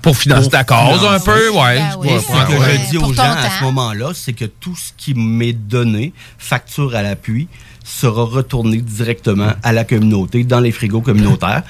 Pour 0.00 0.16
financer 0.16 0.48
ta 0.48 0.64
cause 0.64 1.04
un 1.04 1.20
peu, 1.20 1.50
ouais. 1.50 1.78
Ben 1.78 1.96
oui, 1.98 2.08
ce 2.20 2.26
que 2.26 2.58
ouais. 2.58 2.80
je 2.84 2.90
dis 2.90 2.98
aux 2.98 3.12
gens 3.12 3.22
à 3.22 3.50
ce 3.58 3.64
moment-là, 3.64 4.10
c'est 4.14 4.32
que 4.32 4.44
tout 4.44 4.74
ce 4.74 4.92
qui 4.96 5.14
m'est 5.14 5.52
donné, 5.52 6.12
facture 6.38 6.94
à 6.94 7.02
l'appui, 7.02 7.48
sera 7.84 8.24
retourné 8.24 8.78
directement 8.78 9.52
à 9.62 9.72
la 9.72 9.84
communauté, 9.84 10.44
dans 10.44 10.60
les 10.60 10.72
frigos 10.72 11.00
communautaires. 11.00 11.62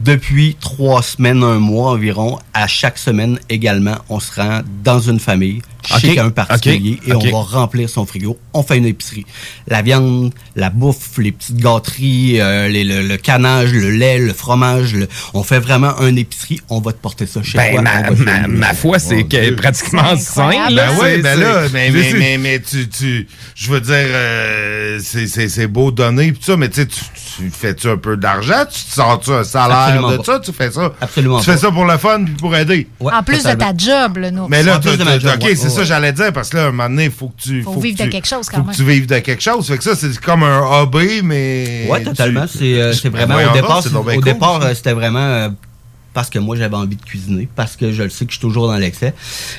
Depuis 0.00 0.56
trois 0.58 1.02
semaines, 1.02 1.42
un 1.42 1.58
mois 1.58 1.90
environ, 1.90 2.38
à 2.54 2.66
chaque 2.66 2.96
semaine 2.96 3.38
également, 3.50 3.96
on 4.08 4.18
se 4.18 4.40
rend 4.40 4.62
dans 4.82 4.98
une 4.98 5.20
famille, 5.20 5.60
chez 5.84 6.12
Ok, 6.12 6.18
un 6.18 6.30
particulier, 6.30 6.98
et 7.06 7.12
on 7.12 7.18
va 7.18 7.38
remplir 7.42 7.88
son 7.88 8.06
frigo. 8.06 8.38
On 8.52 8.62
fait 8.62 8.78
une 8.78 8.86
épicerie. 8.86 9.26
La 9.68 9.82
viande, 9.82 10.32
la 10.56 10.70
bouffe, 10.70 11.18
les 11.18 11.32
petites 11.32 11.56
gâteries, 11.56 12.40
euh, 12.40 12.68
les- 12.68 12.84
le, 12.84 13.02
le 13.06 13.16
canage, 13.16 13.72
le 13.72 13.90
lait, 13.90 14.18
le 14.18 14.32
fromage, 14.32 14.94
le- 14.94 15.08
on 15.34 15.42
fait 15.42 15.58
vraiment 15.58 15.98
une 16.00 16.18
épicerie. 16.18 16.60
On 16.68 16.80
va 16.80 16.92
te 16.92 16.98
porter 16.98 17.26
ça 17.26 17.42
chez 17.42 17.58
Ben, 17.58 17.72
toi. 17.74 17.82
ma- 18.16 18.46
ma- 18.48 18.74
foi, 18.74 18.98
c'est 18.98 19.24
que 19.24 19.50
pratiquement 19.54 20.16
sain, 20.16 20.70
là. 20.70 20.92
Ben 21.00 21.22
ben 21.22 21.40
là, 21.40 21.62
mais, 21.72 21.90
mais, 21.90 22.02
c'est- 22.10 22.18
mais, 22.18 22.38
mais 22.38 22.60
tu, 22.60 22.88
tu, 22.88 23.26
je 23.54 23.70
veux 23.70 23.80
dire, 23.80 23.94
euh, 23.94 24.98
c'est- 25.02 25.66
beau 25.66 25.90
donner 25.90 26.32
tout 26.32 26.42
ça, 26.42 26.56
mais 26.56 26.68
tu 26.68 26.80
sais, 26.82 26.86
tu 26.86 27.00
tu 27.36 27.48
fais-tu 27.50 27.88
un 27.88 27.96
peu 27.96 28.16
d'argent? 28.16 28.64
Tu 28.70 28.82
te 28.84 28.92
sors-tu 28.94 29.30
un 29.30 29.44
salaire 29.44 29.76
Absolument 29.78 30.10
de 30.12 30.16
pas. 30.18 30.24
ça? 30.24 30.40
Tu 30.40 30.52
fais 30.52 30.70
ça? 30.70 30.92
Absolument 31.00 31.38
Tu 31.38 31.44
fais 31.46 31.52
pas. 31.52 31.58
ça 31.58 31.70
pour 31.70 31.84
le 31.86 31.96
fun 31.96 32.24
puis 32.24 32.34
pour 32.34 32.54
aider? 32.54 32.86
en 33.00 33.22
plus 33.22 33.42
de 33.44 33.52
ta 33.54 33.72
job, 33.76 34.18
là, 34.18 34.30
nous. 34.30 34.48
Mais 34.48 34.62
là, 34.62 34.76
En 34.76 34.80
plus 34.80 34.90
t'as- 34.90 34.96
de 34.98 35.04
ma 35.04 35.12
t'as- 35.12 35.18
job, 35.20 35.30
OK, 35.40 35.48
ouais, 35.48 35.54
c'est 35.70 35.80
ouais, 35.80 35.84
ça 35.86 35.94
j'allais 35.94 36.12
dire, 36.12 36.32
parce 36.32 36.50
que 36.50 36.56
là, 36.56 36.66
un 36.66 36.70
moment 36.70 36.88
donné, 36.88 37.04
il 37.04 37.10
faut 37.10 37.28
que 37.28 37.40
tu... 37.40 37.62
Faut 37.62 37.74
que 37.74 37.80
vivre 37.80 37.98
de 37.98 38.04
tu- 38.04 38.10
quelque 38.10 38.26
chose, 38.28 38.48
quand 38.48 38.58
faut 38.58 38.62
même. 38.64 38.72
que 38.72 38.76
tu 38.76 38.84
vives 38.84 39.06
de 39.06 39.18
quelque 39.20 39.42
chose. 39.42 39.66
Fait 39.66 39.78
que 39.78 39.84
ça, 39.84 39.94
c'est 39.94 40.18
comme 40.20 40.42
un 40.42 40.60
hobby, 40.60 41.22
mais... 41.22 41.86
Ouais, 41.88 42.02
totalement. 42.02 42.46
C'est 42.46 42.80
euh, 42.80 42.92
Ben 43.04 43.10
vraiment 43.10 43.50
au 43.50 43.54
départ, 43.54 43.82
au 44.16 44.20
départ, 44.20 44.62
euh, 44.62 44.74
c'était 44.74 44.92
vraiment 44.92 45.18
euh, 45.20 45.48
parce 46.12 46.28
que 46.28 46.38
moi 46.38 46.56
j'avais 46.56 46.76
envie 46.76 46.96
de 46.96 47.02
cuisiner, 47.02 47.48
parce 47.54 47.76
que 47.76 47.92
je 47.92 48.02
le 48.02 48.10
sais 48.10 48.24
que 48.26 48.32
je 48.32 48.38
suis 48.38 48.40
toujours 48.46 48.66
dans 48.66 48.76
l'excès. 48.76 49.14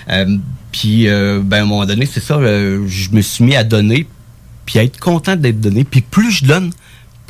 Euh, 0.10 0.38
puis 0.72 1.08
euh, 1.08 1.40
ben 1.44 1.60
à 1.60 1.62
un 1.62 1.66
moment 1.66 1.86
donné, 1.86 2.06
c'est 2.06 2.20
ça, 2.24 2.36
euh, 2.36 2.86
je 2.88 3.10
me 3.12 3.22
suis 3.22 3.44
mis 3.44 3.56
à 3.56 3.64
donner, 3.64 4.06
puis 4.66 4.80
à 4.80 4.84
être 4.84 5.00
content 5.00 5.36
d'être 5.36 5.62
donné. 5.62 5.84
Puis 5.84 6.02
plus 6.02 6.32
je 6.32 6.46
donne, 6.46 6.72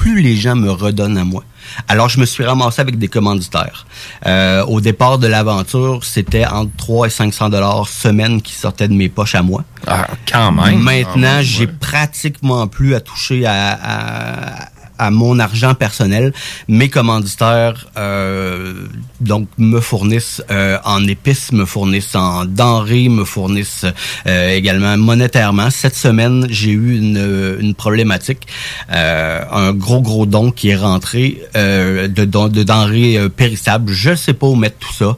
plus 0.02 0.22
les 0.22 0.36
gens 0.36 0.56
me 0.56 0.72
redonnent 0.72 1.18
à 1.20 1.24
moi. 1.24 1.44
Alors, 1.88 2.10
je 2.10 2.20
me 2.20 2.26
suis 2.26 2.44
ramassé 2.44 2.82
avec 2.82 2.98
des 2.98 3.08
commanditaires. 3.08 3.86
Euh, 4.26 4.66
au 4.66 4.82
départ 4.82 5.20
de 5.20 5.28
l'aventure, 5.28 6.04
c'était 6.04 6.44
entre 6.48 6.72
3 6.76 7.06
et 7.06 7.10
500 7.12 7.50
dollars 7.50 7.88
semaine 7.88 8.42
qui 8.42 8.54
sortaient 8.56 8.88
de 8.88 8.96
mes 8.96 9.10
poches 9.10 9.36
à 9.36 9.44
moi. 9.44 9.64
Ah, 9.86 10.08
quand 10.32 10.52
même. 10.52 10.80
Maintenant, 10.80 11.36
Ah, 11.38 11.44
j'ai 11.44 11.68
pratiquement 11.68 12.66
plus 12.68 12.96
à 12.96 13.00
toucher 13.00 13.46
à, 13.46 13.74
à, 13.74 14.64
à 14.64 14.81
mon 15.10 15.40
argent 15.40 15.74
personnel. 15.74 16.34
Mes 16.68 16.90
commanditaires, 16.90 17.88
euh, 17.98 18.74
donc, 19.20 19.48
me 19.58 19.80
fournissent 19.80 20.44
euh, 20.52 20.78
en 20.86 21.08
épices, 21.08 21.52
me 21.52 21.66
fournissent 21.66 22.16
en 22.16 22.46
denrées, 22.46 23.10
me 23.10 23.26
fournissent 23.26 23.86
euh, 24.28 24.50
également 24.50 24.98
monétairement. 24.98 25.70
Cette 25.72 25.96
semaine, 25.96 26.46
j'ai 26.50 26.72
eu 26.72 26.98
une, 26.98 27.58
une 27.60 27.74
problématique, 27.74 28.48
euh, 28.92 29.42
un 29.52 29.74
gros 29.74 30.02
gros 30.02 30.26
don 30.26 30.52
qui 30.52 30.70
est 30.70 30.76
rentré 30.76 31.42
euh, 31.56 32.08
de, 32.08 32.26
de 32.26 32.64
denrées 32.64 33.18
périssables. 33.36 33.92
Je 33.92 34.14
sais 34.16 34.34
pas 34.34 34.48
où 34.48 34.56
mettre 34.56 34.78
tout 34.78 34.94
ça. 34.94 35.16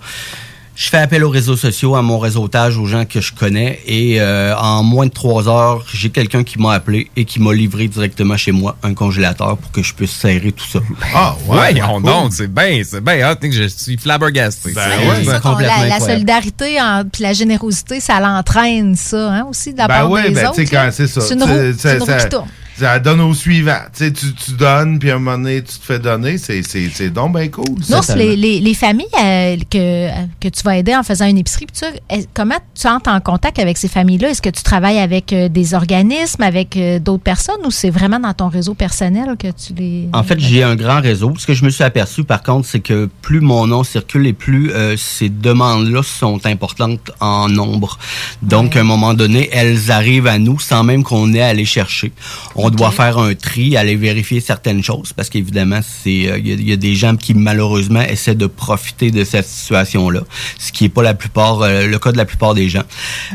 Je 0.76 0.90
fais 0.90 0.98
appel 0.98 1.24
aux 1.24 1.30
réseaux 1.30 1.56
sociaux, 1.56 1.96
à 1.96 2.02
mon 2.02 2.18
réseautage, 2.18 2.78
aux 2.80 2.88
gens 2.88 3.06
que 3.06 3.22
je 3.22 3.32
connais, 3.32 3.80
et 3.86 4.20
euh, 4.20 4.56
en 4.58 4.82
moins 4.82 5.06
de 5.06 5.12
trois 5.12 5.48
heures, 5.48 5.86
j'ai 5.94 6.10
quelqu'un 6.10 6.44
qui 6.44 6.60
m'a 6.60 6.74
appelé 6.74 7.12
et 7.16 7.26
qui 7.26 7.40
m'a 7.40 7.54
livré 7.54 7.88
directement 7.88 8.36
chez 8.38 8.52
moi 8.52 8.76
un 8.82 8.96
congélateur 8.96 9.56
pour 9.58 9.72
que 9.72 9.84
je 9.84 9.94
puisse 9.94 10.10
serrer 10.12 10.52
tout 10.52 10.66
ça. 10.68 10.80
Ah 11.14 11.36
Ouais, 11.48 11.80
on 11.88 12.02
donc, 12.02 12.34
c'est 12.34 12.52
bien, 12.52 12.82
c'est 12.84 13.04
bien 13.04 13.30
hot, 13.32 13.36
que 13.36 13.52
je 13.52 13.68
suis 13.68 13.98
flabbergasté. 13.98 14.74
Ben 14.74 14.82
ça 15.26 15.40
qu'on- 15.40 15.58
la, 15.60 15.86
la 15.88 16.00
solidarité 16.00 16.82
en- 16.82 17.04
puis 17.12 17.22
la 17.22 17.34
générosité, 17.34 18.00
ça 18.00 18.20
l'entraîne, 18.20 18.96
ça, 18.96 19.32
hein, 19.32 19.46
aussi, 19.48 19.74
de 19.74 19.78
la 19.78 19.88
Ben 19.88 19.94
part 19.94 20.10
oui, 20.12 20.24
des 20.24 20.30
ben 20.32 20.48
autres. 20.48 20.56
tu 20.56 20.66
sais, 20.66 20.74
là. 20.76 20.86
quand 20.88 20.92
c'est 20.92 21.08
ça. 21.08 21.22
C'est 21.22 21.36
une 21.36 21.44
roue, 21.44 21.74
c'est 21.78 21.94
une 21.94 22.00
roue 22.00 22.06
ça- 22.08 22.18
qui 22.18 22.30
tourne. 22.30 22.48
Ça 22.78 22.98
donne 23.00 23.22
au 23.22 23.34
suivant. 23.34 23.78
Tu 23.96 24.06
sais, 24.06 24.12
tu, 24.12 24.34
tu 24.34 24.52
donnes, 24.54 24.98
puis 25.00 25.12
à 25.12 25.16
un 25.16 25.20
moment 25.20 25.38
donné, 25.38 25.62
tu 25.62 25.78
te 25.78 25.84
fais 25.86 26.00
donner. 26.00 26.38
C'est 26.38 26.64
c'est- 26.64 26.90
c'est 26.94 27.10
donc 27.12 27.36
bien 27.38 27.48
cool. 27.50 27.84
ça. 27.84 27.96
Nours, 27.98 28.16
les, 28.18 28.36
les, 28.36 28.60
les 28.60 28.74
familles 28.74 29.06
euh, 29.24 29.58
que, 29.70 30.10
que 30.40 30.48
tu 30.50 30.64
vas 30.64 30.78
aider 30.78 30.96
en 30.96 31.04
faisant 31.04 31.26
une 31.28 31.38
épicerie, 31.38 31.68
est- 32.10 32.28
comment 32.34 32.58
tu 32.80 32.88
entres 32.88 33.10
en 33.12 33.20
contact 33.20 33.60
avec 33.60 33.78
ces 33.78 33.88
familles-là? 33.88 34.30
Est-ce 34.32 34.42
que 34.42 34.50
tu 34.50 34.64
travailles 34.64 34.98
avec 35.00 35.34
euh, 35.34 35.50
des 35.50 35.74
organismes, 35.76 36.42
avec 36.42 36.76
euh, 36.78 37.00
d'autres 37.00 37.24
personnes, 37.24 37.64
ou 37.66 37.72
c'est 37.72 37.90
vraiment 37.92 38.20
dans 38.20 38.34
ton 38.34 38.50
réseau 38.50 38.74
personnel 38.74 39.36
que 39.38 39.48
tu 39.48 39.74
les... 39.76 40.10
En 40.14 40.24
fait, 40.24 40.40
j'ai 40.40 40.64
un 40.64 40.76
grand 40.76 41.00
réseau. 41.02 41.34
Ce 41.38 41.46
que 41.46 41.54
je 41.54 41.64
me 41.66 41.70
suis 41.70 41.84
aperçu, 41.84 42.24
par 42.24 42.42
contre, 42.44 42.68
c'est 42.68 42.80
que 42.80 43.08
plus 43.22 43.40
mon 43.40 43.68
nom 43.68 43.84
circule 43.84 44.26
et 44.28 44.34
plus 44.34 44.72
euh, 44.72 44.96
ces 44.98 45.30
demandes-là 45.30 46.02
sont 46.04 46.46
importantes 46.46 47.12
en 47.20 47.48
nombre. 47.50 47.98
Donc, 48.42 48.76
à 48.76 48.80
un 48.80 48.84
moment 48.84 49.14
donné, 49.14 49.50
elles 49.52 49.92
arrivent 49.92 50.28
à 50.28 50.40
nous 50.40 50.60
sans 50.60 50.84
même 50.84 51.04
qu'on 51.04 51.34
ait 51.34 51.42
à 51.42 51.54
les 51.54 51.66
chercher. 51.66 52.12
On 52.56 52.63
doit 52.70 52.92
faire 52.92 53.18
un 53.18 53.34
tri, 53.36 53.76
aller 53.78 53.96
vérifier 53.96 54.40
certaines 54.40 54.84
choses, 54.84 55.14
parce 55.14 55.30
qu'évidemment, 55.30 55.80
c'est 55.84 56.30
euh, 56.30 56.38
il 56.38 56.48
y, 56.48 56.52
a- 56.52 56.56
il 56.56 56.70
y 56.70 56.72
a 56.74 56.78
des 56.78 56.96
gens 56.96 57.16
qui 57.16 57.34
malheureusement 57.34 58.02
essaient 58.02 58.36
de 58.36 58.48
profiter 58.48 59.12
de 59.12 59.24
cette 59.24 59.48
situation-là, 59.48 60.22
ce 60.58 60.72
qui 60.72 60.86
est 60.86 60.90
pas 60.90 61.04
la 61.04 61.14
plupart 61.14 61.62
euh, 61.62 61.88
le 61.88 62.00
cas 62.00 62.12
de 62.12 62.18
la 62.18 62.26
plupart 62.26 62.54
des 62.54 62.70
gens. 62.70 62.84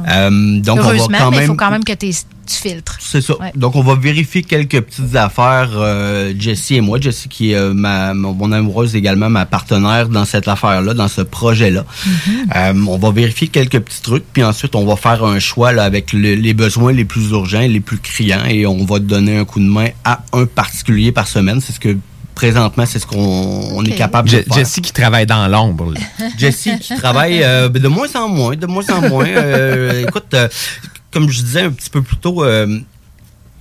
Euh, 0.09 0.61
donc, 0.61 0.79
on 0.79 0.83
va 0.83 1.19
quand 1.19 1.31
mais 1.31 1.37
il 1.37 1.41
même 1.41 1.47
faut 1.49 1.55
quand 1.55 1.71
même 1.71 1.85
que 1.85 1.93
t'es- 1.93 2.11
tu 2.49 2.57
filtres. 2.57 2.97
c'est 3.01 3.20
ça. 3.20 3.39
Ouais. 3.39 3.53
Donc, 3.55 3.77
on 3.77 3.83
va 3.83 3.95
vérifier 3.95 4.43
quelques 4.43 4.81
petites 4.81 5.15
affaires, 5.16 5.70
euh, 5.75 6.33
Jessie 6.39 6.77
et 6.77 6.81
moi. 6.81 6.99
Jessie 7.01 7.29
qui 7.29 7.53
est 7.53 7.57
euh, 7.57 7.73
ma, 7.75 8.15
mon 8.15 8.51
amoureuse 8.53 8.97
également, 8.97 9.29
ma 9.31 9.47
partenaire 9.47 10.09
dans 10.09 10.25
cette 10.25 10.49
affaire-là, 10.49 10.95
dans 10.95 11.09
ce 11.09 11.20
projet-là. 11.23 11.85
Euh, 12.57 12.73
on 12.89 12.99
va 12.99 13.11
vérifier 13.11 13.49
quelques 13.49 13.81
petits 13.81 14.03
trucs, 14.03 14.25
puis 14.33 14.43
ensuite, 14.43 14.75
on 14.75 14.85
va 14.87 14.97
faire 14.97 15.25
un 15.25 15.39
choix 15.39 15.73
là, 15.73 15.85
avec 15.85 16.12
le- 16.12 16.35
les 16.35 16.55
besoins 16.55 16.93
les 16.93 17.05
plus 17.05 17.31
urgents, 17.31 17.61
les 17.61 17.81
plus 17.81 17.99
criants, 17.99 18.45
et 18.49 18.66
on 18.66 18.85
va 18.85 18.99
donner 18.99 19.37
un 19.39 19.45
coup 19.45 19.61
de 19.61 19.65
main 19.69 19.89
à 20.05 20.20
un 20.33 20.47
particulier 20.47 21.12
par 21.12 21.29
semaine. 21.29 21.61
C'est 21.61 21.73
ce 21.73 21.81
que 21.81 21.97
présentement, 22.35 22.87
c'est 22.87 23.01
ce 23.01 23.07
qu'on 23.07 23.19
on 23.75 23.85
est 23.85 23.97
capable 23.97 24.29
de 24.31 24.37
Je- 24.37 24.43
faire. 24.43 24.55
Jessie 24.59 24.81
qui 24.81 24.93
travaille 24.93 25.27
dans 25.27 25.49
l'ombre. 25.49 25.93
Jessie 26.39 26.79
qui 26.79 26.95
travaille 26.95 27.43
euh, 27.43 27.69
de 27.69 27.89
moins 27.89 28.07
en 28.15 28.29
moins, 28.29 28.55
de 28.55 28.66
moins 28.66 28.89
en 28.91 29.09
moins. 29.09 29.27
Euh, 29.27 30.03
écoute, 30.07 30.33
euh, 30.35 30.47
comme 31.13 31.31
je 31.31 31.43
disais 31.43 31.63
un 31.63 31.71
petit 31.71 31.91
peu 31.91 32.03
plus 32.03 32.17
tôt, 32.17 32.45
euh, 32.45 32.67
tu 32.67 32.83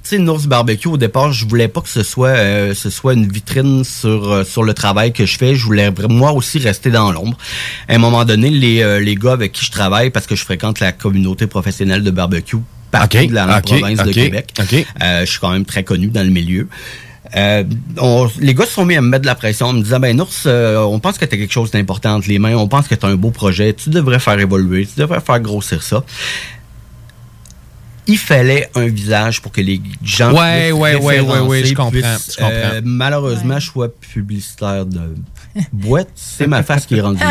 sais, 0.03 0.17
Nours 0.19 0.45
Barbecue, 0.47 0.87
au 0.87 0.97
départ, 0.97 1.31
je 1.33 1.45
voulais 1.45 1.67
pas 1.67 1.81
que 1.81 1.89
ce 1.89 2.03
soit, 2.03 2.29
euh, 2.29 2.73
ce 2.73 2.89
soit 2.89 3.13
une 3.13 3.29
vitrine 3.29 3.83
sur, 3.83 4.31
euh, 4.31 4.43
sur 4.43 4.63
le 4.63 4.73
travail 4.73 5.11
que 5.13 5.25
je 5.25 5.37
fais. 5.37 5.55
Je 5.55 5.63
voulais 5.65 5.91
moi 6.09 6.31
aussi 6.31 6.59
rester 6.59 6.89
dans 6.91 7.11
l'ombre. 7.11 7.37
À 7.89 7.95
un 7.95 7.97
moment 7.97 8.23
donné, 8.25 8.49
les, 8.49 8.99
les 9.01 9.15
gars 9.15 9.33
avec 9.33 9.51
qui 9.51 9.65
je 9.65 9.71
travaille, 9.71 10.09
parce 10.09 10.25
que 10.27 10.35
je 10.35 10.43
fréquente 10.43 10.79
la 10.79 10.91
communauté 10.91 11.47
professionnelle 11.47 12.03
de 12.03 12.11
barbecue 12.11 12.57
partout 12.91 13.17
Ok, 13.17 13.27
de 13.27 13.33
la 13.33 13.45
province 13.81 13.97
de 13.99 14.11
Québec. 14.13 14.53
je 15.01 15.25
suis 15.25 15.39
quand 15.39 15.51
même 15.51 15.65
très 15.65 15.83
connu 15.83 16.07
dans 16.07 16.23
le 16.23 16.29
milieu. 16.29 16.67
Euh, 17.35 17.65
on- 17.97 18.29
les 18.39 18.53
gars 18.53 18.65
se 18.65 18.71
sont 18.71 18.85
mis 18.85 18.95
à 18.95 19.01
me 19.01 19.09
mettre 19.09 19.23
de 19.23 19.27
la 19.27 19.35
pression 19.35 19.65
en 19.65 19.73
me 19.73 19.81
disant 19.81 19.99
ben 19.99 20.15
Nours, 20.15 20.31
euh, 20.45 20.77
on 20.79 20.99
pense 21.01 21.17
que 21.17 21.25
tu 21.25 21.35
as 21.35 21.37
quelque 21.37 21.51
chose 21.51 21.71
d'important 21.71 22.15
entre 22.15 22.29
les 22.29 22.39
mains, 22.39 22.55
on 22.55 22.69
pense 22.69 22.87
que 22.87 22.95
tu 22.95 23.05
as 23.05 23.09
un 23.09 23.15
beau 23.17 23.31
projet, 23.31 23.73
tu 23.73 23.89
devrais 23.89 24.19
faire 24.19 24.39
évoluer, 24.39 24.85
tu 24.85 24.97
devrais 24.97 25.19
faire 25.19 25.41
grossir 25.41 25.83
ça. 25.83 26.05
Il 28.07 28.17
fallait 28.17 28.69
un 28.75 28.87
visage 28.87 29.41
pour 29.41 29.51
que 29.51 29.61
les 29.61 29.81
gens 30.03 30.33
Ouais, 30.33 30.69
puissent 30.69 30.73
ouais, 30.79 30.95
ouais, 30.95 31.19
ouais, 31.19 31.39
ouais, 31.39 31.65
je 31.65 31.73
comprends, 31.73 31.91
puissent, 31.91 32.31
je 32.31 32.37
comprends. 32.37 32.51
euh, 32.53 32.81
malheureusement, 32.83 33.59
choix 33.59 33.89
publicitaire 33.89 34.85
de 34.85 34.99
boîte, 35.71 36.09
c'est 36.15 36.47
ma 36.47 36.63
face 36.63 36.85
qui 36.85 36.95
est 36.95 37.01
rendue. 37.01 37.23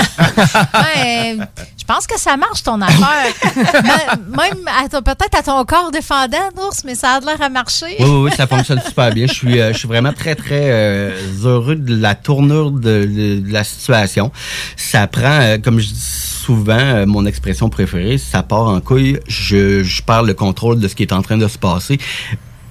Ouais, 0.75 1.37
je 1.79 1.85
pense 1.85 2.07
que 2.07 2.19
ça 2.19 2.37
marche, 2.37 2.63
ton 2.63 2.81
affaire. 2.81 3.33
Même 4.29 4.69
à 4.69 4.89
ton- 4.89 5.03
peut-être 5.03 5.37
à 5.39 5.43
ton 5.43 5.65
corps 5.65 5.91
défendant, 5.91 6.37
Nours, 6.57 6.75
mais 6.85 6.95
ça 6.95 7.13
a 7.15 7.21
l'air 7.21 7.41
à 7.41 7.49
marcher. 7.49 7.97
Oui, 8.01 8.05
oui, 8.07 8.23
oui, 8.25 8.31
ça 8.37 8.47
fonctionne 8.47 8.81
super 8.81 9.11
bien. 9.13 9.27
Je 9.27 9.33
suis, 9.35 9.61
euh, 9.61 9.73
je 9.73 9.79
suis 9.79 9.89
vraiment 9.89 10.13
très, 10.13 10.35
très 10.35 10.71
euh, 10.71 11.11
heureux 11.45 11.77
de 11.77 11.95
la 11.97 12.15
tournure 12.15 12.71
de, 12.71 13.05
de- 13.05 13.41
de 13.41 13.53
la 13.53 13.65
situation. 13.65 14.31
Ça 14.77 15.07
prend, 15.07 15.41
euh, 15.41 15.59
comme 15.59 15.79
je 15.81 15.89
dis 15.89 16.01
souvent, 16.01 16.77
euh, 16.79 17.07
mon 17.07 17.27
expression 17.27 17.69
préférée, 17.69 18.19
ça 18.19 18.43
part 18.43 18.67
en 18.69 18.81
couille. 18.81 19.19
Je, 19.29 19.83
je 19.83 20.03
perds 20.03 20.23
le 20.25 20.35
contrôle 20.35 20.79
de 20.81 20.89
ce 20.89 20.95
qui 20.95 21.03
est 21.03 21.13
en 21.13 21.23
train 21.23 21.39
de 21.39 21.49
se 21.49 21.59
passer. 21.59 21.99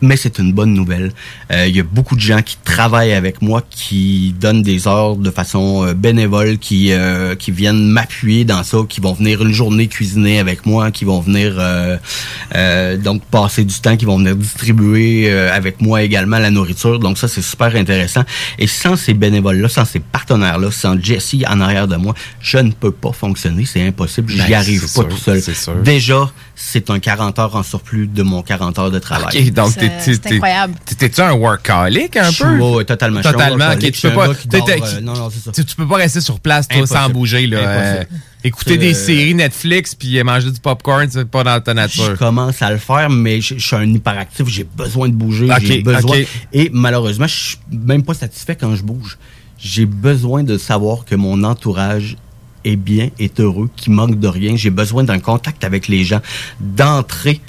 Mais 0.01 0.17
c'est 0.17 0.39
une 0.39 0.51
bonne 0.53 0.73
nouvelle. 0.73 1.11
Euh, 1.51 1.67
Il 1.67 1.75
y 1.75 1.79
a 1.79 1.83
beaucoup 1.83 2.15
de 2.15 2.21
gens 2.21 2.41
qui 2.41 2.57
travaillent 2.63 3.13
avec 3.13 3.41
moi, 3.41 3.63
qui 3.69 4.33
donnent 4.39 4.61
des 4.61 4.87
heures 4.87 5.15
de 5.15 5.31
façon 5.31 5.85
euh, 5.85 5.93
bénévole, 5.93 6.57
qui 6.57 6.91
euh, 6.91 7.35
qui 7.35 7.51
viennent 7.51 7.87
m'appuyer 7.87 8.45
dans 8.45 8.63
ça, 8.63 8.77
qui 8.87 9.01
vont 9.01 9.13
venir 9.13 9.41
une 9.41 9.53
journée 9.53 9.87
cuisiner 9.87 10.39
avec 10.39 10.65
moi, 10.65 10.91
qui 10.91 11.05
vont 11.05 11.19
venir 11.21 11.55
euh, 11.57 11.97
euh, 12.55 12.97
donc 12.97 13.23
passer 13.25 13.63
du 13.63 13.75
temps, 13.79 13.97
qui 13.97 14.05
vont 14.05 14.17
venir 14.17 14.35
distribuer 14.35 15.29
euh, 15.31 15.53
avec 15.55 15.81
moi 15.81 16.01
également 16.03 16.39
la 16.39 16.51
nourriture. 16.51 16.99
Donc 16.99 17.17
ça 17.17 17.27
c'est 17.27 17.41
super 17.41 17.75
intéressant. 17.75 18.23
Et 18.59 18.67
sans 18.67 18.95
ces 18.95 19.13
bénévoles-là, 19.13 19.69
sans 19.69 19.85
ces 19.85 19.99
partenaires-là, 19.99 20.71
sans 20.71 21.01
Jesse 21.01 21.35
en 21.47 21.59
arrière 21.61 21.87
de 21.87 21.95
moi, 21.95 22.13
je 22.41 22.57
ne 22.57 22.71
peux 22.71 22.91
pas 22.91 23.11
fonctionner. 23.11 23.65
C'est 23.65 23.85
impossible. 23.85 24.31
J'y 24.31 24.37
Ben, 24.49 24.53
arrive 24.55 24.81
pas 24.81 24.87
sûr, 24.87 25.07
tout 25.09 25.17
seul. 25.17 25.41
Déjà, 25.83 26.31
c'est 26.55 26.89
un 26.89 26.99
40 26.99 27.37
heures 27.39 27.55
en 27.55 27.63
surplus 27.63 28.07
de 28.07 28.23
mon 28.23 28.41
40 28.41 28.79
heures 28.79 28.91
de 28.91 28.99
travail. 28.99 29.51
Donc 29.51 29.71
C'est- 29.99 30.25
incroyable. 30.31 30.73
t'es- 30.85 30.95
T'es-tu 30.95 31.21
un 31.21 31.33
workaholic 31.33 32.15
un 32.17 32.31
Je 32.31 32.43
peu? 32.43 32.57
ouais, 32.59 32.85
totalement. 32.85 33.21
Je 33.21 33.29
Totalement. 33.29 33.71
Je 33.71 33.87
tu 33.87 34.01
peux 34.01 34.11
pas. 34.13 34.27
gars 34.29 34.33
qui 34.35 34.47
t'es- 34.47 34.57
dort, 34.57 34.65
t'es- 34.67 34.81
euh, 34.81 35.01
non, 35.01 35.13
non, 35.13 35.29
c'est 35.29 35.43
ça. 35.43 35.51
Tu, 35.51 35.65
tu 35.65 35.75
peux 35.75 35.87
pas 35.87 35.97
rester 35.97 36.21
sur 36.21 36.39
place 36.39 36.67
toi, 36.67 36.87
sans 36.87 37.09
bouger. 37.09 37.45
Là. 37.47 37.57
Euh, 37.59 38.03
écouter 38.43 38.77
des 38.77 38.91
Euh, 38.91 39.05
séries 39.05 39.33
Netflix 39.35 39.95
puis 39.95 40.21
manger 40.23 40.51
du 40.51 40.59
popcorn, 40.59 41.07
c'est 41.09 41.25
pas 41.29 41.43
dans 41.43 41.59
ta 41.61 41.71
Je 41.71 41.75
nature. 41.75 42.17
commence 42.17 42.61
à 42.61 42.71
le 42.71 42.77
faire, 42.77 43.09
mais 43.09 43.41
je, 43.41 43.55
je 43.57 43.65
suis 43.67 43.75
un 43.75 43.83
hyperactif. 43.83 44.47
J'ai 44.47 44.63
besoin 44.63 45.09
de 45.09 45.13
bouger. 45.13 45.49
J'ai 45.61 45.81
besoin. 45.81 46.21
Et 46.53 46.69
malheureusement, 46.71 47.27
je 47.27 47.35
suis 47.35 47.57
même 47.71 48.03
pas 48.03 48.13
satisfait 48.13 48.55
quand 48.55 48.73
je 48.75 48.83
bouge. 48.83 49.17
J'ai 49.57 49.85
besoin 49.85 50.43
de 50.43 50.57
savoir 50.57 51.05
que 51.05 51.15
mon 51.15 51.43
entourage 51.43 52.17
est 52.65 52.75
bien, 52.75 53.09
est 53.19 53.39
heureux, 53.39 53.69
qu'il 53.75 53.93
manque 53.93 54.19
de 54.19 54.27
rien. 54.27 54.55
J'ai 54.57 54.69
besoin 54.71 55.03
d'un 55.05 55.19
contact 55.19 55.63
avec 55.63 55.87
les 55.87 56.03
gens, 56.03 56.21
d'entrer 56.59 57.39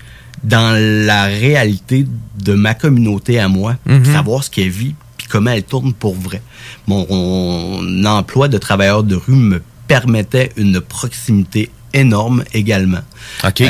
dans 0.45 0.73
la 0.77 1.25
réalité 1.25 2.07
de 2.45 2.53
ma 2.55 2.75
communauté 2.75 3.39
à 3.41 3.49
moi, 3.49 3.77
Mhm. 3.87 4.05
savoir 4.05 4.45
ce 4.45 4.51
qu'elle 4.51 4.69
vit, 4.69 4.95
puis 5.17 5.27
comment 5.29 5.51
elle 5.51 5.65
tourne 5.65 5.93
pour 5.95 6.15
vrai. 6.15 6.43
Mon, 6.87 7.07
mon 7.11 8.05
emploi 8.05 8.49
de 8.49 8.59
travailleur 8.59 9.03
de 9.03 9.17
rue 9.17 9.35
me 9.35 9.63
permettait 9.89 10.53
une 10.57 10.81
proximité 10.81 11.71
énorme 11.95 12.45
également 12.53 13.01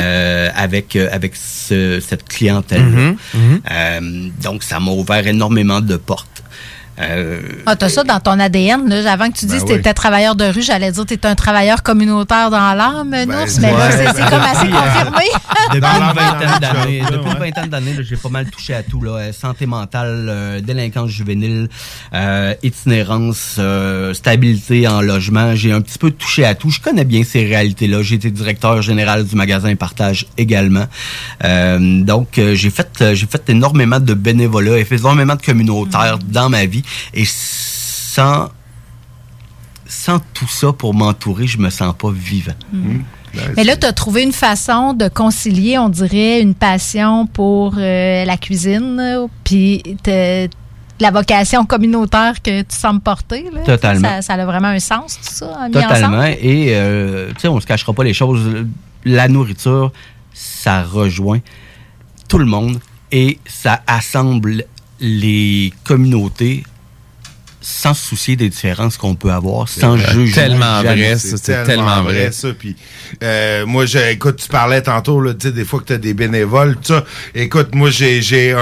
euh, 0.01 0.49
avec 0.55 0.95
euh, 0.97 1.07
avec 1.11 1.33
ce- 1.35 2.01
cette 2.01 2.27
clientèle. 2.27 2.83
Mhm, 2.83 3.17
mhm. 3.33 4.31
donc 4.43 4.63
ça 4.63 4.79
m'a 4.81 4.91
ouvert 4.91 5.25
énormément 5.27 5.79
de 5.79 5.95
portes. 5.95 6.36
Euh, 6.99 7.41
Ah, 7.65 7.75
t'as 7.75 7.89
ça 7.89 8.03
dans 8.03 8.19
ton 8.19 8.39
ADN. 8.39 8.87
Là. 8.89 9.11
Avant 9.11 9.29
que 9.29 9.37
tu 9.37 9.45
dises 9.45 9.59
Ben 9.61 9.67
que 9.67 9.71
oui. 9.73 9.77
t'étais 9.77 9.93
travailleur 9.93 10.35
de 10.35 10.45
rue, 10.45 10.61
j'allais 10.61 10.91
dire 10.91 11.03
que 11.03 11.09
t'étais 11.09 11.27
un 11.27 11.35
travailleur 11.35 11.83
communautaire 11.83 12.49
dans 12.49 12.73
l'âme, 12.73 13.09
Nours, 13.09 13.59
mais 13.59 13.71
là, 13.71 13.91
c'est 13.91 14.07
c'est 14.07 14.29
comme 14.29 14.41
assez 14.41 14.67
euh, 14.71 14.71
confirmé. 14.71 15.25
Depuis 15.73 15.85
une 15.85 16.13
vingtaine 16.15 16.59
d'années, 16.61 16.99
la- 17.01 17.05
depuis 17.11 17.25
une 17.29 17.33
ouais. 17.33 17.39
vingtaine 17.39 17.69
d'années, 17.69 17.93
là, 17.93 18.01
j'ai 18.07 18.15
pas 18.15 18.29
mal 18.29 18.49
touché 18.49 18.73
à 18.73 18.83
tout 18.83 19.01
là, 19.01 19.11
Euh, 19.17 19.31
santé 19.33 19.65
mentale, 19.65 20.27
euh, 20.29 20.61
délinquance 20.61 21.09
juvénile, 21.09 21.67
euh, 22.13 22.53
itinérance, 22.63 23.55
euh, 23.59 24.13
stabilité 24.13 24.87
en 24.87 25.01
logement. 25.01 25.55
J'ai 25.55 25.71
un 25.73 25.81
petit 25.81 25.97
peu 25.99 26.11
touché 26.11 26.45
à 26.45 26.55
tout. 26.55 26.69
Je 26.69 26.79
connais 26.79 27.03
bien 27.05 27.23
ces 27.23 27.45
réalités-là. 27.45 28.01
J'ai 28.01 28.15
été 28.15 28.31
directeur 28.31 28.81
général 28.81 29.25
du 29.25 29.35
magasin 29.35 29.75
Partage 29.75 30.25
également. 30.37 30.85
Euh, 31.43 32.01
donc 32.03 32.37
euh, 32.37 32.55
j'ai 32.55 32.69
fait 32.69 32.89
euh, 33.01 33.13
j'ai 33.15 33.27
fait 33.27 33.49
énormément 33.49 33.99
de 33.99 34.13
bénévolat 34.13 34.77
et 34.79 34.85
fait 34.85 34.95
énormément 34.97 35.35
de 35.35 35.41
communautaire 35.41 36.17
dans 36.19 36.49
ma 36.49 36.65
vie 36.65 36.83
et 37.13 37.25
sans 37.25 38.49
sans 39.89 40.19
tout 40.33 40.47
ça 40.47 40.73
pour 40.73 40.93
m'entourer, 40.93 41.47
je 41.47 41.57
me 41.57 41.69
sens 41.69 41.93
pas 41.97 42.11
vivant. 42.11 42.53
Mais 43.55 43.63
là, 43.63 43.75
tu 43.75 43.85
as 43.85 43.93
trouvé 43.93 44.23
une 44.23 44.33
façon 44.33 44.93
de 44.93 45.07
concilier, 45.07 45.77
on 45.77 45.89
dirait, 45.89 46.41
une 46.41 46.55
passion 46.55 47.27
pour 47.27 47.75
euh, 47.77 48.25
la 48.25 48.37
cuisine, 48.37 48.97
euh, 48.99 49.27
puis 49.43 49.83
la 50.99 51.11
vocation 51.11 51.65
communautaire 51.65 52.41
que 52.41 52.61
tu 52.61 52.75
sembles 52.75 53.01
porter. 53.01 53.45
Là. 53.53 53.61
Totalement. 53.61 54.07
Ça, 54.07 54.21
ça 54.21 54.33
a 54.33 54.45
vraiment 54.45 54.69
un 54.69 54.79
sens, 54.79 55.17
tout 55.17 55.33
ça, 55.33 55.67
mis 55.67 55.73
Totalement. 55.73 56.17
ensemble? 56.17 56.37
Et, 56.41 56.69
euh, 56.71 57.29
tu 57.33 57.41
sais, 57.41 57.47
on 57.47 57.59
se 57.59 57.67
cachera 57.67 57.93
pas 57.93 58.03
les 58.03 58.13
choses. 58.13 58.65
La 59.05 59.27
nourriture, 59.27 59.91
ça 60.33 60.83
rejoint 60.83 61.39
tout 62.27 62.39
le 62.39 62.45
monde 62.45 62.79
et 63.11 63.39
ça 63.45 63.81
assemble 63.87 64.65
les 64.99 65.71
communautés 65.83 66.63
sans 67.69 67.93
se 67.93 68.07
soucier 68.07 68.37
des 68.37 68.47
différences 68.47 68.95
qu'on 68.95 69.15
peut 69.15 69.29
avoir, 69.31 69.67
sans 69.67 69.97
juger. 69.97 70.31
Tellement 70.33 70.81
vrai, 70.81 71.17
ça, 71.17 71.35
c'est 71.41 71.63
tellement 71.65 72.01
vrai. 72.01 72.31
ça. 72.31 72.49
Puis, 72.57 72.77
euh, 73.23 73.65
moi, 73.65 73.85
j'ai- 73.85 74.11
écoute, 74.11 74.37
tu 74.37 74.47
parlais 74.47 74.81
tantôt, 74.81 75.19
là, 75.19 75.33
des 75.33 75.65
fois 75.65 75.81
que 75.81 75.85
tu 75.85 75.93
as 75.93 75.97
des 75.97 76.13
bénévoles, 76.13 76.77
ça. 76.81 77.03
Écoute, 77.35 77.75
moi, 77.75 77.89
j'ai 77.89 78.21
j'ai 78.21 78.53
un, 78.53 78.57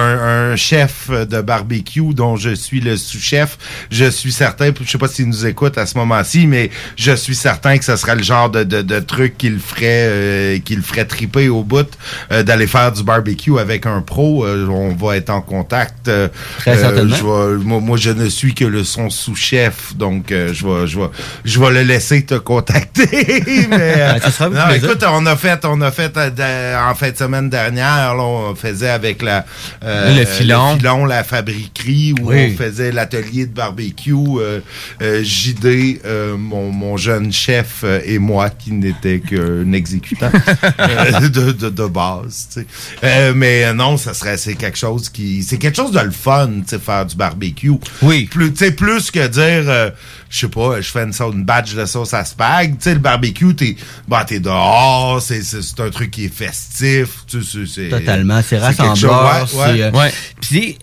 un 0.51 0.55
chef 0.55 1.09
de 1.11 1.39
barbecue 1.41 2.13
dont 2.15 2.35
je 2.35 2.55
suis 2.55 2.81
le 2.81 2.97
sous-chef. 2.97 3.57
Je 3.91 4.09
suis 4.09 4.31
certain, 4.31 4.71
je 4.83 4.89
sais 4.89 4.97
pas 4.97 5.07
s'il 5.07 5.27
nous 5.27 5.45
écoute 5.45 5.77
à 5.77 5.85
ce 5.85 5.97
moment-ci, 5.99 6.47
mais 6.47 6.71
je 6.95 7.11
suis 7.11 7.35
certain 7.35 7.77
que 7.77 7.85
ce 7.85 7.95
serait 7.97 8.15
le 8.15 8.23
genre 8.23 8.49
de, 8.49 8.63
de, 8.63 8.81
de 8.81 8.99
truc 8.99 9.37
qu'il 9.37 9.59
ferait, 9.59 9.83
euh, 10.09 10.59
qu'il 10.59 10.81
ferait 10.81 11.05
triper 11.05 11.47
au 11.49 11.63
bout 11.63 11.87
euh, 12.31 12.41
d'aller 12.41 12.65
faire 12.67 12.91
du 12.91 13.03
barbecue 13.03 13.59
avec 13.59 13.85
un 13.85 14.01
pro. 14.01 14.45
Euh, 14.45 14.67
on 14.67 14.95
va 14.95 15.17
être 15.17 15.29
en 15.29 15.41
contact. 15.41 16.07
euh, 16.07 16.27
Très 16.57 16.71
euh, 16.77 16.81
certainement. 16.81 17.15
je 17.15 17.23
vais- 17.57 17.63
moi, 17.63 17.79
moi, 17.79 17.97
je 17.97 18.09
ne 18.09 18.27
suis 18.29 18.53
que 18.55 18.65
le 18.65 18.83
son 18.95 19.09
sous-chef, 19.09 19.95
donc 19.95 20.31
euh, 20.31 20.53
je 20.53 20.65
vais, 20.65 20.87
je 20.87 20.99
vais, 20.99 21.07
je 21.43 21.59
vais 21.59 21.71
le 21.71 21.81
laisser 21.83 22.23
te 22.25 22.35
contacter. 22.35 23.07
mais, 23.69 23.95
euh, 23.97 24.19
Ben, 24.39 24.55
avec 24.57 24.81
non, 24.83 24.89
écoute, 24.89 25.03
on 25.07 25.25
a 25.25 25.35
fait, 25.35 25.65
on 25.65 25.81
a 25.81 25.91
fait 25.91 26.15
euh, 26.17 26.77
en 26.89 26.95
fin 26.95 27.11
de 27.11 27.17
semaine 27.17 27.49
dernière, 27.49 28.15
là, 28.15 28.23
on 28.23 28.55
faisait 28.55 28.89
avec 28.89 29.21
la 29.21 29.45
euh, 29.83 30.15
Le 30.17 30.25
filon. 30.25 30.77
la 31.05 31.23
fabriquerie 31.23 32.13
où 32.21 32.29
Oui. 32.31 32.53
on 32.53 32.57
faisait 32.57 32.91
l'atelier 32.91 33.45
de 33.45 33.53
barbecue. 33.53 34.13
euh, 34.39 34.59
euh, 35.01 35.23
JD, 35.23 35.99
euh, 36.05 36.37
mon, 36.37 36.71
mon 36.71 36.95
jeune 36.97 37.31
chef 37.33 37.81
euh, 37.83 37.99
et 38.05 38.17
moi 38.19 38.49
qui 38.49 38.71
n'était 38.71 39.19
qu'un 39.19 39.71
exécutant 39.73 40.31
euh, 40.79 41.29
de, 41.29 41.51
de, 41.51 41.69
de 41.69 41.85
base. 41.87 42.47
tu 42.53 42.61
sais. 42.61 42.67
Euh, 43.03 43.33
mais 43.35 43.65
euh, 43.65 43.73
non, 43.73 43.97
ça 43.97 44.13
serait 44.13 44.37
c'est 44.37 44.55
quelque 44.55 44.77
chose 44.77 45.09
qui 45.09 45.43
c'est 45.43 45.57
quelque 45.57 45.75
chose 45.75 45.91
de 45.91 45.99
le 45.99 46.11
fun, 46.11 46.47
tu 46.61 46.69
sais, 46.69 46.79
faire 46.79 47.05
du 47.05 47.15
barbecue. 47.15 47.71
Oui. 48.01 48.25
Plus, 48.25 48.51
tu 48.53 48.59
sais, 48.65 48.71
plus 48.75 49.11
que 49.11 49.27
dire, 49.27 49.69
euh, 49.69 49.89
je 50.29 50.39
sais 50.39 50.47
pas, 50.47 50.79
je 50.81 50.89
fais 50.91 51.03
une, 51.03 51.13
sauce, 51.13 51.33
une 51.33 51.43
batch 51.43 51.73
de 51.73 51.85
sauce 51.85 52.13
à 52.13 52.23
spag. 52.23 52.77
Tu 52.77 52.83
sais, 52.83 52.93
le 52.93 52.99
barbecue, 52.99 53.55
t'es, 53.55 53.75
bah, 54.07 54.25
t'es 54.27 54.39
dehors, 54.39 55.21
c'est, 55.21 55.41
c'est, 55.41 55.61
c'est 55.61 55.79
un 55.79 55.89
truc 55.89 56.11
qui 56.11 56.25
est 56.25 56.33
festif. 56.33 57.25
Tu 57.27 57.41
sais, 57.43 57.65
c'est, 57.65 57.89
Totalement. 57.89 58.41
C'est 58.41 58.59
quelque 58.59 58.95
chose- 58.95 59.05
rassembleur. 59.09 59.55
ouais, 59.55 59.89
ouais. 59.91 60.07
euh, 60.07 60.11
Puis, 60.41 60.77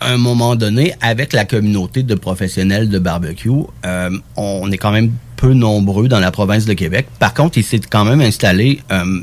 à 0.00 0.10
un 0.12 0.16
moment 0.16 0.54
donné, 0.54 0.94
avec 1.00 1.32
la 1.32 1.44
communauté 1.44 2.02
de 2.02 2.14
professionnels 2.14 2.88
de 2.88 2.98
barbecue, 2.98 3.50
euh, 3.84 4.10
on 4.36 4.70
est 4.70 4.78
quand 4.78 4.92
même 4.92 5.12
peu 5.36 5.54
nombreux 5.54 6.08
dans 6.08 6.20
la 6.20 6.30
province 6.30 6.64
de 6.66 6.74
Québec. 6.74 7.06
Par 7.18 7.34
contre, 7.34 7.58
il 7.58 7.64
s'est 7.64 7.80
quand 7.80 8.04
même 8.04 8.20
installé 8.20 8.80
euh, 8.92 9.20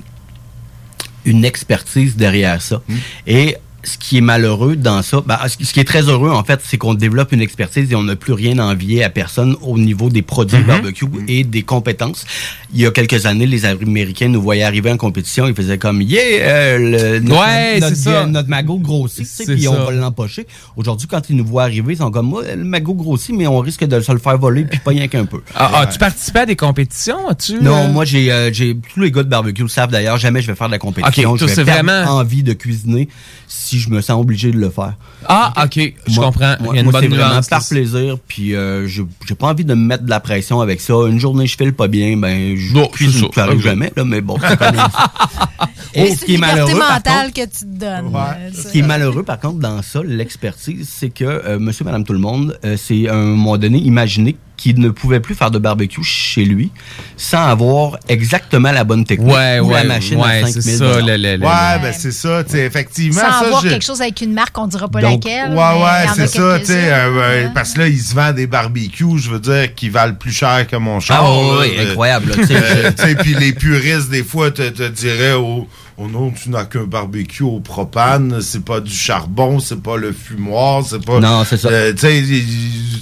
une 1.25 1.43
expertise 1.45 2.15
derrière 2.15 2.61
ça. 2.61 2.81
Hmm. 2.87 2.95
Et 3.27 3.57
ce 3.85 3.97
qui 3.97 4.17
est 4.17 4.21
malheureux 4.21 4.75
dans 4.75 5.01
ça, 5.01 5.21
ben, 5.25 5.37
ce 5.47 5.71
qui 5.71 5.79
est 5.79 5.83
très 5.85 6.01
heureux 6.09 6.29
en 6.31 6.43
fait, 6.43 6.59
c'est 6.63 6.77
qu'on 6.77 6.93
développe 6.95 7.31
une 7.31 7.41
expertise 7.41 7.91
et 7.91 7.95
on 7.95 8.03
n'a 8.03 8.15
plus 8.15 8.33
rien 8.33 8.57
à 8.59 8.63
envier 8.63 9.03
à 9.03 9.09
personne 9.09 9.55
au 9.61 9.77
niveau 9.77 10.09
des 10.09 10.21
produits 10.23 10.57
Mhm. 10.57 10.65
barbecue 10.65 11.05
et 11.27 11.43
des 11.43 11.61
compétences. 11.61 12.25
Il 12.73 12.81
y 12.81 12.85
a 12.85 12.91
quelques 12.91 13.25
années, 13.25 13.45
les 13.45 13.65
Américains 13.65 14.27
nous 14.27 14.41
voyaient 14.41 14.63
arriver 14.63 14.91
en 14.91 14.97
compétition, 14.97 15.47
ils 15.47 15.53
faisaient 15.55 15.77
comme 15.77 16.01
yeah, 16.01 16.19
euh, 16.41 16.77
le, 16.77 17.19
notre, 17.19 17.41
Ouais, 17.41 17.79
notre, 17.79 17.95
ça. 17.95 18.25
notre 18.25 18.49
magot 18.49 18.79
grossit, 18.79 19.27
tu 19.45 19.55
puis 19.55 19.67
on 19.67 19.85
va 19.85 19.91
l'empocher. 19.91 20.47
Aujourd'hui, 20.75 21.07
quand 21.07 21.29
ils 21.29 21.35
nous 21.35 21.45
voient 21.45 21.63
arriver, 21.63 21.93
ils 21.93 21.97
sont 21.97 22.11
comme 22.11 22.27
moi, 22.27 22.43
le 22.55 22.63
magot 22.63 22.93
grossit, 22.95 23.35
mais 23.35 23.47
on 23.47 23.59
risque 23.59 23.83
de 23.85 23.99
se 24.01 24.11
le 24.11 24.17
faire 24.19 24.37
voler 24.37 24.65
puis 24.65 24.79
pas 24.79 24.91
rien 24.91 25.07
qu'un 25.07 25.25
peu. 25.25 25.41
Ah, 25.55 25.81
As-tu 25.81 25.99
participé 25.99 26.39
à 26.39 26.45
des 26.45 26.55
compétitions? 26.55 27.29
As-tu, 27.29 27.61
Non, 27.61 27.75
euh, 27.85 27.91
moi 27.91 28.03
j'ai 28.05 28.31
euh, 28.31 28.51
j'ai 28.51 28.75
tous 28.93 28.99
les 29.01 29.11
gars 29.11 29.23
de 29.23 29.29
barbecue 29.29 29.61
le 29.61 29.67
savent 29.67 29.91
d'ailleurs, 29.91 30.17
jamais 30.17 30.41
je 30.41 30.47
vais 30.47 30.55
faire 30.55 30.67
de 30.67 30.71
la 30.73 30.79
compétition. 30.79 31.31
Ok, 31.31 31.39
je 31.39 31.45
vais 31.45 31.63
vraiment- 31.63 32.03
envie 32.15 32.41
de 32.43 32.53
cuisiner 32.53 33.07
si 33.47 33.74
je 33.79 33.89
me 33.89 34.01
sens 34.01 34.19
obligé 34.19 34.51
de 34.51 34.57
le 34.57 34.69
faire. 34.69 34.93
Ah, 35.27 35.53
ok, 35.65 35.93
je 36.07 36.15
Moi- 36.15 36.25
comprends. 36.25 36.55
Moi, 36.59 36.73
Il 36.73 36.75
y 36.75 36.77
a 36.77 36.81
une 36.81 36.83
moi, 36.83 36.91
bonne 36.93 37.01
c'est 37.01 37.07
vraiment 37.15 37.41
par 37.49 37.67
plaisir, 37.67 38.17
puis 38.27 38.55
euh, 38.55 38.87
je 38.87 39.03
j'ai 39.27 39.35
pas 39.35 39.47
envie 39.47 39.65
de 39.65 39.73
me 39.73 39.85
mettre 39.87 40.03
de 40.03 40.09
la 40.09 40.19
pression 40.19 40.61
avec 40.61 40.81
ça. 40.81 40.93
Une 41.07 41.19
journée 41.19 41.47
je 41.47 41.55
file 41.57 41.73
pas 41.73 41.87
bien, 41.87 42.17
ben 42.17 42.55
je 42.57 42.73
Non, 42.73 42.87
cuisine, 42.87 43.25
Ok. 43.25 43.59
jamais 43.59 43.91
là, 43.95 44.03
mais 44.05 44.21
bon, 44.21 44.37
c'est. 44.39 44.57
Et 45.97 46.11
ce 46.11 46.19
C'est 46.19 46.25
qui 46.25 46.33
est 46.35 46.37
malheureux, 46.37 46.77
par 46.77 46.93
mentale 46.95 47.27
contre, 47.27 47.33
que 47.35 47.41
tu 47.45 47.59
te 47.59 47.65
donnes. 47.79 48.11
euh, 48.13 48.49
ce 48.53 48.67
qui 48.71 48.79
est 48.79 48.81
malheureux, 48.81 49.23
par 49.23 49.39
contre, 49.39 49.59
dans 49.59 49.81
ça, 49.81 50.01
l'expertise, 50.03 50.89
c'est 50.91 51.09
que 51.09 51.23
euh, 51.23 51.57
monsieur, 51.57 51.85
madame, 51.85 52.03
tout 52.03 52.11
le 52.11 52.19
monde, 52.19 52.59
euh, 52.65 52.75
c'est 52.77 53.07
à 53.07 53.15
un 53.15 53.23
moment 53.23 53.57
donné 53.57 53.77
imaginé 53.77 54.35
qu'il 54.57 54.79
ne 54.79 54.89
pouvait 54.89 55.19
plus 55.19 55.35
faire 55.35 55.51
de 55.51 55.59
barbecue 55.59 56.03
chez 56.03 56.45
lui 56.45 56.71
sans 57.17 57.45
avoir 57.47 57.97
exactement 58.07 58.71
la 58.71 58.83
bonne 58.83 59.05
technique 59.05 59.33
Ouais, 59.33 59.59
ou 59.59 59.67
ouais, 59.67 59.73
la 59.75 59.83
machine 59.83 60.17
ouais, 60.19 60.43
à 60.43 60.47
c'est 60.47 60.61
5000 60.61 60.77
ça, 60.77 61.01
le- 61.01 61.17
le- 61.17 61.35
le- 61.37 61.45
Ouais, 61.45 61.79
ben 61.81 61.93
c'est 61.97 62.11
ça, 62.11 62.43
tu 62.43 62.51
sais, 62.51 62.65
effectivement. 62.65 63.21
Sans 63.21 63.31
ça, 63.31 63.39
avoir 63.47 63.61
je- 63.61 63.69
quelque 63.69 63.85
chose 63.85 64.01
avec 64.01 64.21
une 64.21 64.33
marque, 64.33 64.57
on 64.57 64.67
dira 64.67 64.87
pas 64.87 65.01
Donc, 65.01 65.23
laquelle. 65.25 65.51
Ouais, 65.53 65.63
il 65.75 65.83
ouais, 65.83 66.13
c'est 66.15 66.27
ça, 66.27 66.59
tu 66.59 66.65
sais, 66.67 66.89
euh, 66.91 67.47
parce 67.53 67.73
que 67.73 67.79
là, 67.79 67.87
ils 67.87 67.99
se 68.01 68.15
vendent 68.15 68.35
des 68.35 68.47
barbecues, 68.47 69.17
je 69.17 69.29
veux 69.29 69.39
dire, 69.39 69.73
qui 69.75 69.89
valent 69.89 70.15
plus 70.15 70.31
cher 70.31 70.65
que 70.67 70.75
mon 70.75 70.99
char. 70.99 71.23
Ah, 71.25 71.57
ouais, 71.59 71.71
Euh, 71.77 71.89
incroyable, 71.91 72.29
là, 72.29 72.35
tu 72.37 72.45
sais, 72.47 72.53
euh, 72.55 72.91
tu 72.97 73.03
sais, 73.03 73.15
puis 73.15 73.33
les 73.35 73.53
puristes, 73.53 74.09
des 74.09 74.23
fois, 74.23 74.51
te, 74.51 74.67
te 74.69 74.87
diraient, 74.87 75.33
oh, 75.33 75.67
oh 75.97 76.07
non, 76.07 76.31
tu 76.31 76.49
n'as 76.49 76.65
qu'un 76.65 76.83
barbecue 76.83 77.43
au 77.43 77.59
propane, 77.59 78.41
c'est 78.41 78.63
pas 78.65 78.79
du 78.81 78.91
charbon, 78.93 79.59
c'est 79.59 79.81
pas 79.81 79.97
le 79.97 80.11
fumoir, 80.11 80.83
c'est 80.85 81.03
pas. 81.03 81.19
Non, 81.19 81.43
c'est 81.45 81.57
ça. 81.57 81.69
Euh, 81.69 81.93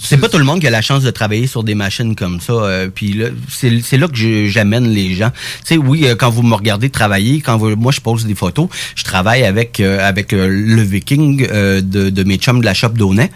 C'est 0.03 0.17
pas 0.17 0.29
tout 0.29 0.37
le 0.37 0.43
monde 0.43 0.59
qui 0.59 0.67
a 0.67 0.69
la 0.69 0.81
chance 0.81 1.01
de 1.03 1.11
travailler 1.11 1.47
sur 1.47 1.63
des 1.63 1.75
machines 1.75 2.15
comme 2.15 2.39
ça. 2.41 2.53
euh, 2.53 2.89
puis 2.93 3.13
là, 3.13 3.27
c'est 3.49 3.81
c'est 3.81 3.97
là 3.97 4.07
que 4.07 4.47
j'amène 4.47 4.87
les 4.89 5.13
gens. 5.15 5.31
Tu 5.65 5.75
sais, 5.75 5.77
oui, 5.77 6.05
euh, 6.05 6.15
quand 6.15 6.29
vous 6.29 6.43
me 6.43 6.55
regardez 6.55 6.89
travailler, 6.89 7.41
quand 7.41 7.57
vous- 7.57 7.75
moi 7.75 7.91
je 7.91 8.01
pose 8.01 8.25
des 8.25 8.35
photos, 8.35 8.67
je 8.95 9.03
travaille 9.03 9.43
avec 9.43 9.79
euh, 9.79 10.07
avec 10.07 10.31
le 10.33 10.81
Viking 10.81 11.47
euh, 11.51 11.81
de, 11.81 12.09
de 12.09 12.23
mes 12.23 12.37
chums 12.37 12.59
de 12.59 12.65
la 12.65 12.73
shop 12.73 12.89
d'Aunay. 12.89 13.31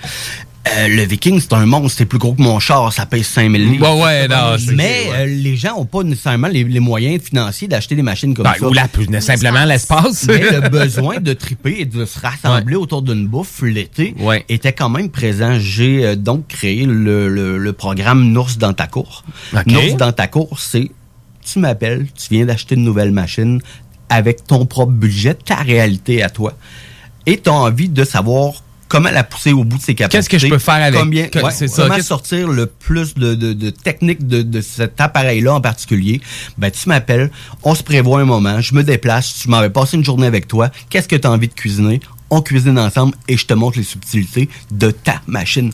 Euh, 0.76 0.88
le 0.90 1.04
Viking, 1.04 1.40
c'est 1.40 1.54
un 1.54 1.66
monstre, 1.66 1.98
c'est 2.00 2.06
plus 2.06 2.20
gros 2.20 2.34
que 2.34 2.42
mon 2.42 2.60
char, 2.60 2.92
ça 2.94 3.06
pèse 3.06 3.26
5000 3.28 3.70
livres. 3.72 3.96
Ouais, 3.96 4.04
ouais, 4.04 4.28
non, 4.28 4.56
Mais 4.74 5.04
euh, 5.14 5.26
les 5.26 5.56
gens 5.56 5.76
ont 5.78 5.86
pas 5.86 6.04
nécessairement 6.04 6.48
les, 6.48 6.64
les 6.64 6.80
moyens 6.80 7.22
financiers 7.24 7.68
d'acheter 7.68 7.96
des 7.96 8.02
machines 8.02 8.34
comme 8.34 8.44
Ben, 8.46 8.54
ça. 8.60 8.68
ou 8.68 8.74
la- 8.74 9.22
simplement 9.22 9.66
l'espace. 9.66 10.26
Mais 10.28 10.40
le 10.52 10.70
besoin 10.70 11.20
de 11.20 11.34
triper 11.34 11.78
et 11.80 11.86
de 11.86 12.06
se 12.06 12.20
rassembler 12.20 12.76
autour 12.76 13.02
d'une 13.02 13.28
bouffe 13.28 13.62
l'été 13.62 14.14
était 14.50 14.74
quand 14.74 14.90
même 14.90 15.10
présent. 15.10 15.58
J'ai 15.60 16.06
euh, 16.06 16.16
donc 16.16 16.48
créé 16.48 16.86
le, 16.86 17.30
le- 17.30 17.58
le 17.58 17.74
programme 17.74 18.32
Nours 18.32 18.58
dans 18.60 18.74
ta 18.74 18.88
cour. 18.88 19.24
Ok. 19.54 19.68
Nours 19.68 19.96
dans 19.98 20.12
ta 20.12 20.28
cour, 20.28 20.60
c'est 20.60 20.90
tu 21.46 21.60
m'appelles, 21.60 22.08
tu 22.14 22.34
viens 22.34 22.46
d'acheter 22.46 22.76
une 22.76 22.84
nouvelle 22.84 23.12
machine 23.12 23.62
avec 24.10 24.46
ton 24.46 24.66
propre 24.66 24.92
budget, 24.92 25.34
ta 25.34 25.56
réalité 25.56 26.22
à 26.24 26.30
toi. 26.30 26.54
Et 27.26 27.38
tu 27.40 27.50
as 27.50 27.54
envie 27.54 27.90
de 27.90 28.04
savoir 28.04 28.64
comment 28.88 29.10
la 29.12 29.24
pousser 29.24 29.54
au 29.54 29.64
bout 29.64 29.78
de 29.78 29.82
ses 29.82 29.96
capacités? 29.96 30.18
Qu'est-ce 30.18 30.30
que 30.30 30.38
je 30.38 30.48
peux 30.48 30.60
faire 30.60 30.76
avec? 30.76 31.00
Combien, 31.00 31.28
Que- 31.28 31.40
ouais, 31.40 31.52
c'est 31.52 31.68
ça, 31.68 31.84
comment 31.88 32.02
sortir 32.02 32.48
le 32.48 32.66
plus 32.66 33.14
de, 33.16 33.36
de, 33.36 33.54
de 33.54 33.70
techniques 33.70 34.26
de, 34.28 34.42
de 34.42 34.62
cet 34.62 35.00
appareil-là 35.02 35.56
en 35.56 35.62
particulier, 35.62 36.22
ben 36.58 36.72
tu 36.72 36.88
m'appelles, 36.90 37.32
on 37.64 37.76
se 37.76 37.84
prévoit 37.84 38.22
un 38.22 38.26
moment, 38.26 38.62
je 38.62 38.74
me 38.74 38.84
déplace, 38.84 39.34
tu 39.42 39.50
m'avais 39.50 39.70
passé 39.70 39.98
une 39.98 40.06
journée 40.06 40.28
avec 40.28 40.48
toi, 40.48 40.70
qu'est-ce 40.90 41.08
que 41.08 41.16
tu 41.16 41.28
as 41.28 41.32
envie 41.32 41.48
de 41.48 41.54
cuisiner? 41.54 42.00
On 42.30 42.42
cuisine 42.42 42.78
ensemble 42.78 43.16
et 43.28 43.38
je 43.38 43.46
te 43.46 43.54
montre 43.54 43.78
les 43.78 43.84
subtilités 43.86 44.50
de 44.72 44.92
ta 44.92 45.22
machine. 45.28 45.72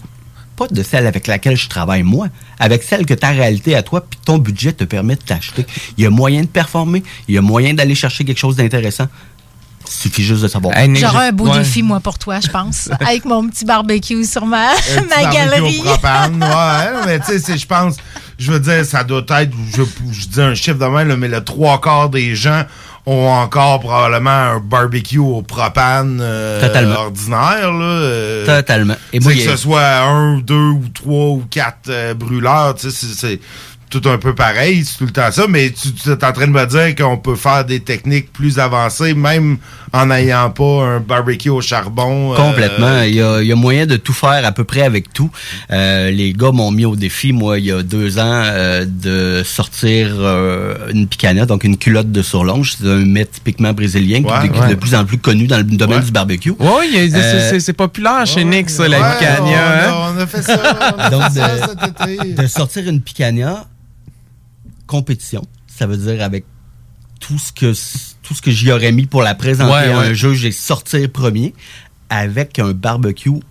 Pas 0.56 0.68
de 0.68 0.84
celle 0.84 1.08
avec 1.08 1.26
laquelle 1.26 1.58
je 1.58 1.68
travaille 1.68 2.04
moi, 2.04 2.28
avec 2.60 2.84
celle 2.84 3.08
que 3.08 3.16
ta 3.16 3.30
réalité 3.30 3.74
à 3.76 3.82
toi 3.82 4.06
puis 4.08 4.20
ton 4.24 4.38
budget 4.38 4.72
te 4.72 4.84
permet 4.84 5.16
de 5.16 5.22
t'acheter. 5.22 5.66
Il 5.98 6.04
y 6.04 6.06
a 6.06 6.12
moyen 6.12 6.42
de 6.42 6.48
performer, 6.48 7.02
il 7.28 7.34
y 7.34 7.38
a 7.40 7.42
moyen 7.42 7.74
d'aller 7.74 7.96
chercher 7.96 8.24
quelque 8.24 8.38
chose 8.38 8.56
d'intéressant. 8.56 9.08
Il 9.96 10.10
suffit 10.10 10.24
juste 10.24 10.42
de 10.44 10.48
savoir. 10.48 10.74
J'aurai 10.96 11.28
un 11.28 11.32
beau 11.32 11.50
défi, 11.50 11.84
moi, 11.84 12.00
pour 12.00 12.18
toi, 12.18 12.40
je 12.40 12.48
pense. 12.50 12.90
avec 13.00 13.26
mon 13.26 13.48
petit 13.48 13.64
barbecue 13.66 14.24
sur 14.26 14.46
ma, 14.46 14.72
Un 14.72 14.72
ma 15.10 15.22
barbecue 15.22 15.34
galerie. 15.36 15.80
au 15.80 15.84
propane, 15.84 16.44
ouais, 16.44 17.06
mais 17.06 17.20
tu 17.20 17.26
sais, 17.28 17.40
c'est- 17.40 17.58
je 17.58 17.68
pense, 17.68 17.96
je 18.40 18.52
veux 18.52 18.60
dire, 18.60 18.84
ça 18.86 19.04
doit 19.04 19.24
être, 19.30 19.52
je, 19.76 19.84
je 20.12 20.28
dis 20.28 20.42
un 20.42 20.56
chiffre 20.56 20.78
de 20.80 20.86
même, 20.86 21.08
là, 21.08 21.16
mais 21.16 21.28
le 21.28 21.44
trois 21.44 21.80
quarts 21.80 22.10
des 22.10 22.36
gens 22.36 22.64
ont 23.06 23.28
encore 23.28 23.82
probablement 23.82 24.30
un 24.30 24.60
barbecue 24.60 25.18
au 25.20 25.42
propane 25.42 26.20
euh, 26.22 26.62
Totalement. 26.66 26.96
ordinaire. 27.02 27.72
Là, 27.72 27.84
euh, 27.84 28.46
Totalement. 28.46 28.96
Et 29.12 29.20
moi, 29.20 29.34
que 29.34 29.38
il 29.38 29.44
y 29.44 29.48
a- 29.48 29.52
ce 29.52 29.58
soit 29.58 29.86
un, 30.00 30.38
deux 30.40 30.56
ou 30.70 30.84
trois 30.94 31.30
ou 31.32 31.44
quatre 31.50 31.90
euh, 31.90 32.14
brûleurs, 32.14 32.76
tu 32.76 32.90
sais, 32.90 32.96
c'est- 33.08 33.14
c'est 33.16 33.40
tout 34.00 34.10
un 34.10 34.18
peu 34.18 34.34
pareil, 34.36 34.84
c'est 34.86 34.98
tout 34.98 35.06
le 35.06 35.12
temps 35.12 35.32
ça, 35.32 35.46
mais 35.48 35.72
tu, 35.72 35.94
tu 35.94 36.10
es 36.10 36.14
en 36.24 36.32
train 36.32 36.48
de 36.48 36.52
me 36.52 36.66
dire 36.66 36.96
qu'on 36.96 37.18
peut 37.18 37.36
faire 37.36 37.64
des 37.66 37.80
techniques 37.80 38.32
plus 38.34 38.60
avancées, 38.60 39.14
même 39.14 39.58
en 39.92 40.08
n'ayant 40.08 40.50
pas 40.50 40.84
un 40.86 41.00
barbecue 41.00 41.50
au 41.50 41.62
charbon. 41.62 42.34
euh, 42.34 42.36
Complètement. 42.38 43.02
Il, 43.04 43.16
y 43.16 43.22
a, 43.22 43.42
il 43.42 43.48
y 43.48 43.52
a 43.52 43.56
moyen 43.56 43.86
de 43.86 43.96
tout 43.96 44.14
faire 44.14 44.46
à 44.46 44.52
peu 44.52 44.64
près 44.64 44.82
avec 44.82 45.14
tout. 45.14 45.30
Euh, 45.72 46.10
les 46.12 46.34
gars 46.34 46.52
m'ont 46.52 46.72
mis 46.72 46.86
au 46.86 46.96
défi, 46.96 47.32
moi, 47.32 47.60
il 47.60 47.66
y 47.66 47.72
a 47.72 47.84
deux 47.84 48.18
ans, 48.20 48.24
euh, 48.46 48.86
de 48.88 49.44
sortir 49.46 50.10
euh, 50.20 50.76
une 50.92 51.08
picanha, 51.08 51.46
donc 51.46 51.64
une 51.64 51.78
culotte 51.78 52.12
de 52.12 52.22
surlonge. 52.22 52.76
C'est 52.80 52.88
un 52.88 53.06
mets 53.06 53.26
typiquement 53.26 53.74
brésilien 53.74 54.20
qui- 54.24 54.26
Ouais, 54.26 54.50
qui, 54.52 54.58
est 54.58 54.62
ouais. 54.62 54.70
de 54.70 54.76
plus 54.76 54.96
en 54.96 55.06
plus 55.06 55.18
connu 55.20 55.48
dans 55.48 55.58
le 55.58 55.64
domaine 55.64 56.02
du 56.02 56.12
barbecue. 56.12 56.54
Oui, 56.60 56.86
c'est- 56.92 57.16
Euh, 57.16 57.50
c'est- 57.52 57.60
c'est 57.60 57.74
populaire 57.74 58.26
chez 58.26 58.44
Nick, 58.44 58.70
ça, 58.70 58.88
la 58.88 59.00
ouais, 59.00 59.18
picanha. 59.20 59.42
on 59.42 59.48
a- 59.54 60.10
hein? 60.10 60.14
on 60.18 60.20
a 60.22 60.28
fait 60.28 60.42
ça, 60.42 60.58
on 60.98 61.00
a 61.00 61.10
Donc, 61.10 61.24
fait 61.32 61.40
ça 61.40 61.48
de- 61.56 61.62
cet 62.08 62.18
été. 62.18 62.34
de 62.34 62.48
sortir 62.48 62.88
une 62.88 63.02
picanha 63.02 63.66
compétition, 64.94 65.42
ça 65.66 65.88
veut 65.88 65.98
dire 65.98 66.22
avec 66.22 66.46
tout 67.20 67.40
ce 67.40 67.52
que 67.52 67.74
tout 68.22 68.36
ce 68.36 68.44
que 68.44 68.52
j'y 68.52 68.72
aurais 68.72 68.92
mis 68.92 69.08
pour 69.08 69.24
la 69.24 69.34
présenter 69.34 69.74
Ouais, 69.74 69.92
à 69.92 69.98
un 69.98 70.14
jeu, 70.14 70.36
j'ai 70.36 70.52
sorti 70.52 71.08
premier 71.08 71.56
avec 72.12 72.60
un 72.60 72.74
barbecue 72.74 73.42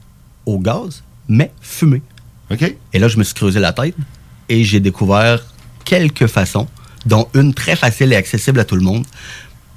au 0.46 0.60
gaz, 0.60 1.02
mais 1.26 1.50
fumé. 1.60 2.00
OK. 2.52 2.76
Et 2.92 2.98
là, 3.00 3.08
je 3.08 3.18
me 3.18 3.24
suis 3.24 3.34
creusé 3.34 3.58
la 3.58 3.72
tête 3.72 3.96
et 4.48 4.62
j'ai 4.62 4.78
découvert 4.78 5.44
quelques 5.84 6.28
façons, 6.28 6.68
dont 7.06 7.26
une 7.34 7.54
très 7.54 7.74
facile 7.74 8.12
et 8.12 8.16
accessible 8.16 8.60
à 8.60 8.64
tout 8.64 8.76
le 8.76 8.82
monde, 8.82 9.04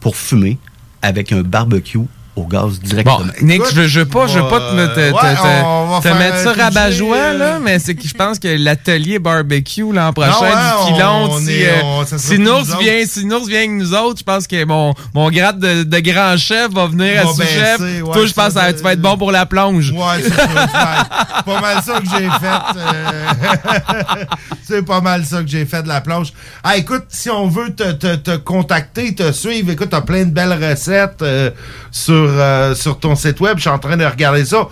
pour 0.02 0.16
fumer 0.18 0.60
avec 1.02 1.32
un 1.32 1.42
barbecue 1.42 2.06
au 2.36 2.45
gaz 2.45 2.80
directement. 2.82 3.20
Bon, 3.20 3.26
Nick, 3.41 3.62
je 3.72 3.76
veux, 3.82 3.88
je 3.88 3.99
veux 4.02 4.06
pas, 4.06 4.28
je 4.28 4.40
veux 4.40 4.48
pas 4.49 4.60
te, 4.60 5.12
Ouais, 5.16 6.02
faire 6.02 6.16
mettre 6.18 6.38
ça 6.40 6.53
rabat-joie, 6.53 7.16
euh, 7.18 7.38
là, 7.38 7.60
mais 7.62 7.80
c'est 7.80 7.95
que 7.95 8.07
je 8.07 8.14
pense 8.14 8.40
que 8.40 8.48
l'atelier 8.48 9.20
barbecue 9.20 9.91
l'an 9.94 10.12
prochain 10.12 10.41
ouais, 10.41 10.49
du 10.49 10.91
on- 10.91 10.95
Pilon, 10.95 11.30
on 11.32 11.40
si, 11.40 11.52
est- 11.52 11.70
euh, 11.70 11.82
on- 11.84 12.06
si 12.18 12.40
Nours 12.40 12.66
vient, 12.80 13.06
si 13.06 13.26
Nours 13.26 13.45
vient 13.45 13.60
avec 13.60 13.72
nous 13.72 13.94
autres, 13.94 14.20
je 14.20 14.24
pense 14.24 14.48
que 14.48 14.66
mon, 14.66 14.94
mon 15.14 15.30
grade 15.30 15.60
de, 15.60 15.84
de 15.84 15.99
grand 15.99 16.36
chef 16.38 16.72
va 16.72 16.88
venir 16.88 17.22
à 17.28 17.34
sous-chef. 17.34 17.80
ouais, 17.80 18.02
Toi, 18.14 18.26
je 18.26 18.34
pense 18.34 18.53
que 18.53 18.72
tu 18.74 18.84
vas 18.84 18.94
être 18.94 19.02
bon 19.02 19.18
pour 19.18 19.32
la 19.32 19.45
plonge. 19.45 19.91
Ouais, 19.91 20.22
c'est 20.22 20.36
pas 20.36 21.62
mal 21.62 21.78
ça 21.84 21.99
que 22.02 22.07
j'ai 22.10 22.30
fait. 22.30 22.80
euh, 22.80 24.26
c'est 24.64 24.86
pas 24.86 25.02
mal 25.02 25.24
ça 25.26 25.41
que 25.41 25.48
j'ai 25.48 25.66
fait 25.66 25.84
de 25.84 25.88
la 25.88 26.02
planche. 26.02 26.34
Ah, 26.64 26.78
écoute, 26.78 27.06
si 27.10 27.30
on 27.30 27.48
veut 27.48 27.74
te, 27.74 27.91
te, 27.94 28.16
te 28.16 28.36
contacter, 28.38 29.14
te 29.16 29.32
suivre, 29.32 29.72
écoute, 29.72 29.90
t'as 29.91 30.02
plein 30.02 30.26
de 30.26 30.32
belles 30.32 30.53
recettes 30.62 31.22
euh, 31.22 31.52
sur, 31.91 32.14
euh, 32.30 32.76
sur 32.76 32.99
ton 32.99 33.15
site 33.15 33.39
web. 33.39 33.57
Je 33.57 33.61
suis 33.61 33.69
en 33.69 33.80
train 33.80 33.97
de 33.97 34.06
regarder 34.06 34.45
ça. 34.45 34.68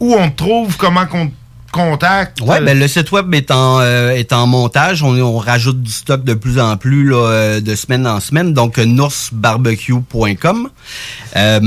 Où 0.00 0.14
on 0.14 0.30
te 0.30 0.36
trouve, 0.36 0.76
comment 0.76 1.06
qu'on 1.06 1.28
te 1.28 1.32
contacte? 1.74 2.40
Ouais, 2.40 2.60
ben 2.60 2.78
le 2.78 2.86
site 2.88 3.10
web 3.12 3.34
est 3.34 3.50
en, 3.50 3.80
euh, 3.80 4.10
est 4.10 4.32
en 4.32 4.46
montage. 4.46 5.02
On, 5.02 5.16
on 5.20 5.38
rajoute 5.38 5.82
du 5.82 5.90
stock 5.90 6.22
de 6.24 6.34
plus 6.34 6.58
en 6.60 6.76
plus 6.76 7.08
là, 7.08 7.16
euh, 7.16 7.60
de 7.60 7.74
semaine 7.74 8.06
en 8.06 8.20
semaine. 8.20 8.54
Donc, 8.54 8.78
noursbarbecue.com. 8.78 10.68
Euh, 11.36 11.60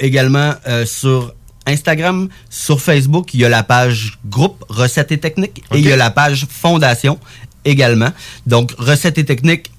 également 0.00 0.54
euh, 0.66 0.84
sur 0.86 1.34
Instagram, 1.66 2.28
sur 2.50 2.80
Facebook. 2.80 3.34
Il 3.34 3.40
y 3.40 3.44
a 3.44 3.48
la 3.48 3.62
page 3.62 4.18
groupe 4.26 4.64
Recettes 4.68 5.12
et 5.12 5.18
Techniques 5.18 5.62
et 5.72 5.78
il 5.78 5.86
y 5.86 5.92
a 5.92 5.96
la 5.96 6.10
page 6.10 6.46
Fondation 6.50 7.18
également. 7.64 8.10
Donc, 8.46 8.72
Recettes 8.78 9.18
et 9.18 9.24
Techniques, 9.24 9.70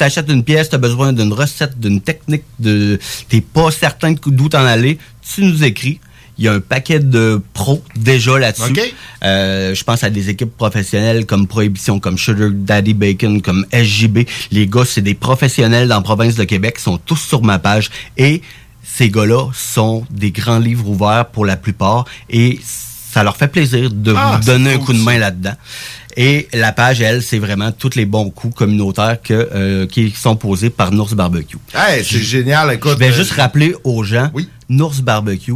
t'achètes 0.00 0.30
une 0.30 0.42
pièce, 0.42 0.70
t'as 0.70 0.78
besoin 0.78 1.12
d'une 1.12 1.32
recette, 1.34 1.78
d'une 1.78 2.00
technique, 2.00 2.44
de 2.58 2.98
t'es 3.28 3.42
pas 3.42 3.70
certain 3.70 4.14
d'où 4.26 4.48
t'en 4.48 4.64
aller, 4.64 4.96
tu 5.34 5.44
nous 5.44 5.62
écris. 5.62 6.00
Il 6.38 6.44
y 6.44 6.48
a 6.48 6.54
un 6.54 6.60
paquet 6.60 7.00
de 7.00 7.42
pros 7.52 7.84
déjà 7.96 8.38
là-dessus. 8.38 8.70
OK. 8.72 8.94
Euh, 9.24 9.74
je 9.74 9.84
pense 9.84 10.02
à 10.02 10.08
des 10.08 10.30
équipes 10.30 10.56
professionnelles 10.56 11.26
comme 11.26 11.46
Prohibition, 11.46 12.00
comme 12.00 12.16
Sugar 12.16 12.48
Daddy 12.50 12.94
Bacon, 12.94 13.42
comme 13.42 13.66
SJB. 13.74 14.20
Les 14.50 14.66
gars, 14.66 14.86
c'est 14.86 15.02
des 15.02 15.12
professionnels 15.12 15.88
dans 15.88 15.96
la 15.96 16.00
province 16.00 16.36
de 16.36 16.44
Québec, 16.44 16.78
sont 16.78 16.96
tous 16.96 17.20
sur 17.20 17.42
ma 17.42 17.58
page. 17.58 17.90
Et 18.16 18.40
ces 18.82 19.10
gars-là 19.10 19.50
sont 19.52 20.06
des 20.10 20.30
grands 20.30 20.60
livres 20.60 20.88
ouverts 20.88 21.26
pour 21.26 21.44
la 21.44 21.58
plupart. 21.58 22.06
Et 22.30 22.58
ça 23.12 23.22
leur 23.22 23.36
fait 23.36 23.48
plaisir 23.48 23.90
de 23.90 24.14
Ah, 24.16 24.38
vous 24.40 24.46
donner 24.46 24.72
un 24.72 24.78
coup 24.78 24.94
de 24.94 25.02
main 25.02 25.18
là-dedans. 25.18 25.56
Et 26.16 26.48
la 26.52 26.72
page, 26.72 27.00
elle, 27.00 27.22
c'est 27.22 27.38
vraiment 27.38 27.72
tous 27.72 27.94
les 27.94 28.04
bons 28.06 28.30
coups 28.30 28.54
communautaires 28.54 29.18
que, 29.22 29.32
euh, 29.54 29.86
qui 29.86 30.10
sont 30.10 30.36
posés 30.36 30.70
par 30.70 30.92
Nours 30.92 31.14
Barbecue. 31.14 31.56
Hey, 31.74 32.04
c'est 32.04 32.18
Je- 32.18 32.24
génial. 32.24 32.72
Écoute, 32.72 32.92
Je 32.94 32.98
vais 32.98 33.10
euh, 33.10 33.14
juste 33.14 33.32
rappeler 33.32 33.74
aux 33.84 34.02
gens, 34.02 34.30
Nours 34.68 35.00
Barbecue, 35.02 35.54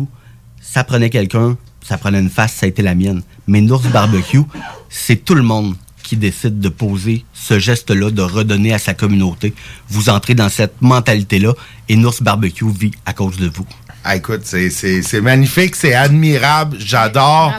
ça 0.60 0.84
prenait 0.84 1.10
quelqu'un, 1.10 1.56
ça 1.86 1.98
prenait 1.98 2.20
une 2.20 2.30
face, 2.30 2.52
ça 2.54 2.66
a 2.66 2.68
été 2.68 2.82
la 2.82 2.94
mienne. 2.94 3.22
Mais 3.46 3.60
Nours 3.60 3.82
Barbecue, 3.92 4.42
c'est 4.88 5.24
tout 5.24 5.34
le 5.34 5.42
monde 5.42 5.74
qui 6.02 6.16
décide 6.16 6.60
de 6.60 6.68
poser 6.68 7.24
ce 7.32 7.58
geste-là, 7.58 8.10
de 8.10 8.22
redonner 8.22 8.74
à 8.74 8.78
sa 8.78 8.92
communauté. 8.94 9.54
Vous 9.88 10.08
entrez 10.10 10.34
dans 10.34 10.50
cette 10.50 10.80
mentalité-là 10.82 11.54
et 11.88 11.96
Nours 11.96 12.16
Barbecue 12.20 12.70
vit 12.70 12.92
à 13.06 13.12
cause 13.14 13.38
de 13.38 13.48
vous. 13.48 13.66
Ah, 14.06 14.16
écoute, 14.16 14.42
c'est- 14.44 14.68
c'est 14.68 15.00
c'est 15.00 15.22
magnifique, 15.22 15.74
c'est 15.74 15.94
admirable, 15.94 16.76
j'adore. 16.78 17.54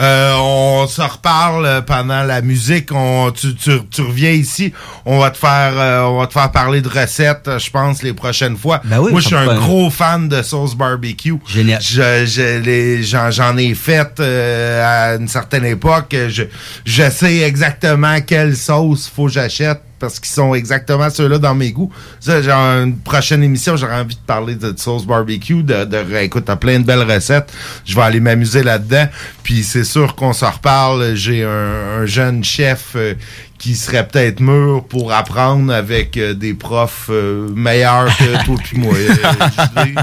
Euh, 0.00 0.34
on 0.36 0.86
se 0.86 1.02
reparle 1.02 1.84
pendant 1.86 2.22
la 2.22 2.40
musique. 2.40 2.90
On, 2.92 3.30
tu, 3.32 3.54
tu, 3.54 3.72
tu 3.90 4.02
reviens 4.02 4.30
ici, 4.30 4.72
on 5.04 5.18
va 5.18 5.30
te 5.30 5.38
faire, 5.38 5.72
euh, 5.76 6.02
on 6.04 6.20
va 6.20 6.26
te 6.26 6.32
faire 6.32 6.50
parler 6.52 6.80
de 6.80 6.88
recettes, 6.88 7.50
je 7.58 7.70
pense, 7.70 8.02
les 8.02 8.12
prochaines 8.12 8.56
fois. 8.56 8.80
Ben 8.84 9.00
oui, 9.00 9.10
Moi, 9.10 9.20
je 9.20 9.26
suis 9.26 9.36
un 9.36 9.56
gros 9.56 9.90
fan 9.90 10.28
de 10.28 10.42
sauce 10.42 10.74
barbecue. 10.76 11.34
Génial. 11.46 11.80
Je, 11.82 12.24
je 12.26 12.58
les- 12.60 13.02
j'en, 13.02 13.56
ai 13.56 13.74
fait 13.74 14.20
euh, 14.20 15.12
à 15.12 15.16
une 15.16 15.28
certaine 15.28 15.64
époque. 15.64 16.14
Je, 16.28 16.44
je 16.84 17.10
sais 17.10 17.38
exactement 17.38 18.20
quelle 18.20 18.56
sauce 18.56 19.10
faut 19.14 19.26
que 19.26 19.32
j'achète 19.32 19.80
parce 19.98 20.20
qu'ils 20.20 20.32
sont 20.32 20.54
exactement 20.54 21.10
ceux-là 21.10 21.38
dans 21.38 21.54
mes 21.54 21.72
goûts. 21.72 21.90
Ça, 22.20 22.40
genre, 22.42 22.82
une 22.82 22.96
prochaine 22.96 23.42
émission, 23.42 23.76
j'aurais 23.76 24.00
envie 24.00 24.14
de 24.14 24.20
parler 24.20 24.54
de, 24.54 24.74
sauce 24.76 25.06
barbecue, 25.06 25.62
de, 25.62 25.84
de 25.84 26.16
écoute, 26.16 26.44
t'as 26.46 26.56
plein 26.56 26.78
de 26.78 26.84
belles 26.84 27.10
recettes. 27.10 27.52
Je 27.84 27.94
vais 27.94 28.02
aller 28.02 28.20
m'amuser 28.20 28.62
là-dedans. 28.62 29.06
Puis 29.42 29.62
c'est 29.62 29.84
sûr 29.84 30.14
qu'on 30.14 30.32
s'en 30.32 30.50
reparle. 30.50 31.14
J'ai 31.14 31.44
un, 31.44 32.02
un 32.02 32.06
jeune 32.06 32.44
chef 32.44 32.92
euh, 32.96 33.14
qui 33.58 33.74
serait 33.74 34.06
peut-être 34.06 34.40
mûr 34.40 34.84
pour 34.84 35.12
apprendre 35.12 35.72
avec 35.72 36.16
euh, 36.16 36.32
des 36.32 36.54
profs 36.54 37.08
euh, 37.10 37.48
meilleurs 37.54 38.16
que 38.16 38.44
toi 38.44 38.54
puis 38.62 38.78
moi. 38.78 38.94
euh. 38.94 39.94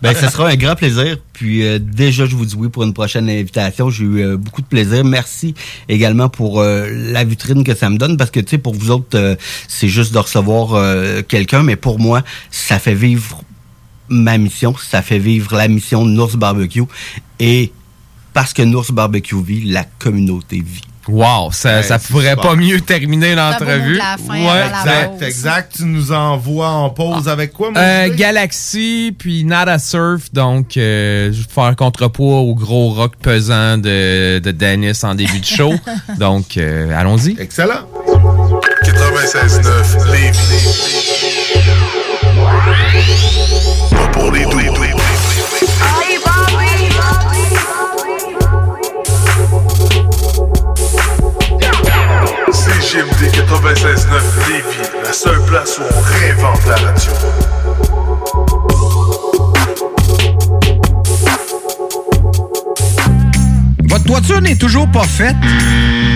Ben, 0.00 0.14
ce 0.14 0.28
sera 0.28 0.48
un 0.48 0.56
grand 0.56 0.74
plaisir. 0.74 1.18
Puis 1.34 1.62
euh, 1.66 1.78
déjà, 1.78 2.24
je 2.24 2.34
vous 2.34 2.46
dis 2.46 2.54
oui 2.56 2.68
pour 2.70 2.84
une 2.84 2.94
prochaine 2.94 3.28
invitation. 3.28 3.90
J'ai 3.90 4.04
eu 4.04 4.20
euh, 4.20 4.36
beaucoup 4.36 4.62
de 4.62 4.66
plaisir. 4.66 5.04
Merci 5.04 5.54
également 5.88 6.30
pour 6.30 6.60
euh, 6.60 6.88
la 6.90 7.24
vitrine 7.24 7.64
que 7.64 7.74
ça 7.74 7.90
me 7.90 7.98
donne 7.98 8.16
parce 8.16 8.30
que, 8.30 8.40
tu 8.40 8.50
sais, 8.50 8.58
pour 8.58 8.74
vous 8.74 8.90
autres, 8.90 9.36
c'est 9.68 9.88
juste 9.88 10.12
de 10.14 10.18
recevoir 10.18 11.22
quelqu'un, 11.28 11.62
mais 11.62 11.76
pour 11.76 11.98
moi, 11.98 12.22
ça 12.50 12.78
fait 12.78 12.94
vivre 12.94 13.42
ma 14.08 14.38
mission, 14.38 14.74
ça 14.76 15.02
fait 15.02 15.18
vivre 15.18 15.56
la 15.56 15.68
mission 15.68 16.04
de 16.04 16.10
Nours 16.10 16.36
Barbecue. 16.36 16.84
Et 17.40 17.72
parce 18.32 18.52
que 18.52 18.62
Nours 18.62 18.90
Barbecue 18.92 19.42
vit, 19.42 19.64
la 19.64 19.84
communauté 19.84 20.62
vit. 20.64 20.82
Wow, 21.08 21.50
ça, 21.52 21.76
Ouais, 21.76 21.82
ça 21.82 21.98
pourrait 21.98 22.30
super. 22.30 22.50
pas 22.50 22.54
mieux 22.56 22.80
terminer 22.80 23.34
l'entrevue. 23.34 23.98
Ouais, 23.98 24.66
exact, 24.68 25.22
exact. 25.22 25.72
Tu 25.76 25.84
nous 25.84 26.12
envoies 26.12 26.68
en 26.68 26.90
pause 26.90 27.28
avec 27.28 27.52
quoi, 27.52 27.70
mon 27.70 27.76
Euh? 27.80 28.08
Galaxy, 28.14 29.14
puis 29.18 29.44
Nada 29.44 29.78
Surf, 29.78 30.32
donc 30.32 30.76
euh, 30.76 31.30
je 31.32 31.38
vais 31.42 31.48
faire 31.52 31.74
contrepoids 31.76 32.38
au 32.40 32.54
gros 32.54 32.90
rock 32.90 33.14
pesant 33.20 33.78
de, 33.78 34.38
de 34.38 34.50
Dennis 34.52 35.00
en 35.02 35.14
début 35.14 35.40
de 35.40 35.44
show. 35.44 35.74
donc, 36.18 36.56
euh, 36.56 36.92
allons-y. 36.96 37.36
Excellent. 37.40 37.88
96.9 38.84 40.12
Lévis. 40.12 40.38
Pas 43.90 44.08
pour 44.12 44.30
les 44.32 44.44
doux. 44.44 44.58
CGMD 52.92 53.32
96.9 53.32 54.20
Lévis, 54.48 54.90
la 55.02 55.12
seule 55.14 55.42
place 55.46 55.78
où 55.78 55.82
on 55.82 56.00
réinvente 56.02 56.60
la 56.66 56.74
radio. 56.74 57.10
Votre 63.84 64.04
toiture 64.04 64.42
n'est 64.42 64.56
toujours 64.56 64.90
pas 64.90 65.04
faite? 65.04 65.36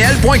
Oublie 0.00 0.40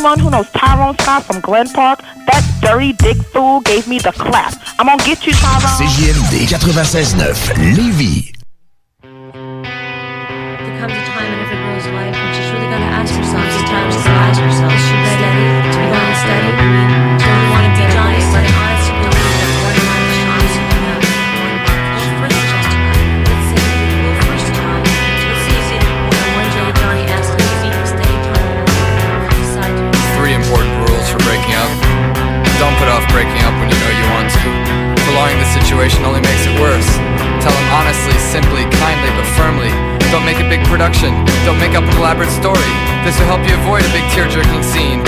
anyone 0.00 0.18
who 0.18 0.30
knows 0.30 0.48
Tyrone 0.52 0.96
Scott 0.98 1.24
from 1.24 1.40
Glen 1.40 1.68
Park, 1.68 2.00
that 2.00 2.42
dirty 2.62 2.94
dick 2.94 3.18
fool 3.18 3.60
gave 3.60 3.86
me 3.86 3.98
the 3.98 4.12
clap. 4.12 4.54
I'm 4.78 4.86
gonna 4.86 5.04
get 5.04 5.26
you, 5.26 5.34
Tyrone. 5.34 5.76
CJMD 5.76 6.48
96.9 6.48 7.76
Lévis. 7.76 8.32
There 9.02 10.80
comes 10.80 10.96
a 10.96 11.04
time 11.04 11.28
in 11.28 11.38
every 11.44 11.56
girl's 11.56 11.84
life 11.92 12.16
when 12.16 12.32
she's 12.32 12.48
really 12.48 12.68
got 12.72 12.80
to 12.80 12.90
ask 12.96 13.12
herself 13.12 13.44
sometimes 13.52 13.94
to 13.96 14.08
ask 14.08 14.40
herself, 14.40 14.79
situation 35.70 36.02
only 36.04 36.20
makes 36.20 36.42
it 36.50 36.58
worse. 36.58 36.90
Tell 37.38 37.54
them 37.54 37.68
honestly, 37.70 38.18
simply, 38.18 38.66
kindly, 38.82 39.06
but 39.14 39.22
firmly. 39.38 39.70
Don't 40.10 40.26
make 40.26 40.42
a 40.42 40.48
big 40.50 40.66
production. 40.66 41.14
Don't 41.46 41.62
make 41.62 41.78
up 41.78 41.84
an 41.84 41.96
elaborate 41.96 42.30
story. 42.34 42.70
This 43.06 43.14
will 43.20 43.30
help 43.30 43.46
you 43.46 43.54
avoid 43.54 43.86
a 43.86 43.92
big 43.94 44.02
tear-jerking 44.10 44.64
scene. 44.64 44.98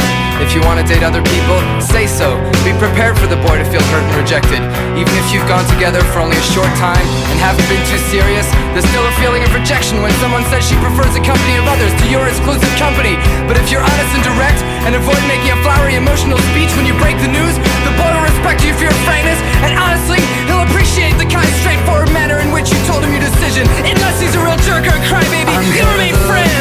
If 0.40 0.56
you 0.56 0.64
want 0.64 0.80
to 0.80 0.86
date 0.86 1.04
other 1.04 1.20
people, 1.20 1.58
say 1.82 2.08
so. 2.08 2.40
Be 2.64 2.72
prepared 2.80 3.18
for 3.18 3.28
the 3.28 3.36
boy 3.44 3.60
to 3.60 3.66
feel 3.68 3.84
hurt 3.92 4.04
and 4.06 4.16
rejected. 4.16 4.62
Even 4.96 5.12
if 5.20 5.26
you've 5.34 5.44
gone 5.50 5.66
together 5.68 6.00
for 6.12 6.24
only 6.24 6.38
a 6.38 6.46
short 6.54 6.70
time 6.80 7.04
and 7.28 7.36
haven't 7.42 7.66
been 7.68 7.82
too 7.90 8.00
serious, 8.08 8.48
there's 8.72 8.86
still 8.88 9.04
a 9.04 9.14
feeling 9.20 9.44
of 9.44 9.50
rejection 9.52 10.00
when 10.00 10.12
someone 10.22 10.44
says 10.48 10.64
she 10.64 10.78
prefers 10.80 11.12
the 11.12 11.24
company 11.24 11.58
of 11.60 11.68
others 11.68 11.92
to 12.00 12.06
your 12.08 12.24
exclusive 12.30 12.72
company. 12.80 13.18
But 13.44 13.60
if 13.60 13.68
you're 13.68 13.84
honest 13.84 14.12
and 14.16 14.24
direct 14.24 14.60
and 14.88 14.96
avoid 14.96 15.20
making 15.28 15.52
a 15.52 15.58
flowery 15.60 16.00
emotional 16.00 16.40
speech 16.54 16.72
when 16.78 16.88
you 16.88 16.96
break 16.96 17.20
the 17.20 17.28
news, 17.28 17.56
the 17.84 17.92
boy 18.00 18.08
will 18.08 18.24
respect 18.24 18.64
you 18.64 18.72
for 18.78 18.88
your 18.88 18.98
frankness 19.04 19.40
and 19.64 19.76
honestly, 19.76 20.20
he'll 20.48 20.64
appreciate 20.68 21.14
the 21.20 21.28
kind, 21.28 21.48
straightforward 21.62 22.10
manner 22.10 22.38
in 22.40 22.50
which 22.50 22.70
you 22.72 22.78
told 22.88 23.04
him 23.04 23.12
your 23.12 23.22
decision. 23.22 23.68
Unless 23.84 24.20
he's 24.20 24.34
a 24.34 24.42
real 24.42 24.58
jerk 24.64 24.84
or 24.88 24.96
a 24.96 25.02
crybaby, 25.06 25.52
you'll 25.74 25.92
remain 25.92 26.14
friends. 26.26 26.52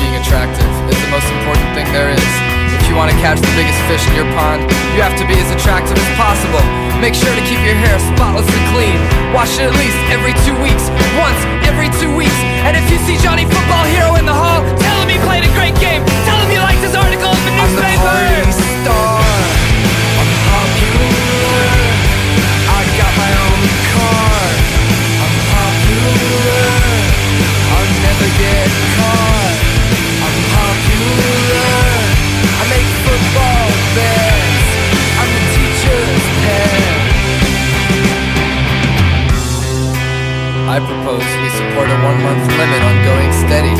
Being 0.00 0.16
attractive 0.20 0.70
is 0.90 0.98
the 1.00 1.10
most 1.10 1.28
important 1.32 1.68
thing 1.74 1.86
there 1.92 2.10
is. 2.10 2.32
If 2.76 2.88
you 2.90 2.94
want 2.94 3.10
to 3.10 3.18
catch 3.18 3.40
the 3.40 3.52
biggest 3.58 3.80
fish 3.90 4.04
in 4.10 4.14
your 4.14 4.30
pond, 4.38 4.62
you 4.94 5.02
have 5.02 5.16
to 5.18 5.26
be 5.26 5.34
as 5.38 5.50
attractive 5.50 5.98
as 5.98 6.10
possible. 6.14 6.62
Make 7.02 7.14
sure 7.14 7.34
to 7.34 7.44
keep 7.44 7.60
your 7.66 7.76
hair 7.76 7.98
spotlessly 8.14 8.62
clean. 8.72 8.96
Wash 9.34 9.58
it 9.58 9.68
at 9.68 9.74
least 9.76 9.98
every 10.08 10.32
two 10.46 10.56
weeks. 10.62 10.88
Once 11.18 11.40
every 11.68 11.90
two 12.00 12.14
weeks. 12.14 12.38
And 12.64 12.76
if 12.76 12.86
you 12.90 12.98
see 13.04 13.18
Johnny 13.20 13.44
Football 13.44 13.84
Hero 13.92 14.16
in 14.16 14.24
the 14.24 14.34
hall, 14.34 14.64
tell 14.80 14.96
him 15.02 15.08
he 15.10 15.18
played 15.26 15.44
a 15.44 15.52
great 15.52 15.76
game. 15.76 16.02
Tell 16.24 16.38
him 16.40 16.48
you 16.50 16.60
liked 16.62 16.80
his 16.80 16.94
article 16.94 17.30
in 17.30 17.42
the 17.44 17.54
newspaper. 17.58 18.16
I'm 18.16 18.52
star. 18.54 19.15
I 40.76 40.84
propose 40.84 41.24
we 41.40 41.48
support 41.56 41.88
a 41.88 41.96
one 42.04 42.20
month 42.20 42.44
limit 42.52 42.82
on 42.84 42.96
going 43.00 43.32
steady. 43.32 43.72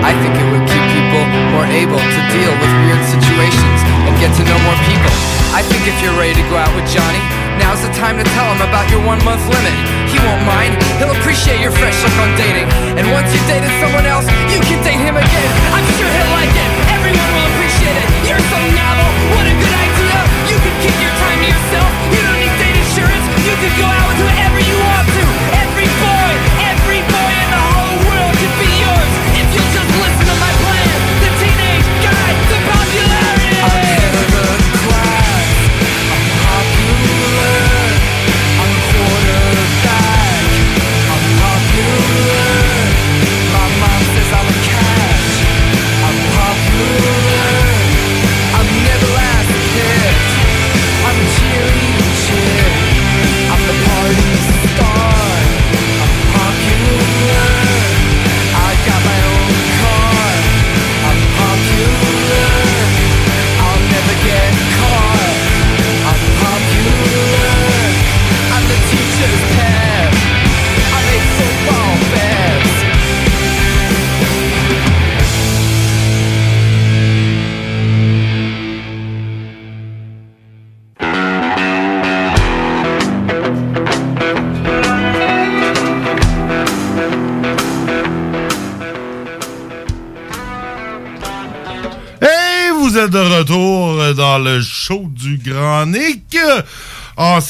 I 0.00 0.16
think 0.24 0.32
it 0.40 0.46
would 0.48 0.64
keep 0.64 0.86
people 0.88 1.20
more 1.52 1.68
able 1.68 2.00
to 2.00 2.20
deal 2.32 2.54
with 2.56 2.72
weird 2.88 3.04
situations 3.04 3.78
and 4.08 4.16
get 4.16 4.32
to 4.40 4.42
know 4.48 4.56
more 4.64 4.78
people. 4.88 5.12
I 5.52 5.60
think 5.60 5.84
if 5.84 6.00
you're 6.00 6.16
ready 6.16 6.32
to 6.40 6.46
go 6.48 6.56
out 6.56 6.72
with 6.72 6.88
Johnny, 6.88 7.20
now's 7.58 7.82
the 7.82 7.92
time 7.96 8.20
to 8.20 8.26
tell 8.36 8.46
him 8.52 8.62
about 8.62 8.86
your 8.92 9.02
one 9.02 9.18
month 9.26 9.42
limit. 9.50 9.74
He 10.06 10.18
won't 10.22 10.44
mind, 10.46 10.78
he'll 11.02 11.14
appreciate 11.18 11.58
your 11.58 11.74
fresh 11.74 11.96
look 12.04 12.16
on 12.22 12.30
dating. 12.38 12.68
And 12.94 13.08
once 13.10 13.32
you've 13.34 13.48
dated 13.50 13.72
someone 13.82 14.06
else, 14.06 14.26
you 14.52 14.60
can 14.62 14.78
date 14.86 15.00
him 15.00 15.16
again. 15.18 15.50
I'm 15.74 15.86
sure 15.98 16.10
he'll 16.10 16.34
like 16.36 16.54
it, 16.54 16.70
everyone 16.94 17.30
will 17.34 17.48
appreciate 17.56 17.96
it. 17.96 18.06
You're 18.30 18.44
so 18.46 18.58
novel, 18.76 19.08
what 19.34 19.46
a 19.48 19.54
good 19.56 19.74
idea. 19.74 20.16
You 20.52 20.56
can 20.62 20.74
keep 20.84 20.96
your 21.02 21.14
time 21.18 21.38
to 21.42 21.48
yourself, 21.50 21.90
you 22.14 22.20
don't 22.22 22.38
need 22.38 22.54
date 22.60 22.76
insurance. 22.78 23.26
You 23.42 23.54
can 23.58 23.72
go 23.74 23.86
out 23.88 24.06
with 24.06 24.18
whoever 24.22 24.60
you 24.62 24.76
want 24.78 25.09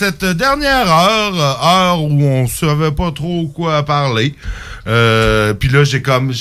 cette 0.00 0.24
dernière 0.24 0.90
heure, 0.90 1.62
heure 1.62 2.02
où 2.02 2.22
on 2.22 2.46
savait 2.46 2.90
pas 2.90 3.12
trop 3.12 3.48
quoi 3.54 3.82
parler. 3.82 4.34
Euh, 4.86 5.52
puis 5.52 5.68
là, 5.68 5.84
j'ai 5.84 6.00
comme, 6.00 6.32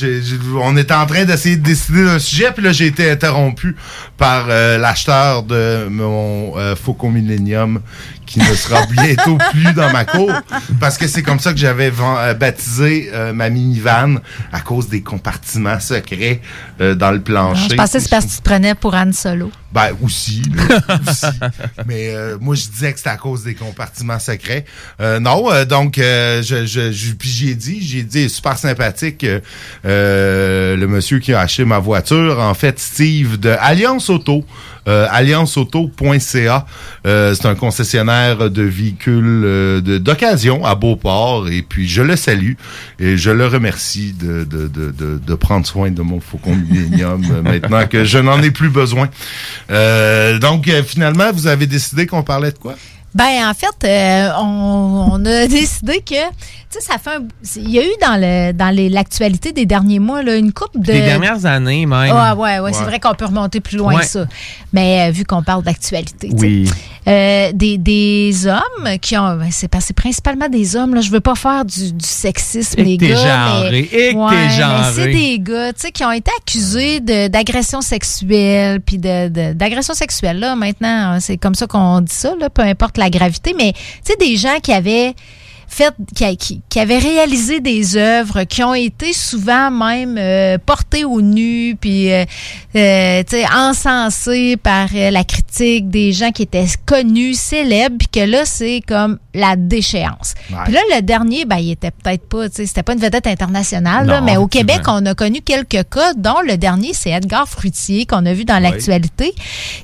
on 0.63 0.77
était 0.77 0.93
en 0.93 1.05
train 1.05 1.25
d'essayer 1.25 1.57
de 1.57 1.63
décider 1.63 2.05
d'un 2.05 2.19
sujet, 2.19 2.53
puis 2.53 2.63
là, 2.63 2.71
j'ai 2.71 2.85
été 2.85 3.11
interrompu 3.11 3.75
par 4.17 4.45
euh, 4.47 4.77
l'acheteur 4.77 5.43
de 5.43 5.89
mon 5.89 6.57
euh, 6.57 6.73
Faucon 6.77 7.09
Millennium 7.09 7.81
qui 8.29 8.39
ne 8.39 8.53
sera 8.53 8.85
bientôt 8.85 9.37
plus 9.51 9.73
dans 9.73 9.91
ma 9.91 10.05
cour, 10.05 10.31
parce 10.79 10.97
que 10.99 11.07
c'est 11.07 11.23
comme 11.23 11.39
ça 11.39 11.51
que 11.51 11.57
j'avais 11.59 11.91
euh, 11.99 12.33
baptisé 12.35 13.09
euh, 13.11 13.33
ma 13.33 13.49
minivan 13.49 14.17
à 14.53 14.59
cause 14.59 14.87
des 14.87 15.01
compartiments 15.01 15.79
secrets 15.79 16.39
euh, 16.79 16.93
dans 16.93 17.11
le 17.11 17.19
plancher. 17.21 17.69
Je 17.71 17.75
pensais 17.75 17.97
que 17.97 18.03
c'est 18.03 18.09
parce 18.09 18.25
que 18.25 18.31
tu 18.31 18.37
te 18.37 18.43
prenais 18.43 18.75
pour 18.75 18.93
Anne 18.93 19.13
Solo. 19.13 19.51
Ben 19.71 19.89
aussi, 20.03 20.41
là, 20.55 20.79
aussi. 21.07 21.25
Mais 21.85 22.09
euh, 22.09 22.37
moi 22.39 22.55
je 22.55 22.67
disais 22.67 22.91
que 22.91 22.97
c'était 22.99 23.09
à 23.11 23.17
cause 23.17 23.43
des 23.43 23.53
compartiments 23.55 24.17
secrets. 24.19 24.65
Euh, 24.99 25.19
non, 25.19 25.51
euh, 25.51 25.65
donc 25.65 25.95
je, 25.97 26.41
je, 26.65 26.91
je- 26.91 27.13
puis 27.13 27.29
j'ai 27.29 27.55
dit, 27.55 27.79
j'ai 27.81 28.03
dit 28.03 28.29
super 28.29 28.57
sympathique 28.57 29.25
le 29.83 30.85
monsieur 30.87 31.19
qui 31.19 31.33
a 31.33 31.41
acheté 31.41 31.65
ma 31.65 31.79
voiture, 31.79 32.39
en 32.39 32.53
fait 32.53 32.79
Steve 32.79 33.39
de 33.39 33.55
Alliance 33.59 34.09
Auto. 34.09 34.43
Euh, 34.89 35.07
allianceauto.ca. 35.11 36.65
Euh, 37.05 37.35
c'est 37.35 37.45
un 37.45 37.53
concessionnaire 37.53 38.49
de 38.49 38.63
véhicules 38.63 39.43
euh, 39.45 39.81
d'occasion 39.99 40.65
à 40.65 40.73
Beauport 40.73 41.47
et 41.47 41.61
puis 41.61 41.87
je 41.87 42.01
le 42.01 42.15
salue 42.15 42.53
et 42.99 43.15
je 43.15 43.29
le 43.29 43.45
remercie 43.45 44.13
de, 44.13 45.35
prendre 45.35 45.67
soin 45.67 45.91
de 45.91 46.01
mon 46.01 46.19
Faucon 46.19 46.55
Millennium 46.55 47.23
euh, 47.31 47.41
maintenant 47.43 47.85
que 47.85 48.03
je 48.03 48.17
n'en 48.17 48.41
ai 48.41 48.49
plus 48.49 48.69
besoin. 48.69 49.09
Donc 50.39 50.69
finalement, 50.87 51.31
vous 51.33 51.45
avez 51.45 51.67
décidé 51.67 52.07
qu'on 52.07 52.23
parlait 52.23 52.51
de 52.51 52.57
quoi? 52.57 52.75
Ben, 53.13 53.47
en 53.47 53.53
fait, 53.53 54.31
on 54.39 55.23
a 55.25 55.47
décidé 55.47 56.01
que, 56.01 56.15
tu 56.71 56.79
sais, 56.79 56.85
ça 56.85 56.97
fait 56.99 57.09
un. 57.17 57.23
Il 57.55 57.69
y 57.71 57.79
a 57.79 57.83
eu 57.83 57.91
dans 58.01 58.19
le 58.19 58.51
dans 58.53 58.75
l'actualité 58.93 59.51
des 59.51 59.65
derniers 59.65 59.99
mois, 59.99 60.21
là, 60.23 60.35
une 60.35 60.53
coupe 60.53 60.77
de. 60.79 60.93
Les 60.93 61.01
dernières 61.01 61.45
années, 61.45 61.85
même. 61.85 62.11
Ah, 62.15 62.35
ouais, 62.35 62.59
ouais, 62.59 62.71
c'est 62.73 62.79
Ouais. 62.79 62.85
vrai 62.85 62.99
qu'on 62.99 63.13
peut 63.15 63.25
remonter 63.25 63.59
plus 63.59 63.77
loin 63.77 63.95
Ouais. 63.95 64.01
que 64.01 64.07
ça. 64.07 64.25
Mais 64.73 65.07
euh, 65.07 65.11
vu 65.11 65.25
qu'on 65.25 65.41
parle 65.41 65.63
d'actualité. 65.63 66.29
Oui. 66.33 66.69
Euh, 67.07 67.51
des, 67.53 67.77
des 67.79 68.45
hommes 68.45 68.97
qui 69.01 69.17
ont. 69.17 69.35
ben, 69.37 69.47
c'est 69.51 69.69
c'est 69.79 69.95
principalement 69.95 70.47
des 70.49 70.75
hommes, 70.75 70.93
là. 70.93 71.01
Je 71.01 71.09
veux 71.09 71.21
pas 71.21 71.33
faire 71.35 71.65
du, 71.65 71.91
du 71.93 72.05
sexisme, 72.05 72.79
Et 72.79 72.83
les 72.83 72.97
gars. 72.97 73.15
genré, 73.15 73.71
mais, 73.71 73.99
et 73.99 74.13
Ouais. 74.13 74.49
C'est 74.93 75.07
des 75.11 75.39
gars, 75.39 75.73
tu 75.73 75.79
sais, 75.81 75.91
qui 75.91 76.03
ont 76.03 76.11
été 76.11 76.29
accusés 76.39 76.99
de- 76.99 77.27
d'agression 77.29 77.81
sexuelle, 77.81 78.79
puis 78.81 78.97
de- 78.97 79.29
de- 79.29 79.53
d'agression 79.53 79.93
sexuelle, 79.93 80.39
là, 80.39 80.55
maintenant, 80.55 81.13
hein, 81.13 81.19
c'est 81.19 81.37
comme 81.37 81.55
ça 81.55 81.65
qu'on 81.67 82.01
dit 82.01 82.13
ça, 82.13 82.33
là, 82.39 82.49
peu 82.49 82.61
importe 82.61 82.97
la 82.97 83.09
gravité, 83.09 83.55
mais, 83.57 83.73
tu 83.73 83.79
sais, 84.03 84.15
des 84.19 84.35
gens 84.37 84.59
qui 84.61 84.71
avaient 84.73 85.13
fait, 85.69 85.93
qui, 86.15 86.61
qui, 86.67 86.79
avaient 86.79 86.97
réalisé 86.97 87.59
des 87.59 87.95
œuvres 87.95 88.43
qui 88.43 88.63
ont 88.63 88.73
été 88.73 89.13
souvent 89.13 89.71
même 89.71 90.17
euh, 90.17 90.57
portées 90.57 91.05
au 91.05 91.21
nu, 91.21 91.75
puis 91.79 92.11
euh, 92.11 92.25
euh, 92.75 93.23
encensées 93.55 94.57
par 94.57 94.89
euh, 94.93 95.11
la 95.11 95.23
critique 95.23 95.89
des 95.89 96.11
gens 96.11 96.31
qui 96.31 96.43
étaient 96.43 96.65
connus, 96.85 97.35
célèbres, 97.35 97.97
puis 97.99 98.07
que 98.07 98.25
là, 98.29 98.45
c'est 98.45 98.81
comme 98.87 99.19
la 99.33 99.55
déchéance. 99.55 100.33
Ouais. 100.49 100.57
Puis 100.65 100.73
là, 100.73 100.79
le 100.95 101.01
dernier, 101.01 101.45
ben, 101.45 101.57
il 101.57 101.71
était 101.71 101.91
peut-être 101.91 102.27
pas, 102.27 102.49
c'était 102.49 102.83
pas 102.83 102.93
une 102.93 102.99
vedette 102.99 103.27
internationale, 103.27 104.07
là, 104.07 104.21
mais 104.21 104.37
au 104.37 104.47
Québec, 104.47 104.81
on 104.87 105.05
a 105.05 105.13
connu 105.13 105.41
quelques 105.41 105.87
cas, 105.89 106.13
dont 106.15 106.41
le 106.45 106.57
dernier, 106.57 106.93
c'est 106.93 107.11
Edgar 107.11 107.47
Fruitier, 107.47 108.05
qu'on 108.05 108.25
a 108.25 108.33
vu 108.33 108.45
dans 108.45 108.59
l'actualité, 108.59 109.33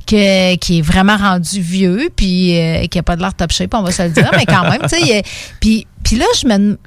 que, 0.07 0.55
qui 0.55 0.80
est 0.80 0.81
vraiment 0.81 1.17
rendu 1.17 1.61
vieux, 1.61 2.09
puis 2.15 2.59
euh, 2.59 2.88
qui 2.88 2.97
a 2.97 3.03
pas 3.03 3.15
de 3.15 3.22
l'air 3.22 3.34
top 3.34 3.51
shape, 3.51 3.73
on 3.73 3.84
va 3.84 3.91
se 3.91 4.03
le 4.03 4.09
dire, 4.09 4.31
mais 4.35 4.45
quand 4.45 4.63
même, 4.63 4.81
tu 4.89 4.97
sais, 4.99 5.23
puis, 5.59 5.88
puis 6.03 6.17
là, 6.17 6.26
je 6.41 6.47
me... 6.47 6.77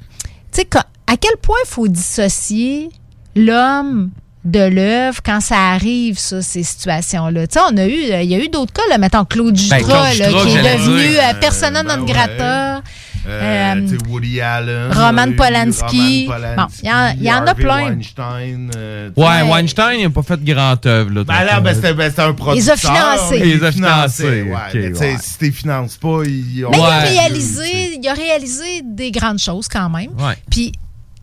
Tu 0.51 0.61
sais, 0.61 0.67
à 1.07 1.17
quel 1.17 1.37
point 1.41 1.57
il 1.65 1.69
faut 1.69 1.87
dissocier 1.87 2.89
l'homme 3.35 4.11
de 4.45 4.59
l'œuvre 4.61 5.19
quand 5.23 5.41
ça 5.41 5.57
arrive, 5.73 6.17
ça, 6.17 6.41
ces 6.41 6.63
situations-là. 6.63 7.45
Tu 7.47 7.59
sais, 7.59 7.65
on 7.71 7.77
a 7.77 7.85
eu, 7.85 8.11
euh, 8.11 8.21
il 8.21 8.29
y 8.29 8.35
a 8.35 8.39
eu 8.39 8.47
d'autres 8.49 8.71
cas, 8.73 8.81
là, 8.89 8.97
mettons 8.97 9.25
Claude 9.25 9.55
Jutras, 9.55 9.77
Ben, 9.79 9.85
Claude 9.85 10.17
là, 10.17 10.25
Jutras, 10.29 10.45
qui 10.45 10.57
est 10.57 10.63
devenu 10.77 10.97
dire, 11.09 11.19
euh, 11.21 11.31
euh, 11.31 11.39
persona 11.39 11.83
ben 11.83 11.95
non 11.97 12.03
ouais. 12.05 12.11
grata. 12.13 12.81
Euh, 13.27 13.71
Euh, 13.75 13.81
tu 13.81 13.89
sais, 13.89 13.97
Woody 14.07 14.39
Allen. 14.41 14.91
Roman 14.93 15.33
Polanski. 15.35 16.27
Bon, 16.55 16.65
il 16.81 16.87
y 16.87 16.91
en- 16.91 17.13
il 17.17 17.23
y 17.23 17.31
en 17.31 17.45
a 17.45 17.53
plein. 17.53 17.83
Weinstein, 17.89 18.71
euh, 18.77 19.09
Ouais. 19.15 19.41
Weinstein, 19.43 19.91
il 19.99 20.03
n'a 20.03 20.09
pas 20.09 20.23
fait 20.23 20.37
de 20.43 20.51
grande 20.53 20.79
œuvre. 20.85 21.11
Là, 21.13 21.23
Ben 21.25 21.43
là, 21.43 21.59
ben, 21.59 21.75
c'était 21.75 21.93
ben, 21.93 22.09
c'était 22.09 22.21
un 22.21 22.33
producteur. 22.33 22.77
financés. 22.77 23.39
Il 23.39 23.45
Il 23.45 23.57
les 23.59 23.63
a 23.65 23.71
financé, 23.73 24.23
financés, 24.23 24.41
ouais. 24.43 24.53
ok, 24.53 24.73
Mais 24.73 24.91
tu 24.91 24.95
sais, 24.95 25.11
ouais. 25.11 25.17
si 25.21 25.37
tu 25.37 25.45
les 25.45 25.51
finances 25.51 25.97
pas, 25.97 26.21
ils 26.25 26.65
ont... 26.65 26.69
Mais 26.71 26.77
il, 26.77 26.81
a 26.81 26.87
Ouais. 26.89 27.09
réalisé, 27.09 27.99
il 28.01 28.07
a 28.07 28.13
réalisé 28.13 28.81
des 28.85 29.11
grandes 29.11 29.39
choses 29.39 29.67
quand 29.67 29.89
même. 29.89 30.11
Ouais. 30.17 30.35
Puis, 30.49 30.71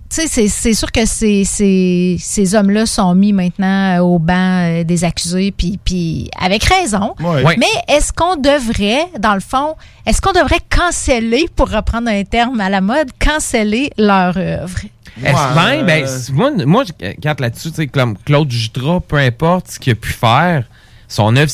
c'est- 0.08 0.48
c'est 0.48 0.74
sûr 0.74 0.90
que 0.92 1.04
ces, 1.06 1.44
ces, 1.44 2.16
ces 2.20 2.54
hommes-là 2.54 2.86
sont 2.86 3.14
mis 3.14 3.32
maintenant 3.32 3.96
euh, 3.96 4.00
au 4.00 4.18
banc 4.18 4.34
euh, 4.80 4.84
des 4.84 5.04
accusés, 5.04 5.52
puis, 5.56 5.78
puis 5.84 6.30
avec 6.40 6.64
raison. 6.64 7.14
Ouais. 7.20 7.44
Ouais. 7.44 7.56
Mais 7.58 7.66
est-ce 7.94 8.12
qu'on 8.12 8.36
devrait, 8.36 9.06
dans 9.18 9.34
le 9.34 9.40
fond, 9.40 9.74
est-ce 10.06 10.20
qu'on 10.20 10.32
devrait 10.32 10.60
canceller, 10.70 11.48
pour 11.56 11.70
reprendre 11.70 12.08
un 12.08 12.24
terme 12.24 12.60
à 12.60 12.68
la 12.70 12.80
mode, 12.80 13.08
canceller 13.18 13.90
leur 13.98 14.36
œuvre? 14.36 14.78
Est-ce? 15.24 15.34
Ben, 15.84 16.06
c- 16.06 16.32
moi, 16.32 16.50
moi, 16.66 16.84
je 16.84 17.06
regarde 17.06 17.40
là-dessus, 17.40 17.70
tu 17.70 17.76
sais, 17.76 17.86
comme 17.86 18.16
Claude 18.18 18.50
Jutras, 18.50 19.00
peu 19.00 19.16
importe 19.16 19.68
ce 19.72 19.78
qu'il 19.78 19.92
a 19.92 19.96
pu 19.96 20.12
faire, 20.12 20.64
son 21.08 21.34
œuvre 21.36 21.50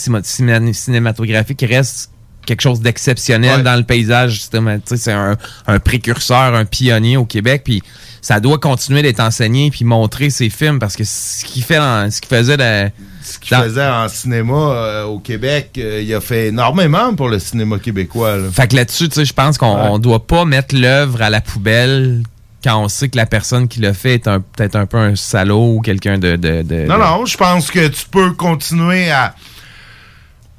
cinématographique 0.75 1.65
reste 1.69 2.11
quelque 2.47 2.61
chose 2.61 2.81
d'exceptionnel 2.81 3.63
dans 3.63 3.77
le 3.77 3.85
paysage. 3.85 4.41
cinéma- 4.43 4.79
tu 4.79 4.83
sais, 4.89 4.97
C'est 4.97 5.13
un, 5.13 5.37
un 5.69 5.79
précurseur, 5.79 6.55
un 6.55 6.65
pionnier 6.65 7.17
au 7.17 7.25
Québec, 7.25 7.63
puis 7.65 7.83
ça 8.23 8.41
doit 8.41 8.57
continuer 8.59 9.03
d'être 9.03 9.21
enseigné 9.21 9.71
puis 9.71 9.85
montrer 9.85 10.31
ses 10.31 10.49
films 10.49 10.79
parce 10.79 10.97
que 10.97 11.05
ce 11.05 11.45
qu'il 11.45 11.63
fait, 11.63 11.77
dans- 11.77 12.11
ce 12.11 12.21
qu'il 12.21 12.35
faisait 12.35 12.93
Ce 13.23 13.39
qu'il 13.39 13.57
faisait 13.57 13.87
en 13.87 14.09
cinéma 14.09 14.55
euh, 14.55 15.05
au 15.05 15.19
Québec, 15.19 15.73
euh, 15.79 16.01
il 16.03 16.13
a 16.15 16.21
fait 16.21 16.47
énormément 16.49 17.15
pour 17.15 17.29
le 17.29 17.39
cinéma 17.39 17.79
québécois. 17.79 18.37
là. 18.37 18.49
Fait 18.53 18.69
que 18.69 18.77
là-dessus, 18.77 19.09
tu 19.09 19.17
sais, 19.17 19.25
je 19.25 19.33
pense 19.33 19.59
qu'on 19.59 19.75
Ouais. 19.75 19.89
on 19.91 19.99
doit 19.99 20.27
pas 20.27 20.45
mettre 20.45 20.75
l'œuvre 20.75 21.21
à 21.21 21.31
la 21.31 21.41
poubelle 21.41 22.23
quand 22.65 22.81
on 22.83 22.89
sait 22.89 23.09
que 23.09 23.17
la 23.17 23.27
personne 23.27 23.67
qui 23.69 23.81
l'a 23.81 23.93
fait 23.93 24.15
est 24.15 24.25
peut-être 24.25 24.77
un 24.77 24.87
peu 24.87 24.99
un 24.99 25.17
salaud 25.17 25.75
ou 25.77 25.81
quelqu'un 25.81 26.19
de, 26.19 26.37
de, 26.37 26.63
de- 26.63 26.87
Non, 26.87 26.99
non, 26.99 27.27
je 27.27 27.37
pense 27.37 27.71
que 27.73 27.89
tu 27.89 28.07
peux 28.11 28.33
continuer 28.33 29.11
à, 29.11 29.35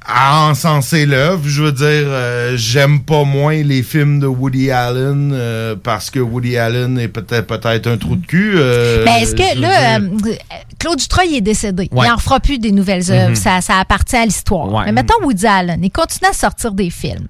à 0.06 0.48
encenser 0.48 1.06
l'œuvre. 1.06 1.42
Je 1.46 1.62
veux 1.62 1.72
dire, 1.72 1.86
euh, 1.86 2.56
j'aime 2.56 3.00
pas 3.00 3.24
moins 3.24 3.62
les 3.62 3.82
films 3.82 4.20
de 4.20 4.26
Woody 4.26 4.70
Allen 4.70 5.32
euh, 5.34 5.76
parce 5.82 6.10
que 6.10 6.18
Woody 6.20 6.56
Allen 6.58 6.98
est 6.98 7.08
peut-être 7.08 7.46
peut-être 7.46 7.86
un 7.86 7.96
trou 7.96 8.16
de 8.16 8.26
cul. 8.26 8.52
euh, 8.56 9.02
Mais 9.06 9.22
est-ce 9.22 9.34
que 9.34 9.58
là, 9.60 9.98
dire. 10.00 10.08
euh, 10.28 10.34
Claude 10.78 10.98
Dutroy 10.98 11.24
il 11.28 11.36
est 11.36 11.40
décédé. 11.40 11.88
Ouais. 11.92 12.06
Il 12.06 12.10
n'en 12.10 12.18
fera 12.18 12.40
plus 12.40 12.58
des 12.58 12.70
nouvelles 12.72 13.10
œuvres. 13.10 13.30
Mhm. 13.30 13.34
ça, 13.36 13.60
ça 13.62 13.78
appartient 13.80 14.16
à 14.16 14.24
l'histoire. 14.26 14.84
Mais 14.84 14.92
mettons 14.92 15.14
Woody 15.22 15.46
Allen, 15.46 15.80
il 15.82 15.90
continue 15.90 16.28
à 16.28 16.34
sortir 16.34 16.72
des 16.72 16.90
films. 16.90 17.26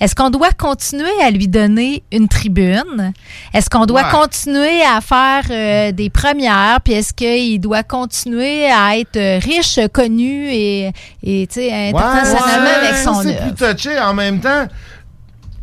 Est-ce 0.00 0.14
qu'on 0.14 0.30
doit 0.30 0.52
continuer 0.52 1.10
à 1.22 1.30
lui 1.30 1.46
donner 1.48 2.02
une 2.10 2.28
tribune? 2.28 3.12
Est-ce 3.52 3.68
qu'on 3.68 3.84
doit 3.86 4.02
Ouais. 4.04 4.10
continuer 4.10 4.82
à 4.82 5.00
faire 5.00 5.44
euh, 5.50 5.92
des 5.92 6.08
premières? 6.10 6.80
Puis 6.82 6.94
est-ce 6.94 7.12
qu'il 7.12 7.60
doit 7.60 7.82
continuer 7.82 8.66
à 8.70 8.98
être 8.98 9.16
euh, 9.16 9.38
riche, 9.42 9.78
connu 9.92 10.48
et, 10.50 10.90
et 11.22 11.46
tu 11.46 11.60
sais, 11.60 11.90
internationalement 12.14 12.64
Ouais, 12.80 12.88
avec 12.88 12.96
son 12.96 13.22
C'est 13.22 13.38
plus 13.40 13.54
touché 13.76 13.98
en 13.98 14.14
même 14.14 14.40
temps. 14.40 14.66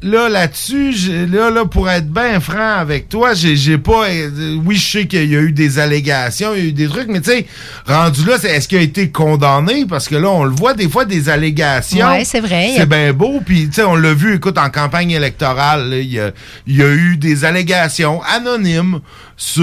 Là, 0.03 0.29
là-dessus, 0.29 0.93
là, 1.31 1.51
là, 1.51 1.63
pour 1.65 1.87
être 1.87 2.09
bien 2.11 2.39
franc 2.39 2.79
avec 2.79 3.07
toi, 3.07 3.35
j'ai, 3.35 3.77
pas. 3.77 4.09
euh, 4.09 4.55
oui, 4.65 4.75
je 4.75 4.91
sais 4.93 5.05
qu'il 5.05 5.31
y 5.31 5.35
a 5.35 5.39
eu 5.41 5.51
des 5.51 5.77
allégations, 5.77 6.55
il 6.55 6.59
y 6.59 6.61
a 6.65 6.69
eu 6.69 6.71
des 6.71 6.87
trucs, 6.87 7.07
mais 7.07 7.21
tu 7.21 7.29
sais, 7.29 7.45
rendu 7.85 8.25
là, 8.25 8.37
c'est, 8.39 8.49
est-ce 8.49 8.67
qu'il 8.67 8.79
a 8.79 8.81
été 8.81 9.11
condamné? 9.11 9.85
Parce 9.87 10.07
que 10.07 10.15
là, 10.15 10.27
on 10.31 10.43
le 10.43 10.49
voit 10.55 10.73
des 10.73 10.89
fois 10.89 11.05
des 11.05 11.29
allégations. 11.29 12.07
Ouais, 12.07 12.25
c'est 12.25 12.39
vrai, 12.39 12.71
a- 12.73 12.77
C'est 12.77 12.89
bien 12.89 13.13
beau, 13.13 13.41
puis 13.45 13.67
tu 13.67 13.73
sais, 13.75 13.83
on 13.83 13.95
l'a 13.95 14.15
vu, 14.15 14.33
écoute, 14.33 14.57
en 14.57 14.71
campagne 14.71 15.11
électorale, 15.11 15.89
il 15.93 16.11
y 16.11 16.19
a, 16.19 16.31
y 16.65 16.81
a 16.81 16.87
eu 16.89 17.17
des 17.17 17.45
allégations 17.45 18.23
anonymes 18.23 19.01
sur 19.37 19.61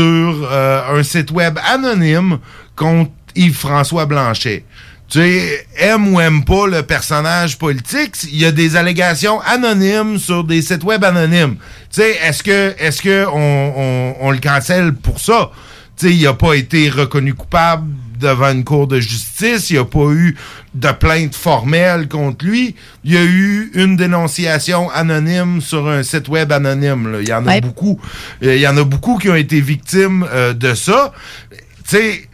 euh, 0.52 1.00
un 1.00 1.02
site 1.02 1.32
web 1.32 1.58
anonyme 1.68 2.38
contre 2.76 3.10
Yves-François 3.34 4.06
Blanchet 4.06 4.64
tu 5.08 5.20
sais, 5.20 5.66
aime 5.78 6.12
ou 6.14 6.20
aime 6.20 6.44
pas 6.44 6.66
le 6.66 6.82
personnage 6.82 7.56
politique, 7.56 8.14
il 8.30 8.38
y 8.40 8.44
a 8.44 8.52
des 8.52 8.76
allégations 8.76 9.40
anonymes 9.40 10.18
sur 10.18 10.44
des 10.44 10.60
sites 10.60 10.84
web 10.84 11.02
anonymes. 11.04 11.56
Tu 11.90 12.02
sais, 12.02 12.16
est-ce 12.22 12.42
que, 12.42 12.74
est-ce 12.78 13.00
que 13.00 13.26
on, 13.26 13.72
on, 13.76 14.16
on 14.20 14.30
le 14.30 14.38
cancelle 14.38 14.92
pour 14.92 15.18
ça? 15.20 15.50
Tu 15.96 16.08
sais, 16.08 16.14
il 16.14 16.26
a 16.26 16.34
pas 16.34 16.54
été 16.54 16.90
reconnu 16.90 17.32
coupable 17.34 17.86
devant 18.20 18.50
une 18.50 18.64
cour 18.64 18.86
de 18.88 18.98
justice, 19.00 19.70
il 19.70 19.74
n'y 19.74 19.78
a 19.78 19.84
pas 19.84 20.10
eu 20.10 20.36
de 20.74 20.90
plainte 20.90 21.34
formelle 21.36 22.08
contre 22.08 22.44
lui, 22.44 22.74
il 23.04 23.14
y 23.14 23.16
a 23.16 23.22
eu 23.24 23.70
une 23.74 23.96
dénonciation 23.96 24.90
anonyme 24.90 25.60
sur 25.60 25.88
un 25.88 26.02
site 26.02 26.28
web 26.28 26.50
anonyme. 26.52 27.12
là. 27.12 27.18
Il 27.22 27.28
y 27.28 27.32
en 27.32 27.46
a 27.46 27.50
Ouais. 27.52 27.60
beaucoup. 27.60 28.00
Euh, 28.42 28.56
Il 28.56 28.60
y 28.60 28.66
en 28.68 28.76
a 28.76 28.84
beaucoup 28.84 29.18
qui 29.18 29.30
ont 29.30 29.36
été 29.36 29.60
victimes 29.60 30.26
euh, 30.32 30.52
de 30.52 30.74
ça. 30.74 31.12
Tu 31.50 31.58
sais, 31.96 32.28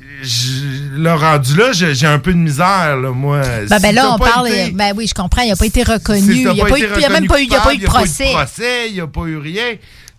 là, 0.97 1.17
rendu 1.17 1.57
là, 1.57 1.73
j'ai 1.73 2.07
un 2.07 2.19
peu 2.19 2.33
de 2.33 2.39
misère, 2.39 2.97
là, 2.97 3.11
moi. 3.11 3.41
Ben, 3.69 3.79
ben 3.81 3.95
là, 3.95 4.15
on 4.15 4.19
parle. 4.19 4.49
été- 4.49 4.73
ben 4.73 4.93
oui, 4.97 5.07
je 5.07 5.15
comprends. 5.15 5.43
Il 5.43 5.49
n'a 5.51 5.57
pas 5.57 5.67
été 5.67 5.83
reconnu. 5.83 6.33
si 6.35 6.43
Il 6.43 6.49
n'y 6.53 6.61
a, 6.61 6.65
pas 6.67 6.79
eu- 6.79 6.83
été 6.83 6.93
il 6.97 7.01
y 7.01 7.05
a 7.05 7.09
même 7.09 7.27
pas 7.27 7.41
eu, 7.41 7.45
il 7.45 7.51
y 7.53 7.57
a 7.57 7.61
pas 7.61 7.75
eu 7.75 7.79
de 7.79 7.85
procès. 7.87 8.31
procès, 8.33 8.89
il 8.89 8.95
n'y 8.95 9.01
a 9.01 9.07
pas 9.07 9.23
eu 9.27 9.39
rien. 9.39 9.75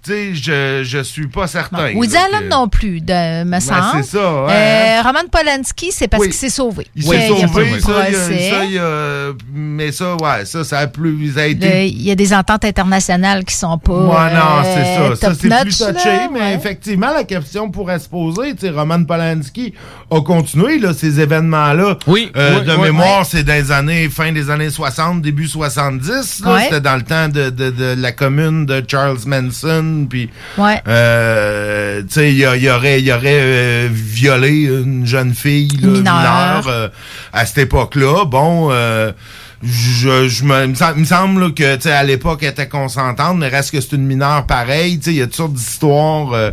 Tu 0.05 0.11
sais, 0.11 0.35
je, 0.35 0.83
je 0.83 0.99
suis 1.03 1.25
pas 1.27 1.47
certain. 1.47 1.91
Woody 1.95 2.13
là, 2.13 2.19
Allen 2.31 2.47
que- 2.47 2.53
non 2.53 2.67
plus, 2.67 3.01
de, 3.01 3.43
me 3.43 3.59
semble. 3.59 3.81
c'est 4.03 4.17
ça, 4.17 4.43
ouais. 4.43 4.51
Euh, 4.51 5.01
Roman 5.01 5.27
Polanski, 5.31 5.91
c'est 5.91 6.07
parce 6.07 6.21
Oui. 6.21 6.27
qu'il 6.29 6.37
s'est 6.37 6.49
sauvé. 6.49 6.85
Il 6.95 7.03
s'est 7.03 7.27
sauvé, 7.27 7.79
ça, 7.79 8.07
il 8.07 8.13
y 8.13 8.15
a- 8.15 8.19
ça, 8.19 8.63
il 8.65 8.71
y 8.73 8.77
a- 8.77 9.33
mais 9.51 9.91
ça, 9.91 10.15
ouais, 10.15 10.45
ça, 10.45 10.63
ça 10.63 10.77
a 10.77 10.85
plus, 10.87 11.33
ça 11.33 11.41
a 11.41 11.45
été 11.47 11.67
Le- 11.67 11.85
Il 11.87 12.03
y 12.03 12.11
a 12.11 12.15
des 12.15 12.33
ententes 12.35 12.65
internationales 12.65 13.43
qui 13.45 13.55
sont 13.55 13.79
pas. 13.79 13.93
Ouais, 13.93 14.33
non, 14.33 14.61
c'est 14.63 14.79
euh, 14.79 15.09
ça. 15.09 15.15
Ça, 15.15 15.27
top 15.29 15.37
c'est 15.41 15.61
plus 15.63 15.77
touché, 15.79 16.09
là, 16.09 16.29
mais 16.31 16.39
ouais. 16.39 16.53
effectivement, 16.53 17.11
la 17.11 17.23
question 17.23 17.71
pourrait 17.71 17.97
se 17.97 18.07
poser. 18.07 18.53
Tu 18.53 18.61
sais, 18.61 18.69
Roman 18.69 19.03
Polanski 19.03 19.73
a 20.11 20.21
continué, 20.21 20.77
là, 20.77 20.93
ces 20.93 21.19
événements-là. 21.19 21.97
Oui. 22.05 22.31
Euh, 22.35 22.59
oui, 22.59 22.65
de 22.67 22.73
oui, 22.75 22.81
mémoire, 22.83 23.21
oui. 23.21 23.27
c'est 23.27 23.47
les 23.47 23.71
années, 23.71 24.07
fin 24.09 24.31
des 24.31 24.51
années 24.51 24.69
60, 24.69 25.23
début 25.23 25.47
70. 25.47 26.41
là. 26.43 26.53
Ouais. 26.53 26.63
C'était 26.65 26.81
dans 26.81 26.95
le 26.95 27.01
temps 27.01 27.27
de, 27.27 27.49
de- 27.49 27.71
de 27.71 27.95
la 27.97 28.11
commune 28.11 28.67
de 28.67 28.83
Charles 28.87 29.17
Manson. 29.25 29.94
Puis, 30.09 30.29
Ouais. 30.57 30.81
euh, 30.87 32.01
tu 32.01 32.07
sais, 32.09 32.31
il 32.31 32.37
y, 32.37 32.41
y 32.41 32.69
aurait, 32.69 32.99
il 32.99 33.05
y 33.05 33.11
aurait 33.11 33.39
euh, 33.41 33.87
violé 33.91 34.63
une 34.65 35.05
jeune 35.05 35.33
fille 35.33 35.69
là, 35.81 35.87
Mineure. 35.87 36.15
mineure, 36.17 36.67
euh, 36.67 36.87
à 37.33 37.45
cette 37.45 37.59
époque-là. 37.59 38.25
Bon, 38.25 38.69
euh, 38.71 39.11
je, 39.63 40.27
je 40.27 40.43
me, 40.43 40.63
il 40.65 40.69
me 40.69 40.75
sem- 40.75 40.93
il 40.95 41.01
me 41.01 41.05
semble 41.05 41.41
là, 41.43 41.49
que, 41.51 41.75
tu 41.75 41.81
sais, 41.83 41.91
à 41.91 42.03
l'époque, 42.03 42.39
elle 42.43 42.49
était 42.49 42.67
consentante, 42.67 43.37
mais 43.37 43.47
reste 43.47 43.71
que 43.71 43.81
c'est 43.81 43.93
une 43.93 44.05
mineure 44.05 44.45
pareille, 44.45 44.97
tu 44.99 45.05
sais, 45.05 45.11
il 45.11 45.17
y 45.17 45.21
a 45.21 45.25
toutes 45.25 45.35
sortes 45.35 45.53
d'histoires, 45.53 46.33
euh, 46.33 46.51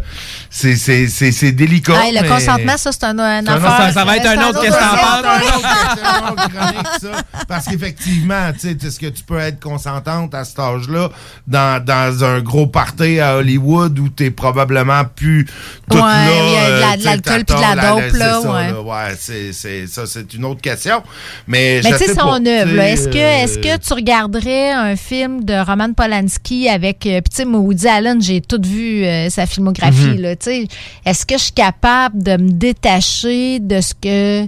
c'est, 0.51 0.77
c'est, 0.77 1.09
c'est, 1.09 1.33
c'est 1.33 1.53
délicat. 1.53 2.05
Hey, 2.05 2.15
le 2.15 2.23
mais- 2.23 2.29
consentement, 2.29 2.77
ça, 2.77 2.91
c'est 2.93 3.05
un, 3.05 3.19
un 3.19 3.47
un 3.47 3.47
affaire. 3.47 3.77
ça- 3.89 3.93
ça 3.93 4.05
va 4.05 4.17
être 4.17 4.27
un 4.27 4.49
autre 4.49 4.61
qu'est-ce 4.63 4.77
que 4.77 4.81
t'en 4.81 4.91
dossier. 4.91 5.03
penses? 5.03 5.25
Un 5.25 5.57
autre- 5.57 5.97
c'est 5.97 6.07
un 6.07 6.29
autre 6.33 6.49
chronique, 6.49 6.87
ça. 7.01 7.43
Parce 7.49 7.67
qu'effectivement, 7.67 8.53
tu 8.53 8.59
sais, 8.61 8.87
est-ce 8.87 8.99
que 9.01 9.07
tu 9.07 9.23
peux 9.25 9.39
être 9.39 9.61
consentante 9.61 10.35
à 10.35 10.45
cet 10.45 10.59
âge-là 10.59 11.11
dans, 11.47 11.85
dans 11.85 12.25
un 12.25 12.41
gros 12.41 12.67
party 12.67 13.21
à 13.21 13.37
Hollywood 13.37 13.99
où 13.99 14.09
t'es 14.09 14.31
probablement 14.31 15.03
plus 15.05 15.47
toute 15.91 16.01
Ouais, 16.01 16.07
là. 16.07 16.25
de 16.27 16.81
la- 16.81 16.93
euh, 16.93 16.97
l'alcool 17.05 17.45
puis 17.45 17.57
de 17.57 17.61
la 17.61 17.75
dope, 17.77 18.03
c'est 18.13 18.19
là, 18.19 18.41
ouais. 18.41 18.73
Ouais, 18.73 19.17
c'est, 19.19 19.53
c'est, 19.53 19.87
ça, 19.87 20.07
c'est 20.07 20.33
une 20.35 20.45
autre 20.45 20.61
question. 20.61 21.03
Mais, 21.47 21.81
Mais 21.85 21.91
tu 21.93 21.99
sais, 21.99 22.09
son 22.15 22.15
pas, 22.29 22.35
œuvre, 22.37 22.73
est-ce 23.03 23.09
que, 23.09 23.19
est-ce 23.19 23.59
que 23.59 23.77
tu 23.85 23.93
regarderais 23.95 24.71
un 24.71 24.95
film 24.97 25.45
de 25.45 25.55
Roman 25.55 25.93
Polanski 25.93 26.69
avec. 26.69 27.05
euh, 27.07 27.21
Puis, 27.21 27.31
tu 27.31 27.37
sais, 27.37 27.45
Woody 27.45 27.89
Allen, 27.89 28.23
j'ai 28.23 28.41
tout 28.41 28.61
vu 28.65 29.05
euh, 29.05 29.29
sa 29.29 29.47
filmographie, 29.47 30.15
Mhm. 30.17 30.21
là. 30.21 30.37
Tu 30.37 30.45
sais, 30.45 30.69
est-ce 31.05 31.27
que 31.27 31.37
je 31.37 31.43
suis 31.45 31.53
capable 31.53 32.23
de 32.23 32.37
me 32.37 32.51
détacher 32.51 33.59
de 33.59 33.81
ce 33.81 33.95
que 33.95 34.47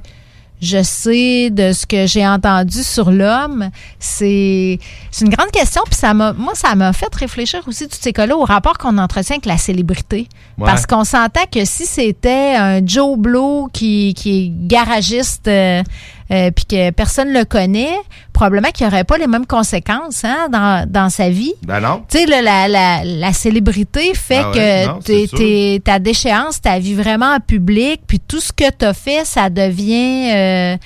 je 0.63 0.83
sais, 0.83 1.51
de 1.51 1.73
ce 1.73 1.85
que 1.85 2.07
j'ai 2.07 2.27
entendu 2.27 2.83
sur 2.85 3.11
l'homme? 3.11 3.71
C'est 3.99 4.79
c'est 5.11 5.25
une 5.27 5.31
grande 5.35 5.51
question. 5.51 5.83
Puis, 5.87 5.97
ça 5.97 6.15
m'a, 6.15 6.33
moi, 6.33 6.53
ça 6.55 6.75
m'a 6.75 6.93
fait 6.93 7.13
réfléchir 7.15 7.61
aussi, 7.67 7.89
tous 7.89 7.99
ces 8.01 8.13
cas-là, 8.13 8.37
au 8.37 8.45
rapport 8.45 8.79
qu'on 8.79 8.97
entretient 8.99 9.35
avec 9.37 9.47
la 9.47 9.59
célébrité. 9.59 10.29
Ouais. 10.59 10.65
Parce 10.67 10.87
qu'on 10.87 11.05
s'entend 11.05 11.45
que 11.53 11.65
si 11.65 11.87
c'était 11.87 12.55
un 12.57 12.87
Joe 12.87 13.19
Blow 13.19 13.69
qui, 13.73 14.15
qui 14.15 14.45
est 14.47 14.53
garagiste 14.69 15.49
euh, 15.49 15.83
euh, 16.31 16.51
puis 16.51 16.65
que 16.65 16.91
personne 16.91 17.33
le 17.33 17.45
connaît, 17.45 17.95
probablement 18.33 18.71
qu'il 18.71 18.87
n'y 18.87 18.93
aurait 18.93 19.05
pas 19.05 19.19
les 19.19 19.27
mêmes 19.27 19.47
conséquences 19.47 20.25
hein, 20.25 20.49
dans, 20.51 20.89
dans 20.91 21.11
sa 21.11 21.29
vie. 21.29 21.53
Ben 21.63 21.81
non. 21.81 22.03
Tu 22.11 22.19
sais, 22.19 22.27
là, 22.27 22.41
la, 22.43 22.69
la, 22.69 23.05
la 23.05 23.33
célébrité 23.33 24.13
fait 24.15 24.39
Ah 24.43 24.51
ouais, 24.53 24.87
non, 24.87 24.99
que 25.01 25.79
ta 25.79 25.99
déchéance, 25.99 26.61
ta 26.61 26.79
vie 26.79 26.95
vraiment 26.95 27.35
en 27.35 27.41
public, 27.41 28.01
puis 28.07 28.21
tout 28.21 28.41
ce 28.41 28.53
que 28.53 28.71
tu 28.77 28.85
as 28.85 28.95
fait, 28.95 29.25
ça 29.25 29.51
devient 29.51 30.31
euh, 30.33 30.77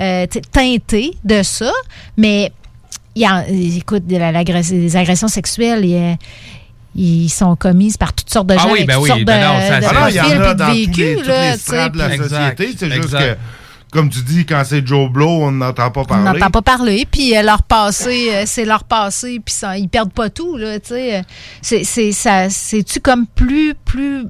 euh, 0.00 0.26
teinté 0.52 1.12
de 1.24 1.42
ça. 1.42 1.70
Mais, 2.16 2.52
il 3.14 3.22
y 3.22 3.26
a, 3.26 3.44
écoute, 3.48 4.04
les 4.08 4.96
agressions 4.96 5.28
sexuelles, 5.28 5.80
il 5.84 5.90
y 5.90 5.96
a- 5.96 6.16
ils 6.94 7.28
sont 7.28 7.54
commises 7.54 7.96
par 7.96 8.12
toutes 8.12 8.30
sortes 8.30 8.46
de 8.48 8.54
Ah 8.54 8.62
gens 8.62 8.68
oui, 8.72 8.78
avec 8.78 8.86
ben 8.88 8.94
toutes 8.94 9.02
oui, 9.04 9.08
sortes 9.08 9.20
de, 9.20 9.24
ben 9.26 9.40
non, 9.40 9.60
ça, 9.60 9.76
de 9.80 9.84
c'est- 9.84 9.90
Ah 9.94 10.00
non, 10.00 10.06
il 10.08 10.14
y 10.14 10.20
en 10.20 10.24
a 10.24 10.26
puis 10.26 10.36
de 10.38 10.52
dans 10.54 10.66
tous 10.66 10.72
les, 10.74 10.86
vécus, 10.86 11.16
toutes 11.18 11.26
là, 11.26 11.42
les 11.84 11.90
de 11.90 11.98
la 11.98 12.16
société. 12.16 12.74
C'est 12.78 12.90
juste 12.90 13.10
que, 13.18 13.36
comme 13.90 14.10
tu 14.10 14.20
dis, 14.22 14.44
quand 14.44 14.62
c'est 14.64 14.86
Joe 14.86 15.10
Blow, 15.10 15.28
on 15.28 15.50
n'entend 15.52 15.90
pas 15.90 16.00
On 16.02 16.04
parler. 16.04 16.24
n'entend 16.38 16.50
pas 16.50 16.62
parler, 16.62 17.06
puis 17.10 17.36
euh, 17.36 17.42
leur 17.42 17.62
passé, 17.62 18.28
euh, 18.32 18.42
c'est 18.46 18.64
leur 18.64 18.84
passé, 18.84 19.40
puis 19.44 19.54
ça, 19.54 19.78
ils 19.78 19.88
perdent 19.88 20.12
pas 20.12 20.28
tout, 20.30 20.56
là, 20.56 20.78
tu 20.78 20.88
sais. 20.88 21.22
C'est, 21.62 21.84
c'est, 21.84 22.12
ça, 22.12 22.50
c'est-tu 22.50 23.00
comme 23.00 23.26
plus, 23.26 23.74
plus, 23.84 24.24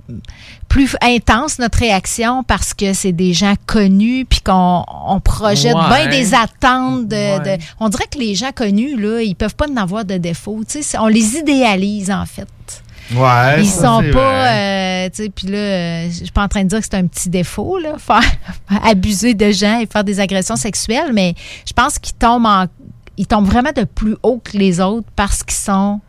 plus 0.69 0.97
intense 1.03 1.59
notre 1.59 1.79
réaction 1.79 2.43
parce 2.45 2.75
que 2.75 2.93
c'est 2.93 3.13
des 3.13 3.33
gens 3.33 3.55
connus, 3.67 4.27
puis 4.29 4.41
qu'on 4.41 4.85
on 5.07 5.19
projette 5.21 5.75
Ouais. 5.75 6.07
bien 6.09 6.09
des 6.09 6.35
attentes 6.35 7.09
de, 7.09 7.17
Ouais. 7.17 7.57
de- 7.59 7.63
On 7.81 7.89
dirait 7.89 8.07
que 8.11 8.19
les 8.19 8.35
gens 8.35 8.53
connus, 8.53 8.97
là, 8.97 9.23
ils 9.23 9.35
peuvent 9.35 9.57
pas 9.57 9.67
en 9.69 9.77
avoir 9.77 10.05
de 10.05 10.19
défauts, 10.19 10.61
tu 10.69 10.83
sais. 10.83 10.99
On 10.99 11.07
les 11.09 11.37
idéalise, 11.37 12.11
en 12.11 12.27
fait. 12.27 12.47
Ouais, 13.15 13.61
Ils 13.63 13.67
ça, 13.67 13.83
sont 13.87 14.03
pas, 14.13 14.53
euh, 14.53 15.09
tu 15.09 15.25
sais, 15.25 15.29
puis 15.31 15.47
là, 15.49 15.57
euh, 15.59 16.07
je 16.11 16.25
suis 16.25 16.31
pas 16.31 16.43
en 16.45 16.49
train 16.49 16.63
de 16.65 16.69
dire 16.69 16.79
que 16.79 16.85
c'est 16.85 16.97
un 16.97 17.07
petit 17.07 17.29
défaut, 17.31 17.79
là, 17.79 17.95
faire 17.99 18.21
abuser 18.85 19.35
de 19.35 19.51
gens 19.51 19.81
et 19.81 19.87
faire 19.87 20.05
des 20.05 20.21
agressions 20.21 20.57
sexuelles, 20.57 21.13
mais 21.15 21.35
je 21.67 21.73
pense 21.73 21.99
qu'ils 21.99 22.15
tombent 22.17 22.45
en, 22.47 22.67
ils 23.17 23.27
tombent 23.27 23.47
vraiment 23.47 23.73
de 23.75 23.85
plus 23.85 24.17
haut 24.23 24.41
que 24.45 24.57
les 24.59 24.81
autres 24.81 25.07
parce 25.17 25.43
qu'ils 25.43 25.57
sont 25.57 26.01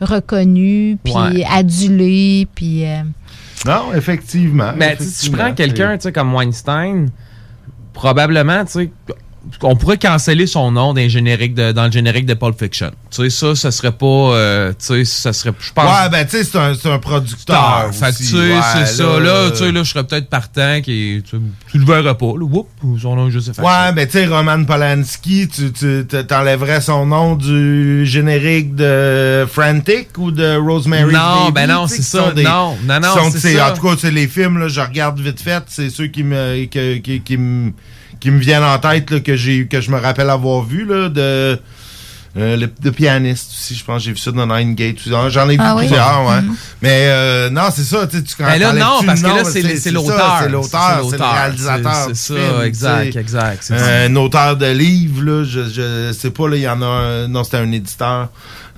reconnus, 0.00 0.98
puis 1.02 1.14
Ouais. 1.14 1.44
adulés, 1.50 2.46
puis. 2.54 2.84
euh, 2.86 3.02
Non, 3.64 3.94
effectivement. 3.94 4.72
Mais 4.76 4.96
tu 4.96 5.04
si 5.04 5.26
je 5.26 5.32
prends 5.32 5.54
quelqu'un 5.54 5.96
tu 5.96 6.02
sais, 6.02 6.12
comme 6.12 6.34
Weinstein, 6.34 7.08
probablement, 7.92 8.64
tu 8.64 8.72
sais, 8.72 8.90
on 9.62 9.76
pourrait 9.76 9.98
canceller 9.98 10.46
son 10.46 10.70
nom 10.70 10.92
dans, 10.92 11.00
les 11.00 11.10
génériques 11.10 11.54
de, 11.54 11.72
dans 11.72 11.86
le 11.86 11.92
générique 11.92 12.26
de 12.26 12.34
Pulp 12.34 12.58
Fiction. 12.58 12.90
Tu 13.10 13.22
sais, 13.24 13.30
ça, 13.30 13.54
ça 13.54 13.70
serait 13.70 13.92
pas. 13.92 14.06
euh, 14.06 14.70
tu 14.72 14.76
sais, 14.86 15.04
ça 15.04 15.32
serait. 15.32 15.52
Je 15.60 15.72
pense. 15.72 15.84
Ouais, 15.84 16.08
ben, 16.10 16.24
tu 16.24 16.30
sais, 16.38 16.44
c'est 16.44 16.58
un, 16.58 16.72
un 16.92 16.98
producteur. 16.98 17.90
Fait 17.92 18.10
que, 18.12 18.16
tu 18.16 18.22
aussi. 18.22 18.24
sais, 18.24 18.36
Ouais, 18.36 18.60
c'est 18.74 18.86
ça. 18.86 19.20
Là, 19.20 19.50
tu 19.50 19.56
sais, 19.58 19.72
là, 19.72 19.82
je 19.82 19.90
serais 19.90 20.04
peut-être 20.04 20.28
partant 20.28 20.80
qui. 20.80 21.22
Tu, 21.28 21.36
tu 21.70 21.78
le 21.78 21.84
verrais 21.84 22.16
pas. 22.16 22.26
Là, 22.26 22.44
Whoop, 22.44 22.68
son 23.00 23.16
nom 23.16 23.30
juste 23.30 23.48
effacé. 23.48 23.66
Ouais, 23.66 23.92
mais 23.94 24.06
tu 24.06 24.12
sais, 24.12 24.26
Roman 24.26 24.64
Polanski, 24.64 25.48
tu 25.48 25.72
tu- 25.72 26.04
t'enlèverais 26.26 26.80
son 26.80 27.06
nom 27.06 27.36
du 27.36 28.06
générique 28.06 28.74
de 28.74 29.46
Frantic 29.50 30.08
ou 30.18 30.30
de 30.30 30.56
Rosemary's 30.56 31.12
Non, 31.12 31.44
Baby, 31.50 31.52
ben 31.52 31.66
non, 31.66 31.86
sais, 31.86 31.96
c'est 31.96 32.02
qui 32.02 32.08
ça. 32.08 32.32
des- 32.32 32.42
Non, 32.44 32.76
non, 32.84 33.00
non, 33.00 33.30
qui 33.30 33.38
sont- 33.40 33.48
ça. 33.56 33.70
En 33.72 33.76
tout 33.76 33.82
cas, 33.86 33.94
c'est 33.98 34.10
les 34.10 34.28
films, 34.28 34.58
là, 34.58 34.68
je 34.68 34.80
regarde 34.80 35.18
vite 35.20 35.40
fait, 35.40 35.62
c'est 35.68 35.90
ceux 35.90 36.06
qui 36.06 36.22
me, 36.24 36.64
que- 36.66 36.98
qui, 36.98 37.20
qui 37.20 37.36
me, 37.36 37.72
qui 38.22 38.30
me 38.30 38.38
viennent 38.38 38.62
en 38.62 38.78
tête, 38.78 39.10
là, 39.10 39.18
que 39.18 39.34
j'ai, 39.34 39.66
que 39.66 39.80
je 39.80 39.90
me 39.90 39.98
rappelle 39.98 40.30
avoir 40.30 40.62
vu, 40.62 40.84
là, 40.86 41.08
de, 41.08 41.58
euh, 42.38 42.56
le, 42.56 42.70
de 42.80 42.90
pianiste 42.90 43.50
aussi, 43.52 43.74
je 43.74 43.84
pense 43.84 43.98
que 43.98 44.04
j'ai 44.06 44.12
vu 44.12 44.16
ça 44.16 44.30
dans 44.30 44.46
Nine 44.46 44.76
Gate. 44.76 44.96
aussi. 44.98 45.10
J'en 45.10 45.48
ai 45.50 45.54
vu 45.56 45.58
Ah 45.60 45.74
oui? 45.74 45.86
plusieurs, 45.86 46.24
ouais. 46.26 46.40
Mhm. 46.40 46.54
Mais 46.82 47.06
euh, 47.08 47.50
non, 47.50 47.64
c'est 47.74 47.82
ça, 47.82 48.06
tu 48.06 48.18
sais, 48.18 48.22
tu 48.22 48.34
Ben 48.38 48.58
là, 48.58 48.72
non, 48.74 49.00
parce 49.04 49.22
que 49.22 49.26
là, 49.26 49.44
c'est 49.44 49.90
l'auteur. 49.90 50.38
C'est 50.40 50.48
l'auteur, 50.48 51.02
c'est 51.10 51.18
le 51.18 51.24
réalisateur. 51.24 52.06
C'est 52.14 52.14
ça, 52.14 52.34
film, 52.34 52.62
exact, 52.62 53.16
exact. 53.16 53.68
Euh, 53.72 54.06
un 54.08 54.16
auteur 54.16 54.56
de 54.56 54.66
livres, 54.66 55.22
là, 55.24 55.44
je, 55.44 55.64
je 55.68 56.12
sais 56.12 56.30
pas, 56.30 56.48
là, 56.48 56.56
il 56.56 56.62
y 56.62 56.68
en 56.68 56.80
a 56.80 56.86
un, 56.86 57.28
non, 57.28 57.42
c'était 57.42 57.56
un 57.58 57.72
éditeur. 57.72 58.28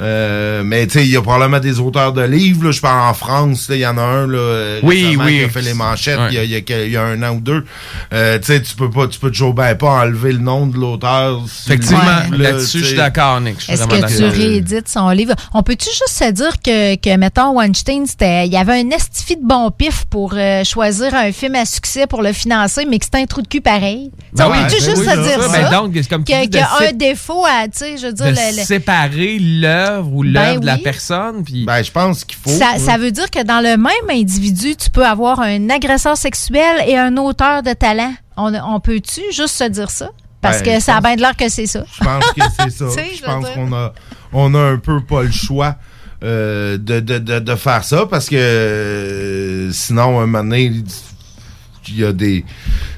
Euh, 0.00 0.62
mais 0.64 0.86
tu 0.86 0.94
sais, 0.98 1.04
il 1.04 1.10
y 1.12 1.16
a 1.16 1.22
probablement 1.22 1.60
des 1.60 1.78
auteurs 1.78 2.12
de 2.12 2.22
livres, 2.22 2.64
là, 2.64 2.70
je 2.72 2.80
parle 2.80 3.08
en 3.08 3.14
France, 3.14 3.66
il 3.70 3.76
y 3.76 3.86
en 3.86 3.96
a 3.96 4.02
un, 4.02 4.26
là, 4.26 4.78
Oui, 4.82 5.04
récemment, 5.06 5.24
oui. 5.24 5.38
qui 5.38 5.44
a 5.44 5.48
fait 5.48 5.62
les 5.62 5.74
manchettes 5.74 6.18
Ouais. 6.18 6.28
il 6.30 6.34
y, 6.34 6.38
a, 6.38 6.44
il 6.44 6.50
y 6.50 6.56
a 6.56 6.60
quel- 6.62 6.86
il 6.86 6.92
y 6.92 6.96
a 6.96 7.02
un 7.04 7.22
an 7.22 7.36
ou 7.36 7.40
deux. 7.40 7.64
Euh, 8.12 8.38
tu 8.38 8.46
sais, 8.46 8.60
tu 8.62 8.74
peux 8.74 8.90
pas, 8.90 9.06
tu 9.06 9.18
peux 9.20 9.30
toujours 9.30 9.54
ben 9.54 9.74
pas 9.76 10.02
enlever 10.04 10.32
le 10.32 10.38
nom 10.38 10.66
de 10.66 10.76
l'auteur. 10.76 11.42
sur 11.46 11.68
le 11.70 11.74
Effectivement, 11.74 12.36
là-dessus, 12.36 12.78
je 12.80 12.84
suis 12.86 12.96
d'accord, 12.96 13.40
Nick. 13.40 13.56
Est-ce 13.68 13.86
que 13.86 14.16
tu 14.16 14.24
réédites 14.24 14.88
son 14.88 15.10
livre? 15.10 15.34
On 15.52 15.62
peut-tu 15.62 15.86
juste 15.88 16.08
se 16.08 16.30
dire 16.32 16.54
que, 16.64 16.96
que 16.96 17.16
mettons, 17.16 17.52
Weinstein, 17.56 18.06
c'était, 18.06 18.46
il 18.46 18.52
y 18.52 18.56
avait 18.56 18.80
un 18.80 18.90
estifi 18.90 19.36
de 19.36 19.46
bon 19.46 19.70
pif 19.70 20.04
pour 20.10 20.34
euh, 20.36 20.64
choisir 20.64 21.14
un 21.14 21.30
film 21.32 21.54
à 21.54 21.64
succès 21.64 22.06
pour 22.06 22.22
le 22.22 22.32
financer, 22.32 22.84
mais 22.88 22.98
que 22.98 23.04
c'était 23.04 23.18
un 23.18 23.26
trou 23.26 23.42
de 23.42 23.48
cul 23.48 23.60
pareil? 23.60 24.10
Tu 24.12 24.18
sais, 24.20 24.24
Ben 24.42 24.46
on 24.48 24.50
oui, 24.52 24.58
peut-tu 24.66 24.80
ben 24.80 24.84
juste 24.84 24.96
oui, 24.98 25.04
se 25.06 25.28
dire 25.28 25.42
ça. 25.42 25.48
ça? 25.48 25.62
Ben 25.62 25.70
donc, 25.70 25.92
c'est 25.94 26.08
comme 26.08 26.24
un 26.28 26.92
défaut 26.92 27.44
à, 27.44 27.64
tu 27.68 27.78
sais, 27.78 27.96
je 27.96 28.06
veux 28.06 28.12
dire, 28.12 28.26
de 28.26 28.30
le- 28.30 28.56
le- 28.56 28.64
séparer 28.64 29.38
l'œuvre 29.85 30.12
ou 30.12 30.23
l'œuvre 30.23 30.55
Ben 30.55 30.61
de 30.61 30.66
la 30.66 30.78
personne. 30.78 31.44
Puis... 31.44 31.65
Ben, 31.65 31.82
je 31.82 31.90
pense 31.90 32.24
qu'il 32.24 32.39
faut. 32.39 32.51
Ça, 32.51 32.78
ça 32.78 32.97
veut 32.98 33.11
dire 33.11 33.31
que 33.31 33.43
dans 33.43 33.61
le 33.61 33.77
même 33.77 34.11
individu, 34.11 34.77
tu 34.77 34.90
peux 34.90 35.05
avoir 35.06 35.40
un 35.40 35.70
agresseur 35.70 36.16
sexuel 36.16 36.82
et 36.86 36.97
un 36.97 37.16
auteur 37.16 37.62
de 37.62 37.73
talent. 37.73 38.12
On, 38.36 38.52
on 38.55 38.81
peut-tu 38.81 39.20
juste 39.32 39.55
se 39.55 39.65
dire 39.65 39.90
ça? 39.90 40.11
Parce 40.40 40.62
Ben, 40.62 40.74
que 40.74 40.81
ça 40.82 40.97
a 40.97 41.01
bien 41.01 41.16
de 41.16 41.20
l'air 41.23 41.36
que 41.36 41.48
c'est 41.48 41.66
ça. 41.66 41.85
Je 41.98 42.05
pense 42.05 42.24
que 42.32 42.40
c'est 42.59 42.70
ça. 42.78 42.85
Je 43.15 43.23
pense 43.24 43.48
qu'on 43.51 43.73
a, 43.73 43.93
on 44.32 44.55
a 44.55 44.61
un 44.61 44.77
peu 44.78 45.01
pas 45.02 45.23
le 45.23 45.31
choix 45.31 45.77
euh, 46.23 46.77
de, 46.78 47.01
de, 47.01 47.19
de, 47.19 47.39
de 47.39 47.55
faire 47.55 47.85
ça 47.85 48.06
parce 48.06 48.28
que 48.28 48.36
euh, 48.36 49.73
sinon, 49.73 50.20
un 50.20 50.27
moment 50.27 50.44
donné, 50.44 50.73
il 51.89 51.98
y 51.98 52.05
a 52.05 52.12
des 52.12 52.44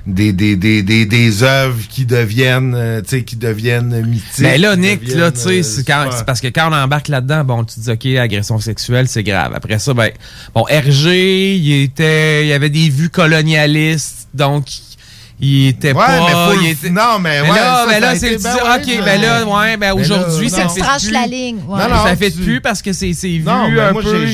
des, 0.07 0.33
des, 0.33 0.57
des, 0.57 0.83
des, 0.83 1.05
des 1.07 1.43
œuvres 1.43 1.81
qui 1.89 2.07
deviennent 2.07 2.75
euh, 2.75 3.01
tu 3.03 3.09
sais 3.09 3.23
qui 3.25 3.37
deviennent 3.37 4.07
mythiques. 4.07 4.41
Mais 4.41 4.59
là, 4.59 4.75
qui 4.75 4.81
Nick, 4.81 5.15
là, 5.15 5.33
tu 5.33 5.41
sais, 5.41 5.59
euh, 5.59 6.11
c'est 6.11 6.25
parce 6.25 6.41
que 6.41 6.49
quand 6.49 6.71
on 6.71 6.75
embarque 6.75 7.09
là-dedans, 7.09 7.45
bon, 7.45 7.65
tu 7.65 7.77
te 7.77 7.81
dis, 7.81 7.91
OK, 7.91 8.07
agression 8.19 8.59
sexuelle, 8.59 9.09
c'est 9.09 9.23
grave. 9.23 9.53
Après 9.55 9.79
ça, 9.79 9.95
ben, 9.95 10.11
bon, 10.55 10.63
RG, 10.63 11.57
il 11.57 11.83
était, 11.83 12.45
il 12.45 12.49
y 12.49 12.53
avait 12.53 12.71
des 12.71 12.89
vues 12.89 13.11
colonialistes, 13.11 14.29
donc, 14.35 14.67
il 15.39 15.69
était 15.69 15.93
Ouais, 15.93 16.05
pas. 16.07 16.21
mais 16.27 16.33
faut 16.55 16.61
il 16.63 16.71
était- 16.71 16.91
non, 16.91 17.19
mais 17.21 17.43
ouais, 17.43 17.49
là, 17.49 17.55
ça, 17.55 17.87
ben 17.87 17.93
ça 17.93 18.01
là, 18.01 18.17
c'est 18.17 18.43
ben 18.43 18.55
ouais, 18.55 18.61
OK, 18.77 18.83
mais- 18.87 19.03
ben 19.05 19.21
là, 19.21 19.45
ouais, 19.45 19.77
ben 19.77 19.95
Mais 19.95 20.01
aujourd'hui, 20.01 20.49
ça 20.51 20.69
fait 20.69 20.81
plus. 20.81 21.11
la 21.11 21.27
ligne. 21.27 21.59
ouais. 21.69 21.79
Non, 21.79 21.89
non, 21.95 22.05
ça 22.05 22.17
fait 22.17 22.31
tu- 22.31 22.39
plus 22.39 22.61
parce 22.61 22.81
que 22.81 22.93
c'est 22.93 23.11
vu 23.13 23.43
Non, 23.45 23.69
mais 23.71 23.81
un 23.81 23.93
moi, 23.93 24.03
peu. 24.03 24.27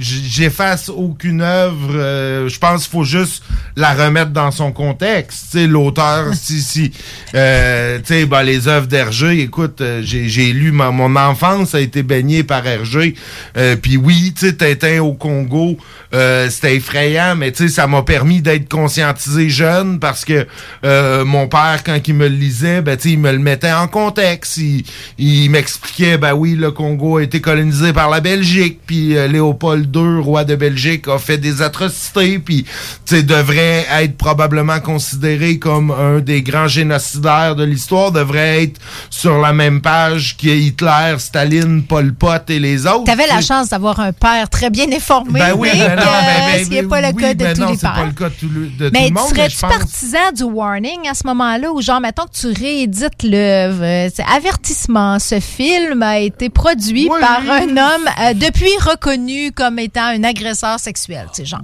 j'efface 0.00 0.88
aucune 0.88 1.42
œuvre. 1.42 1.90
euh, 1.94 2.48
je 2.48 2.58
pense 2.58 2.84
qu'il 2.84 2.92
faut 2.92 3.04
juste 3.04 3.42
la 3.76 3.92
remettre 3.94 4.30
dans 4.30 4.50
son 4.50 4.72
contexte. 4.72 5.48
Tu 5.52 5.58
sais, 5.58 5.66
l'auteur, 5.66 6.26
si, 6.34 6.60
si, 6.62 6.92
euh, 7.34 7.98
tu 7.98 8.04
sais, 8.14 8.26
ben, 8.26 8.42
les 8.42 8.68
œuvres 8.68 8.86
d'Hergé, 8.86 9.40
écoute, 9.40 9.80
euh, 9.80 10.00
j'ai 10.04 10.28
j'ai 10.28 10.52
lu, 10.52 10.72
ma- 10.72 10.90
mon 10.90 11.14
enfance 11.16 11.74
a 11.74 11.80
été 11.80 12.02
baignée 12.02 12.42
par 12.42 12.66
Hergé. 12.66 13.14
Euh, 13.56 13.76
Puis 13.80 13.96
oui, 13.96 14.32
tu 14.38 14.46
sais, 14.46 14.52
Tintin 14.54 15.00
au 15.00 15.12
Congo, 15.14 15.76
euh, 16.14 16.48
c'était 16.48 16.76
effrayant, 16.76 17.36
mais 17.36 17.52
tu 17.52 17.64
sais, 17.64 17.74
ça 17.74 17.86
m'a 17.86 18.02
permis 18.02 18.40
d'être 18.40 18.68
conscientisé 18.68 19.50
jeune 19.50 19.98
parce 19.98 20.24
que 20.24 20.46
euh, 20.84 21.24
mon 21.24 21.48
père, 21.48 21.82
quand 21.84 21.98
il 22.06 22.14
me 22.14 22.28
le 22.28 22.34
lisait, 22.34 22.80
ben, 22.80 22.96
tu 22.96 23.02
sais, 23.02 23.10
il 23.10 23.18
me 23.18 23.30
le 23.30 23.38
mettait 23.38 23.72
en 23.72 23.88
contexte. 23.88 24.56
Il, 24.56 24.84
il 25.18 25.50
m'expliquait, 25.50 26.16
ben 26.16 26.32
oui, 26.32 26.54
le 26.54 26.70
Congo 26.70 27.18
a 27.18 27.22
été 27.22 27.40
colonisé 27.42 27.92
par 27.92 28.08
la 28.08 28.20
Belgique, 28.20 28.80
puis 28.86 29.16
euh, 29.16 29.26
Léopold 29.26 29.94
II, 29.94 30.20
roi 30.20 30.44
de 30.44 30.56
Belgique, 30.56 31.08
a 31.08 31.18
fait 31.18 31.36
des 31.36 31.60
atrocités, 31.60 32.38
puis 32.38 32.64
tu 33.04 33.16
sais, 33.16 33.22
devrait 33.22 33.86
être 34.00 34.16
probablement 34.16 34.80
considéré 34.80 35.58
comme 35.58 35.90
un 35.90 36.20
des 36.20 36.40
grands 36.40 36.68
génocidaires 36.68 37.54
de 37.54 37.64
l'histoire, 37.64 38.12
devrait 38.12 38.62
être 38.62 38.80
sur 39.10 39.38
la 39.38 39.52
même 39.52 39.82
page 39.82 40.36
que 40.38 40.48
Hitler, 40.48 41.16
Staline, 41.18 41.82
Pol 41.82 42.14
Pot 42.14 42.48
et 42.48 42.58
les 42.58 42.86
autres. 42.86 43.04
Tu 43.04 43.10
avais 43.10 43.26
la 43.26 43.42
chance 43.42 43.68
d'avoir 43.68 44.00
un 44.00 44.12
père 44.12 44.48
très 44.48 44.70
bien 44.70 44.90
informé, 44.90 45.40
Ben 45.40 45.54
oui, 45.54 45.68
mais 45.74 45.97
ce 46.00 46.64
qui 46.64 46.70
n'est 46.70 46.82
pas 46.84 47.00
le 47.00 47.12
cas 47.12 47.34
de 47.34 47.54
tous 47.54 47.68
les 47.68 47.76
c'est 47.76 47.86
pas 47.86 47.94
pères. 47.94 48.06
le 48.06 48.12
cas 48.12 48.28
de 48.28 48.34
tout 48.34 48.48
le, 48.48 48.60
monde, 48.60 48.70
tu 48.78 48.90
mais 48.92 49.10
serais-tu 49.28 49.56
partisan 49.60 50.32
du 50.34 50.42
warning 50.44 51.08
à 51.08 51.14
ce 51.14 51.26
moment-là, 51.26 51.70
ou 51.72 51.80
genre, 51.80 52.00
mettons 52.00 52.24
que 52.24 52.32
tu 52.38 52.46
réédites 52.48 53.22
l'œuvre, 53.22 53.82
euh, 53.82 54.08
c'est 54.14 54.24
avertissement, 54.24 55.18
ce 55.18 55.40
film 55.40 56.02
a 56.02 56.18
été 56.18 56.48
produit 56.50 57.08
par 57.08 57.40
un 57.50 57.68
homme 57.76 58.08
euh, 58.20 58.34
depuis 58.34 58.70
reconnu 58.80 59.52
comme 59.52 59.78
étant 59.78 60.06
un 60.06 60.24
agresseur 60.24 60.78
sexuel, 60.78 61.26
tu 61.34 61.42
sais, 61.42 61.46
genre. 61.46 61.60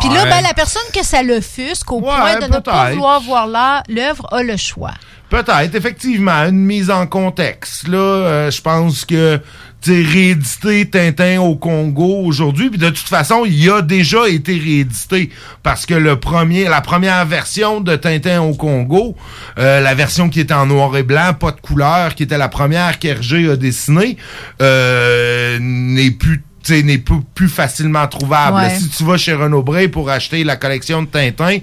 Puis 0.00 0.08
là, 0.10 0.24
ben, 0.24 0.42
la 0.42 0.54
personne 0.54 0.82
que 0.94 1.04
ça 1.04 1.22
l'offusque 1.22 1.90
au 1.92 2.00
point 2.00 2.38
de 2.38 2.46
ne 2.46 2.58
pas 2.58 2.90
vouloir 2.90 3.20
voir 3.20 3.46
la- 3.46 3.82
l'œuvre 3.88 4.26
a 4.32 4.42
le 4.42 4.56
choix. 4.56 4.92
Peut-être, 5.30 5.74
effectivement, 5.74 6.44
une 6.46 6.64
mise 6.64 6.90
en 6.90 7.06
contexte. 7.06 7.86
Là, 7.86 7.98
euh, 7.98 8.50
je 8.50 8.62
pense 8.62 9.04
que 9.04 9.38
rééditer 9.86 10.88
Tintin 10.88 11.40
au 11.40 11.56
Congo 11.56 12.22
aujourd'hui, 12.24 12.70
puis 12.70 12.78
de 12.78 12.88
toute 12.88 13.08
façon, 13.08 13.44
il 13.46 13.70
a 13.70 13.82
déjà 13.82 14.28
été 14.28 14.58
réédité 14.58 15.30
parce 15.62 15.86
que 15.86 15.94
le 15.94 16.18
premier, 16.18 16.64
la 16.64 16.80
première 16.80 17.24
version 17.26 17.80
de 17.80 17.96
Tintin 17.96 18.42
au 18.42 18.54
Congo, 18.54 19.16
euh, 19.58 19.80
la 19.80 19.94
version 19.94 20.28
qui 20.28 20.40
était 20.40 20.54
en 20.54 20.66
noir 20.66 20.96
et 20.96 21.02
blanc, 21.02 21.34
pas 21.38 21.52
de 21.52 21.60
couleur, 21.60 22.14
qui 22.14 22.24
était 22.24 22.38
la 22.38 22.48
première 22.48 22.98
qu'Hergé 22.98 23.50
a 23.50 23.56
dessinée, 23.56 24.16
euh, 24.60 25.58
n'est 25.60 26.10
plus 26.10 26.42
n'est 26.70 26.98
plus, 26.98 27.22
plus 27.34 27.48
facilement 27.48 28.06
trouvable. 28.08 28.58
Ouais. 28.58 28.78
Si 28.78 28.90
tu 28.90 29.04
vas 29.04 29.16
chez 29.16 29.32
Renaud 29.32 29.62
Bray 29.62 29.88
pour 29.88 30.10
acheter 30.10 30.44
la 30.44 30.56
collection 30.56 31.02
de 31.02 31.06
Tintin, 31.06 31.58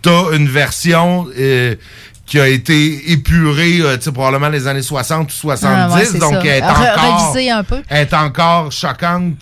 t'as 0.00 0.34
une 0.34 0.48
version 0.48 1.26
euh, 1.38 1.74
qui 2.26 2.40
a 2.40 2.48
été 2.48 3.12
épurée, 3.12 3.78
euh, 3.80 3.96
tu 3.96 4.02
sais, 4.02 4.12
probablement 4.12 4.48
les 4.48 4.66
années 4.66 4.82
60 4.82 5.28
ou 5.30 5.32
70, 5.32 5.66
Ah, 5.66 5.94
ouais, 5.96 6.18
donc 6.18 6.32
ça. 6.34 6.40
elle 6.40 6.46
est 6.46 6.60
Re- 6.60 6.92
encore, 6.92 7.28
reviser 7.32 7.50
un 7.52 7.62
peu. 7.64 7.82
elle 7.88 8.02
est 8.02 8.14
encore 8.14 8.72
choquante 8.72 9.34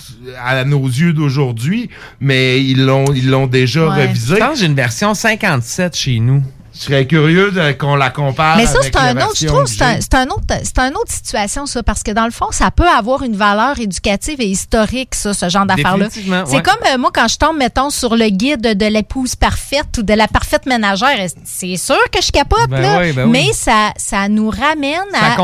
à 0.45 0.65
nos 0.67 0.87
yeux 0.87 1.15
d'aujourd'hui, 1.15 1.89
mais 2.21 2.63
ils 2.63 2.85
l'ont, 2.85 3.07
ils 3.15 3.31
l'ont 3.31 3.47
déjà 3.47 3.89
Ouais. 3.89 4.13
Je 4.15 4.35
pense 4.35 4.59
j'ai 4.59 4.67
une 4.67 4.75
version 4.75 5.15
57 5.15 5.97
chez 5.97 6.21
nous. 6.21 6.43
Je 6.77 6.81
serais 6.81 7.07
curieux 7.07 7.53
de- 7.53 7.73
qu'on 7.73 7.95
la 7.95 8.11
compare 8.11 8.57
Mais 8.57 8.67
ça, 8.67 8.79
c'est 8.83 8.97
un 8.97 9.17
autre, 9.17 9.37
je 9.39 9.47
trouve, 9.47 9.67
c'est 9.67 9.83
un, 10.15 10.27
autre, 10.27 10.43
c'est 10.65 10.79
un 10.79 10.91
autre 10.91 11.13
situation, 11.13 11.67
ça, 11.67 11.83
parce 11.85 12.03
que 12.03 12.11
dans 12.11 12.25
le 12.25 12.33
fond, 12.33 12.47
ça 12.51 12.71
peut 12.73 12.89
avoir 12.89 13.23
une 13.23 13.37
valeur 13.37 13.79
éducative 13.79 14.41
et 14.41 14.47
historique, 14.47 15.15
ça, 15.15 15.33
ce 15.35 15.49
genre 15.49 15.67
d'affaires-là. 15.67 16.09
C'est 16.11 16.63
comme 16.63 16.75
euh, 16.93 16.99
moi, 16.99 17.11
quand 17.15 17.29
je 17.29 17.39
tombe, 17.39 17.57
mettons, 17.57 17.91
sur 17.91 18.17
le 18.17 18.29
guide 18.29 18.77
de 18.77 18.87
l'épouse 18.87 19.37
parfaite 19.37 19.87
ou 19.99 20.03
de 20.03 20.15
la 20.15 20.27
parfaite 20.27 20.67
ménagère, 20.67 21.29
c'est 21.45 21.77
sûr 21.77 21.97
que 22.13 22.21
je 22.21 22.33
capote, 22.33 22.69
Ben 22.69 22.81
là? 22.83 22.99
oui, 23.01 23.13
ben 23.13 23.25
oui. 23.27 23.31
Mais 23.31 23.53
ça, 23.53 23.93
ça 23.97 24.29
nous 24.29 24.51
ramène 24.51 24.99
Ça 25.13 25.33
à 25.33 25.37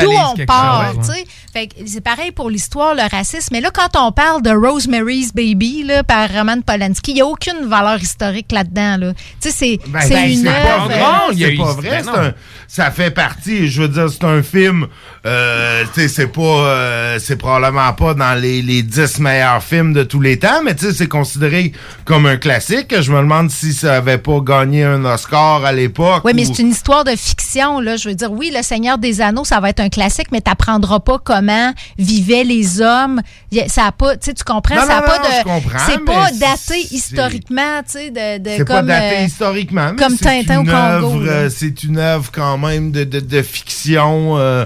d'où 0.00 0.10
on 0.10 0.46
part, 0.46 0.94
chose, 0.94 1.04
tu 1.06 1.10
ouais. 1.12 1.26
Sais. 1.52 1.58
Fait 1.60 1.66
que 1.68 1.74
c'est 1.86 2.00
pareil 2.00 2.30
pour 2.32 2.50
l'histoire, 2.50 2.94
le 2.94 3.02
racisme. 3.10 3.48
Mais 3.52 3.60
là, 3.60 3.70
quand 3.72 3.96
on 4.00 4.12
parle 4.12 4.42
de 4.42 4.50
Rosemary's 4.50 5.32
Baby, 5.34 5.84
là, 5.84 6.02
par 6.04 6.28
Roman 6.30 6.60
Polanski, 6.60 7.12
il 7.12 7.14
n'y 7.14 7.20
a 7.22 7.26
aucune 7.26 7.66
valeur 7.66 8.00
historique 8.02 8.52
là-dedans, 8.52 8.96
là. 8.98 9.12
Tu 9.40 9.50
sais, 9.50 9.50
c'est 9.50 9.80
Ben, 9.88 10.00
c'est 10.02 10.10
ben, 10.10 10.30
une 10.30 10.36
c'est 10.38 10.44
pas 10.44 10.74
œuvre. 10.74 10.84
vrai, 10.88 11.34
c'est 11.36 11.56
pas 11.56 11.72
vrai. 11.72 12.02
ben 12.04 12.14
un- 12.28 12.34
ça 12.70 12.90
fait 12.90 13.10
partie, 13.10 13.68
je 13.68 13.82
veux 13.82 13.88
dire, 13.88 14.08
c'est 14.10 14.24
un 14.24 14.42
film, 14.42 14.86
euh, 15.26 15.84
tu 15.94 16.02
sais, 16.02 16.08
c'est 16.08 16.26
pas, 16.26 16.40
euh, 16.42 17.18
c'est 17.18 17.36
probablement 17.36 17.92
pas 17.94 18.12
dans 18.14 18.38
les, 18.38 18.60
les 18.62 18.82
10 18.82 19.20
meilleurs 19.20 19.62
films 19.62 19.94
de 19.94 20.02
tous 20.02 20.20
les 20.20 20.38
temps, 20.38 20.62
mais 20.62 20.74
tu 20.74 20.84
sais, 20.86 20.92
c'est 20.92 21.08
considéré 21.08 21.72
comme 22.04 22.26
un 22.26 22.36
classique. 22.36 22.94
Je 23.00 23.10
me 23.10 23.18
demande 23.18 23.50
si 23.50 23.72
ça 23.72 23.96
avait 23.96 24.18
pas 24.18 24.40
gagné 24.40 24.84
un 24.84 25.02
Oscar 25.06 25.64
à 25.64 25.72
l'époque. 25.72 26.22
Oui, 26.24 26.32
mais 26.34 26.44
c'est 26.44 26.58
une 26.60 26.70
histoire 26.70 27.04
de 27.04 27.16
fiction, 27.16 27.80
là. 27.80 27.96
Je 27.96 28.10
veux 28.10 28.14
dire, 28.14 28.30
oui, 28.32 28.52
Le 28.54 28.62
Seigneur 28.62 28.98
des 28.98 29.20
Anneaux, 29.22 29.44
ça 29.44 29.60
va 29.60 29.70
être 29.70 29.80
un 29.80 29.88
classique, 29.88 30.28
mais 30.30 30.40
t'apprendras 30.42 31.00
pas 31.00 31.18
comment 31.38 31.72
vivaient 31.98 32.44
les 32.44 32.80
hommes. 32.80 33.20
Ça 33.68 33.86
a 33.86 33.92
pas, 33.92 34.16
tu 34.16 34.32
comprends? 34.44 34.76
Non, 34.76 34.82
ça 34.86 34.98
a 34.98 35.00
non, 35.00 35.06
pas 35.06 35.18
non, 35.18 35.58
de. 35.58 35.62
C'est 35.86 36.04
pas 36.04 36.30
daté 36.32 36.86
historiquement, 36.94 37.82
tu 37.84 37.92
sais, 37.92 38.10
de, 38.10 38.38
de 38.42 38.50
C'est 38.58 38.64
pas 38.64 38.78
comme. 38.78 38.86
daté 38.86 39.16
euh, 39.16 39.24
historiquement, 39.24 39.92
mais 39.92 40.02
comme 40.02 40.16
c'est 40.16 40.44
Tintin 40.44 40.58
au 40.58 40.64
une 40.64 40.70
Congo, 41.10 41.22
euh, 41.26 41.50
C'est 41.50 41.82
une 41.82 41.98
œuvre 41.98 42.30
quand 42.32 42.58
même 42.58 42.90
de, 42.92 43.04
de, 43.04 43.20
de 43.20 43.42
fiction. 43.42 44.36
euh, 44.38 44.64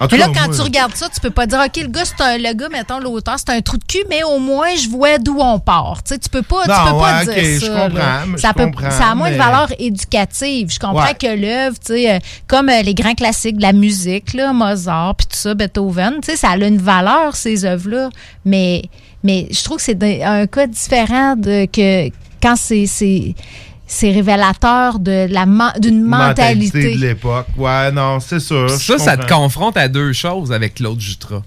en 0.00 0.06
tout 0.08 0.14
Mais 0.14 0.18
là, 0.20 0.28
cas, 0.28 0.40
quand 0.40 0.46
moi- 0.46 0.56
tu 0.56 0.62
regardes 0.62 0.94
ça, 0.94 1.08
tu 1.12 1.20
peux 1.20 1.30
pas 1.30 1.46
dire, 1.46 1.58
OK, 1.64 1.76
le 1.82 1.88
gars, 1.88 2.04
c'est 2.04 2.20
un, 2.22 2.38
le 2.38 2.54
gars, 2.54 2.68
mettons, 2.70 2.98
l'auteur, 3.00 3.34
c'est 3.38 3.50
un 3.50 3.60
trou 3.60 3.76
de 3.78 3.84
cul, 3.84 4.04
mais 4.08 4.22
au 4.22 4.38
moins, 4.38 4.74
je 4.76 4.88
vois 4.88 5.18
d'où 5.18 5.38
on 5.40 5.58
part. 5.58 6.02
Tu 6.04 6.14
sais, 6.14 6.18
tu 6.18 6.28
peux 6.28 6.42
pas, 6.42 6.62
tu 6.62 6.68
peux 6.68 6.74
pas 6.74 6.94
ouais, 7.18 7.24
dire 7.24 7.34
ça. 7.34 7.40
je 7.42 7.58
ça, 7.60 7.88
je 7.88 8.52
peut- 8.52 8.90
ça 8.90 9.06
a 9.10 9.14
moins 9.14 9.28
de 9.30 9.36
mais- 9.36 9.38
valeur 9.42 9.68
éducative. 9.78 10.70
Je 10.72 10.78
comprends 10.78 11.04
Ouais. 11.06 11.14
que 11.14 11.26
l'œuvre, 11.26 11.76
tu 11.78 11.94
sais, 11.94 12.14
euh, 12.14 12.18
comme 12.46 12.68
euh, 12.68 12.82
les 12.82 12.94
grands 12.94 13.14
classiques 13.14 13.56
de 13.56 13.62
la 13.62 13.72
musique, 13.72 14.34
là, 14.34 14.52
Mozart, 14.52 15.14
puis 15.16 15.26
tout 15.26 15.36
ça, 15.36 15.54
Beethoven, 15.54 16.14
tu 16.22 16.30
sais, 16.30 16.36
ça 16.36 16.50
a 16.50 16.56
une 16.56 16.78
valeur, 16.78 17.34
ces 17.34 17.64
œuvres-là. 17.64 18.10
Mais, 18.44 18.82
mais 19.24 19.48
je 19.50 19.62
trouve 19.64 19.78
que 19.78 19.82
c'est 19.82 19.98
de- 19.98 20.22
un 20.24 20.46
cas 20.46 20.66
différent 20.66 21.34
de 21.36 21.66
que 21.66 22.10
quand 22.42 22.54
c'est. 22.56 23.34
C'est 23.88 24.12
révélateur 24.12 24.98
de 24.98 25.26
la 25.30 25.46
d'une 25.80 26.02
mentalité. 26.02 26.94
de 26.94 27.00
l'époque. 27.00 27.46
Ouais, 27.56 27.90
non, 27.90 28.20
c'est 28.20 28.38
sûr. 28.38 28.70
Ça, 28.70 28.98
ça 28.98 29.16
te 29.16 29.26
confronte 29.26 29.76
à 29.76 29.88
deux 29.88 30.12
choses 30.12 30.52
avec 30.52 30.74
Claude 30.74 31.00
Jutras. 31.00 31.42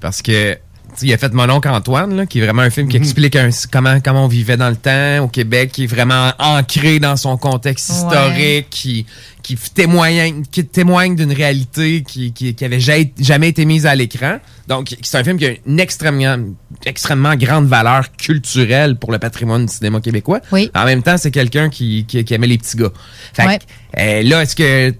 Parce 0.00 0.20
que, 0.20 0.58
il 1.02 1.12
a 1.12 1.18
fait 1.18 1.32
Mon 1.32 1.48
oncle 1.50 1.68
Antoine, 1.68 2.16
là, 2.16 2.26
qui 2.26 2.38
est 2.40 2.44
vraiment 2.44 2.62
un 2.62 2.70
film 2.70 2.88
qui 2.88 2.96
Mhm. 2.96 3.02
explique 3.02 3.36
un- 3.36 3.50
comment, 3.72 4.00
comment 4.00 4.24
on 4.24 4.28
vivait 4.28 4.56
dans 4.56 4.70
le 4.70 4.76
temps 4.76 5.24
au 5.24 5.28
Québec, 5.28 5.70
qui 5.72 5.84
est 5.84 5.86
vraiment 5.86 6.32
ancré 6.38 6.98
dans 6.98 7.16
son 7.16 7.36
contexte 7.36 7.90
Ouais. 7.90 7.96
historique, 7.96 8.66
qui, 8.70 9.06
qui 9.42 9.56
témoigne, 9.56 10.42
qui 10.50 10.64
témoigne 10.64 11.14
d'une 11.16 11.32
réalité 11.32 12.02
qui, 12.02 12.32
qui, 12.32 12.54
qui 12.54 12.64
avait 12.64 12.80
ja- 12.80 12.94
jamais 13.18 13.48
été 13.48 13.64
mise 13.64 13.86
à 13.86 13.94
l'écran. 13.94 14.38
Donc, 14.68 14.96
c'est 15.02 15.16
un 15.18 15.24
film 15.24 15.38
qui 15.38 15.46
a 15.46 15.50
une 15.66 15.78
extrêmement, 15.78 16.36
extrêmement 16.84 17.34
grande 17.36 17.66
valeur 17.68 18.10
culturelle 18.16 18.96
pour 18.96 19.12
le 19.12 19.18
patrimoine 19.18 19.66
du 19.66 19.72
cinéma 19.72 20.00
québécois. 20.00 20.40
Oui. 20.52 20.70
En 20.74 20.84
même 20.84 21.02
temps, 21.02 21.16
c'est 21.18 21.30
quelqu'un 21.30 21.68
qui, 21.70 22.04
qui, 22.06 22.24
qui 22.24 22.34
aimait 22.34 22.46
les 22.48 22.58
petits 22.58 22.76
gars. 22.76 22.90
Fait 23.34 23.42
que, 23.42 23.48
Ouais. 23.48 23.58
euh, 23.98 24.22
là, 24.24 24.42
est-ce 24.42 24.56
que 24.56 24.94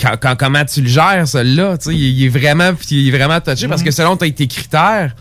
quand- 0.00 0.16
quand- 0.20 0.36
comment 0.36 0.64
tu 0.64 0.82
le 0.82 0.88
gères, 0.88 1.26
celui-là? 1.26 1.76
Il, 1.86 1.92
il 1.94 2.24
est 2.24 2.28
vraiment, 2.28 2.72
il 2.90 3.08
est 3.08 3.16
vraiment 3.16 3.40
touché 3.40 3.68
parce 3.68 3.82
que 3.82 3.90
selon 3.90 4.16
tes, 4.16 4.32
tes 4.32 4.46
critères, 4.46 5.14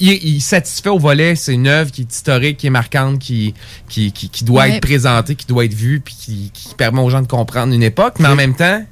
il, 0.00 0.12
il 0.24 0.40
satisfait 0.40 0.88
au 0.88 0.98
volet. 0.98 1.36
C'est 1.36 1.54
une 1.54 1.66
œuvre 1.68 1.90
qui 1.90 2.02
est 2.02 2.12
historique, 2.12 2.56
qui 2.58 2.66
est 2.66 2.70
marquante, 2.70 3.18
qui, 3.18 3.54
qui, 3.88 4.10
qui, 4.12 4.28
qui 4.28 4.44
doit 4.44 4.62
Ouais. 4.62 4.74
être 4.76 4.80
présentée, 4.82 5.34
qui 5.34 5.46
doit 5.46 5.64
être 5.64 5.74
vue, 5.74 6.00
puis 6.00 6.14
qui, 6.18 6.50
qui 6.52 6.74
permet 6.74 7.00
aux 7.00 7.10
gens 7.10 7.20
de 7.22 7.26
comprendre 7.28 7.72
une 7.74 7.82
époque. 7.82 8.14
Mais 8.18 8.28
en 8.28 8.34
même 8.36 8.54
temps, 8.56 8.84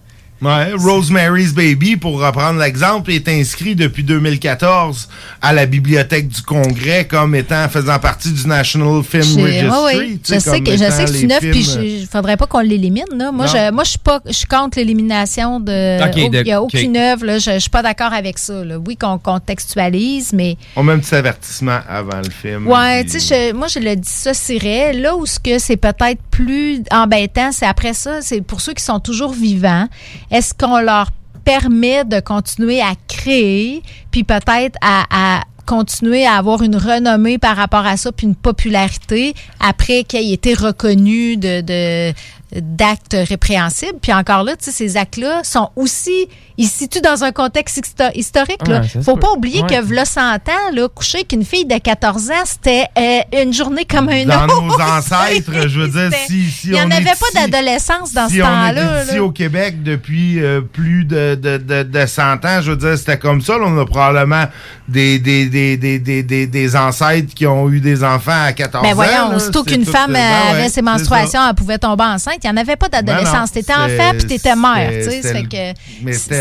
Ouais, 0.42 0.72
Rosemary's 0.72 1.52
Baby, 1.52 1.96
pour 1.96 2.20
reprendre 2.20 2.58
l'exemple, 2.60 3.10
est 3.12 3.28
inscrit 3.28 3.74
depuis 3.76 4.02
2014 4.02 5.08
à 5.42 5.52
la 5.52 5.66
Bibliothèque 5.66 6.28
du 6.28 6.40
Congrès 6.42 7.06
comme 7.06 7.34
étant 7.34 7.68
faisant 7.68 7.98
partie 7.98 8.32
du 8.32 8.46
National 8.46 9.02
Film 9.02 9.22
Registry. 9.22 9.68
ouais, 9.68 10.18
Je 10.26 10.38
sais, 10.38 10.60
que 10.60 10.70
je 10.72 10.76
sais 10.78 11.04
que 11.04 11.12
c'est 11.12 11.32
œuvre, 11.32 11.50
puis 11.50 11.60
il 12.00 12.06
faudrait 12.10 12.36
pas 12.38 12.46
qu'on 12.46 12.60
l'élimine. 12.60 13.04
là. 13.16 13.30
Moi, 13.32 13.46
Non. 13.46 13.52
je, 13.52 13.70
moi, 13.72 13.84
je 13.84 13.90
suis 13.90 13.98
pas, 13.98 14.20
je 14.26 14.32
suis 14.32 14.46
contre 14.46 14.78
l'élimination 14.78 15.60
de. 15.60 15.98
Il 16.16 16.30
n'y 16.30 16.52
a 16.52 16.62
aucune 16.62 16.96
œuvre. 16.96 17.26
Là, 17.26 17.38
je, 17.38 17.50
je 17.52 17.58
suis 17.58 17.70
pas 17.70 17.82
d'accord 17.82 18.12
avec 18.12 18.38
ça. 18.38 18.64
là. 18.64 18.78
Oui, 18.78 18.96
qu'on 18.96 19.18
contextualise, 19.18 20.32
mais 20.32 20.56
On 20.76 20.82
met 20.82 20.92
un 20.94 20.98
petit 20.98 21.14
avertissement 21.14 21.80
avant 21.88 22.18
le 22.24 22.30
film. 22.30 22.66
Ouais, 22.66 23.02
puis- 23.04 23.12
tu 23.12 23.20
sais, 23.20 23.50
je- 23.50 23.54
moi, 23.54 23.66
je 23.68 23.78
le 23.78 23.94
dissocierais. 23.96 24.92
Là 24.94 25.16
où 25.16 25.26
ce 25.26 25.38
que 25.38 25.58
c'est 25.58 25.76
peut-être 25.76 26.20
plus 26.30 26.82
embêtant, 26.90 27.50
c'est 27.52 27.66
après 27.66 27.92
ça, 27.94 28.22
c'est 28.22 28.40
pour 28.40 28.60
ceux 28.60 28.72
qui 28.72 28.82
sont 28.84 29.00
toujours 29.00 29.32
vivants. 29.32 29.86
Est-ce 30.30 30.54
qu'on 30.54 30.80
leur 30.80 31.10
permet 31.44 32.04
de 32.04 32.20
continuer 32.20 32.80
à 32.80 32.92
créer, 33.08 33.82
puis 34.10 34.24
peut-être 34.24 34.76
à, 34.82 35.42
continuer 35.66 36.26
à 36.26 36.34
avoir 36.34 36.62
une 36.62 36.76
renommée 36.76 37.38
par 37.38 37.56
rapport 37.56 37.86
à 37.86 37.96
ça, 37.96 38.10
puis 38.12 38.26
une 38.26 38.34
popularité 38.34 39.34
après 39.60 40.04
qu'il 40.04 40.20
ait 40.20 40.32
été 40.32 40.54
reconnu 40.54 41.36
de 41.36 42.12
d'actes 42.56 43.16
répréhensibles. 43.28 43.98
Puis 44.00 44.12
encore 44.12 44.42
là, 44.44 44.52
ces 44.58 44.96
actes-là 44.96 45.42
sont 45.44 45.70
aussi, 45.76 46.28
ils 46.58 46.66
se 46.66 46.78
situent 46.78 47.00
dans 47.00 47.22
un 47.24 47.32
contexte 47.32 47.78
histo- 47.78 48.10
historique. 48.14 48.60
Ouais, 48.66 48.82
ça 48.82 48.88
se 48.88 49.00
Faut 49.02 49.16
pas 49.16 49.30
oublier 49.36 49.62
Ouais. 49.62 49.68
que 49.68 49.80
v'là 49.82 50.04
100 50.04 50.20
ans, 50.20 50.72
là, 50.74 50.88
coucher 50.88 51.18
avec 51.18 51.32
une 51.32 51.44
fille 51.44 51.64
de 51.64 51.78
14 51.78 52.30
ans, 52.30 52.44
c'était 52.44 52.86
euh, 52.98 53.42
une 53.42 53.52
journée 53.52 53.84
comme 53.84 54.10
une 54.10 54.28
Dans 54.28 54.44
autre. 54.44 54.62
nos 54.62 54.72
ancêtres, 54.80 55.68
je 55.68 55.80
veux 55.80 55.88
dire, 55.88 56.10
si, 56.26 56.50
si 56.50 56.68
Il 56.68 56.72
n'y 56.72 56.80
en 56.80 56.90
avait 56.90 57.04
pas 57.04 57.40
d'adolescence 57.46 58.12
dans 58.12 58.28
si 58.28 58.36
ce 58.36 58.40
temps-là. 58.42 59.04
ici 59.04 59.14
là. 59.16 59.22
au 59.24 59.30
Québec 59.30 59.82
depuis 59.82 60.42
euh, 60.42 60.60
plus 60.60 61.04
de, 61.04 61.34
de, 61.34 61.56
de, 61.58 61.82
de 61.84 62.06
100 62.06 62.44
ans, 62.44 62.60
je 62.62 62.70
veux 62.72 62.76
dire, 62.76 62.98
c'était 62.98 63.18
comme 63.18 63.40
ça. 63.40 63.58
là. 63.58 63.64
on 63.66 63.78
a 63.80 63.86
probablement 63.86 64.44
des, 64.88 65.18
des, 65.18 65.46
des, 65.46 65.76
des, 65.76 65.98
des, 65.98 66.22
des, 66.22 66.46
des 66.46 66.76
ancêtres 66.76 67.32
qui 67.34 67.46
ont 67.46 67.68
eu 67.70 67.80
des 67.80 68.02
enfants 68.02 68.44
à 68.46 68.52
14 68.52 68.82
Ben 68.82 68.90
ans. 68.90 68.94
voyons, 68.94 69.28
là. 69.30 69.36
aussitôt 69.36 69.62
C'est 69.66 69.74
qu'une 69.74 69.84
femme 69.84 70.10
euh, 70.10 70.14
ben 70.14 70.20
euh, 70.20 70.50
avait 70.58 70.68
ses 70.68 70.82
menstruations, 70.82 71.40
elle 71.48 71.54
pouvait 71.54 71.78
tomber 71.78 72.04
enceinte. 72.04 72.38
Il 72.42 72.50
n'y 72.50 72.58
en 72.58 72.60
avait 72.60 72.76
pas 72.76 72.88
d'adolescence. 72.88 73.52
T'étais 73.52 73.72
c'est- 73.72 73.78
enfant 74.00 74.12
puis 74.18 74.26
t'étais 74.26 74.56
mère. 74.56 74.90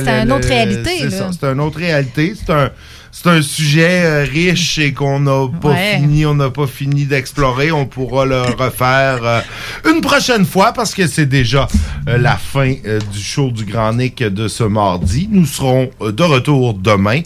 le- 0.02 0.24
une 0.24 0.32
autre 0.32 0.48
réalité. 0.48 0.92
C'est 1.10 1.10
c'est 1.40 1.44
une 1.46 1.60
autre 1.60 1.78
réalité. 1.80 2.34
C'est 2.36 2.52
un, 2.54 2.70
c'est 3.12 3.28
un 3.28 3.42
sujet 3.42 4.02
euh, 4.06 4.24
riche 4.24 4.78
et 4.78 4.94
qu'on 4.94 5.20
n'a 5.20 5.48
pas 5.62 5.70
Ouais. 5.70 5.96
fini, 5.98 6.26
on 6.26 6.36
n'a 6.36 6.50
pas 6.52 6.68
fini 6.68 7.06
d'explorer. 7.06 7.72
On 7.72 7.86
pourra 7.86 8.26
le 8.26 8.42
refaire 8.42 9.20
euh, 9.24 9.42
une 9.90 10.02
prochaine 10.02 10.46
fois 10.46 10.74
parce 10.74 10.94
que 10.94 11.08
c'est 11.08 11.26
déjà 11.26 11.68
euh, 12.08 12.18
la 12.18 12.38
fin 12.38 12.72
du 13.12 13.20
show 13.22 13.50
du 13.52 13.66
Grand 13.66 13.94
Nick 13.94 14.24
de 14.24 14.48
ce 14.48 14.64
mardi. 14.64 15.28
Nous 15.32 15.46
serons 15.46 15.90
de 16.00 16.24
retour 16.24 16.76
demain. 16.76 17.22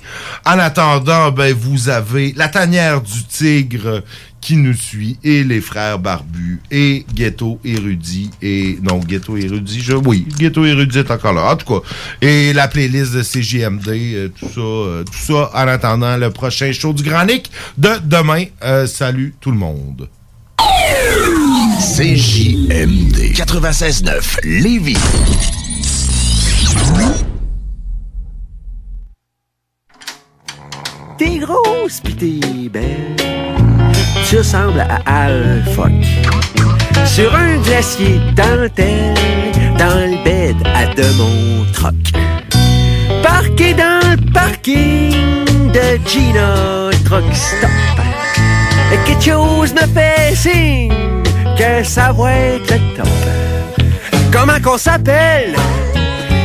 En 0.45 0.58
attendant, 0.58 1.32
ben, 1.32 1.54
vous 1.54 1.90
avez 1.90 2.34
la 2.36 2.48
tanière 2.48 3.02
du 3.02 3.24
tigre 3.26 4.02
qui 4.44 4.57
nous 4.57 4.74
suit 4.74 5.18
et 5.24 5.45
les 5.45 5.61
frères 5.61 5.99
barbus 5.99 6.60
et 6.70 7.06
Ghetto 7.15 7.61
Érudit 7.64 8.30
et 8.41 8.78
non 8.82 8.99
Ghetto 8.99 9.38
Érudit 9.38 9.80
je 9.82 9.94
oui 9.94 10.28
Ghetto 10.38 10.65
Érudit 10.65 10.99
est 10.99 11.11
encore 11.11 11.32
là 11.32 11.53
en 11.53 11.56
tout 11.56 11.80
cas 11.80 11.88
et 12.22 12.52
la 12.52 12.68
playlist 12.68 13.14
de 13.14 13.22
CJMD 13.22 13.88
euh, 13.88 14.28
tout 14.28 14.49
ça 14.49 14.60
euh, 14.60 15.03
tout 15.06 15.34
ça 15.34 15.49
en 15.53 15.68
attendant 15.70 16.18
le 16.18 16.30
prochain 16.30 16.74
show 16.74 16.91
du 16.91 17.03
Grand 17.03 17.26
Nick 17.26 17.49
de 17.78 17.91
demain 18.03 18.44
Euh, 18.64 18.86
salut 18.86 19.34
tout 19.40 19.52
le 19.52 19.57
monde 19.57 20.10
CJMD 21.80 23.34
96.9 23.34 24.40
Lévis. 24.44 24.98
T'es 31.18 31.38
grosse 31.40 32.02
pis 32.02 32.15
t'es 32.15 32.70
belle. 32.70 33.62
Tu 34.26 34.38
ressembles 34.38 34.80
à 34.82 35.26
Al. 35.26 35.64
Sur 37.06 37.36
un 37.36 37.58
glacier 37.58 38.20
dentelle, 38.36 39.14
dans 39.78 40.10
le 40.10 40.24
bed 40.24 40.56
à 40.74 40.86
de 40.94 41.04
mon 41.18 41.66
troc. 41.72 41.94
Parqué 43.22 43.74
dans 43.74 44.00
le 44.10 44.32
parking 44.32 45.45
de 45.72 46.00
Gina 46.08 46.90
Truck 47.06 47.24
Stop. 47.34 47.70
Quelque 49.06 49.24
chose 49.24 49.74
me 49.74 49.88
fait 49.88 50.36
signe 50.36 50.94
que 51.58 51.84
ça 51.84 52.12
va 52.12 52.34
être 52.34 52.72
le 52.72 52.98
top. 52.98 53.08
Comment 54.32 54.60
qu'on 54.64 54.78
s'appelle? 54.78 55.54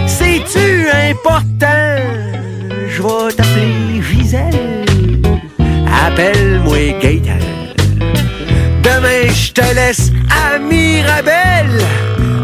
C'est-tu 0.07 0.89
important? 1.11 2.03
Je 2.89 3.03
vais 3.03 3.33
t'appeler 3.35 4.03
Gisèle. 4.03 4.85
Appelle-moi 6.07 6.99
Gaëtan. 7.01 7.58
Demain, 8.83 9.29
je 9.33 9.53
te 9.53 9.75
laisse 9.75 10.11
à 10.31 10.59
Mirabel. 10.59 11.67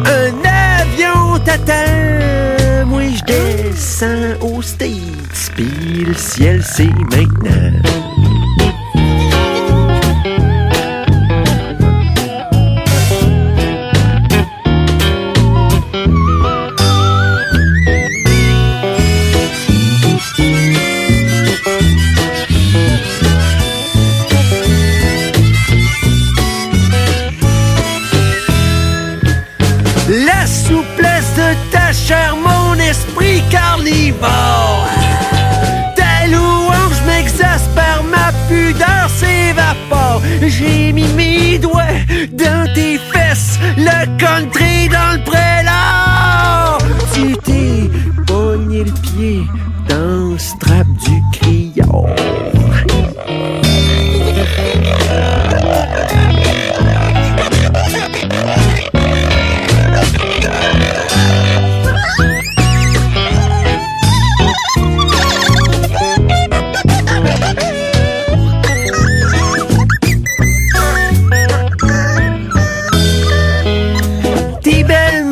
Un 0.05 0.32
avion 0.81 1.39
t'attend. 1.44 2.86
Moi, 2.86 3.02
je 3.16 3.24
descends 3.24 4.40
aux 4.40 4.62
States. 4.62 5.52
Puis 5.55 6.05
le 6.06 6.15
ciel, 6.15 6.62
c'est 6.65 6.90
maintenant. 7.11 8.03
Ta 35.97 36.27
louange 36.28 37.01
m'exaspère, 37.07 38.03
ma 38.11 38.32
pudeur 38.49 39.09
s'évapore. 39.09 40.23
J'ai 40.47 40.93
mis 40.93 41.09
mes 41.15 41.59
doigts 41.59 41.99
dans 42.32 42.73
tes 42.74 42.99
fesses, 43.12 43.59
le 43.77 44.07
country 44.19 44.89
dans 44.89 45.12
le 45.16 45.24
prélat. 45.24 46.78
Tu 47.12 47.36
t'es 47.45 47.91
pogné 48.27 48.85
le 48.85 48.93
pied 48.93 49.43
dans 49.89 50.32
le 50.32 50.39
strap 50.39 50.86
du 51.07 51.23
criard. 51.32 52.15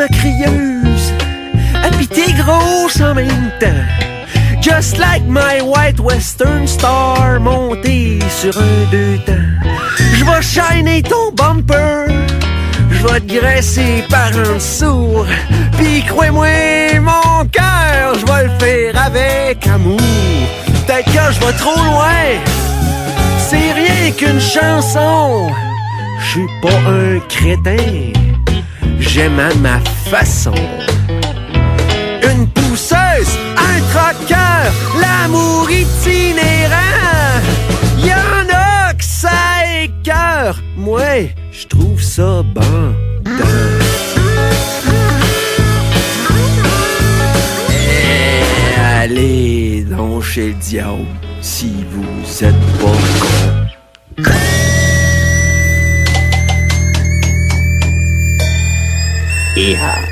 Ma 0.02 0.08
crieuse, 0.08 1.12
t'es 2.10 2.32
grosse 2.32 3.00
en 3.00 3.14
même 3.14 3.50
temps. 3.60 3.84
Just 4.60 4.98
like 4.98 5.22
my 5.28 5.60
white 5.60 6.00
western 6.00 6.66
star 6.66 7.38
montée 7.40 8.18
sur 8.28 8.56
un 8.56 8.90
deux 8.90 9.18
temps. 9.26 9.48
Je 10.14 10.24
vais 10.24 10.42
shiner 10.42 11.02
ton 11.02 11.30
bumper, 11.32 12.06
je 12.90 13.06
vais 13.06 13.20
te 13.20 13.40
graisser 13.40 14.04
par 14.10 14.30
un 14.36 14.58
sourd. 14.58 15.26
Puis 15.78 16.02
crois-moi, 16.08 16.98
mon 17.00 17.46
cœur, 17.46 18.14
je 18.18 18.26
vais 18.26 18.44
le 18.44 18.58
faire 18.58 19.06
avec 19.06 19.66
amour. 19.66 20.00
Peut-être 20.66 21.06
que 21.06 21.32
je 21.34 21.46
vais 21.46 21.52
trop 21.58 21.76
loin, 21.76 22.24
c'est 23.38 23.72
rien 23.72 24.10
qu'une 24.16 24.40
chanson. 24.40 25.48
Je 26.18 26.30
suis 26.30 26.48
pas 26.60 26.78
un 26.88 27.18
crétin, 27.28 28.12
j'aime 29.02 29.38
à 29.38 29.52
ma 29.54 29.80
façon. 30.10 30.54
Une 32.22 32.46
pousseuse, 32.48 33.32
un 33.56 33.80
troqueur, 33.90 34.72
l'amour 35.00 35.68
itinérant. 35.70 37.40
Y'en 37.98 38.54
a 38.54 38.94
que 38.94 39.04
ça 39.04 39.30
écœure, 39.82 40.56
moi, 40.76 41.30
je 41.50 41.66
trouve 41.66 42.00
ça 42.00 42.42
bon. 42.42 42.94
Eh, 47.70 48.80
Allez 48.80 49.84
donc 49.84 50.22
chez 50.22 50.48
le 50.48 50.54
diable 50.54 51.06
si 51.40 51.72
vous 51.90 52.44
êtes 52.44 52.54
pas 52.80 52.98
con. 53.20 54.22
hija. 59.54 60.11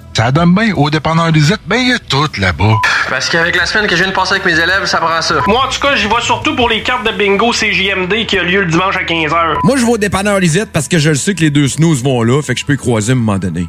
Ça 0.13 0.31
donne 0.31 0.53
bien 0.53 0.73
au 0.75 0.89
dépanneur 0.89 1.31
Lisette, 1.31 1.61
ben 1.65 1.77
il 1.77 1.89
y 1.89 1.93
a 1.93 1.99
tout 1.99 2.27
là-bas. 2.37 2.75
Parce 3.09 3.29
qu'avec 3.29 3.55
la 3.55 3.65
semaine 3.65 3.87
que 3.87 3.95
je 3.95 4.03
viens 4.03 4.11
de 4.11 4.15
passer 4.15 4.33
avec 4.33 4.45
mes 4.45 4.53
élèves, 4.59 4.85
ça 4.85 4.97
prend 4.97 5.21
ça. 5.21 5.35
Moi, 5.47 5.65
en 5.65 5.69
tout 5.69 5.79
cas, 5.79 5.95
j'y 5.95 6.07
vais 6.07 6.21
surtout 6.21 6.55
pour 6.55 6.69
les 6.69 6.83
cartes 6.83 7.05
de 7.05 7.11
bingo 7.11 7.51
CJMD 7.51 8.25
qui 8.25 8.37
a 8.37 8.43
lieu 8.43 8.61
le 8.61 8.67
dimanche 8.67 8.95
à 8.97 9.03
15h. 9.03 9.57
Moi, 9.63 9.77
je 9.77 9.85
vais 9.85 9.91
au 9.91 9.97
dépanneur 9.97 10.39
Lisette 10.39 10.69
parce 10.71 10.87
que 10.87 10.99
je 10.99 11.09
le 11.09 11.15
sais 11.15 11.33
que 11.33 11.41
les 11.41 11.49
deux 11.49 11.67
snooze 11.67 12.03
vont 12.03 12.23
là, 12.23 12.41
fait 12.41 12.53
que 12.53 12.59
je 12.59 12.65
peux 12.65 12.73
y 12.73 12.77
croiser 12.77 13.13
à 13.13 13.15
un 13.15 13.19
moment 13.19 13.37
donné. 13.39 13.67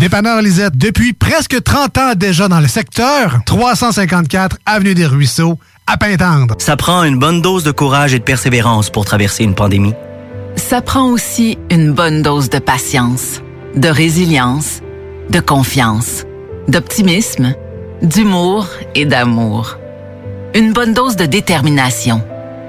Dépanneur 0.00 0.40
Lisette, 0.40 0.76
depuis 0.76 1.12
presque 1.12 1.62
30 1.62 1.98
ans 1.98 2.12
déjà 2.16 2.48
dans 2.48 2.60
le 2.60 2.68
secteur, 2.68 3.38
354 3.46 4.56
Avenue 4.66 4.94
des 4.94 5.06
Ruisseaux, 5.06 5.58
à 5.86 5.96
Pintendre. 5.96 6.54
Ça 6.58 6.76
prend 6.76 7.04
une 7.04 7.18
bonne 7.18 7.42
dose 7.42 7.64
de 7.64 7.70
courage 7.70 8.14
et 8.14 8.18
de 8.18 8.24
persévérance 8.24 8.90
pour 8.90 9.04
traverser 9.04 9.44
une 9.44 9.54
pandémie. 9.54 9.94
Ça 10.56 10.80
prend 10.80 11.06
aussi 11.06 11.58
une 11.70 11.92
bonne 11.92 12.22
dose 12.22 12.50
de 12.50 12.58
patience, 12.58 13.42
de 13.76 13.88
résilience, 13.88 14.80
de 15.32 15.40
confiance, 15.40 16.24
d'optimisme, 16.68 17.54
d'humour 18.02 18.66
et 18.94 19.06
d'amour. 19.06 19.78
Une 20.54 20.74
bonne 20.74 20.92
dose 20.92 21.16
de 21.16 21.24
détermination, 21.24 22.22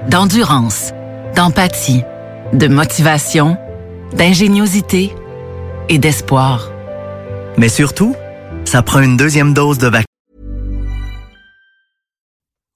d'endurance, 0.08 0.92
d'empathie, 1.36 2.02
de 2.54 2.66
motivation, 2.66 3.58
d'ingéniosité 4.14 5.12
et 5.90 5.98
d'espoir. 5.98 6.70
Mais 7.58 7.68
surtout, 7.68 8.16
ça 8.64 8.82
prend 8.82 9.00
une 9.00 9.18
deuxième 9.18 9.52
dose 9.52 9.76
de 9.76 9.88
vaccin. 9.88 10.06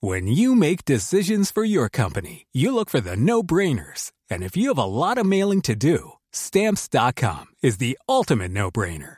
When 0.02 0.28
you 0.28 0.55
make 0.55 0.85
decisions 0.85 1.51
for 1.51 1.65
your 1.65 1.89
company, 1.89 2.47
you 2.52 2.73
look 2.73 2.90
for 2.90 3.01
the 3.01 3.16
no-brainers. 3.16 4.12
And 4.31 4.43
if 4.43 4.55
you 4.55 4.69
have 4.69 4.78
a 4.78 4.85
lot 4.85 5.16
of 5.19 5.24
mailing 5.24 5.62
to 5.62 5.74
do, 5.74 6.12
stamps.com 6.31 7.47
is 7.62 7.78
the 7.78 7.98
ultimate 8.06 8.52
no-brainer. 8.52 9.18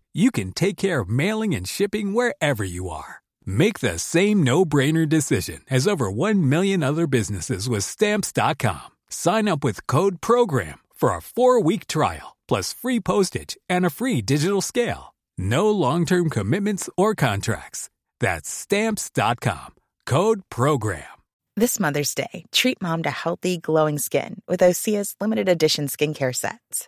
you 0.13 0.31
can 0.31 0.51
take 0.51 0.75
care 0.77 1.01
of 1.01 1.09
mailing 1.09 1.55
and 1.55 1.67
shipping 1.67 2.13
wherever 2.13 2.63
you 2.63 2.89
are. 2.89 3.21
Make 3.45 3.79
the 3.79 3.97
same 3.97 4.43
no-brainer 4.43 5.07
decision 5.07 5.61
as 5.69 5.87
over 5.87 6.11
1 6.11 6.49
million 6.49 6.83
other 6.83 7.07
businesses 7.07 7.69
with 7.69 7.83
stamps.com. 7.83 8.89
Sign 9.09 9.47
up 9.47 9.63
with 9.63 9.87
code 9.87 10.19
program 10.19 10.79
for 10.93 11.11
a 11.11 11.19
4-week 11.19 11.87
trial 11.87 12.35
plus 12.47 12.73
free 12.73 12.99
postage 12.99 13.57
and 13.69 13.85
a 13.85 13.89
free 13.89 14.21
digital 14.21 14.61
scale. 14.61 15.15
No 15.37 15.71
long-term 15.71 16.29
commitments 16.29 16.89
or 16.97 17.15
contracts. 17.15 17.89
That's 18.19 18.49
stamps.com. 18.49 19.75
Code 20.05 20.41
program. 20.49 21.03
This 21.57 21.79
Mother's 21.79 22.15
Day, 22.15 22.45
treat 22.51 22.81
mom 22.81 23.03
to 23.03 23.09
healthy, 23.09 23.57
glowing 23.57 23.97
skin 23.99 24.41
with 24.47 24.61
Osea's 24.61 25.15
limited 25.19 25.49
edition 25.49 25.87
skincare 25.87 26.35
sets. 26.35 26.87